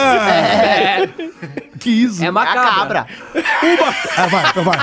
Que 1.78 1.91
isso? 1.91 2.22
É 2.24 2.26
É 2.26 2.30
macabra. 2.30 3.05
cabra. 3.05 3.07
Uma... 3.62 3.95
Ah, 4.16 4.26
vai, 4.26 4.45
então 4.51 4.64
vai. 4.64 4.78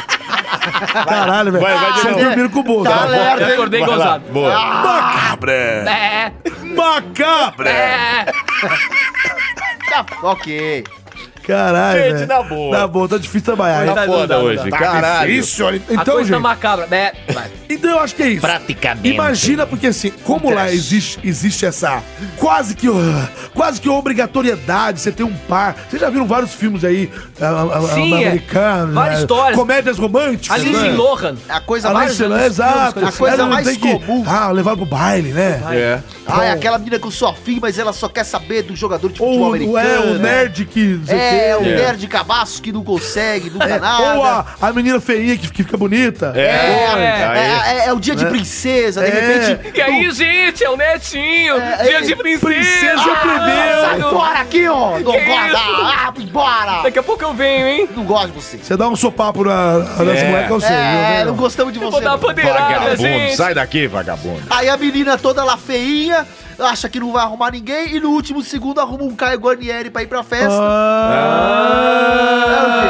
Caralho, 1.05 1.51
velho. 1.51 1.63
Vai, 1.63 1.73
vai 1.77 1.91
de 1.93 1.99
Vocês 1.99 2.13
novo. 2.15 2.25
dormiram 2.25 2.49
com 2.49 2.59
o 2.59 2.63
bolso. 2.63 2.89
Tá 2.91 2.97
Vai. 2.97 3.09
lerdo, 3.09 3.41
Eu 3.41 3.47
hein? 3.47 3.53
acordei 3.53 3.79
Vai 3.81 3.89
lá. 3.89 3.95
gozado. 3.97 4.23
Boa. 4.31 4.65
Macabra. 4.65 5.51
É, 5.51 6.31
Macabra. 6.75 7.69
é. 7.69 8.25
Tá, 9.89 10.05
ok. 10.23 10.83
Caralho, 11.47 12.01
Gente, 12.03 12.13
velho. 12.13 12.27
na 12.27 12.43
boa. 12.43 12.77
Na 12.79 12.87
boa, 12.87 13.07
tá 13.09 13.17
difícil 13.17 13.41
trabalhar. 13.41 13.85
Tá 13.93 14.05
Não 14.05 14.13
foda 14.13 14.39
hoje. 14.39 14.69
dá. 14.69 14.77
Caralho. 14.77 15.31
Difícil, 15.31 15.65
olha. 15.65 15.81
A 15.89 15.93
Então, 15.93 16.05
coisa 16.15 16.29
tá 16.29 16.35
gente, 16.35 16.41
macabra. 16.43 16.87
É, 16.91 17.13
vai. 17.33 17.51
então 17.69 17.89
eu 17.91 17.99
acho 17.99 18.15
que 18.15 18.23
é 18.23 18.27
isso. 18.29 18.41
Praticamente. 18.41 19.07
Imagina, 19.09 19.65
porque 19.65 19.87
assim, 19.87 20.11
como 20.23 20.49
lá 20.49 20.71
existe, 20.71 21.19
existe 21.23 21.65
essa 21.65 22.01
quase 22.37 22.75
que, 22.75 22.89
uh, 22.89 22.95
quase 23.53 23.79
que 23.81 23.89
obrigatoriedade, 23.89 24.99
você 24.99 25.11
ter 25.11 25.23
um 25.23 25.33
par. 25.33 25.75
Vocês 25.89 26.01
já 26.01 26.09
viram 26.09 26.25
vários 26.25 26.53
filmes 26.53 26.83
aí 26.83 27.09
uh, 27.39 27.83
uh, 27.83 27.87
Sim, 27.93 28.13
é. 28.13 28.27
americanos, 28.27 28.93
Várias 28.93 29.15
né? 29.15 29.21
histórias. 29.21 29.55
comédias 29.57 29.97
românticas. 29.97 30.51
A 30.51 30.57
Lindsay 30.57 30.89
né? 30.91 30.95
Lohan. 30.97 31.35
A 31.49 31.59
coisa 31.61 31.89
A 31.89 31.93
mais... 31.93 32.19
Lohan, 32.19 32.45
exato. 32.45 33.05
A 33.05 33.11
coisa 33.11 33.35
Ela 33.35 33.47
mais 33.47 33.67
tem 33.67 33.75
que, 33.75 33.99
comum. 33.99 34.23
Ah, 34.27 34.51
levar 34.51 34.75
pro 34.75 34.85
baile, 34.85 35.31
né? 35.31 35.61
É. 35.71 35.99
Ah, 36.25 36.45
é 36.45 36.51
aquela 36.51 36.77
menina 36.77 36.99
eu 37.01 37.11
sou 37.11 37.27
afim, 37.27 37.59
mas 37.61 37.77
ela 37.77 37.93
só 37.93 38.09
quer 38.09 38.23
saber 38.23 38.63
do 38.63 38.75
jogador 38.75 39.09
de 39.11 39.17
futebol 39.19 39.39
Ou 39.39 39.53
americano. 39.53 39.77
é 39.79 39.99
o 39.99 40.17
nerd 40.17 40.65
que. 40.65 40.99
quê. 40.99 41.13
É, 41.35 41.57
o 41.57 41.61
É. 41.65 41.75
nerd 41.75 42.07
cabaço 42.07 42.61
que 42.61 42.71
não 42.71 42.83
consegue, 42.83 43.49
nunca 43.49 43.65
É, 43.65 43.79
nada. 43.79 44.15
Ou 44.15 44.23
a, 44.23 44.45
a 44.61 44.73
menina 44.73 44.99
feinha 44.99 45.37
que, 45.37 45.49
que 45.49 45.63
fica 45.63 45.77
bonita. 45.77 46.31
É. 46.35 46.41
É, 46.41 47.73
é, 47.75 47.77
é, 47.83 47.87
é 47.87 47.93
o 47.93 47.99
dia 47.99 48.15
de 48.15 48.25
princesa, 48.25 49.03
de 49.03 49.11
É. 49.11 49.13
repente. 49.13 49.77
E 49.77 49.81
aí, 49.81 50.11
gente, 50.11 50.63
é 50.63 50.69
o 50.69 50.77
netinho. 50.77 51.55
Dia 51.83 52.01
de 52.01 52.15
princesa. 52.15 52.45
Princesa 52.45 53.01
o 53.01 53.15
primeiro. 53.17 53.81
Sai 53.81 54.01
fora 54.01 54.39
aqui, 54.39 54.67
ó! 54.67 54.99
Não 54.99 55.15
isso? 55.15 55.57
Ah, 55.57 56.13
embora! 56.17 56.81
Daqui 56.83 56.99
a 56.99 57.03
pouco 57.03 57.23
eu 57.23 57.33
venho, 57.33 57.67
hein? 57.67 57.89
Não 57.95 58.03
gosto 58.03 58.27
de 58.27 58.33
você. 58.33 58.57
Você 58.57 58.77
dá 58.77 58.87
um 58.87 58.95
sopapo 58.95 59.43
na, 59.43 59.79
nas 59.79 59.99
É. 60.19 60.27
moleques, 60.29 60.49
eu 60.51 60.61
sei. 60.61 60.75
É, 60.75 61.15
viu, 61.17 61.25
não 61.27 61.35
gostamos 61.35 61.73
de 61.73 61.79
Eu 61.79 61.85
você. 61.85 61.91
vou 61.91 62.01
dar 62.01 62.15
uma 62.17 62.33
Vagabundo. 62.33 62.97
gente. 62.97 63.35
Sai 63.35 63.53
daqui, 63.53 63.87
vagabundo. 63.87 64.41
Aí 64.49 64.69
a 64.69 64.77
menina 64.77 65.17
toda 65.17 65.43
lá 65.43 65.57
feinha, 65.57 66.25
acha 66.59 66.89
que 66.89 66.99
não 66.99 67.11
vai 67.11 67.23
arrumar 67.23 67.51
ninguém, 67.51 67.95
e 67.95 67.99
no 67.99 68.09
último 68.09 68.41
segundo 68.41 68.79
arruma 68.79 69.03
um 69.03 69.15
Caio 69.15 69.39
Guarnieri 69.39 69.89
pra 69.89 70.03
ir 70.03 70.07
pra 70.07 70.23
festa. 70.23 70.59
Ah. 70.59 72.15
É 72.47 72.61
o 72.61 72.65
quê? 72.81 72.87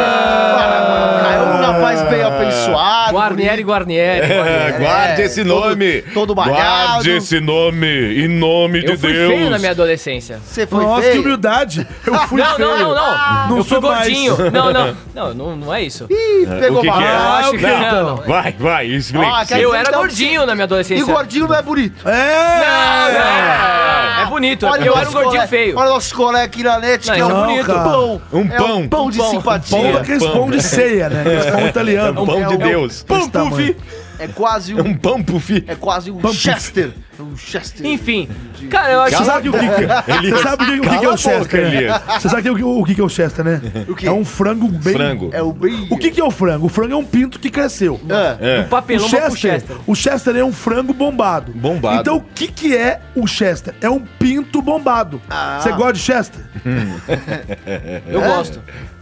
Para, 0.55 0.81
mano, 0.89 1.19
Caio 1.23 1.39
é 1.39 1.43
um 1.43 1.61
rapaz 1.73 2.01
apessoado. 2.35 3.13
Guarnieri, 3.13 3.63
Guarnieri. 3.63 4.31
É, 4.31 4.75
guarde 4.79 5.21
esse 5.23 5.43
todo- 5.43 5.69
nome. 5.69 6.01
todo 6.13 6.35
malhado. 6.35 6.91
Guarde 6.93 7.11
esse 7.11 7.39
nome. 7.39 8.25
Em 8.25 8.27
nome 8.27 8.79
Eu 8.83 8.91
de 8.91 8.97
fui 8.97 9.13
Deus. 9.13 9.33
feio 9.33 9.49
na 9.49 9.57
minha 9.59 9.71
adolescência. 9.71 10.39
Você 10.45 10.67
foi 10.67 10.83
Nossa, 10.83 11.01
que 11.01 11.07
feio? 11.09 11.21
humildade. 11.21 11.87
Eu 12.05 12.13
fui 12.27 12.41
não, 12.41 12.55
feio. 12.55 12.67
não, 12.69 12.77
não, 12.79 12.95
não, 12.95 13.47
Não 13.49 13.57
Eu 13.57 13.63
sou 13.63 13.81
fui 13.81 13.89
mais. 13.89 14.07
gordinho. 14.07 14.51
Não, 14.51 14.73
não. 14.73 14.97
Não, 15.13 15.33
não, 15.33 15.55
não 15.55 15.73
é 15.73 15.81
isso. 15.81 16.05
Ih, 16.09 16.45
pegou 16.59 16.79
O 16.79 16.81
que, 16.81 16.91
que 16.91 17.03
é? 17.03 17.07
Ah, 17.07 17.37
acho 17.39 17.51
que 17.51 17.57
que 17.57 17.65
não. 17.65 18.15
Vai, 18.17 18.55
vai, 18.59 18.85
explica. 18.87 19.25
Ah, 19.27 19.45
Eu 19.59 19.73
era 19.73 19.87
então, 19.89 19.99
gordinho 19.99 20.45
na 20.45 20.53
minha 20.53 20.63
E 20.63 20.65
adolescência. 20.65 21.05
gordinho 21.13 21.47
não 21.47 21.55
é 21.55 21.61
bonito. 21.61 22.07
É! 22.09 24.21
É 24.21 24.25
bonito. 24.27 24.65
Olha 24.65 24.85
eu 24.85 24.97
era 24.97 25.09
um 25.09 25.11
gordinho 25.11 25.47
feio. 25.47 25.77
Olha 25.77 25.91
o 25.91 25.93
nosso 25.93 26.15
colega 26.15 26.45
aqui 26.45 26.63
na 26.63 26.79
net, 26.79 27.07
Não, 27.07 27.15
que 27.15 27.21
é 27.21 27.25
um 27.25 27.29
é 27.29 27.45
bonito. 27.45 27.65
pão. 27.73 28.21
Um 28.33 28.41
É 28.45 28.57
pão. 28.57 28.77
um 28.79 28.87
pão 28.87 29.09
de 29.09 29.21
simpatia. 29.23 29.77
Pão 29.77 29.91
daqueles 29.93 30.23
Pão. 30.23 30.31
pão 30.33 30.49
de 30.49 30.61
ceia, 30.63 31.09
né? 31.09 31.23
Pão 31.51 31.67
italiano. 31.67 32.24
Um 32.25 32.41
pão 32.41 32.43
é 32.43 32.47
de 32.47 32.53
um- 32.55 32.57
Deus. 32.67 33.03
Pão 33.03 33.29
puff. 33.29 33.75
É 34.17 34.27
quase 34.27 34.73
um... 34.73 34.79
Um 34.79 34.97
pão 34.97 35.21
pufi. 35.23 35.63
É 35.67 35.75
quase 35.75 36.09
um 36.11 36.17
Pão- 36.19 36.33
Chester. 36.33 36.91
Um 37.19 37.37
Chester. 37.37 37.85
Enfim. 37.85 38.27
Cara, 38.69 38.91
eu 38.91 39.01
acho 39.01 39.17
Você 39.17 39.25
sabe 39.25 39.49
o 39.49 39.53
que, 39.53 39.59
você 39.59 40.43
sabe 40.43 40.63
o 40.63 40.67
que, 40.67 40.79
o 40.79 40.81
que, 40.81 40.89
cala 40.89 41.05
é 41.05 41.09
o 41.09 41.17
Chester? 41.17 41.59
Elias. 41.59 42.01
Você 42.19 42.29
sabe 42.29 42.49
o 42.49 42.55
que, 42.55 42.63
o 42.63 42.83
que, 42.83 42.95
que 42.95 43.01
é 43.01 43.03
o 43.03 43.09
Chester, 43.09 43.45
né? 43.45 43.61
O 43.87 43.95
quê? 43.95 44.07
É 44.07 44.11
um 44.11 44.25
frango 44.25 44.67
bem... 44.67 44.93
Frango. 44.93 45.29
É 45.31 45.41
o 45.41 45.53
bem... 45.53 45.87
O 45.89 45.97
que, 45.97 46.11
que 46.11 46.19
é 46.19 46.23
o 46.23 46.31
frango? 46.31 46.65
O 46.65 46.69
frango 46.69 46.93
é 46.93 46.97
um 46.97 47.05
pinto 47.05 47.39
que 47.39 47.49
cresceu. 47.49 47.99
É. 48.39 48.61
um 48.61 48.67
papelão 48.67 49.05
o 49.05 49.09
Chester, 49.09 49.51
Chester. 49.51 49.77
o 49.85 49.95
Chester 49.95 50.35
é 50.35 50.43
um 50.43 50.53
frango 50.53 50.93
bombado. 50.93 51.51
Bombado. 51.53 52.01
Então 52.01 52.17
o 52.17 52.21
que 52.21 52.47
que 52.47 52.75
é 52.75 53.01
o 53.15 53.27
Chester? 53.27 53.73
É 53.81 53.89
um 53.89 53.99
pinto 53.99 54.61
bombado. 54.61 55.21
Ah. 55.29 55.59
Você 55.61 55.71
gosta 55.71 55.93
de 55.93 55.99
Chester? 55.99 56.41
Eu 58.07 58.21
gosto. 58.21 58.61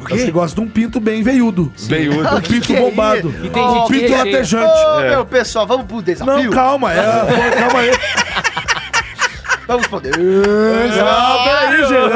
Você 0.09 0.31
gosta 0.31 0.55
de 0.55 0.67
um 0.67 0.69
pinto 0.69 0.99
bem 0.99 1.23
veiudo. 1.23 1.71
Veiudo. 1.77 2.35
Um 2.35 2.41
pinto 2.41 2.67
que 2.67 2.75
é 2.75 2.79
bombado. 2.79 3.31
tem 3.31 3.63
um 3.63 3.87
pinto 3.87 4.11
latejante. 4.11 4.73
Ô, 4.73 4.99
meu 5.01 5.25
pessoal, 5.25 5.65
vamos 5.65 5.85
pro 5.85 6.01
desafio? 6.01 6.43
Não, 6.43 6.49
calma. 6.51 6.93
É, 6.93 7.51
calma 7.51 7.79
aí. 7.79 7.91
Vamos 9.67 9.87
poder. 9.87 10.11
Não, 10.17 11.43
peraí, 11.43 11.69
Peraí, 11.69 11.87
Gerão. 11.87 12.09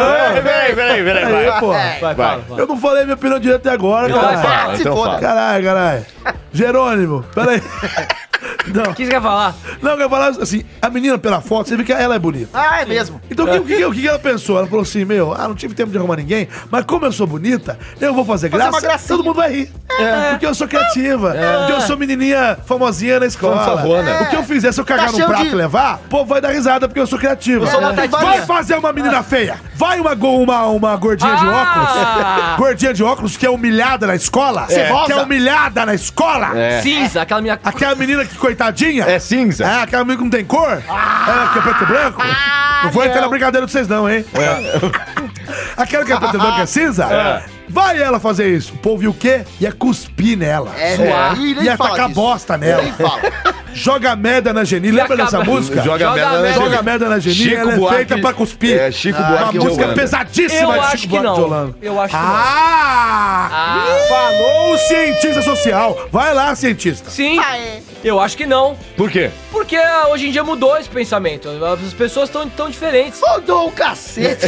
peraí, 0.44 0.76
peraí, 0.76 1.04
peraí. 1.04 1.60
Pô. 1.60 1.68
Vai, 2.02 2.16
fala. 2.16 2.44
Eu 2.58 2.68
não 2.68 2.78
falei 2.78 3.04
minha 3.06 3.16
opinião 3.16 3.40
direto 3.40 3.62
até 3.62 3.70
agora, 3.72 4.10
Então 4.10 4.22
fala, 4.22 4.76
Se 4.76 4.82
então 4.82 4.98
fala. 4.98 5.20
Caralho, 5.20 5.64
caralho. 5.64 6.06
Jerônimo, 6.52 7.24
peraí. 7.34 7.62
Não, 8.74 8.92
O 8.92 8.96
que 8.96 9.06
você 9.06 9.12
quer 9.12 9.22
falar? 9.22 9.56
não, 9.82 9.92
eu 9.92 9.98
quero 9.98 10.10
falar 10.10 10.28
assim, 10.30 10.64
a 10.82 10.90
menina 10.90 11.18
pela 11.18 11.42
foto, 11.42 11.70
você 11.70 11.78
vê 11.78 11.84
que 11.84 11.94
ela 11.94 12.16
é 12.16 12.20
bonita. 12.20 12.50
Ah, 12.54 12.82
é 12.82 12.86
mesmo. 12.86 13.22
Então 13.30 13.46
o 13.46 13.64
que, 13.66 13.86
o 13.86 13.92
que, 13.92 14.08
ela 14.08 14.20
pensou? 14.20 14.58
Ela 14.58 14.68
falou 14.68 14.84
assim, 14.84 15.06
meu, 15.06 15.34
ah, 15.34 15.48
não 15.48 15.56
tive 15.56 15.74
tempo 15.74 15.92
de 15.92 15.98
arrumar 15.98 16.18
ninguém, 16.18 16.48
mas 16.70 16.86
como 16.86 17.06
eu 17.06 17.12
sou 17.12 17.28
bonita, 17.28 17.78
eu 18.00 18.14
vou 18.14 18.26
fazer 18.26 18.50
Fazer 18.50 18.70
uma 18.70 18.82
graça, 18.82 19.08
todo 19.08 19.24
mundo 19.24 19.36
vai 19.36 19.52
rir. 19.52 19.72
Porque 20.32 20.46
eu 20.46 20.54
sou 20.54 20.68
criativa, 20.68 21.34
porque 21.60 21.74
eu 21.74 21.82
sou 21.82 21.98
menininha 21.98 22.58
famosinha 22.66 23.20
na 23.20 23.26
escola. 23.26 23.58
Fanfarrona. 23.58 24.22
O 24.22 24.30
que 24.30 24.36
eu 24.36 24.44
fizer, 24.44 24.72
se 24.72 24.80
eu 24.80 24.86
cagar 24.86 25.08
Tá 25.08 25.14
cheio 25.14 25.28
prato 25.28 25.44
de- 25.44 25.50
e 25.50 25.56
levar, 25.56 25.96
o 26.06 26.10
povo 26.10 26.26
vai 26.26 26.42
dar 26.42 26.50
risada 26.50 26.88
porque 26.88 27.00
eu 27.00 27.08
sou 27.08 27.18
criativa. 27.18 27.66
Eu 27.66 27.72
sou 27.72 27.80
uma 27.80 27.94
Vai 27.94 28.42
fazer 28.46 28.76
uma 28.76 28.92
menina 28.94 29.24
feia. 29.24 29.60
Vai 29.76 30.00
uma, 30.00 30.14
uma, 30.14 30.66
uma 30.68 30.96
gordinha 30.96 31.36
de 31.36 31.46
Ah! 31.46 32.56
óculos. 32.56 32.58
Gordinha 32.58 32.94
de 32.94 33.04
óculos 33.04 33.38
que 33.38 33.46
é 33.46 33.50
humilhada 33.50 34.08
na 34.08 34.16
escola. 34.16 34.66
Cebosa. 34.68 35.06
Que 35.06 35.12
é 35.14 35.16
humilhada 35.22 35.86
na 35.86 35.94
escola. 35.94 36.58
É. 36.58 36.82
Cinza, 36.82 37.22
aquela 37.22 37.42
minha. 37.42 37.60
Aquela 37.64 37.96
menina 37.96 38.26
que, 38.26 38.36
coitadinha. 38.58 39.04
É 39.06 39.20
cinza. 39.20 39.64
É, 39.66 39.82
aquela 39.84 40.04
menina 40.04 40.18
que 40.18 40.24
não 40.24 40.32
tem 40.32 40.44
cor. 40.46 40.72
É, 40.72 41.54
que 41.54 41.60
é 41.60 41.62
preto 41.62 41.84
e 41.84 41.86
branco. 41.86 42.24
não 42.84 42.90
vou 42.92 43.06
entrar 43.06 43.22
na 43.22 43.30
brincadeira 43.30 43.66
de 43.66 43.72
vocês, 43.72 43.88
não, 43.88 44.10
hein? 44.10 44.26
Aquela 45.78 46.04
que 46.04 46.12
é 46.12 46.18
preto 46.18 46.36
e 46.36 46.40
branco 46.40 46.62
é 46.62 46.66
cinza. 46.66 47.08
Vai 47.70 48.02
ela 48.02 48.20
fazer 48.20 48.48
isso. 48.56 48.74
O 48.74 48.78
povo 48.78 48.98
viu 48.98 49.12
o 49.12 49.14
quê? 49.14 49.42
Ia 49.60 49.72
cuspir 49.72 50.38
nela. 50.38 50.72
É, 50.78 50.96
Suar. 50.96 51.38
e 51.40 51.54
Ia 51.66 51.78
tacar 51.78 52.08
disso. 52.08 52.16
bosta 52.20 52.58
nela. 52.58 52.82
Nem 52.82 52.94
fala. 52.94 53.22
Joga 53.74 54.16
merda 54.16 54.52
na 54.54 54.64
Geni. 54.64 54.90
Lembra 54.90 55.14
acaba- 55.14 55.24
dessa 55.30 55.44
música? 55.44 55.82
Joga 55.84 56.00
Joga 56.06 56.16
merda 56.16 56.32
na 56.32 56.42
merda. 56.42 56.54
Joga 56.60 56.70
Geni. 56.72 56.84
merda 56.84 57.10
na 57.10 57.20
Geni. 57.20 57.36
Chico 57.36 57.56
ela 57.62 57.74
é 57.74 57.76
Buarque- 57.76 57.96
feita 57.98 58.18
pra 58.20 58.34
cuspir. 58.34 58.80
É, 58.80 58.92
Chico 58.92 59.20
Uma 59.20 59.28
Buarque 59.30 59.52
de 59.52 59.60
música 59.60 59.84
Holanda. 59.84 60.02
pesadíssima 60.02 60.62
Eu 60.62 60.72
de 60.72 60.80
acho 60.80 60.98
Chico 60.98 61.02
que 61.16 61.20
Buarque 61.22 61.36
de 61.36 61.40
não. 61.42 61.46
Holanda. 61.48 61.76
Eu 61.82 62.02
acho 62.02 62.16
que 62.18 62.22
não. 62.24 62.30
Ah! 62.34 63.50
Ah. 63.52 63.86
Falou 64.10 64.74
o 64.74 64.78
cientista 64.80 65.42
social. 65.44 66.08
Vai 66.12 66.34
lá, 66.34 66.56
cientista. 66.56 67.10
Sim, 67.12 67.38
eu 68.08 68.20
acho 68.20 68.36
que 68.38 68.46
não. 68.46 68.78
Por 68.96 69.10
quê? 69.12 69.30
Porque 69.52 69.78
hoje 70.10 70.28
em 70.28 70.32
dia 70.32 70.44
mudou 70.44 70.78
esse 70.78 70.90
pensamento. 70.90 71.50
As 71.64 71.94
pessoas 71.94 72.30
estão 72.30 72.48
tão 72.50 72.70
diferentes. 72.70 73.20
Mudou 73.22 73.68
o 73.68 73.72
cacete. 73.72 74.46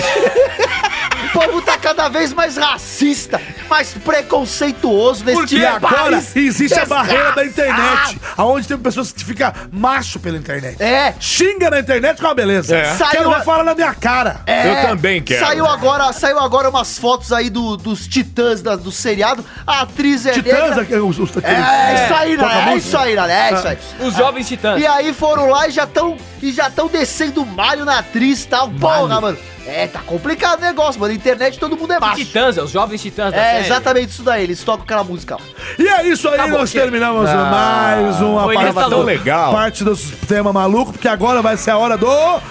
o 1.25 1.29
povo 1.39 1.61
tá 1.61 1.77
cada 1.77 2.07
vez 2.09 2.33
mais 2.33 2.57
racista, 2.57 3.39
mais 3.69 3.93
preconceituoso 3.93 5.23
nesse 5.25 5.37
Porque 5.37 5.65
agora 5.65 6.17
existe 6.35 6.79
a 6.79 6.85
barreira 6.85 7.31
da 7.33 7.45
internet. 7.45 8.19
Aonde 8.37 8.67
tem 8.67 8.77
pessoas 8.77 9.11
que 9.11 9.23
ficam 9.23 9.51
macho 9.71 10.19
pela 10.19 10.37
internet. 10.37 10.81
É. 10.81 11.13
Xinga 11.19 11.69
na 11.69 11.79
internet 11.79 12.19
com 12.19 12.27
uma 12.27 12.33
beleza. 12.33 12.75
É. 12.77 12.85
Saiu 12.95 13.11
Quero 13.11 13.31
a- 13.33 13.37
ver 13.39 13.43
falar 13.45 13.63
na 13.63 13.75
minha 13.75 13.93
cara. 13.93 14.41
É, 14.45 14.83
Eu 14.83 14.87
também 14.89 15.21
quero. 15.21 15.45
Saiu 15.45 15.65
agora, 15.65 16.11
saiu 16.13 16.39
agora 16.39 16.69
umas 16.69 16.97
fotos 16.97 17.31
aí 17.31 17.49
do- 17.49 17.75
dos 17.77 18.07
titãs 18.07 18.61
da- 18.61 18.75
do 18.75 18.91
seriado. 18.91 19.43
A 19.67 19.81
atriz 19.81 20.25
é 20.25 20.31
Titãs, 20.31 20.53
negra. 20.69 20.81
aquele- 20.81 21.01
os, 21.01 21.19
os, 21.19 21.35
aqueles- 21.37 21.57
É, 21.59 22.05
isso 22.05 22.13
aí, 22.13 22.37
né? 22.37 22.69
É 22.71 22.75
isso 22.77 22.97
aí, 22.97 23.15
né? 23.15 23.48
É 23.49 23.53
isso 23.57 23.67
aí. 23.67 23.77
Os 24.07 24.15
jovens 24.15 24.47
titãs. 24.47 24.81
E 24.81 24.87
aí 24.87 25.13
foram 25.13 25.49
lá 25.49 25.67
e 25.67 25.71
já 25.71 25.83
estão 25.83 26.17
e 26.41 26.51
já 26.51 26.67
estão 26.67 26.87
descendo 26.87 27.45
malho 27.45 27.85
na 27.85 27.99
atriz 27.99 28.43
e 28.43 28.47
tal. 28.47 28.69
Porra, 28.69 29.21
mano. 29.21 29.37
É, 29.67 29.85
tá 29.85 29.99
complicado 29.99 30.59
o 30.59 30.61
negócio, 30.63 30.99
mano. 30.99 31.13
Na 31.13 31.17
internet 31.19 31.59
todo 31.59 31.77
mundo 31.77 31.93
é 31.93 31.99
macho. 31.99 32.15
Titãs, 32.17 32.57
é 32.57 32.63
os 32.63 32.71
jovens 32.71 33.01
titãs 33.01 33.31
da 33.31 33.37
É, 33.39 33.51
série. 33.55 33.65
exatamente 33.67 34.09
isso 34.09 34.23
daí. 34.23 34.43
Eles 34.43 34.63
tocam 34.63 34.83
aquela 34.83 35.03
música. 35.03 35.35
ó. 35.35 35.39
E 35.77 35.87
é 35.87 36.07
isso 36.07 36.27
aí, 36.27 36.35
Acabou, 36.35 36.59
nós 36.59 36.71
chega. 36.71 36.83
terminamos 36.85 37.29
mais 37.29 38.19
uma 38.21 38.43
Foi 38.43 38.57
nessa 38.57 38.89
Tão 38.89 39.03
legal. 39.03 39.51
parte 39.53 39.83
do 39.83 39.95
tema 40.27 40.51
maluco, 40.51 40.91
porque 40.93 41.07
agora 41.07 41.41
vai 41.41 41.55
ser 41.55 41.71
a 41.71 41.77
hora 41.77 41.97
do. 41.97 42.09
A 42.09 42.41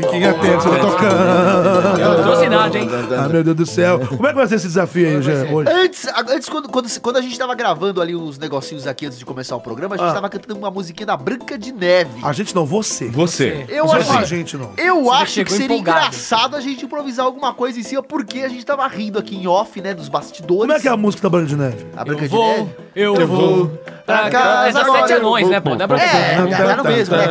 musiquinha 0.00 0.34
tensa 0.34 0.68
tá 0.70 0.78
tocando. 0.78 2.00
Eu 2.00 2.08
não 2.16 2.22
trouxe 2.22 2.48
nada, 2.48 2.78
hein? 2.78 2.88
Ah, 3.18 3.28
meu 3.28 3.42
Deus 3.44 3.56
do 3.56 3.66
céu. 3.66 4.00
Como 4.06 4.26
é 4.26 4.30
que 4.30 4.36
vai 4.36 4.46
ser 4.46 4.56
esse 4.56 4.66
desafio 4.66 5.06
aí, 5.08 5.22
Jean, 5.22 5.46
hoje? 5.52 5.70
Antes, 5.70 6.06
antes 6.28 6.48
quando, 6.48 6.68
quando, 6.68 7.00
quando 7.00 7.16
a 7.16 7.20
gente 7.22 7.38
tava 7.38 7.54
gravando 7.54 8.00
ali 8.00 8.14
os 8.14 8.38
negocinhos 8.38 8.86
aqui 8.86 9.06
antes 9.06 9.18
de 9.18 9.24
começar 9.24 9.56
o 9.56 9.60
programa, 9.60 9.94
a 9.94 9.98
gente 9.98 10.08
Ah. 10.10 10.14
tava 10.14 10.28
cantando 10.28 10.58
uma 10.58 10.70
musiquinha 10.70 11.06
da 11.06 11.16
Branca 11.16 11.58
de 11.58 11.72
Neve. 11.72 12.20
A 12.22 12.32
gente 12.32 12.54
não, 12.54 12.64
você. 12.66 13.08
Você. 13.08 13.64
Eu 13.68 13.90
acho, 13.92 14.12
é 14.12 14.16
a 14.18 14.24
gente, 14.24 14.56
não. 14.56 14.70
eu 14.76 15.10
acho 15.10 15.44
que 15.44 15.50
seria 15.52 15.66
empolgado. 15.76 15.98
engraçado 15.98 16.56
a 16.56 16.60
gente 16.60 16.84
improvisar 16.84 17.24
alguma 17.26 17.52
coisa 17.54 17.78
em 17.78 17.82
cima, 17.82 18.02
porque 18.02 18.40
a 18.40 18.48
gente 18.48 18.64
tava 18.64 18.86
rindo 18.86 19.18
aqui 19.18 19.36
em 19.36 19.46
off, 19.46 19.80
né, 19.80 19.94
dos 19.94 20.08
bastidores. 20.08 20.60
Como 20.66 20.72
é 20.72 20.80
que 20.80 20.88
é 20.88 20.90
a 20.90 20.96
música 20.96 21.22
da 21.22 21.30
Branca 21.30 21.46
de 21.46 21.56
Neve? 21.56 21.86
A 21.96 22.04
Branca 22.04 22.24
Eu 22.24 22.28
de 22.28 22.36
Neve? 22.36 22.58
vou, 22.60 22.70
eu 22.94 23.26
vou. 23.26 23.72
Pra 24.06 24.30
casa 24.30 24.78
É 24.78 24.82
agora. 24.82 25.00
sete 25.08 25.12
anões, 25.18 25.48
né, 25.48 25.60
pô? 25.60 25.74
É 25.74 25.86
pra 25.86 25.96
É, 25.98 26.36
tá 26.76 26.82
mesmo, 26.84 27.16
né? 27.16 27.26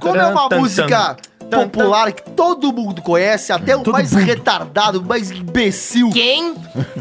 Como 0.00 0.16
é 0.16 0.26
uma 0.26 0.48
música 0.48 1.16
popular 1.50 2.10
que 2.12 2.22
todo 2.30 2.72
mundo 2.72 3.02
conhece, 3.02 3.52
até 3.52 3.76
o 3.76 3.82
Todo 3.82 3.92
mais 3.92 4.12
mundo. 4.12 4.24
retardado, 4.24 4.98
o 5.00 5.04
mais 5.04 5.30
imbecil, 5.30 6.10
Quem? 6.10 6.54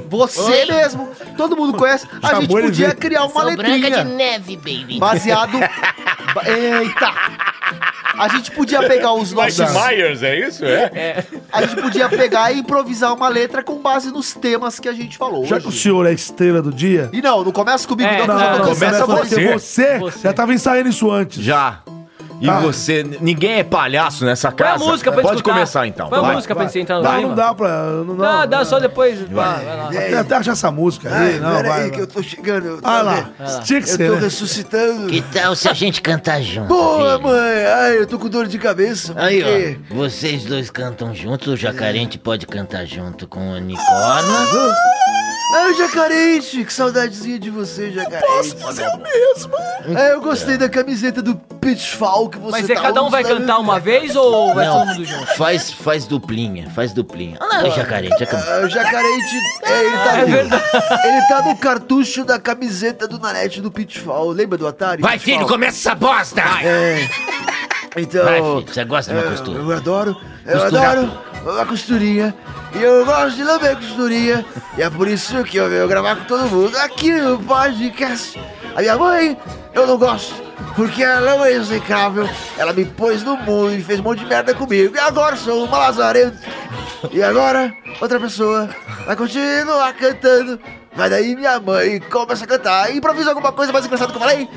você 0.10 0.42
Oi? 0.42 0.66
mesmo, 0.66 1.10
todo 1.38 1.56
mundo 1.56 1.76
conhece, 1.78 2.08
a 2.22 2.28
Chamou 2.28 2.42
gente 2.42 2.52
podia 2.62 2.94
criar 2.94 3.24
uma 3.24 3.32
Sou 3.42 3.56
Branca 3.56 3.64
de 3.64 3.80
letrinha 3.82 4.04
Neve, 4.04 4.58
baby. 4.58 5.00
baseado... 5.00 5.58
ba- 5.60 6.44
Eita! 6.46 7.53
A 8.18 8.28
gente 8.28 8.52
podia 8.52 8.82
pegar 8.88 9.14
os 9.14 9.32
nossos... 9.34 9.58
Mike 9.60 9.72
Myers, 9.74 10.24
é 10.24 10.40
isso? 10.48 10.66
É? 10.66 11.24
A 11.52 11.62
gente 11.66 11.82
podia 11.82 12.10
pegar 12.10 12.52
e 12.52 12.60
improvisar 12.60 13.14
uma 13.14 13.28
letra 13.28 13.64
com 13.64 13.80
base 13.82 14.12
nos 14.12 14.34
temas 14.34 14.80
que 14.80 14.88
a 14.88 14.94
gente 14.94 15.18
falou 15.18 15.46
Já 15.46 15.60
que 15.60 15.66
o 15.66 15.70
hoje. 15.70 15.80
senhor 15.80 16.06
é 16.06 16.10
a 16.10 16.14
estrela 16.14 16.62
do 16.62 16.72
dia. 16.72 17.10
E 17.14 17.22
não, 17.22 17.44
não 17.44 17.52
começa 17.52 17.88
comigo 17.88 18.10
É, 18.10 18.26
não, 18.28 18.40
já 18.40 18.52
tô 18.52 18.58
não, 18.60 18.66
cansado. 18.70 19.06
começa 19.06 19.06
porque 19.08 19.48
você. 19.54 19.98
você, 20.00 20.20
já 20.24 20.34
tava 20.34 20.54
ensaiando 20.54 20.90
isso 20.90 21.10
antes. 21.12 21.44
Já. 21.44 21.80
E 22.44 22.46
Tá. 22.46 22.60
você, 22.60 23.04
ninguém 23.22 23.60
é 23.60 23.64
palhaço 23.64 24.26
nessa 24.26 24.52
Põe 24.52 24.68
a 24.68 24.72
casa. 24.74 24.84
música 24.84 25.14
pra 25.14 25.22
Pode 25.22 25.36
escutar. 25.38 25.54
começar 25.54 25.88
então. 25.88 26.10
Põe 26.10 26.20
a 26.20 26.22
vai. 26.22 26.36
música 26.36 26.54
pra 26.54 26.66
gente 26.66 26.80
entrar 26.80 26.98
no 26.98 27.04
Não, 27.04 27.22
não 27.22 27.36
dá 27.36 27.54
pra. 27.54 27.70
Não, 27.84 28.04
não, 28.04 28.16
Não, 28.16 28.48
dá 28.48 28.66
só 28.66 28.80
depois. 28.82 29.22
Vai, 29.22 29.64
vai 29.64 29.78
lá. 29.78 29.88
Até, 29.88 30.18
até 30.18 30.36
achar 30.36 30.52
essa 30.52 30.70
música 30.70 31.10
aí. 31.16 31.40
Não, 31.40 31.54
vai. 31.54 31.64
vai. 31.64 31.90
que 31.92 32.02
eu 32.02 32.08
tô 32.08 32.22
chegando. 32.22 32.68
eu 32.68 32.82
tô- 32.82 32.88
Ah 32.90 33.02
lá. 33.02 33.30
Tinha 33.64 33.82
que 33.82 33.90
Eu 33.90 33.96
ser. 33.96 34.10
tô 34.10 34.16
né? 34.16 34.22
ressuscitando. 34.22 35.08
Que 35.08 35.22
tal 35.22 35.56
se 35.56 35.70
a 35.70 35.74
gente 35.74 36.02
cantar 36.02 36.42
junto? 36.42 36.68
Boa, 36.68 37.12
filho? 37.18 37.22
mãe. 37.30 37.66
Ai, 37.66 37.98
eu 38.00 38.06
tô 38.08 38.20
com 38.20 38.28
dor 38.28 38.46
de 38.46 38.60
cabeça. 38.60 39.14
Aí, 39.16 39.42
porque- 39.42 39.80
ó, 39.92 39.96
vocês 39.96 40.44
dois 40.44 40.70
cantam 40.70 41.16
juntos, 41.16 41.48
o 41.48 41.56
Jacarente 41.56 42.18
pode 42.18 42.46
cantar 42.46 42.86
junto 42.86 43.26
com 43.26 43.40
o 43.40 43.54
unicórnio. 43.56 44.74
Ah, 45.56 45.68
o 45.70 45.74
Jacarente, 45.78 46.64
que 46.64 46.74
saudadezinha 46.74 47.38
de 47.38 47.50
você, 47.50 47.92
Jacarente. 47.92 48.26
Posso 48.26 48.58
fazer 48.58 48.88
o 48.88 48.98
mesmo? 48.98 49.98
É, 49.98 50.14
eu 50.14 50.22
gostei 50.22 50.58
da 50.58 50.68
camiseta 50.70 51.22
do 51.22 51.36
Pitfall 51.36 52.30
que 52.30 52.38
você 52.40 52.52
Mas 52.52 52.70
é, 52.70 52.74
tá 52.74 52.82
cada 52.82 53.04
um 53.04 53.10
vai 53.10 53.24
usando. 53.24 53.40
cantar 53.40 53.60
uma 53.60 53.80
vez 53.80 54.16
ou 54.16 54.54
vai 54.54 54.66
todo 54.66 54.78
Não, 54.80 54.86
mundo 54.88 55.06
junto? 55.06 55.28
faz, 55.36 55.72
faz 55.72 56.06
duplinha, 56.06 56.70
faz 56.72 56.92
duplinha. 56.94 57.38
Olha 57.40 57.62
lá, 57.64 57.68
o 57.70 57.72
Jacarente. 57.76 58.24
Ah, 58.24 58.62
o 58.66 58.70
Jacarente, 58.70 59.36
é, 59.64 59.80
ele, 59.84 59.98
tá 59.98 60.18
no, 60.18 61.08
ele 61.08 61.28
tá 61.28 61.42
no 61.44 61.58
cartucho 61.58 62.24
da 62.26 62.40
camiseta 62.40 63.08
do 63.08 63.20
Nanete 63.20 63.62
do 63.62 63.70
Pitfall. 63.70 64.30
Lembra 64.30 64.58
do 64.58 64.68
Atari? 64.68 65.02
Vai, 65.02 65.20
Pitfall? 65.20 65.36
filho, 65.36 65.48
começa 65.48 65.78
essa 65.78 65.96
bosta! 65.96 66.42
É. 66.64 67.08
Então. 67.96 68.26
Vai, 68.26 68.42
filho, 68.42 68.74
você 68.74 68.86
gosta 68.86 69.14
de 69.14 69.20
uma 69.20 69.28
é, 69.28 69.30
costura? 69.30 69.60
Eu 69.60 69.72
adoro, 69.72 70.18
eu 70.46 70.64
adoro 70.64 71.12
uma 71.46 71.66
costurinha. 71.66 72.34
E 72.74 72.82
eu 72.82 73.06
gosto 73.06 73.36
de 73.36 73.44
lamber 73.44 73.76
costurinha. 73.76 74.46
E 74.78 74.82
é 74.82 74.90
por 74.90 75.08
isso 75.08 75.44
que 75.44 75.58
eu 75.58 75.70
venho 75.70 75.88
gravar 75.88 76.16
com 76.16 76.24
todo 76.26 76.50
mundo 76.50 76.76
aqui 76.78 77.12
no 77.12 77.40
podcast. 77.40 78.40
A 78.76 78.82
minha 78.82 78.98
mãe, 78.98 79.38
eu 79.74 79.86
não 79.86 79.98
gosto. 79.98 80.34
Porque 80.76 81.04
ela 81.04 81.32
é 81.32 81.34
uma 81.34 81.52
execrável. 81.52 82.28
Ela 82.58 82.74
me 82.74 82.86
pôs 82.86 83.24
no 83.24 83.38
mundo 83.38 83.74
e 83.74 83.84
fez 83.84 84.00
um 84.00 84.04
monte 84.04 84.20
de 84.20 84.26
merda 84.26 84.54
comigo. 84.54 84.96
E 84.96 85.00
agora 85.00 85.36
sou 85.36 85.66
uma 85.66 85.78
lazarenta. 85.78 86.40
E 87.12 87.22
agora, 87.22 87.74
outra 88.02 88.20
pessoa 88.20 88.70
vai 89.06 89.16
continuar 89.16 89.94
cantando. 89.94 90.60
Mas 90.96 91.10
daí 91.10 91.36
minha 91.36 91.60
mãe 91.60 92.00
começa 92.00 92.46
a 92.46 92.48
cantar. 92.48 92.96
Improvisa 92.96 93.30
alguma 93.30 93.52
coisa 93.52 93.72
mais 93.72 93.86
engraçada 93.86 94.12
que 94.12 94.18
eu 94.18 94.22
falei. 94.22 94.50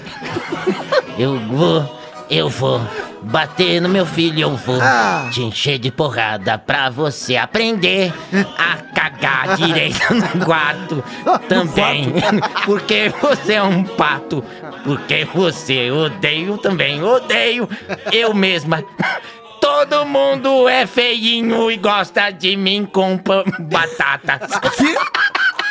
Eu 1.19 1.39
vou, 1.41 2.01
eu 2.31 2.49
vou 2.49 2.81
bater 3.27 3.81
no 3.81 3.89
meu 3.89 4.07
filho, 4.07 4.41
eu 4.41 4.57
vou 4.57 4.79
Ah. 4.81 5.29
te 5.33 5.43
encher 5.43 5.79
de 5.79 5.91
porrada 5.91 6.57
pra 6.59 6.89
você 6.91 7.37
aprender 7.37 8.13
a 8.59 8.77
cagar 8.95 9.57
direito 9.59 10.15
no 10.15 10.45
quarto 10.45 11.05
também. 11.49 12.13
Porque 12.65 13.13
você 13.21 13.55
é 13.55 13.63
um 13.63 13.85
pato, 13.85 14.43
porque 14.85 15.25
você 15.35 15.91
odeio 15.91 16.57
também, 16.59 17.03
odeio 17.03 17.69
eu 18.13 18.33
mesma. 18.35 18.83
Todo 19.61 20.05
mundo 20.07 20.69
é 20.69 20.87
feinho 20.87 21.71
e 21.71 21.77
gosta 21.77 22.31
de 22.31 22.57
mim 22.57 22.87
com 22.87 23.19
batata. 23.59 24.41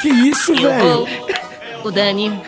Que 0.02 0.10
isso, 0.10 0.54
Eu 0.54 0.70
velho? 1.06 1.08
o 1.84 1.92
Dani, 1.92 2.42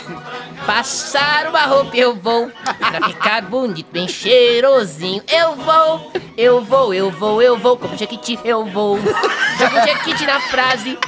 passar 0.67 1.47
uma 1.47 1.61
roupa, 1.61 1.95
eu 1.95 2.13
vou, 2.13 2.51
pra 2.77 3.07
ficar 3.07 3.41
bonito, 3.43 3.87
bem 3.89 4.05
cheirosinho. 4.05 5.23
Eu 5.31 5.55
vou, 5.55 6.11
eu 6.37 6.61
vou, 6.61 6.93
eu 6.93 7.09
vou, 7.09 7.41
eu 7.41 7.57
vou, 7.57 7.77
como 7.77 7.97
Jequiti, 7.97 8.37
eu 8.43 8.65
vou. 8.65 8.99
Jogo 8.99 9.81
Jequiti 9.85 10.25
na 10.25 10.41
frase, 10.41 10.99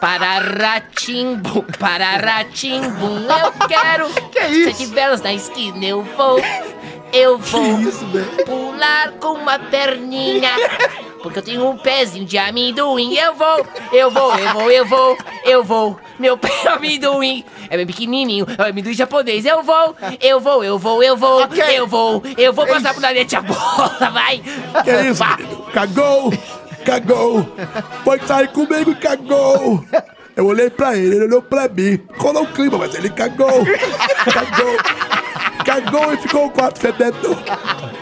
para 0.00 0.38
ratimbu, 0.38 1.64
para 1.76 2.18
ratimbu. 2.18 3.26
Eu 3.28 3.68
quero 3.68 4.08
sete 4.64 4.86
velas 4.86 5.20
na 5.20 5.34
esquina, 5.34 5.84
eu 5.84 6.04
vou, 6.16 6.40
eu 7.12 7.36
vou 7.36 7.78
pular 8.46 9.10
com 9.18 9.32
uma 9.32 9.58
perninha. 9.58 10.52
Porque 11.22 11.38
eu 11.38 11.42
tenho 11.42 11.68
um 11.68 11.76
pezinho 11.76 12.24
de 12.24 12.38
amendoim. 12.38 13.14
Eu 13.14 13.34
vou, 13.34 13.66
eu 13.92 14.10
vou, 14.10 14.38
eu 14.38 14.52
vou, 14.52 14.70
eu 14.70 14.86
vou, 14.86 15.18
eu 15.44 15.64
vou. 15.64 16.00
Meu 16.18 16.36
pé 16.36 16.50
é 16.64 16.68
amendoim. 16.68 17.44
É 17.68 17.76
bem 17.76 17.86
pequenininho, 17.86 18.46
é 18.58 18.70
amendoim 18.70 18.92
japonês. 18.92 19.44
Eu 19.44 19.62
vou, 19.62 19.94
eu 20.20 20.40
vou, 20.40 20.64
eu 20.64 20.78
vou, 20.78 21.02
eu 21.02 21.16
vou, 21.16 21.40
eu 21.72 21.86
vou, 21.86 22.22
eu 22.36 22.52
vou 22.52 22.66
passar 22.66 22.92
pro 22.92 23.02
Nanete 23.02 23.36
a 23.36 23.42
bola, 23.42 24.10
vai. 24.12 24.42
Que 24.84 24.90
é 24.90 25.10
isso? 25.10 25.22
Cagou! 25.72 26.32
Cagou! 26.84 27.46
Foi 28.02 28.18
sair 28.20 28.48
comigo 28.48 28.90
e 28.90 28.94
cagou! 28.94 29.84
Eu 30.34 30.46
olhei 30.46 30.70
pra 30.70 30.96
ele, 30.96 31.16
ele 31.16 31.24
olhou 31.24 31.42
pra 31.42 31.68
mim. 31.68 32.00
Rolou 32.16 32.44
o 32.44 32.46
clima, 32.46 32.78
mas 32.78 32.94
ele 32.94 33.10
cagou! 33.10 33.64
Cagou! 34.32 35.19
Cagou 35.70 36.12
e 36.12 36.16
ficou 36.16 36.46
o 36.46 36.50
quarto 36.50 36.80
fedendo! 36.80 37.38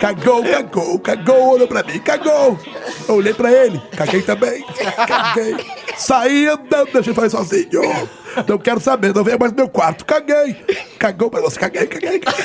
Cagou, 0.00 0.42
cagou, 0.42 0.98
cagou, 1.00 1.50
olhou 1.50 1.68
pra 1.68 1.82
mim, 1.82 1.98
cagou! 1.98 2.58
Olhei 3.06 3.34
pra 3.34 3.52
ele, 3.52 3.78
caguei 3.94 4.22
também! 4.22 4.64
Caguei! 5.06 5.54
Saí 5.98 6.48
andando, 6.48 6.90
deixei 6.90 7.12
ele 7.12 7.28
sozinho! 7.28 8.08
Não 8.47 8.59
quero 8.59 8.81
saber, 8.81 9.14
não 9.14 9.24
venha 9.24 9.37
mais 9.39 9.53
no 9.53 9.57
meu 9.57 9.68
quarto, 9.68 10.05
caguei! 10.05 10.57
Cagou 10.99 11.31
pra 11.31 11.41
você, 11.41 11.59
caguei, 11.59 11.87
caguei, 11.87 12.18
caguei! 12.18 12.45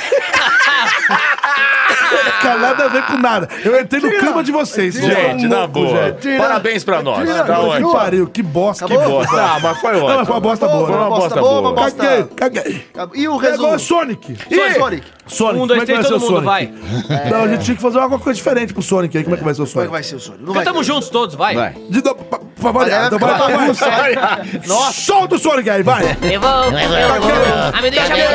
Cara, 2.42 2.58
nada 2.58 2.84
a 2.84 2.88
ver 2.88 3.02
com 3.06 3.16
nada. 3.18 3.48
Eu 3.64 3.80
entrei 3.80 4.00
no 4.00 4.10
clima 4.18 4.42
de 4.42 4.52
vocês. 4.52 4.94
Gente, 4.94 5.46
na 5.46 5.66
boa. 5.66 6.16
Parabéns 6.38 6.84
pra 6.84 7.02
nós. 7.02 7.28
Tá 7.28 7.44
Que 7.44 7.50
ótimo. 7.52 7.92
pariu, 7.92 8.26
que 8.26 8.42
bosta. 8.42 8.86
Que 8.86 8.96
bosta. 8.96 9.34
Ah, 9.42 9.58
mas 9.62 9.78
foi 9.80 9.92
Não, 9.94 10.04
ótimo. 10.04 10.26
foi 10.26 10.34
uma 10.34 10.40
bosta 10.40 10.68
Boa. 10.68 10.86
Foi 10.86 10.96
uma 10.96 11.08
bosta 11.10 11.40
boa, 11.40 11.48
boa. 11.50 11.60
uma 11.60 11.72
bosta- 11.72 12.28
Caguei, 12.36 12.84
caguei. 12.94 13.20
E 13.22 13.28
o 13.28 13.32
E 13.32 13.36
agora 13.36 13.50
resumo? 13.50 13.78
Sonic. 13.78 14.36
Sonic. 14.36 14.74
Sonic. 14.78 15.06
Sonic, 15.26 15.62
Um, 15.62 15.66
dois, 15.66 15.78
é 15.82 15.86
que 15.86 15.92
três, 15.92 15.98
vai 16.00 16.02
ser 16.02 16.08
todo 16.08 16.18
o 16.18 16.32
mundo, 16.42 16.44
Sonic? 16.44 16.72
vai. 17.08 17.30
Não, 17.30 17.42
a 17.44 17.48
gente 17.48 17.64
tinha 17.64 17.76
que 17.76 17.82
fazer 17.82 17.98
alguma 17.98 18.18
coisa 18.20 18.36
diferente 18.36 18.72
pro 18.74 18.82
Sonic 18.82 19.16
aí. 19.16 19.24
Como 19.24 19.34
é 19.34 19.38
que 19.38 19.44
vai 19.44 19.54
ser 19.54 19.62
o 19.62 19.66
Como 19.66 19.80
é 19.80 19.86
que 19.86 19.88
Sonic? 19.88 19.92
vai 19.92 20.02
ser 20.02 20.16
o 20.16 20.20
Sonic? 20.20 20.44
Não 20.44 20.52
Cantamos 20.54 20.86
ter. 20.86 20.92
juntos 20.92 21.08
todos, 21.08 21.34
vai. 21.34 21.54
Vai. 21.54 21.72
De 21.88 22.02
novo, 22.04 22.24
pra 22.60 22.70
variar. 22.72 23.06
Então 23.06 23.18
vai, 23.18 23.38
vai, 23.38 24.14
vai. 24.14 24.60
Nossa. 24.66 25.00
Solta 25.00 25.34
o 25.36 25.38
Sonic 25.38 25.68
aí, 25.74 25.82
vai. 25.82 26.16
Eu 26.22 26.40
vou, 26.40 26.64
eu 26.64 26.70
vou. 26.70 27.30
Ah, 27.72 27.82
me 27.82 27.90
deixa, 27.90 28.08
me 28.08 28.14
deixa. 28.14 28.34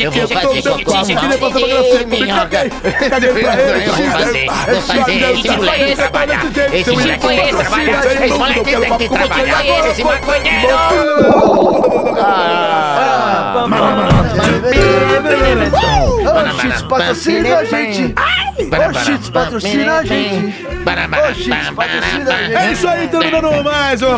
Eu 0.00 0.10
vou 0.12 0.28
fazer 0.28 0.62
cocô. 0.62 0.94
Eu 0.96 1.38
vou. 1.38 1.50
Caguei 3.10 3.30
pra 3.32 3.40
ele. 3.40 3.84
Eu 3.84 3.92
vou 3.92 4.06
fazer, 4.10 4.46
vou 4.46 4.80
fazer. 4.82 5.34
Esse 5.34 5.56
moleque 5.56 5.96
trabalhar. 5.96 6.42
Esse 6.72 6.90
moleque 6.90 7.26
tem 7.26 7.38
que 7.38 7.54
trabalhar. 7.56 8.00
Esse 8.04 8.38
moleque 8.38 8.64
tem 8.64 8.74
que 8.98 9.08
trabalhar. 9.08 9.60
Esse 9.90 10.04
maconheiro. 10.04 10.74
Ô, 16.24 16.60
Cheats, 16.60 16.82
patrocina 16.82 17.56
a 17.58 17.64
gente. 17.64 18.14
Cheats, 19.04 19.30
patrocina 19.30 19.92
a 19.98 20.04
gente. 20.04 20.66
Ô, 20.74 21.34
Cheats, 21.34 21.70
patrocina 21.70 22.34
a 22.34 22.42
gente. 22.42 22.56
É 22.56 22.72
isso 22.72 22.88
aí, 22.88 23.08
terminando 23.08 23.62
mais 23.62 24.02
um 24.02 24.14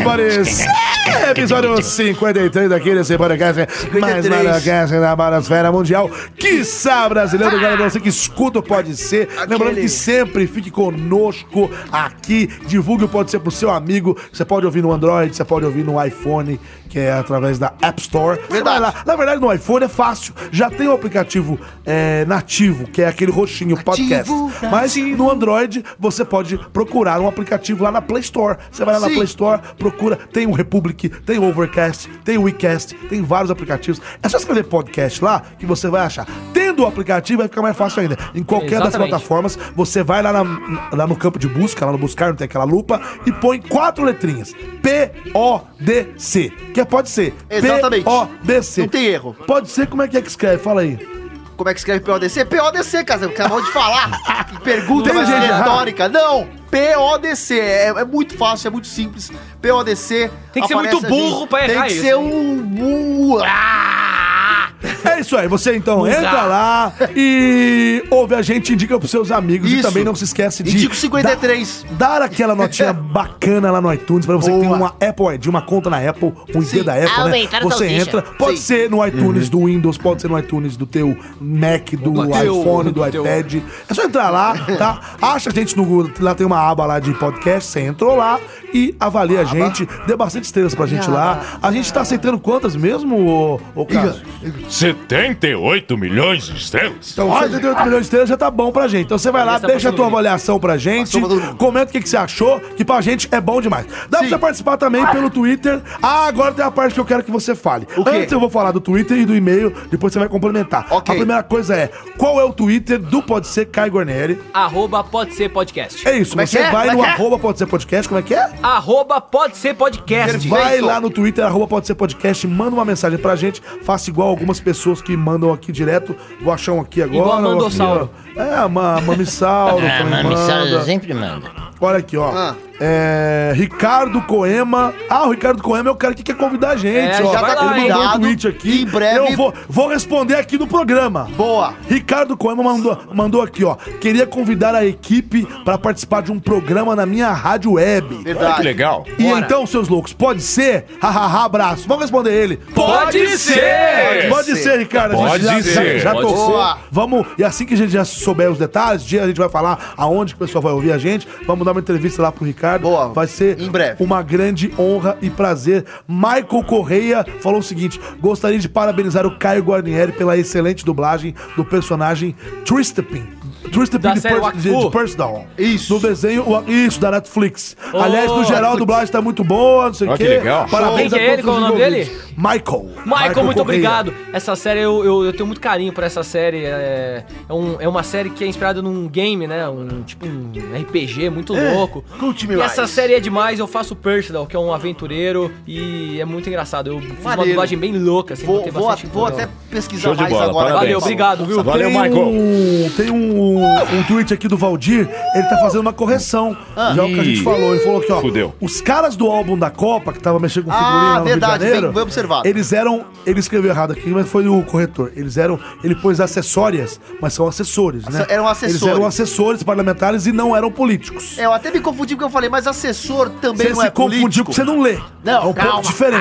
Aparecer. 1.07 1.31
Episódio 1.31 1.83
53 1.83 2.73
aqui 2.73 2.95
nesse 2.95 3.17
podcast 3.17 3.67
mais 4.01 4.29
podcast 4.29 4.99
da 4.99 5.15
Barasfera 5.15 5.71
Mundial. 5.71 6.11
Quiçá 6.37 7.09
brasileiro, 7.09 7.61
galera, 7.61 7.89
você 7.89 8.01
que 8.01 8.09
escuta 8.09 8.59
o 8.59 8.63
Pode 8.63 8.97
Ser. 8.97 9.29
Lembrando 9.49 9.77
que 9.77 9.89
sempre 9.89 10.47
fique 10.47 10.71
conosco 10.71 11.71
aqui. 11.93 12.49
Divulgue 12.67 13.05
o 13.05 13.09
Pode 13.09 13.31
Ser 13.31 13.39
pro 13.39 13.51
seu 13.51 13.71
amigo. 13.71 14.17
Você 14.33 14.45
pode 14.45 14.67
ouvir 14.67 14.83
no 14.83 14.93
Android, 14.93 15.35
você 15.35 15.45
pode 15.45 15.65
ouvir 15.65 15.85
no 15.85 16.03
iPhone, 16.05 16.59
que 16.89 16.99
é 16.99 17.13
através 17.13 17.59
da 17.59 17.73
App 17.81 18.01
Store. 18.01 18.41
Você 18.49 18.63
vai 18.63 18.81
lá. 18.81 18.95
Na 19.05 19.15
verdade, 19.17 19.41
no 19.41 19.53
iPhone 19.53 19.85
é 19.85 19.89
fácil. 19.89 20.35
Já 20.51 20.71
tem 20.71 20.89
o 20.89 20.93
aplicativo 20.93 21.59
é, 21.85 22.25
nativo, 22.25 22.87
que 22.89 23.03
é 23.03 23.07
aquele 23.07 23.31
roxinho 23.31 23.77
podcast. 23.83 24.33
Mas 24.71 24.97
no 24.97 25.31
Android, 25.31 25.85
você 25.99 26.25
pode 26.25 26.59
procurar 26.73 27.21
um 27.21 27.29
aplicativo 27.29 27.85
lá 27.85 27.93
na 27.93 28.03
Play 28.03 28.23
Store. 28.23 28.59
Você 28.71 28.85
vai 28.85 28.95
lá 28.95 29.01
na 29.01 29.09
Sim. 29.09 29.15
Play 29.15 29.27
Store, 29.27 29.61
procura, 29.79 30.17
tem 30.33 30.47
o 30.47 30.53
Republic, 30.97 31.09
tem 31.25 31.39
o 31.39 31.45
Overcast, 31.49 32.09
tem 32.25 32.39
o 32.39 32.43
WeCast, 32.43 32.95
tem 33.09 33.23
vários 33.23 33.51
aplicativos. 33.51 34.01
É 34.23 34.29
só 34.29 34.39
escrever 34.39 34.65
podcast 34.65 35.23
lá 35.23 35.43
que 35.59 35.67
você 35.67 35.89
vai 35.89 36.03
achar. 36.03 36.27
Tendo 36.53 36.83
o 36.83 36.87
aplicativo, 36.87 37.39
vai 37.39 37.49
ficar 37.49 37.63
mais 37.63 37.77
fácil 37.77 38.03
ainda. 38.03 38.17
Em 38.35 38.43
qualquer 38.43 38.79
das 38.79 38.89
Exatamente. 38.89 39.11
plataformas, 39.11 39.59
você 39.75 40.03
vai 40.03 40.23
lá, 40.23 40.33
na- 40.33 40.89
lá 40.93 41.07
no 41.07 41.17
campo 41.17 41.39
de 41.39 41.49
busca, 41.49 41.85
lá 41.85 41.93
no 41.93 41.99
buscar, 41.99 42.29
não 42.29 42.37
tem 42.37 42.47
aquela 42.47 42.65
lupa, 42.65 43.01
e 43.27 43.33
põe 43.33 43.61
quatro 43.61 44.05
letrinhas. 44.05 44.55
P-O-D-C. 44.83 46.51
Que 46.73 46.81
é 46.81 46.85
pode 46.85 47.11
ser. 47.11 47.35
Exatamente. 47.51 48.05
P-O-D-C. 48.05 48.81
Não 48.83 48.89
tem 48.89 49.05
erro. 49.07 49.37
Pode 49.47 49.71
ser, 49.71 49.87
como 49.87 50.03
é 50.03 50.09
que 50.09 50.17
é 50.17 50.23
que 50.23 50.29
escreve? 50.29 50.63
Fala 50.63 50.81
aí. 50.83 51.16
Como 51.57 51.71
é 51.71 51.73
que 51.73 51.81
escreve 51.81 52.01
PODC? 52.01 52.45
PODC, 52.45 53.05
cara. 53.05 53.27
Acabou 53.27 53.63
de 53.63 53.73
falar. 53.73 54.45
Que 54.47 54.61
pergunta 54.65 55.13
mais 55.13 55.29
errada. 55.29 55.57
retórica. 55.59 56.09
Não. 56.09 56.47
PODC. 56.71 57.59
É, 57.59 57.87
é 57.89 58.05
muito 58.05 58.37
fácil, 58.37 58.69
é 58.69 58.71
muito 58.71 58.87
simples. 58.87 59.33
PODC. 59.63 60.31
Tem 60.53 60.63
que 60.63 60.69
ser 60.69 60.75
muito 60.75 61.01
burro 61.01 61.39
ali. 61.41 61.47
pra 61.49 61.65
errar 61.65 61.81
Tem 61.83 61.83
que 61.89 61.93
isso, 61.95 62.03
ser 62.03 62.17
um 62.17 62.57
burro. 62.59 63.43
Ah! 63.45 64.36
É 65.07 65.21
isso 65.21 65.37
aí, 65.37 65.49
você 65.49 65.75
então 65.77 66.07
entra 66.07 66.43
lá 66.43 66.93
e 67.15 68.05
ouve 68.11 68.35
a 68.35 68.43
gente, 68.43 68.73
indica 68.75 68.99
pros 68.99 69.11
seus 69.11 69.31
amigos 69.31 69.71
e 69.71 69.77
Isso. 69.77 69.83
também 69.89 70.05
não 70.05 70.15
se 70.15 70.25
esquece 70.25 70.63
de 70.63 70.71
Indica 70.77 70.93
o 70.93 70.97
53. 70.97 71.87
dar, 71.93 72.19
dar 72.19 72.23
aquela 72.23 72.55
notinha 72.55 72.93
bacana 73.17 73.71
lá 73.71 73.81
no 73.81 73.91
iTunes 73.93 74.27
pra 74.27 74.37
você 74.37 74.51
que 74.53 74.59
tem 74.59 74.69
Boa. 74.69 74.77
uma 74.79 74.89
Apple 74.89 75.35
ID, 75.35 75.47
uma 75.47 75.63
conta 75.63 75.89
na 75.89 75.99
Apple, 76.07 76.33
um 76.55 76.61
ID 76.63 76.83
da 76.85 76.95
Apple, 76.95 77.07
né? 77.09 77.23
Aumentar 77.23 77.59
a 77.59 77.61
Você 77.63 77.79
salsicha. 77.89 78.03
entra, 78.03 78.23
pode 78.23 78.59
Sim. 78.59 78.63
ser 78.65 78.91
no 78.91 79.07
iTunes 79.07 79.49
do 79.49 79.65
Windows, 79.65 79.97
pode 79.97 80.21
ser 80.21 80.29
no 80.29 80.39
iTunes 80.39 80.77
do 80.77 80.85
teu 80.87 81.17
Mac, 81.41 81.91
do 81.95 82.13
teu- 82.29 82.61
iPhone, 82.61 82.91
do 82.93 83.03
do 83.03 83.11
teu- 83.11 83.23
iPad. 83.25 83.55
É 83.89 83.95
só 83.95 84.03
entrar 84.05 84.29
lá, 84.31 84.55
tá? 84.77 85.01
Acha 85.23 85.49
a 85.51 85.53
gente 85.53 85.77
no 85.77 85.85
Google, 85.85 86.11
lá 86.21 86.35
tem 86.35 86.47
uma 86.47 86.59
aba 86.69 86.85
lá 86.85 87.01
de 87.01 87.13
podcast, 87.15 87.71
você 87.71 87.81
entrou 87.81 88.17
lá 88.17 88.39
e 88.75 88.95
avalia 89.01 89.41
a 89.41 89.45
gente, 89.45 89.89
dê 90.07 90.15
bastante 90.17 90.45
estrelas 90.45 90.75
pra 90.75 90.85
gente 90.87 91.09
lá. 91.11 91.41
A 91.63 91.73
gente 91.73 91.91
tá 91.91 92.03
aceitando 92.03 92.39
quantas 92.39 92.77
mesmo, 92.77 93.17
ô, 93.27 93.61
ô 93.75 93.87
Carlos? 93.87 94.21
78 94.69 95.97
milhões 95.97 96.47
de 96.47 96.57
estrelas? 96.57 97.11
Então, 97.13 97.33
78 97.39 97.83
milhões 97.85 98.01
de 98.01 98.05
estrelas 98.07 98.29
já 98.29 98.37
tá 98.37 98.51
bom 98.51 98.71
pra 98.73 98.89
gente. 98.89 99.05
Então 99.07 99.19
você 99.19 99.31
vai 99.31 99.45
lá, 99.45 99.57
Essa 99.57 99.67
deixa 99.67 99.89
a 99.89 99.93
tua 99.93 100.07
avaliação 100.07 100.59
pra 100.59 100.77
gente, 100.77 101.19
comenta 101.57 101.91
o 101.91 101.93
que, 101.93 102.01
que 102.01 102.09
você 102.09 102.17
achou, 102.17 102.61
que 102.61 102.85
pra 102.85 103.01
gente 103.01 103.29
é 103.31 103.41
bom 103.41 103.61
demais. 103.61 103.87
Dá 104.11 104.19
pra 104.19 104.29
você 104.29 104.39
participar 104.39 104.77
também 104.77 105.07
pelo 105.07 105.31
Twitter. 105.31 105.81
Ah, 106.03 106.27
agora 106.27 106.53
tem 106.53 106.65
a 106.65 106.71
parte 106.71 106.95
que 106.95 107.01
eu 107.01 107.05
quero 107.05 107.23
que 107.23 107.31
você 107.31 107.55
fale. 107.55 107.87
O 107.97 108.05
quê? 108.05 108.11
Antes 108.11 108.33
eu 108.33 108.41
vou 108.41 108.51
falar 108.51 108.73
do 108.73 108.81
Twitter 108.81 109.19
e 109.19 109.25
do 109.25 109.35
e-mail, 109.35 109.73
depois 109.91 110.13
você 110.13 110.19
vai 110.19 110.29
complementar. 110.29 110.87
Ok. 110.91 111.15
A 111.15 111.17
primeira 111.19 111.43
coisa 111.43 111.75
é, 111.75 111.91
qual 112.19 112.41
é 112.41 112.45
o 112.45 112.53
Twitter 112.53 112.99
do 112.99 113.23
Pode 113.23 113.47
Ser 113.47 113.67
Caio 113.67 113.93
Guarnieri? 113.93 114.41
Arroba 114.53 115.03
pode 115.05 115.35
ser 115.35 115.49
podcast. 115.51 116.07
É 116.07 116.17
isso, 116.19 116.31
Como 116.31 116.43
é 116.43 116.47
você 116.47 116.59
que 116.59 116.65
é? 116.65 116.71
vai 116.71 116.87
Como 116.89 116.99
no 116.99 117.05
é 117.05 117.07
que 117.07 117.11
é? 117.13 117.15
arroba 117.15 117.39
Pode 117.39 117.59
Ser 117.59 117.67
Podcast, 117.67 118.09
como 118.09 118.19
é 118.19 118.23
que 118.23 118.35
é? 118.35 118.51
Arroba 118.63 119.21
pode 119.21 119.57
ser 119.57 119.75
podcast. 119.75 120.49
Vai 120.49 120.81
lá 120.81 121.01
no 121.01 121.11
Twitter, 121.11 121.45
arroba 121.45 121.67
pode 121.67 121.87
ser 121.87 121.95
podcast, 121.95 122.47
manda 122.47 122.71
uma 122.75 122.85
mensagem 122.85 123.19
pra 123.19 123.37
gente, 123.37 123.63
faça 123.83 124.11
igual 124.11 124.29
algumas 124.29 124.56
pessoas 124.61 125.01
que 125.03 125.17
mandam 125.17 125.53
aqui 125.53 125.71
direto. 125.73 126.15
Vou 126.43 126.53
achar 126.53 126.73
um 126.73 126.81
aqui 126.81 127.03
agora. 127.03 127.19
Igual 127.19 127.43
Mandossauro. 127.43 128.11
ó. 128.37 128.41
É, 128.43 128.55
a 128.57 128.69
ma 128.69 129.01
Mamissauro 129.01 129.85
Ah, 129.87 129.99
também 130.03 130.23
mami, 130.25 130.35
manda. 130.35 130.83
sempre 130.85 131.15
manda. 131.15 131.51
Olha 131.81 131.99
aqui, 131.99 132.17
ó. 132.17 132.31
Ah. 132.35 132.55
É, 132.79 133.53
Ricardo 133.55 134.21
Coema. 134.23 134.93
Ah, 135.09 135.27
o 135.27 135.31
Ricardo 135.31 135.63
Coema 135.63 135.89
é 135.89 135.93
o 135.93 135.97
cara 135.97 136.13
que 136.13 136.23
quer 136.23 136.37
convidar 136.37 136.71
a 136.73 136.77
gente, 136.77 137.23
É, 137.23 137.25
ó. 137.25 137.33
já 137.33 137.41
tá 137.41 137.49
Ele 137.49 137.57
mandou 137.57 137.71
um 137.71 137.89
convidado. 137.89 138.21
tweet 138.21 138.49
aqui. 138.49 138.83
Em 138.83 138.85
breve- 138.87 139.19
Eu 139.33 139.37
vou, 139.37 139.55
vou 139.67 139.89
responder 139.89 140.35
aqui 140.35 140.59
no 140.59 140.67
programa. 140.67 141.27
Boa. 141.37 141.73
Ricardo 141.89 142.37
Coema 142.37 142.63
mandou, 142.63 142.99
mandou 143.15 143.41
aqui, 143.41 143.65
ó. 143.65 143.77
Queria 143.99 144.27
convidar 144.27 144.75
a 144.75 144.85
equipe 144.85 145.47
para 145.65 145.79
participar 145.79 146.21
de 146.23 146.31
um 146.31 146.39
programa 146.39 146.95
na 146.95 147.07
minha 147.07 147.33
rádio 147.33 147.73
web. 147.73 148.07
Olha 148.15 148.19
que 148.19 148.25
Verdade. 148.25 148.63
legal. 148.63 149.05
E 149.19 149.23
Bora. 149.23 149.41
então, 149.41 149.67
seus 149.67 149.89
loucos, 149.89 150.13
pode 150.13 150.43
ser? 150.43 150.85
Hahaha, 151.01 151.45
abraço. 151.47 151.89
Vamos 151.89 152.03
responder 152.05 152.31
ele. 152.35 152.59
Pode 152.75 153.39
ser! 153.39 154.29
Pode 154.29 154.55
ser, 154.57 154.79
Ricardo. 154.79 155.13
A 155.15 155.17
gente 155.17 155.29
Pode 155.31 155.45
já, 155.45 155.63
ser. 155.63 155.99
Já, 155.99 156.05
já 156.05 156.13
Pode 156.13 156.27
tocou. 156.29 156.49
Boa. 156.51 156.79
Vamos, 156.91 157.27
e 157.39 157.45
assim 157.45 157.65
que 157.65 157.73
a 157.73 157.77
gente 157.77 157.91
já 157.91 158.05
souber 158.05 158.51
os 158.51 158.59
detalhes, 158.59 159.03
dia 159.03 159.23
a 159.23 159.27
gente 159.27 159.39
vai 159.39 159.49
falar 159.49 159.95
aonde 159.97 160.35
que 160.35 160.43
o 160.43 160.47
pessoal 160.47 160.61
vai 160.61 160.73
ouvir 160.73 160.93
a 160.93 160.99
gente. 160.99 161.27
Vamos 161.47 161.66
dar 161.67 161.73
uma 161.73 161.81
entrevista 161.81 162.23
lá 162.23 162.33
pro 162.33 162.45
Ricardo. 162.45 162.83
Boa. 162.83 163.09
Vai 163.13 163.27
ser 163.27 163.61
Em 163.61 163.69
breve. 163.71 164.03
uma 164.03 164.23
grande 164.23 164.73
honra 164.79 165.17
e 165.21 165.29
prazer. 165.29 165.85
Michael 166.09 166.65
Correia 166.67 167.27
falou 167.41 167.61
o 167.61 167.63
seguinte: 167.63 168.01
gostaria 168.21 168.59
de 168.59 168.69
parabenizar 168.69 169.27
o 169.27 169.39
Caio 169.39 169.63
Guarnieri 169.63 170.13
pela 170.13 170.37
excelente 170.37 170.85
dublagem 170.85 171.35
do 171.57 171.65
personagem 171.65 172.35
Tristapin. 172.65 173.25
Tristapin 173.71 174.03
Da 174.03 174.13
de, 174.15 174.21
série 174.21 174.35
de, 174.35 174.41
Wakfu. 174.71 174.91
Persdown. 174.91 175.45
Isso. 175.59 175.95
No 175.95 176.01
desenho, 176.01 176.43
o- 176.49 176.71
isso, 176.71 177.01
da 177.01 177.11
Netflix. 177.11 177.77
Oh, 177.93 177.99
Aliás, 177.99 178.31
no 178.31 178.45
geral, 178.45 178.73
a 178.75 178.77
dublagem 178.77 179.13
tá 179.13 179.21
muito 179.23 179.43
boa, 179.45 179.87
não 179.87 179.95
sei 179.95 180.09
o 180.09 180.13
que 180.13 180.19
quê. 180.19 180.29
legal. 180.29 180.67
Parabéns 180.71 181.11
Quem 181.13 181.19
que 181.21 181.25
é 181.27 181.31
a 181.31 181.33
ele? 181.35 181.43
Qual 181.43 181.57
os 181.57 181.63
o 181.63 181.67
nome 181.67 181.79
dele? 181.79 182.03
envolvidos. 182.03 182.27
Michael. 182.37 182.91
Michael, 183.07 183.45
muito 183.45 183.59
Correia. 183.59 183.61
obrigado. 183.63 184.15
Essa 184.33 184.55
série 184.57 184.81
eu, 184.81 185.05
eu, 185.05 185.25
eu 185.25 185.33
tenho 185.33 185.47
muito 185.47 185.61
carinho 185.61 185.93
por 185.93 186.05
essa 186.05 186.23
série. 186.23 186.65
É, 186.65 187.25
é, 187.49 187.53
um- 187.53 187.77
é 187.81 187.89
uma 187.89 188.03
série 188.03 188.31
que 188.31 188.45
é 188.45 188.47
inspirada 188.47 188.83
num 188.83 189.09
game, 189.09 189.47
né? 189.47 189.67
Um 189.69 190.03
tipo 190.03 190.27
um 190.27 190.51
RPG 190.83 191.31
muito 191.31 191.55
louco. 191.55 192.05
Curte-me 192.19 192.55
E 192.55 192.57
mais. 192.59 192.73
essa 192.73 192.87
série 192.87 193.15
é 193.15 193.21
demais. 193.21 193.59
Eu 193.59 193.67
faço 193.67 193.95
o 193.95 193.97
Percival, 193.97 194.47
que 194.47 194.55
é 194.55 194.59
um 194.59 194.73
aventureiro, 194.73 195.51
e 195.67 196.21
é 196.21 196.25
muito 196.25 196.49
engraçado. 196.49 196.89
Eu 196.91 197.01
fiz 197.01 197.25
uma 197.25 197.37
dublagem 197.37 197.79
bem 197.79 197.97
louca, 197.99 198.35
assim, 198.35 198.45
Vou, 198.45 198.63
vou, 198.71 198.89
bastante 198.89 199.07
vou 199.13 199.27
até 199.27 199.49
pesquisar 199.71 200.03
Show 200.03 200.15
de 200.15 200.21
mais 200.23 200.33
bola, 200.33 200.45
agora. 200.45 200.65
parabéns. 200.67 200.83
Valeu, 200.93 200.99
obrigado, 200.99 201.47
viu? 201.47 201.63
Valeu, 201.65 201.89
tem 201.91 202.01
Michael. 202.03 202.27
Um, 202.29 202.91
tem 202.97 203.11
um, 203.11 203.56
um 203.59 204.03
tweet 204.07 204.33
aqui 204.35 204.49
do 204.49 204.57
Valdir, 204.57 205.09
ele 205.35 205.45
tá 205.49 205.59
fazendo 205.59 205.81
uma 205.81 205.93
correção. 205.93 206.57
Já 206.77 207.03
é 207.03 207.05
o 207.07 207.09
que 207.15 207.21
a 207.21 207.25
gente 207.25 207.43
falou. 207.43 207.75
Ele 207.75 207.83
falou 207.85 208.01
aqui, 208.01 208.13
ó. 208.13 208.21
fudeu. 208.21 208.55
Os 208.61 208.81
caras 208.81 209.17
do 209.17 209.27
álbum 209.31 209.59
da 209.59 209.71
Copa, 209.71 210.13
que 210.13 210.21
tava 210.21 210.39
mexendo 210.41 210.65
com 210.65 210.73
Ah, 210.73 210.75
figurinha 210.77 211.13
lá 211.13 211.19
no 211.21 211.25
verdade, 211.25 211.53
Rio 211.53 211.59
de 211.59 211.65
Janeiro, 211.75 211.93
bem- 211.93 212.03
observado. 212.03 212.49
Eles 212.49 212.73
eram. 212.73 213.05
Ele 213.27 213.41
escreveu 213.41 213.71
errado 213.71 213.93
aqui, 213.93 214.09
mas 214.11 214.29
foi 214.29 214.47
o 214.49 214.63
corretor. 214.63 215.13
Eles 215.17 215.37
eram. 215.37 215.59
Ele 215.83 215.95
pôs 215.95 216.21
acessórias, 216.21 217.01
mas 217.21 217.33
são 217.33 217.47
assessores, 217.47 218.05
né? 218.09 218.27
Eram 218.29 218.47
assessores. 218.49 218.83
Eles 218.83 218.95
eram 218.95 219.07
assessores 219.07 219.63
parlamentares 219.63 220.27
e 220.27 220.33
não 220.33 220.55
eram 220.57 220.71
políticos. 220.71 221.39
É, 221.39 221.45
eu 221.45 221.53
até 221.53 221.71
me 221.71 221.81
confundi 221.81 222.15
porque 222.15 222.25
eu 222.25 222.31
falei, 222.31 222.49
mas 222.51 222.67
assessor 222.67 223.31
também 223.41 223.67
Você 223.69 223.73
não 223.73 223.81
se 223.81 223.87
é 223.87 223.91
confundiu 223.91 224.21
político. 224.21 224.45
porque 224.47 224.61
você 224.61 224.65
não 224.65 224.81
lê. 224.81 224.99
Não, 225.25 225.43
é 225.43 225.47
um 225.47 225.53
calma. 225.53 225.73
pouco 225.73 225.87
diferente. 225.89 226.21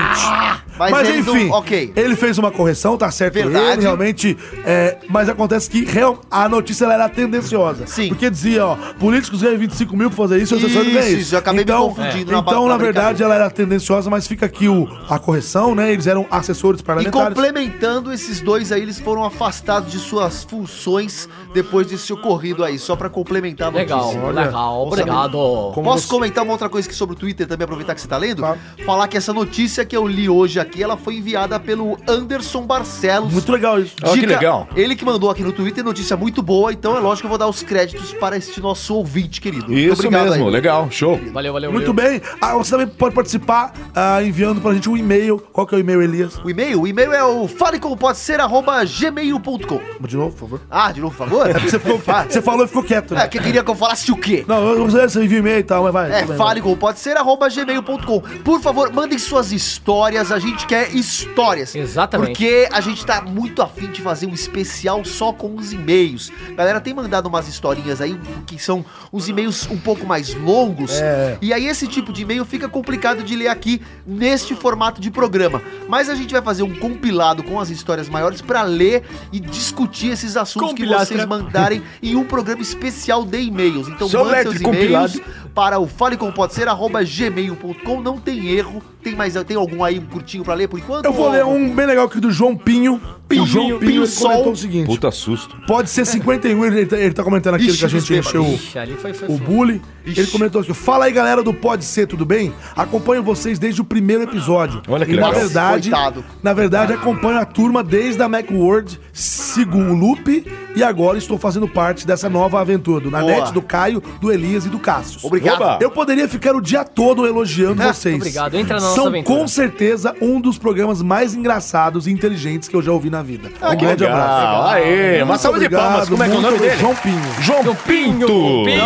mas 0.78 0.92
mas 0.92 1.10
eles 1.10 1.26
não- 1.26 1.38
enfim, 1.38 1.50
ok. 1.52 1.94
ele 1.96 2.16
fez 2.16 2.38
uma 2.38 2.52
correção, 2.52 2.98
tá 2.98 3.10
certo 3.12 3.34
Verdade. 3.36 3.66
ele, 3.74 3.82
realmente. 3.82 4.38
é, 4.66 4.98
mas 5.10 5.30
acontece 5.30 5.70
que 5.70 5.86
real- 5.86 6.20
a 6.30 6.50
notícia 6.50 6.86
era 6.86 7.06
tendenciosa. 7.26 7.88
Sim. 7.88 8.10
Porque 8.10 8.30
dizia, 8.30 8.66
ó, 8.66 8.76
políticos 9.00 9.42
ganham 9.42 9.58
25 9.58 9.96
mil 9.98 10.10
pra 10.10 10.18
fazer 10.18 10.42
isso 10.42 10.54
e 10.54 10.56
o 10.56 10.60
assessor 10.60 10.84
ganha 10.84 11.00
Isso, 11.00 11.08
isso. 11.10 11.18
isso, 11.20 11.36
eu 11.36 11.40
acabei 11.40 11.58
me 11.60 11.64
então, 11.64 11.90
confundindo 11.90 12.32
na 12.32 12.40
Então, 12.40 12.64
na, 12.64 12.70
na 12.70 12.78
verdade, 12.78 13.24
ela 13.24 13.36
era 13.36 13.50
tendenciosa, 13.50 14.10
mas 14.10 14.28
fica 14.28 14.46
aqui 14.46 14.68
o, 14.68 14.88
a 15.10 15.18
correção, 15.20 15.74
né? 15.76 15.92
Eles 15.92 16.08
eram 16.08 16.26
assessores 16.32 16.82
E 16.82 16.84
parlamentares. 16.84 17.28
complementando, 17.30 18.12
esses 18.14 18.42
dois 18.42 18.72
aí, 18.72 18.82
eles 18.82 19.00
foram 19.00 19.24
afastados 19.24 19.92
de 19.92 20.00
suas 20.00 20.44
funções 20.44 21.28
depois 21.54 21.88
desse 21.88 22.12
ocorrido 22.14 22.64
aí, 22.64 22.78
só 22.78 22.96
pra 22.96 23.10
complementar 23.10 23.70
a 23.70 23.72
notícia. 23.72 23.96
Legal, 23.96 24.24
Olha, 24.26 24.42
legal, 24.46 24.88
obrigado. 24.88 25.72
como 25.74 25.90
Posso 25.90 26.04
você- 26.04 26.10
comentar 26.10 26.44
uma 26.44 26.52
outra 26.54 26.70
coisa 26.70 26.88
aqui 26.88 26.96
sobre 26.96 27.16
o 27.16 27.18
Twitter 27.20 27.48
também, 27.48 27.64
aproveitar 27.66 27.96
que 27.96 28.02
você 28.02 28.08
tá 28.08 28.18
lendo? 28.18 28.40
Claro. 28.40 28.60
Falar 28.86 29.08
que 29.08 29.18
essa 29.18 29.34
notícia 29.34 29.86
que 29.86 29.96
eu 29.96 30.08
li 30.08 30.30
hoje 30.30 30.60
aqui, 30.60 30.84
ela 30.84 30.98
foi 30.98 31.16
enviada 31.16 31.60
pelo 31.60 31.98
Anderson 32.08 32.62
Barcelos. 32.64 33.32
Muito 33.32 33.52
legal 33.52 33.80
isso. 33.80 33.96
Ó, 34.04 34.14
que 34.14 34.26
legal. 34.26 34.68
Ele 34.76 34.96
que 34.96 35.06
mandou 35.06 35.30
aqui 35.30 35.44
no 35.44 35.52
Twitter, 35.52 35.84
notícia 35.84 36.16
muito 36.18 36.42
boa, 36.42 36.72
então 36.74 36.98
é 36.98 37.00
lógico 37.06 37.22
que 37.22 37.26
eu 37.28 37.30
vou 37.30 37.38
dar 37.38 37.48
os 37.48 37.62
créditos 37.64 38.14
para 38.14 38.36
este 38.38 38.60
nosso 38.62 38.96
ouvinte, 38.96 39.40
querido. 39.42 39.74
Isso 39.74 40.10
mesmo, 40.12 40.50
legal, 40.50 40.90
show. 40.92 41.20
Valeu, 41.32 41.54
valeu, 41.54 41.72
Muito 41.72 41.94
bem. 41.94 42.22
Ah, 42.42 42.56
você 42.56 42.72
também 42.72 42.88
pode 42.88 43.14
participar 43.16 43.74
ah, 43.96 44.22
enviando 44.24 44.60
pra 44.62 44.74
gente 44.74 44.90
um 44.90 44.98
e-mail. 44.98 45.40
Qual 45.52 45.66
que 45.68 45.74
é 45.76 45.78
o 45.78 45.82
e-mail, 45.82 46.02
Elias? 46.02 46.38
O 46.44 46.50
e-mail? 46.50 46.82
O 46.82 46.88
e-mail 46.88 47.14
é 47.14 47.24
o 47.24 47.48
falecompodser.gmail.com 47.48 49.82
De 50.08 50.18
novo, 50.18 50.36
por 50.36 50.40
favor. 50.50 50.62
Ah, 50.70 50.92
de 50.92 51.02
novo, 51.02 51.16
por 51.16 51.28
favor? 51.28 51.46
Você, 51.66 51.80
ficou- 51.80 52.00
você 52.30 52.42
falou 52.42 52.66
e 52.66 52.68
ficou 52.68 52.84
quieto. 52.84 53.16
né? 53.16 53.24
É, 53.24 53.28
que 53.28 53.40
queria 53.40 53.64
que 53.64 53.72
eu 53.72 53.76
falasse 53.76 54.12
o 54.12 54.16
quê? 54.18 54.44
Não, 54.48 54.64
eu- 54.68 54.86
você, 54.86 55.02
você 55.08 55.24
envia 55.24 55.40
e-mail 55.40 55.60
e 55.60 55.64
tal, 55.64 55.84
mas 55.84 55.94
vai. 55.94 56.12
É, 56.12 56.20
tudo 56.20 56.28
bem, 56.30 56.38
fale 56.38 56.62
com 56.62 56.76
pode 56.76 57.00
ser 57.00 57.18
arroba 57.18 57.48
gmail.com. 57.50 58.22
Por 58.44 58.62
favor, 58.62 58.92
mandem 58.94 59.18
suas 59.18 59.52
histórias. 59.52 60.32
A 60.32 60.40
gente 60.40 60.66
quer 60.66 60.94
histórias. 60.96 61.76
Exatamente. 61.76 62.28
Porque 62.30 62.68
a 62.72 62.82
gente 62.82 63.06
tá 63.06 63.22
muito 63.22 63.62
afim 63.62 63.92
de 63.92 64.02
fazer 64.02 64.26
um 64.28 64.34
especial 64.34 65.04
só 65.06 65.32
com 65.34 65.56
os 65.56 65.74
e-mails. 65.74 66.32
Galera 66.56 66.80
tem 66.80 66.94
mandado 66.96 67.28
umas 67.28 67.48
historinhas 67.48 68.02
aí 68.02 68.20
que 68.48 68.58
são 68.58 68.86
uns 69.12 69.28
e-mails 69.28 69.70
um 69.70 69.78
pouco 69.78 70.06
mais 70.06 70.34
longos. 70.34 70.92
É. 70.94 71.38
E 71.42 71.54
aí 71.54 71.68
esse 71.68 71.88
tipo 71.88 72.14
de 72.14 72.22
e-mail 72.22 72.46
fica 72.46 72.68
complicado 72.68 73.24
de 73.24 73.36
ler 73.36 73.50
aqui 73.50 73.82
neste 74.06 74.56
formato 74.56 75.02
de 75.02 75.12
programa. 75.12 75.62
Mas 75.88 76.10
a 76.10 76.16
gente 76.16 76.32
vai 76.32 76.42
fazer 76.42 76.64
um 76.64 76.74
compilado 76.76 77.44
com 77.44 77.60
as 77.60 77.70
histórias 77.70 78.10
maiores 78.10 78.42
pra 78.42 78.64
ler 78.64 79.04
e 79.32 79.40
discutir 79.40 80.12
esses 80.12 80.38
assuntos 80.38 80.74
que 80.74 80.86
vocês 80.86 81.20
né? 81.20 81.26
mandarem 81.26 81.84
em 82.02 82.16
um 82.16 82.24
programa 82.24 82.62
especial 82.62 83.26
de 83.26 83.42
e-mails. 83.42 83.88
Então 83.88 84.08
Só 84.08 84.24
mande 84.24 84.44
seus 84.44 84.62
compilado. 84.62 85.22
Para 85.56 85.80
o 85.80 85.88
falecompodser@gmail.com. 85.88 88.02
Não 88.02 88.18
tem 88.20 88.50
erro. 88.50 88.84
Tem 89.02 89.16
mais 89.16 89.34
tem 89.46 89.56
algum 89.56 89.82
aí 89.84 90.00
um 90.00 90.06
curtinho 90.06 90.44
pra 90.44 90.56
ler 90.56 90.68
por 90.68 90.80
enquanto? 90.80 91.06
Eu 91.06 91.14
vou 91.14 91.30
ler 91.30 91.46
um 91.46 91.70
bem 91.74 91.86
legal 91.86 92.08
aqui 92.08 92.20
do 92.20 92.32
João 92.32 92.58
Pinho. 92.58 93.00
Pinho, 93.28 93.44
o 93.44 93.48
João 93.48 93.66
Pinho, 93.68 93.80
Pinho, 93.80 94.08
Sol. 94.08 94.30
comentou 94.30 94.54
o 94.54 94.56
seguinte. 94.56 94.86
Puta 94.88 95.12
susto. 95.12 95.56
Pode 95.68 95.90
ser 95.90 96.06
51, 96.06 96.66
ele 96.66 96.86
tá, 96.86 96.98
ele 96.98 97.14
tá 97.14 97.24
comentando 97.24 97.56
aquilo 97.56 97.72
Ixi, 97.72 97.80
que 97.80 97.86
a 97.86 97.88
gente 97.88 98.14
encheu 98.14 98.44
o, 98.44 98.54
Ixi, 98.54 98.80
ali 98.80 98.94
foi, 98.94 99.14
foi, 99.14 99.28
o 99.28 99.38
foi. 99.38 99.48
bully. 99.48 99.82
Ele 100.06 100.28
comentou 100.28 100.62
aqui, 100.62 100.74
fala 100.74 101.06
aí 101.06 101.12
galera 101.12 101.42
do 101.42 101.52
Pode 101.54 101.84
Ser, 101.86 102.06
tudo 102.08 102.26
bem? 102.26 102.54
Acompanho 102.76 103.24
vocês 103.24 103.58
desde 103.58 103.82
o 103.82 103.84
primeiro 103.84 104.24
episódio. 104.24 104.82
Olha 104.88 105.06
que 105.06 105.14
e 105.14 105.16
na 105.16 105.28
legal. 105.28 105.42
verdade, 105.42 105.90
Coitado. 105.90 106.24
na 106.44 106.54
verdade 106.54 106.94
acompanho 106.94 107.40
a 107.40 107.46
turma 107.46 107.84
desde 107.84 108.22
a 108.22 108.30
Macworld, 108.30 109.00
sigo 109.12 109.80
o 109.80 109.94
Loop 109.96 110.46
e 110.76 110.84
agora 110.84 111.18
estou 111.18 111.40
fazendo 111.40 111.68
parte 111.68 112.06
dessa 112.06 112.30
nova 112.30 112.60
aventura 112.60 113.02
do 113.02 113.10
Nanete, 113.10 113.40
Boa. 113.40 113.52
do 113.52 113.62
Caio, 113.64 114.04
do 114.22 114.32
Elias 114.32 114.66
e 114.66 114.70
do 114.70 114.78
Cassius. 114.78 115.24
Obrigado. 115.24 115.45
Oba. 115.54 115.78
Eu 115.82 115.92
poderia 115.92 116.28
ficar 116.28 116.56
o 116.56 116.62
dia 116.62 116.84
todo 116.84 117.26
elogiando 117.26 117.82
Ah, 117.84 117.94
vocês. 117.94 118.16
obrigado. 118.16 118.56
Entra 118.56 118.76
na 118.78 118.82
nossa 118.84 118.96
São 118.96 119.08
aventura. 119.08 119.40
com 119.40 119.48
certeza 119.48 120.16
um 120.22 120.40
dos 120.42 120.58
programas 120.58 121.02
mais 121.02 121.34
engraçados 121.34 122.08
e 122.08 122.12
inteligentes 122.12 122.68
que 122.68 122.76
eu 122.76 122.82
já 122.82 122.92
ouvi 122.92 123.10
na 123.10 123.22
vida. 123.22 123.50
um 123.62 123.78
grande 123.78 124.04
Legal. 124.04 124.18
abraço. 124.20 124.70
Aê, 124.76 125.22
uma 125.24 125.38
salva 125.38 125.60
de 125.60 125.66
obrigado, 125.66 125.90
palmas. 125.90 126.10
Como 126.10 126.24
é 126.24 126.28
que 126.30 126.36
é 126.36 126.38
o 126.38 126.42
nome 126.42 126.58
dele? 126.60 126.78
João 126.78 126.96
Pinho. 126.96 127.22
João 127.42 127.76
Pinto. 127.76 128.28
Pinho. 128.66 128.82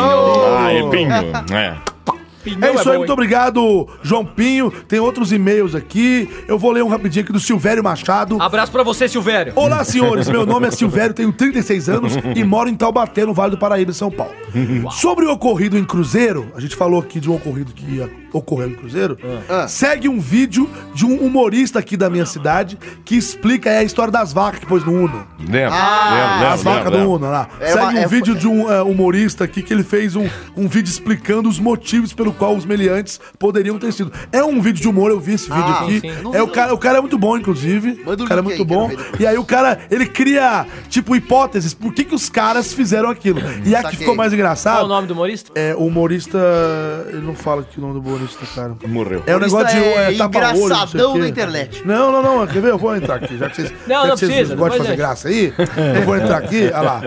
Ah, 0.57 0.71
é 0.73 0.89
Pinho. 0.89 1.57
É. 1.57 1.75
Pinhão 2.43 2.63
É 2.63 2.73
isso 2.73 2.89
aí, 2.89 2.95
bom, 2.95 2.99
muito 2.99 3.13
obrigado, 3.13 3.87
João 4.01 4.25
Pinho. 4.25 4.71
Tem 4.87 4.99
outros 4.99 5.31
e-mails 5.31 5.75
aqui. 5.75 6.29
Eu 6.47 6.57
vou 6.57 6.71
ler 6.71 6.83
um 6.83 6.87
rapidinho 6.87 7.23
aqui 7.23 7.33
do 7.33 7.39
Silvério 7.39 7.83
Machado. 7.83 8.41
Abraço 8.41 8.71
pra 8.71 8.83
você, 8.83 9.07
Silvério. 9.07 9.53
Olá, 9.55 9.83
senhores. 9.83 10.27
Meu 10.29 10.45
nome 10.45 10.67
é 10.67 10.71
Silvério, 10.71 11.13
tenho 11.13 11.31
36 11.31 11.89
anos 11.89 12.13
e 12.35 12.43
moro 12.43 12.69
em 12.69 12.75
Taubaté, 12.75 13.25
no 13.25 13.33
Vale 13.33 13.51
do 13.51 13.57
Paraíba, 13.57 13.91
em 13.91 13.93
São 13.93 14.11
Paulo. 14.11 14.33
Sobre 14.91 15.25
o 15.25 15.31
ocorrido 15.31 15.77
em 15.77 15.83
Cruzeiro, 15.83 16.51
a 16.55 16.59
gente 16.59 16.75
falou 16.75 16.99
aqui 16.99 17.19
de 17.19 17.29
um 17.29 17.35
ocorrido 17.35 17.73
que 17.73 17.95
ia 17.95 18.09
ocorrer 18.31 18.69
em 18.69 18.75
Cruzeiro. 18.75 19.17
Ah. 19.49 19.67
Segue 19.67 20.07
um 20.07 20.19
vídeo 20.19 20.69
de 20.99 21.05
um 21.05 21.15
humorista 21.15 21.79
aqui 21.79 21.95
da 21.95 22.09
minha 22.09 22.25
cidade 22.25 22.77
que 23.05 23.15
explica 23.15 23.69
é, 23.69 23.77
a 23.77 23.83
história 23.83 24.11
das 24.11 24.33
vacas 24.33 24.59
que 24.59 24.65
pôs 24.65 24.83
no 24.85 24.91
Uno. 24.91 25.25
Lembra, 25.39 25.69
Ah, 25.71 26.33
lembra, 26.33 26.53
As 26.53 26.61
vacas 26.63 26.91
do 26.91 26.97
Uno, 26.97 27.31
lá. 27.31 27.47
É 27.61 27.67
Segue 27.67 27.79
uma- 27.79 27.91
um 27.93 27.97
é- 27.99 28.07
vídeo 28.07 28.35
de 28.35 28.47
um 28.49 28.69
é, 28.69 28.81
humorista 28.83 29.45
aqui 29.45 29.61
que 29.63 29.71
ele 29.73 29.83
fez 29.83 30.17
um, 30.17 30.27
um 30.57 30.67
vídeo 30.67 30.89
explicando 30.89 31.47
os 31.47 31.57
motivos 31.57 32.11
pelo 32.11 32.33
qual 32.33 32.53
os 32.53 32.65
meliantes 32.65 33.17
poderiam 33.39 33.79
ter 33.79 33.93
sido. 33.93 34.11
É 34.29 34.43
um 34.43 34.59
vídeo 34.59 34.81
de 34.81 34.89
humor, 34.89 35.09
eu 35.09 35.21
vi 35.21 35.35
esse 35.35 35.49
vídeo 35.49 35.63
Ah, 35.63 35.83
aqui. 35.83 36.01
sim, 36.01 36.01
sim. 36.01 36.35
É, 36.35 36.41
o, 36.43 36.47
cara, 36.49 36.73
o 36.73 36.77
cara 36.77 36.97
é 36.97 37.01
muito 37.01 37.17
bom, 37.17 37.37
inclusive. 37.37 38.01
Manda 38.05 38.21
o 38.25 38.27
cara 38.27 38.41
é 38.41 38.43
muito 38.43 38.61
aí, 38.61 38.67
bom. 38.67 38.91
E 39.17 39.25
aí 39.25 39.37
o 39.37 39.45
cara, 39.45 39.79
ele 39.89 40.05
cria, 40.05 40.65
tipo, 40.89 41.15
hipóteses 41.15 41.73
por 41.73 41.93
que, 41.93 42.03
que 42.03 42.13
os 42.15 42.29
caras 42.29 42.73
fizeram 42.73 43.09
aquilo. 43.09 43.39
E 43.63 43.73
a 43.73 43.83
que 43.83 43.95
ficou 43.95 44.15
mais 44.17 44.31
Qual 44.31 44.33
é 44.33 44.35
o 44.35 44.35
engraçado 44.35 44.87
nome 44.89 45.07
do 45.07 45.13
humorista? 45.13 45.49
é 45.55 45.73
o 45.73 45.85
humorista. 45.85 46.37
Ele 47.09 47.21
não 47.21 47.35
fala 47.35 47.61
aqui 47.61 47.77
o 47.77 47.81
nome 47.81 47.93
do 47.93 47.99
humorista, 48.01 48.45
cara. 48.53 48.75
Morreu. 48.85 49.23
É 49.25 49.33
o 49.33 49.37
Humorista 49.37 49.57
negócio 49.63 49.79
de 49.81 49.85
é 49.87 50.13
é, 50.13 50.17
tapa-olho, 50.17 50.75
não 50.97 50.99
sei 50.99 51.01
o 51.01 51.03
engraçadão 51.09 51.13
quê. 51.13 51.19
da 51.19 51.27
internet. 51.29 51.81
Não, 51.85 52.11
não, 52.11 52.23
não. 52.23 52.47
Quer 52.47 52.61
ver? 52.61 52.71
Eu 52.71 52.77
vou 52.77 52.95
entrar 52.95 53.15
aqui. 53.15 53.37
Já 53.37 53.49
que 53.49 53.55
vocês, 53.55 53.73
Não, 53.87 54.07
não 54.07 54.17
vocês 54.17 54.31
precisa, 54.31 54.55
gostam 54.55 54.79
de 54.79 54.85
fazer 54.85 54.97
graça 54.97 55.27
aí, 55.27 55.53
eu 55.95 56.01
vou 56.03 56.17
entrar 56.17 56.37
aqui. 56.37 56.65
Olha 56.73 56.81
lá. 56.81 57.01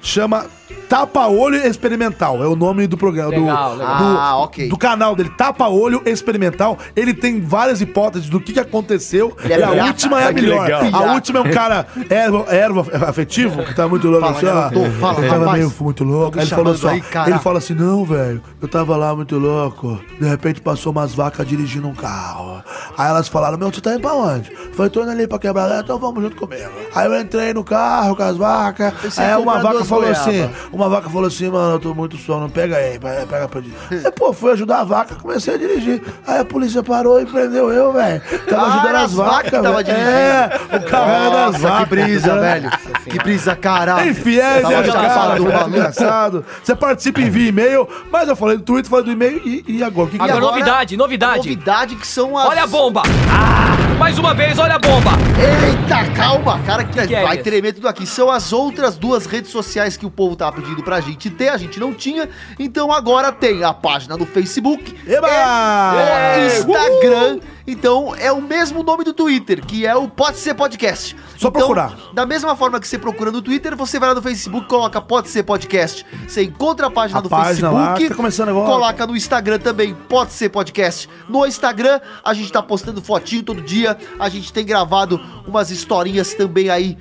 Chama 0.00 0.46
Tapa-Olho 0.88 1.56
Experimental. 1.66 2.42
É 2.42 2.46
o 2.46 2.56
nome 2.56 2.86
do 2.86 2.96
programa. 2.96 3.30
do- 3.30 3.40
Legal, 3.40 3.72
legal. 3.76 3.96
Do, 3.98 4.04
Ah, 4.18 4.36
ok. 4.38 4.68
do 4.68 4.76
canal 4.78 5.14
dele. 5.14 5.30
Tapa-Olho 5.36 6.02
Experimental. 6.06 6.78
Ele 6.96 7.12
tem 7.12 7.40
várias 7.40 7.80
hipóteses 7.80 8.28
do 8.28 8.40
que, 8.40 8.52
que 8.52 8.60
aconteceu. 8.60 9.36
Ele 9.44 9.52
é 9.52 9.58
e 9.58 9.62
a 9.62 9.68
pirata. 9.68 9.86
última 9.88 10.20
é 10.22 10.24
a 10.28 10.34
Que 10.34 10.40
melhor. 10.40 10.62
legal. 10.64 10.80
A 10.80 10.84
Pirata. 10.84 11.12
última 11.12 11.38
é 11.38 11.42
um 11.42 11.50
cara 11.50 11.86
ervo, 12.08 12.46
ervo 12.48 12.86
afetivo, 13.06 13.62
que 13.64 13.74
tá 13.74 13.86
muito 13.86 14.08
louco. 14.08 14.26
Fala, 14.26 14.36
assim, 14.38 14.46
ó. 14.46 14.54
garoto, 14.54 14.90
fala, 14.98 15.18
ele 15.18 15.28
tava 15.28 15.44
rapaz. 15.44 15.58
meio 15.58 15.74
muito 15.80 16.04
louco. 16.04 16.30
Tô 16.30 16.36
me 16.36 16.42
Aí 16.42 16.46
ele 16.48 16.54
falou 16.56 16.74
chamando 16.76 16.88
assim, 16.88 17.04
aí, 17.06 17.12
cara. 17.12 17.30
ele 17.30 17.38
fala 17.38 17.58
assim, 17.58 17.74
não, 17.74 18.04
velho, 18.04 18.42
eu 18.62 18.68
tava 18.68 18.96
lá 18.96 19.14
muito 19.14 19.38
louco. 19.38 20.00
De 20.20 20.26
repente 20.26 20.60
passou 20.60 20.92
umas 20.92 21.14
vacas 21.14 21.46
dirigindo 21.46 21.86
um 21.88 21.94
carro. 21.94 22.62
Aí 22.96 23.08
elas 23.08 23.28
falaram, 23.28 23.58
meu, 23.58 23.70
você 23.72 23.80
tá 23.80 23.92
indo 23.92 24.00
pra 24.00 24.14
onde? 24.14 24.50
Foi, 24.72 24.88
tô 24.88 25.02
indo 25.02 25.10
ali 25.10 25.26
pra 25.26 25.38
quebrar, 25.38 25.82
então 25.82 25.98
vamos 25.98 26.22
junto 26.22 26.36
comigo. 26.36 26.70
Aí 26.94 27.06
eu 27.06 27.20
entrei 27.20 27.52
no 27.52 27.62
carro 27.62 28.16
com 28.16 28.22
as 28.22 28.36
vacas. 28.36 28.92
Pensei 29.02 29.24
Aí 29.24 29.36
uma 29.36 29.58
vaca 29.58 29.74
duas 29.76 29.88
falou 29.88 30.04
goiaba. 30.04 30.20
assim, 30.22 30.50
uma 30.78 30.88
vaca 30.88 31.08
falou 31.10 31.26
assim, 31.26 31.50
mano, 31.50 31.74
eu 31.74 31.80
tô 31.80 31.94
muito 31.94 32.16
sono, 32.16 32.48
pega 32.48 32.76
aí, 32.76 32.98
pega, 32.98 33.48
pra 33.48 33.60
dirigir. 33.60 33.78
Aí, 34.06 34.12
pô, 34.12 34.32
fui 34.32 34.52
ajudar 34.52 34.80
a 34.80 34.84
vaca, 34.84 35.14
comecei 35.16 35.54
a 35.54 35.58
dirigir. 35.58 36.02
Aí 36.26 36.38
a 36.38 36.44
polícia 36.44 36.82
parou 36.82 37.20
e 37.20 37.26
prendeu 37.26 37.70
eu, 37.72 37.92
velho. 37.92 38.20
Tava 38.48 38.62
Ah, 38.62 38.74
ajudando 38.74 38.94
as 38.96 39.02
as 39.08 39.12
vacas 39.14 39.50
tava 39.62 39.82
velho. 39.82 39.98
É, 39.98 40.50
o 40.76 40.80
carro 40.82 41.10
era 41.10 41.50
das 41.50 41.60
vacas. 41.60 41.78
que 41.88 41.94
brisa, 41.94 42.34
né? 42.36 42.40
velho. 42.60 42.70
Que 43.10 43.18
brisa, 43.18 43.56
caralho. 43.56 44.10
Enfim, 44.10 44.36
é, 44.36 44.60
Tava 44.60 44.80
né, 44.82 44.92
cara, 44.92 45.34
do 45.36 45.50
é 45.50 45.66
engraçado. 45.68 46.44
Você 46.62 46.74
participa 46.76 47.20
e 47.20 47.24
envia 47.24 47.48
e-mail, 47.48 47.88
mas 48.10 48.28
eu 48.28 48.36
falei 48.36 48.56
do 48.56 48.62
Twitter, 48.62 48.90
falei 48.90 49.04
do 49.06 49.12
e-mail 49.12 49.40
e, 49.44 49.64
e 49.66 49.82
agora? 49.82 50.06
O 50.08 50.10
que, 50.10 50.16
que 50.18 50.22
Agora, 50.22 50.38
agora- 50.38 50.52
novidade, 50.52 50.96
novidade. 50.96 51.36
Novidade 51.38 51.96
que 51.96 52.06
são 52.06 52.36
as... 52.36 52.46
Olha 52.46 52.62
a 52.64 52.66
bomba. 52.66 53.02
Ah, 53.30 53.96
mais 53.98 54.18
uma 54.18 54.34
vez, 54.34 54.58
olha 54.58 54.74
a 54.74 54.78
bomba. 54.78 55.10
Eita, 55.38 56.10
calma, 56.12 56.60
cara, 56.66 56.84
que, 56.84 57.06
Que 57.06 57.14
é 57.14 57.22
vai 57.22 57.36
isso? 57.36 57.44
tremer 57.44 57.72
tudo 57.72 57.88
aqui. 57.88 58.06
São 58.06 58.30
as 58.30 58.52
outras 58.52 58.96
duas 58.96 59.26
redes 59.26 59.50
sociais 59.50 59.96
que 59.96 60.04
o 60.06 60.10
povo 60.10 60.36
tava 60.36 60.52
pedindo 60.52 60.67
pra 60.76 61.00
gente 61.00 61.30
ter, 61.30 61.48
a 61.48 61.56
gente 61.56 61.78
não 61.78 61.92
tinha. 61.92 62.28
Então 62.58 62.92
agora 62.92 63.32
tem 63.32 63.64
a 63.64 63.72
página 63.72 64.16
do 64.16 64.26
Facebook 64.26 64.94
Eba! 65.06 65.28
e 65.28 66.40
o 66.40 66.46
Instagram. 66.46 67.40
Então 67.66 68.14
é 68.16 68.32
o 68.32 68.40
mesmo 68.40 68.82
nome 68.82 69.04
do 69.04 69.12
Twitter, 69.12 69.62
que 69.64 69.86
é 69.86 69.94
o 69.94 70.08
Pode 70.08 70.38
Ser 70.38 70.54
Podcast. 70.54 71.14
Só 71.36 71.48
então, 71.48 71.52
procurar. 71.52 71.94
Da 72.14 72.24
mesma 72.24 72.56
forma 72.56 72.80
que 72.80 72.88
você 72.88 72.96
procura 72.96 73.30
no 73.30 73.42
Twitter, 73.42 73.76
você 73.76 73.98
vai 73.98 74.08
lá 74.08 74.14
no 74.14 74.22
Facebook, 74.22 74.66
coloca 74.66 75.00
Pode 75.02 75.28
Ser 75.28 75.42
Podcast. 75.42 76.04
Você 76.26 76.44
encontra 76.44 76.86
a 76.86 76.90
página 76.90 77.18
A 77.18 77.22
do 77.22 77.28
página 77.28 77.70
lá, 77.70 77.88
Facebook. 77.88 78.08
tá 78.08 78.14
começando 78.14 78.48
agora. 78.48 78.66
Coloca 78.66 79.06
no 79.06 79.14
Instagram 79.14 79.58
também, 79.58 79.94
Pode 79.94 80.32
Ser 80.32 80.48
Podcast. 80.48 81.10
No 81.28 81.46
Instagram, 81.46 82.00
a 82.24 82.32
gente 82.32 82.50
tá 82.50 82.62
postando 82.62 83.02
fotinho 83.02 83.42
todo 83.42 83.60
dia. 83.60 83.98
A 84.18 84.30
gente 84.30 84.50
tem 84.50 84.64
gravado 84.64 85.20
umas 85.46 85.70
historinhas 85.70 86.32
também 86.32 86.70
aí, 86.70 86.96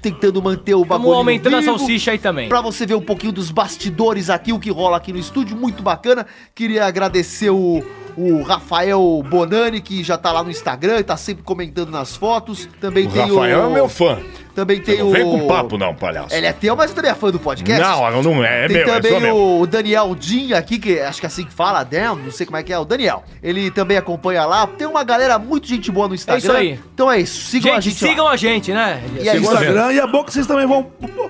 tentando 0.00 0.40
manter 0.42 0.74
o 0.74 0.84
bagulho 0.84 1.08
Estamos 1.10 1.16
aumentando 1.18 1.56
a 1.56 1.60
vivo. 1.60 1.78
salsicha 1.78 2.10
aí 2.12 2.18
também. 2.18 2.48
Pra 2.48 2.60
você 2.60 2.86
ver 2.86 2.94
um 2.94 3.02
pouquinho 3.02 3.32
dos 3.32 3.50
bastidores 3.50 4.30
aqui, 4.30 4.52
o 4.52 4.58
que 4.58 4.70
rola 4.70 4.96
aqui 4.96 5.12
no 5.12 5.18
estúdio, 5.18 5.56
muito 5.56 5.82
bacana. 5.82 6.26
Queria 6.54 6.86
agradecer 6.86 7.50
o, 7.50 7.82
o 8.16 8.42
Rafael 8.42 9.22
Bonani, 9.28 9.80
que 9.80 10.02
já 10.02 10.16
tá 10.16 10.32
lá 10.32 10.42
no 10.42 10.50
Instagram 10.50 10.98
e 11.00 11.04
tá 11.04 11.16
sempre 11.16 11.42
comentando 11.42 11.90
nas 11.90 12.16
fotos. 12.16 12.68
Também 12.80 13.06
O 13.06 13.10
tem 13.10 13.22
Rafael 13.22 13.64
o. 13.66 13.70
é 13.70 13.74
meu 13.74 13.88
fã. 13.88 14.18
Também 14.54 14.80
tem 14.80 15.00
Não 15.00 15.08
o. 15.08 15.12
vem 15.12 15.22
com 15.22 15.46
papo, 15.46 15.76
não, 15.76 15.94
palhaço. 15.94 16.34
Ele 16.34 16.46
é 16.46 16.52
teu, 16.52 16.74
mas 16.74 16.90
também 16.90 17.10
é 17.10 17.14
fã 17.14 17.30
do 17.30 17.38
podcast. 17.38 17.78
Não, 17.82 18.22
não 18.22 18.42
é, 18.42 18.64
é 18.64 18.68
Tem 18.68 18.76
meu, 18.78 18.86
é 18.88 18.92
só 18.94 19.00
também 19.02 19.20
meu. 19.20 19.58
o 19.60 19.66
Daniel 19.66 20.14
Din 20.14 20.54
aqui, 20.54 20.78
que 20.78 20.98
acho 20.98 21.20
que 21.20 21.26
é 21.26 21.28
assim 21.28 21.44
que 21.44 21.52
fala, 21.52 21.84
Dan, 21.84 22.14
não 22.14 22.30
sei 22.30 22.46
como 22.46 22.56
é 22.56 22.62
que 22.62 22.72
é, 22.72 22.78
o 22.78 22.84
Daniel. 22.86 23.22
Ele 23.42 23.70
também 23.70 23.98
acompanha 23.98 24.46
lá. 24.46 24.66
Tem 24.66 24.86
uma 24.86 25.04
galera 25.04 25.38
muito 25.38 25.66
gente 25.68 25.90
boa 25.92 26.08
no 26.08 26.14
Instagram. 26.14 26.38
isso 26.42 26.52
aí. 26.52 26.80
Então 26.94 27.12
é 27.12 27.20
isso, 27.20 27.42
sigam 27.50 27.72
a 27.74 27.80
Gente, 27.80 27.90
gente 27.90 28.02
lá. 28.04 28.08
sigam 28.10 28.28
a 28.28 28.36
gente, 28.36 28.72
né? 28.72 29.02
E 29.20 29.28
aí, 29.28 29.38
No 29.38 29.44
Instagram, 29.44 29.92
e 29.92 29.98
é 30.00 30.06
bom 30.06 30.24
que 30.24 30.32
vocês 30.32 30.46
também 30.46 30.66
vão 30.66 30.84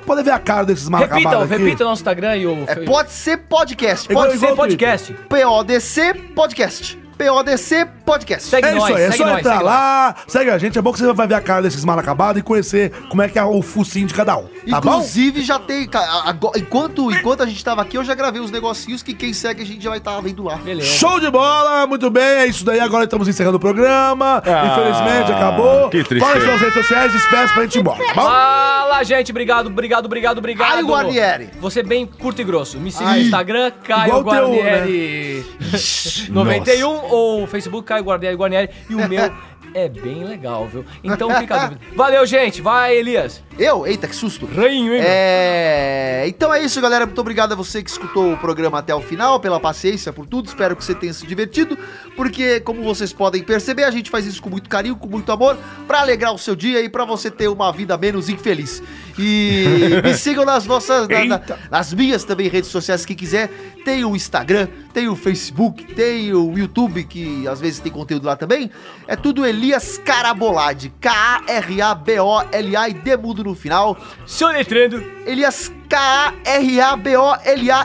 poder 0.06 0.22
ver 0.22 0.30
a 0.30 0.38
cara 0.38 0.64
desses 0.64 0.84
Repita, 0.88 1.08
marcabados 1.14 1.50
aqui. 1.50 1.64
repita 1.64 1.82
o 1.84 1.88
nosso 1.88 2.02
Instagram 2.02 2.36
e 2.36 2.46
o... 2.46 2.64
É 2.68 2.76
Pode 2.76 3.10
Ser 3.10 3.38
Podcast. 3.38 4.08
Igual- 4.08 4.26
Pode 4.26 4.36
igual 4.36 4.54
ser 4.54 4.60
o 4.60 4.66
Twitter. 4.68 4.88
podcast. 4.88 5.12
PODC 5.28 6.14
Podcast. 6.32 6.75
podcast. 6.80 7.05
PODC 7.18 7.86
Podcast. 8.04 8.48
Segue 8.48 8.68
É 8.68 8.72
nós, 8.72 8.84
isso 8.84 8.94
aí, 8.96 9.02
é 9.04 9.10
só 9.12 9.26
nós, 9.26 9.38
entrar 9.38 9.52
segue 9.54 9.64
lá, 9.64 10.14
segue 10.28 10.50
a 10.50 10.58
gente. 10.58 10.78
É 10.78 10.82
bom 10.82 10.92
que 10.92 10.98
você 10.98 11.12
vai 11.12 11.26
ver 11.26 11.34
a 11.34 11.40
cara 11.40 11.62
desses 11.62 11.84
mal 11.84 11.98
acabados 11.98 12.40
e 12.40 12.42
conhecer 12.44 12.90
como 13.08 13.22
é 13.22 13.28
que 13.28 13.38
é 13.38 13.42
o 13.44 13.62
focinho 13.62 14.06
de 14.06 14.14
cada 14.14 14.36
um. 14.36 14.46
Tá 14.70 14.80
bom? 14.80 14.90
Inclusive, 14.96 15.42
já 15.42 15.58
tem. 15.58 15.88
agora- 16.24 16.58
Enquanto, 16.58 17.10
enquanto 17.10 17.42
a 17.42 17.46
gente 17.46 17.64
tava 17.64 17.82
aqui, 17.82 17.96
eu 17.96 18.04
já 18.04 18.14
gravei 18.14 18.40
uns 18.40 18.50
negocinhos 18.50 19.02
que 19.02 19.14
quem 19.14 19.32
segue 19.32 19.62
a 19.62 19.66
gente 19.66 19.82
já 19.82 19.90
vai 19.90 19.98
estar 19.98 20.20
vendo 20.20 20.44
lá. 20.44 20.56
Beleza. 20.56 20.88
Show 20.92 21.18
de 21.20 21.30
bola, 21.30 21.86
muito 21.86 22.10
bem, 22.10 22.22
é 22.22 22.46
isso 22.46 22.64
daí. 22.64 22.80
Agora 22.80 23.04
estamos 23.04 23.26
encerrando 23.28 23.56
o 23.56 23.60
programa. 23.60 24.42
Ah, 24.44 24.66
Infelizmente, 24.72 25.32
acabou. 25.32 25.88
que 25.90 26.04
tristeza. 26.04 26.32
Fala 26.32 26.44
suas 26.44 26.60
redes 26.60 26.74
sociais, 26.74 27.12
despeça 27.12 27.52
pra 27.54 27.62
gente 27.62 27.76
ir 27.76 27.80
embora, 27.80 27.98
tá 28.06 28.14
bom? 28.14 28.22
Fala, 28.22 29.02
gente. 29.04 29.30
Obrigado, 29.30 29.66
obrigado, 29.68 30.06
obrigado, 30.06 30.38
obrigado. 30.38 30.76
Ai, 30.76 30.82
Guarnieri. 30.82 31.50
Você 31.60 31.82
bem 31.82 32.06
curto 32.06 32.40
e 32.40 32.44
grosso. 32.44 32.78
Me 32.78 32.90
siga 32.92 33.10
no 33.10 33.18
Instagram, 33.20 33.72
Caio 33.84 34.16
o 34.16 34.24
teu, 34.24 34.48
né? 34.48 34.56
Guarnieri 34.62 35.46
91 36.30 37.05
ou 37.10 37.46
Facebook 37.46 37.86
Caio 37.86 38.04
Guarnieri 38.04 38.36
Guarnieri. 38.36 38.70
E 38.88 38.94
o 38.94 39.08
meu 39.08 39.32
é 39.74 39.88
bem 39.88 40.24
legal, 40.24 40.66
viu? 40.66 40.84
Então 41.02 41.30
fica 41.38 41.54
a 41.54 41.66
dúvida. 41.66 41.80
Valeu, 41.94 42.26
gente. 42.26 42.60
Vai, 42.62 42.96
Elias. 42.96 43.42
Eu? 43.58 43.86
Eita, 43.86 44.06
que 44.06 44.14
susto. 44.14 44.44
Rainho, 44.46 44.92
hein? 44.94 45.00
É. 45.02 46.24
Então 46.26 46.52
é 46.52 46.62
isso, 46.62 46.78
galera. 46.80 47.06
Muito 47.06 47.18
obrigado 47.20 47.52
a 47.52 47.54
você 47.56 47.82
que 47.82 47.88
escutou 47.88 48.32
o 48.34 48.36
programa 48.36 48.78
até 48.80 48.94
o 48.94 49.00
final, 49.00 49.40
pela 49.40 49.58
paciência, 49.58 50.12
por 50.12 50.26
tudo. 50.26 50.46
Espero 50.48 50.76
que 50.76 50.84
você 50.84 50.94
tenha 50.94 51.12
se 51.14 51.26
divertido, 51.26 51.78
porque, 52.16 52.60
como 52.60 52.82
vocês 52.82 53.12
podem 53.14 53.42
perceber, 53.42 53.84
a 53.84 53.90
gente 53.90 54.10
faz 54.10 54.26
isso 54.26 54.42
com 54.42 54.50
muito 54.50 54.68
carinho, 54.68 54.96
com 54.96 55.08
muito 55.08 55.32
amor, 55.32 55.56
pra 55.86 56.00
alegrar 56.00 56.34
o 56.34 56.38
seu 56.38 56.54
dia 56.54 56.80
e 56.82 56.88
pra 56.90 57.04
você 57.06 57.30
ter 57.30 57.48
uma 57.48 57.72
vida 57.72 57.96
menos 57.96 58.28
infeliz. 58.28 58.82
E 59.18 59.64
me 60.04 60.12
sigam 60.14 60.44
nas 60.44 60.66
nossas, 60.66 61.08
na- 61.08 61.24
na- 61.24 61.40
nas 61.70 61.94
minhas 61.94 62.24
também 62.24 62.48
redes 62.48 62.68
sociais, 62.70 63.06
quem 63.06 63.16
quiser. 63.16 63.48
Tem 63.86 64.04
o 64.04 64.14
Instagram, 64.16 64.66
tem 64.92 65.08
o 65.08 65.14
Facebook, 65.16 65.84
tem 65.94 66.34
o 66.34 66.58
YouTube, 66.58 67.04
que 67.04 67.46
às 67.46 67.60
vezes 67.60 67.78
tem 67.80 67.90
conteúdo 67.92 68.26
lá 68.26 68.34
também. 68.36 68.70
É 69.06 69.14
tudo 69.16 69.46
Elias 69.46 69.96
Carabolade. 69.96 70.92
K-A-R-A-B-O-L-A 71.00 72.88
e 72.88 72.94
demudo 72.94 73.45
no 73.46 73.54
final. 73.54 73.96
Soletrando. 74.26 75.02
Elias 75.26 75.72
K-A-R-A-B-O-L-A 75.88 76.66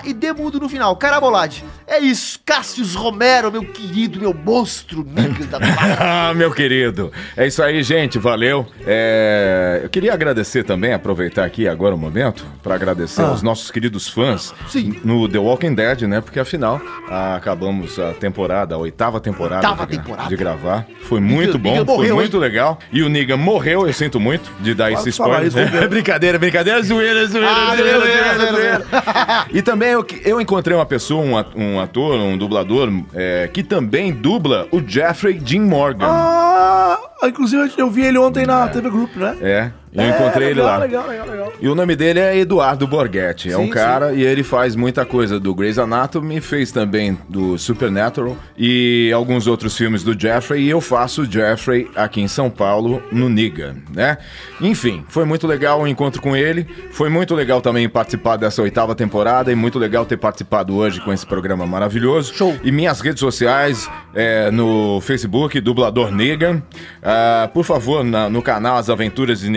e 0.05 0.13
demudo 0.13 0.59
no 0.59 0.67
final. 0.67 0.95
Carabolade. 0.95 1.63
É 1.93 1.99
isso. 1.99 2.39
Cássius 2.45 2.95
Romero, 2.95 3.51
meu 3.51 3.65
querido, 3.65 4.17
meu 4.19 4.33
monstro. 4.33 5.03
Nicolas 5.05 5.47
da 5.49 5.59
Ah, 6.29 6.33
meu 6.33 6.49
querido. 6.51 7.11
É 7.35 7.45
isso 7.47 7.61
aí, 7.61 7.83
gente. 7.83 8.17
Valeu. 8.17 8.65
É, 8.87 9.81
Eu 9.83 9.89
queria 9.89 10.13
agradecer 10.13 10.63
também, 10.63 10.93
aproveitar 10.93 11.43
aqui 11.43 11.67
agora 11.67 11.93
o 11.93 11.97
momento, 11.97 12.45
para 12.63 12.75
agradecer 12.75 13.21
aos 13.21 13.41
nossos 13.41 13.69
queridos 13.69 14.07
fãs 14.07 14.53
Sim. 14.69 14.99
no 15.03 15.27
The 15.27 15.37
Walking 15.37 15.73
Dead, 15.75 16.03
né? 16.03 16.21
Porque 16.21 16.39
afinal 16.39 16.79
ah, 17.09 17.35
acabamos 17.35 17.99
a 17.99 18.13
temporada, 18.13 18.75
a 18.75 18.77
oitava 18.77 19.19
temporada, 19.19 19.67
Oitava 19.67 19.85
de, 19.85 19.97
temporada. 19.97 20.29
de 20.29 20.35
gravar. 20.37 20.85
Foi 21.03 21.19
muito 21.19 21.57
bom, 21.59 21.71
Negan 21.71 21.85
foi 21.85 21.95
morreu, 21.97 22.15
muito 22.15 22.37
legal. 22.37 22.79
E 22.91 23.03
o 23.03 23.09
Niga 23.09 23.35
morreu, 23.35 23.85
eu 23.85 23.93
sinto 23.93 24.17
muito 24.17 24.49
de 24.61 24.73
dar 24.73 24.91
esse 24.93 25.09
spoiler. 25.09 25.47
isso, 25.47 25.57
ver. 25.57 25.87
brincadeira, 25.89 26.39
brincadeira, 26.39 26.81
zoeira, 26.81 27.25
zoeira, 27.27 27.49
Ah, 27.51 27.75
zoeira, 27.75 27.99
zoeira, 27.99 28.23
zoeira, 28.23 28.37
zoeira, 28.37 28.77
zoeira. 28.87 29.45
E 29.51 29.61
também 29.61 29.89
eu, 29.89 30.05
eu 30.23 30.39
encontrei 30.39 30.75
uma 30.77 30.85
pessoa, 30.85 31.21
um, 31.21 31.37
at- 31.37 31.53
um 31.55 31.80
ator, 31.81 32.15
um 32.19 32.37
dublador, 32.37 32.89
é, 33.13 33.49
que 33.51 33.63
também 33.63 34.11
dubla 34.11 34.67
o 34.71 34.81
Jeffrey 34.85 35.39
Dean 35.39 35.63
Morgan. 35.63 36.05
Ah, 36.07 36.99
inclusive 37.25 37.71
eu 37.77 37.89
vi 37.89 38.03
ele 38.03 38.17
ontem 38.17 38.45
na 38.45 38.67
TV 38.67 38.89
Group, 38.89 39.15
né? 39.15 39.37
É, 39.41 39.71
eu 39.93 40.09
encontrei 40.09 40.47
ele 40.49 40.61
legal, 40.61 40.65
lá. 40.71 40.77
Legal, 40.85 41.07
legal, 41.07 41.27
legal. 41.27 41.53
E 41.61 41.67
o 41.69 41.75
nome 41.75 41.95
dele 41.95 42.19
é 42.19 42.37
Eduardo 42.37 42.87
Borghetti. 42.87 43.51
É 43.51 43.57
um 43.57 43.65
Sim, 43.65 43.69
cara 43.71 44.13
e 44.13 44.23
ele 44.23 44.43
faz 44.43 44.75
muita 44.75 45.05
coisa 45.05 45.39
do 45.39 45.53
Grey's 45.53 45.77
Anatomy, 45.77 46.39
fez 46.41 46.71
também 46.71 47.17
do 47.29 47.57
Supernatural 47.57 48.35
e 48.57 49.11
alguns 49.13 49.47
outros 49.47 49.75
filmes 49.77 50.03
do 50.03 50.19
Jeffrey. 50.19 50.63
E 50.63 50.69
eu 50.69 50.81
faço 50.81 51.25
Jeffrey 51.25 51.89
aqui 51.95 52.21
em 52.21 52.27
São 52.27 52.49
Paulo, 52.49 53.01
no 53.11 53.29
Niga, 53.29 53.75
né? 53.93 54.17
Enfim, 54.59 55.03
foi 55.07 55.25
muito 55.25 55.45
legal 55.45 55.81
o 55.81 55.87
encontro 55.87 56.21
com 56.21 56.35
ele. 56.35 56.65
Foi 56.91 57.09
muito 57.09 57.35
legal 57.35 57.61
também 57.61 57.87
participar 57.89 58.37
dessa 58.37 58.61
oitava 58.61 58.95
temporada 58.95 59.51
e 59.51 59.55
muito 59.55 59.77
legal 59.77 60.05
ter 60.05 60.17
participado 60.17 60.75
hoje 60.75 61.01
com 61.01 61.11
esse 61.11 61.25
programa 61.25 61.65
maravilhoso. 61.65 62.33
Show. 62.33 62.55
E 62.63 62.71
minhas 62.71 63.01
redes 63.01 63.19
sociais, 63.19 63.89
é, 64.13 64.49
no 64.51 64.99
Facebook, 65.01 65.59
Dublador 65.59 66.11
Negan. 66.11 66.61
Ah, 67.03 67.49
por 67.53 67.63
favor, 67.65 68.03
na- 68.03 68.29
no 68.29 68.41
canal 68.41 68.77
As 68.77 68.89
Aventuras 68.89 69.39
de 69.41 69.49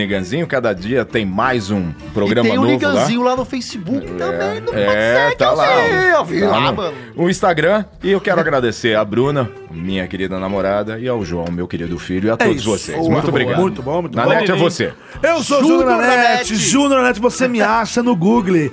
Cada 0.47 0.73
dia 0.73 1.05
tem 1.05 1.25
mais 1.25 1.69
um 1.69 1.89
E 1.89 2.09
programa 2.13 2.49
tem 2.49 2.57
o 2.57 2.61
novo 2.61 2.71
Niganzinho 2.73 3.21
lá. 3.21 3.31
lá. 3.31 3.35
no 3.37 3.45
Facebook 3.45 4.07
também. 4.13 4.61
Não 4.61 4.73
É, 4.73 5.35
tá 5.35 5.51
lá. 5.51 5.87
Eu 5.87 6.25
vi 6.25 6.39
Tá 6.39 6.47
lá, 6.47 6.71
no- 6.71 6.77
mano. 6.77 6.97
O 7.15 7.29
Instagram. 7.29 7.85
E 8.03 8.11
eu 8.11 8.19
quero 8.19 8.39
agradecer 8.39 8.95
a 8.95 9.05
Bruna, 9.05 9.49
minha 9.71 10.07
querida 10.07 10.39
namorada, 10.39 10.97
e 10.99 11.07
ao 11.07 11.23
João, 11.23 11.45
meu 11.51 11.67
querido 11.67 11.99
filho, 11.99 12.27
e 12.27 12.31
a 12.31 12.37
todos 12.37 12.55
isso. 12.57 12.69
vocês. 12.69 12.97
Muito 12.97 13.11
muito 13.11 13.29
obrigado. 13.29 13.59
muito 13.61 13.81
bom, 13.83 14.01
muito 14.01 14.15
Na 14.15 14.23
bom. 14.23 14.29
net 14.31 14.51
é 14.51 14.55
você. 14.55 14.93
Eu 15.21 15.43
sou 15.43 15.59
o 15.59 15.63
Júnior 15.67 15.85
Nanete. 15.85 16.15
Nanete. 16.17 16.55
Júnior 16.55 17.01
Nanete, 17.01 17.19
você 17.19 17.47
me 17.47 17.61
acha 17.61 18.01
no 18.01 18.15
Google. 18.15 18.71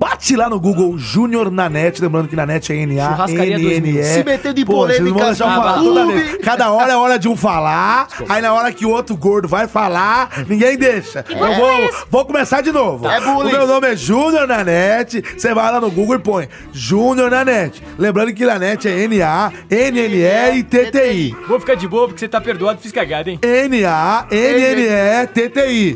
Bate 0.00 0.34
lá 0.34 0.48
no 0.48 0.58
Google 0.58 0.96
Júnior 0.96 1.50
Nanete, 1.50 2.00
lembrando 2.00 2.26
que 2.26 2.34
Nanete 2.34 2.72
é 2.72 2.76
N-A, 2.76 3.10
Churrascaria 3.10 3.58
2000. 3.58 3.76
N-N-E. 3.76 4.02
Se 4.02 4.24
polêmicas 4.64 5.26
deixar 5.26 5.44
eu 5.44 5.50
no 5.50 5.56
falar 5.56 5.76
YouTube. 5.76 5.94
toda 5.94 6.06
vez. 6.06 6.38
Cada 6.38 6.72
hora 6.72 6.90
é 6.90 6.96
hora 6.96 7.18
de 7.18 7.28
um 7.28 7.36
falar, 7.36 8.08
aí 8.26 8.40
na 8.40 8.54
hora 8.54 8.72
que 8.72 8.86
o 8.86 8.88
outro 8.88 9.14
gordo 9.14 9.46
vai 9.46 9.68
falar, 9.68 10.46
ninguém 10.48 10.78
deixa. 10.78 11.22
Eu 11.28 11.54
vou, 11.54 11.90
vou 12.08 12.24
começar 12.24 12.62
de 12.62 12.72
novo. 12.72 13.06
É 13.06 13.20
bullying. 13.20 13.50
O 13.50 13.52
meu 13.52 13.66
nome 13.66 13.88
é 13.88 13.96
Júnior 13.96 14.48
Nanete, 14.48 15.22
você 15.36 15.52
vai 15.52 15.70
lá 15.70 15.78
no 15.78 15.90
Google 15.90 16.16
e 16.16 16.18
põe 16.18 16.48
Júnior 16.72 17.30
Nanete. 17.30 17.82
Lembrando 17.98 18.32
que 18.32 18.46
Nanete 18.46 18.88
é 18.88 19.02
N-A, 19.04 19.52
N-N-E 19.70 20.56
e 20.56 20.62
T-T-I. 20.62 21.36
Vou 21.46 21.60
ficar 21.60 21.74
de 21.74 21.86
boa 21.86 22.06
porque 22.06 22.20
você 22.20 22.28
tá 22.28 22.40
perdoado, 22.40 22.80
fiz 22.80 22.90
cagada, 22.90 23.28
hein? 23.28 23.38
N-A-N-N-E-T-T-I. 23.42 24.38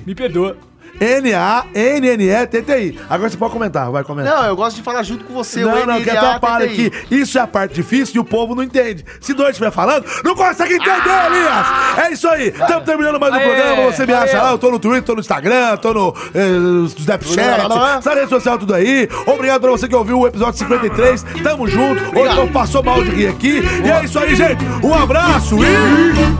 Me 0.06 0.14
perdoa. 0.14 0.58
N-A-N-N-E-T-T-I. 1.00 2.98
Agora 3.08 3.30
você 3.30 3.36
pode 3.36 3.52
comentar, 3.52 3.90
vai 3.90 4.04
comentar. 4.04 4.36
Não, 4.36 4.44
eu 4.46 4.56
gosto 4.56 4.76
de 4.76 4.82
falar 4.82 5.02
junto 5.02 5.24
com 5.24 5.34
você. 5.34 5.60
Não, 5.64 5.86
não, 5.86 6.00
que 6.00 6.10
é 6.10 6.14
tua 6.14 6.38
parte 6.38 6.64
aqui. 6.64 6.92
Isso 7.10 7.38
é 7.38 7.40
a 7.40 7.46
parte 7.46 7.74
difícil 7.74 8.16
e 8.16 8.18
o 8.18 8.24
povo 8.24 8.54
não 8.54 8.62
entende. 8.62 9.04
Se 9.20 9.34
dois 9.34 9.50
estiver 9.50 9.70
falando, 9.70 10.04
não 10.24 10.34
consegue 10.34 10.74
entender, 10.74 11.26
Elias! 11.26 11.66
É 11.98 12.12
isso 12.12 12.28
aí. 12.28 12.48
Estamos 12.48 12.84
terminando 12.84 13.18
mais 13.18 13.32
um 13.32 13.36
Aê, 13.36 13.44
programa. 13.44 13.82
Você 13.90 14.06
me 14.06 14.12
valeu. 14.12 14.28
acha 14.28 14.42
lá. 14.42 14.50
Eu 14.52 14.58
tô 14.58 14.70
no 14.70 14.78
Twitter, 14.78 15.02
tô 15.02 15.14
no 15.14 15.20
Instagram, 15.20 15.76
tô 15.76 15.92
no 15.92 16.14
eh, 16.34 16.86
Snapchat, 16.98 17.68
essa 17.98 18.14
rede 18.14 18.28
social, 18.28 18.58
tudo 18.58 18.74
aí. 18.74 19.08
Obrigado 19.26 19.60
pra 19.60 19.70
você 19.70 19.88
que 19.88 19.94
ouviu 19.94 20.20
o 20.20 20.26
episódio 20.26 20.58
53. 20.58 21.24
Tamo 21.42 21.66
junto. 21.66 22.18
Ou 22.18 22.26
então 22.26 22.48
passou 22.48 22.82
mal 22.82 23.02
de 23.02 23.10
rir 23.10 23.28
aqui. 23.28 23.62
E 23.84 23.90
é 23.90 24.04
isso 24.04 24.18
aí, 24.18 24.34
gente. 24.34 24.64
Um 24.82 24.94
abraço 24.94 25.56
e. 25.62 26.34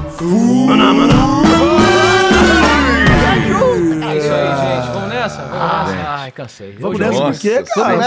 É 1.81 1.84
Vamos 5.25 5.37
nessa? 5.37 5.43
Vamos 5.43 5.95
nessa? 5.95 6.09
Ai, 6.11 6.31
cansei. 6.31 6.77
Vamos 6.79 7.01
eu- 7.01 7.07
nessa 7.07 7.23
por 7.25 7.39
quê, 7.39 7.59
Nossa, 7.61 7.75
cara? 7.75 7.97
não, 7.97 8.07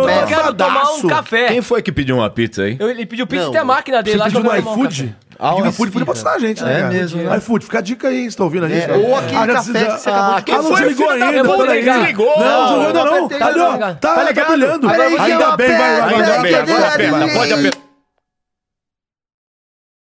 tô 0.00 0.02
velho. 0.06 0.20
Eu 0.20 0.26
quero 0.26 0.54
tomar 0.54 0.82
um 0.92 1.08
café. 1.08 1.46
Quem 1.48 1.62
foi 1.62 1.82
que 1.82 1.92
pediu 1.92 2.16
uma 2.16 2.30
pizza 2.30 2.62
aí? 2.62 2.76
Eu, 2.78 2.88
ele 2.90 3.06
pediu 3.06 3.26
pizza 3.26 3.42
Não. 3.44 3.50
e 3.50 3.52
tem 3.52 3.60
a 3.60 3.64
máquina 3.64 4.02
dele 4.02 4.16
Você 4.18 4.24
lá 4.24 4.30
que 4.30 4.36
eu 4.36 4.42
pediu 4.42 4.52
um 4.70 4.72
iFood? 4.72 5.16
Ah, 5.36 5.54
o 5.56 5.66
iFood 5.66 5.90
podia 5.90 6.06
patrocinar 6.06 6.34
a 6.34 6.38
gente, 6.38 6.62
né, 6.62 6.72
É 6.72 6.80
cara? 6.82 6.92
mesmo, 6.92 7.34
iFood, 7.36 7.64
fica 7.64 7.78
a 7.78 7.80
dica 7.82 8.08
aí, 8.08 8.30
você 8.30 8.36
tá 8.36 8.44
ouvindo 8.44 8.66
a 8.66 8.68
gente? 8.68 8.88
É, 8.88 8.94
ou 8.94 9.16
aquele 9.16 9.32
já 9.34 9.46
café 9.48 9.72
precisa- 9.72 9.84
que 9.96 10.00
você 10.00 10.10
acabou 10.10 10.44
de 10.46 10.52
Ah, 10.52 10.56
não 10.86 10.94
Filho 10.94 11.18
da 11.18 11.26
ainda, 11.26 11.44
puta, 11.44 11.58
peraí. 11.64 11.84
desligou. 11.84 12.38
Não, 12.38 12.44
não 12.44 12.92
Não, 12.92 12.92
não. 13.04 13.14
ó, 13.14 13.76
não. 13.78 13.94
tá, 13.96 14.14
tá 14.32 14.44
brilhando. 14.44 14.88
Peraí, 14.88 15.16
Ainda 15.18 15.44
eu 15.44 15.56
bem, 15.56 15.68
vai, 15.76 16.00
vai, 16.00 17.10
vai. 17.10 17.34
pode 17.34 17.52
apertar. 17.52 17.83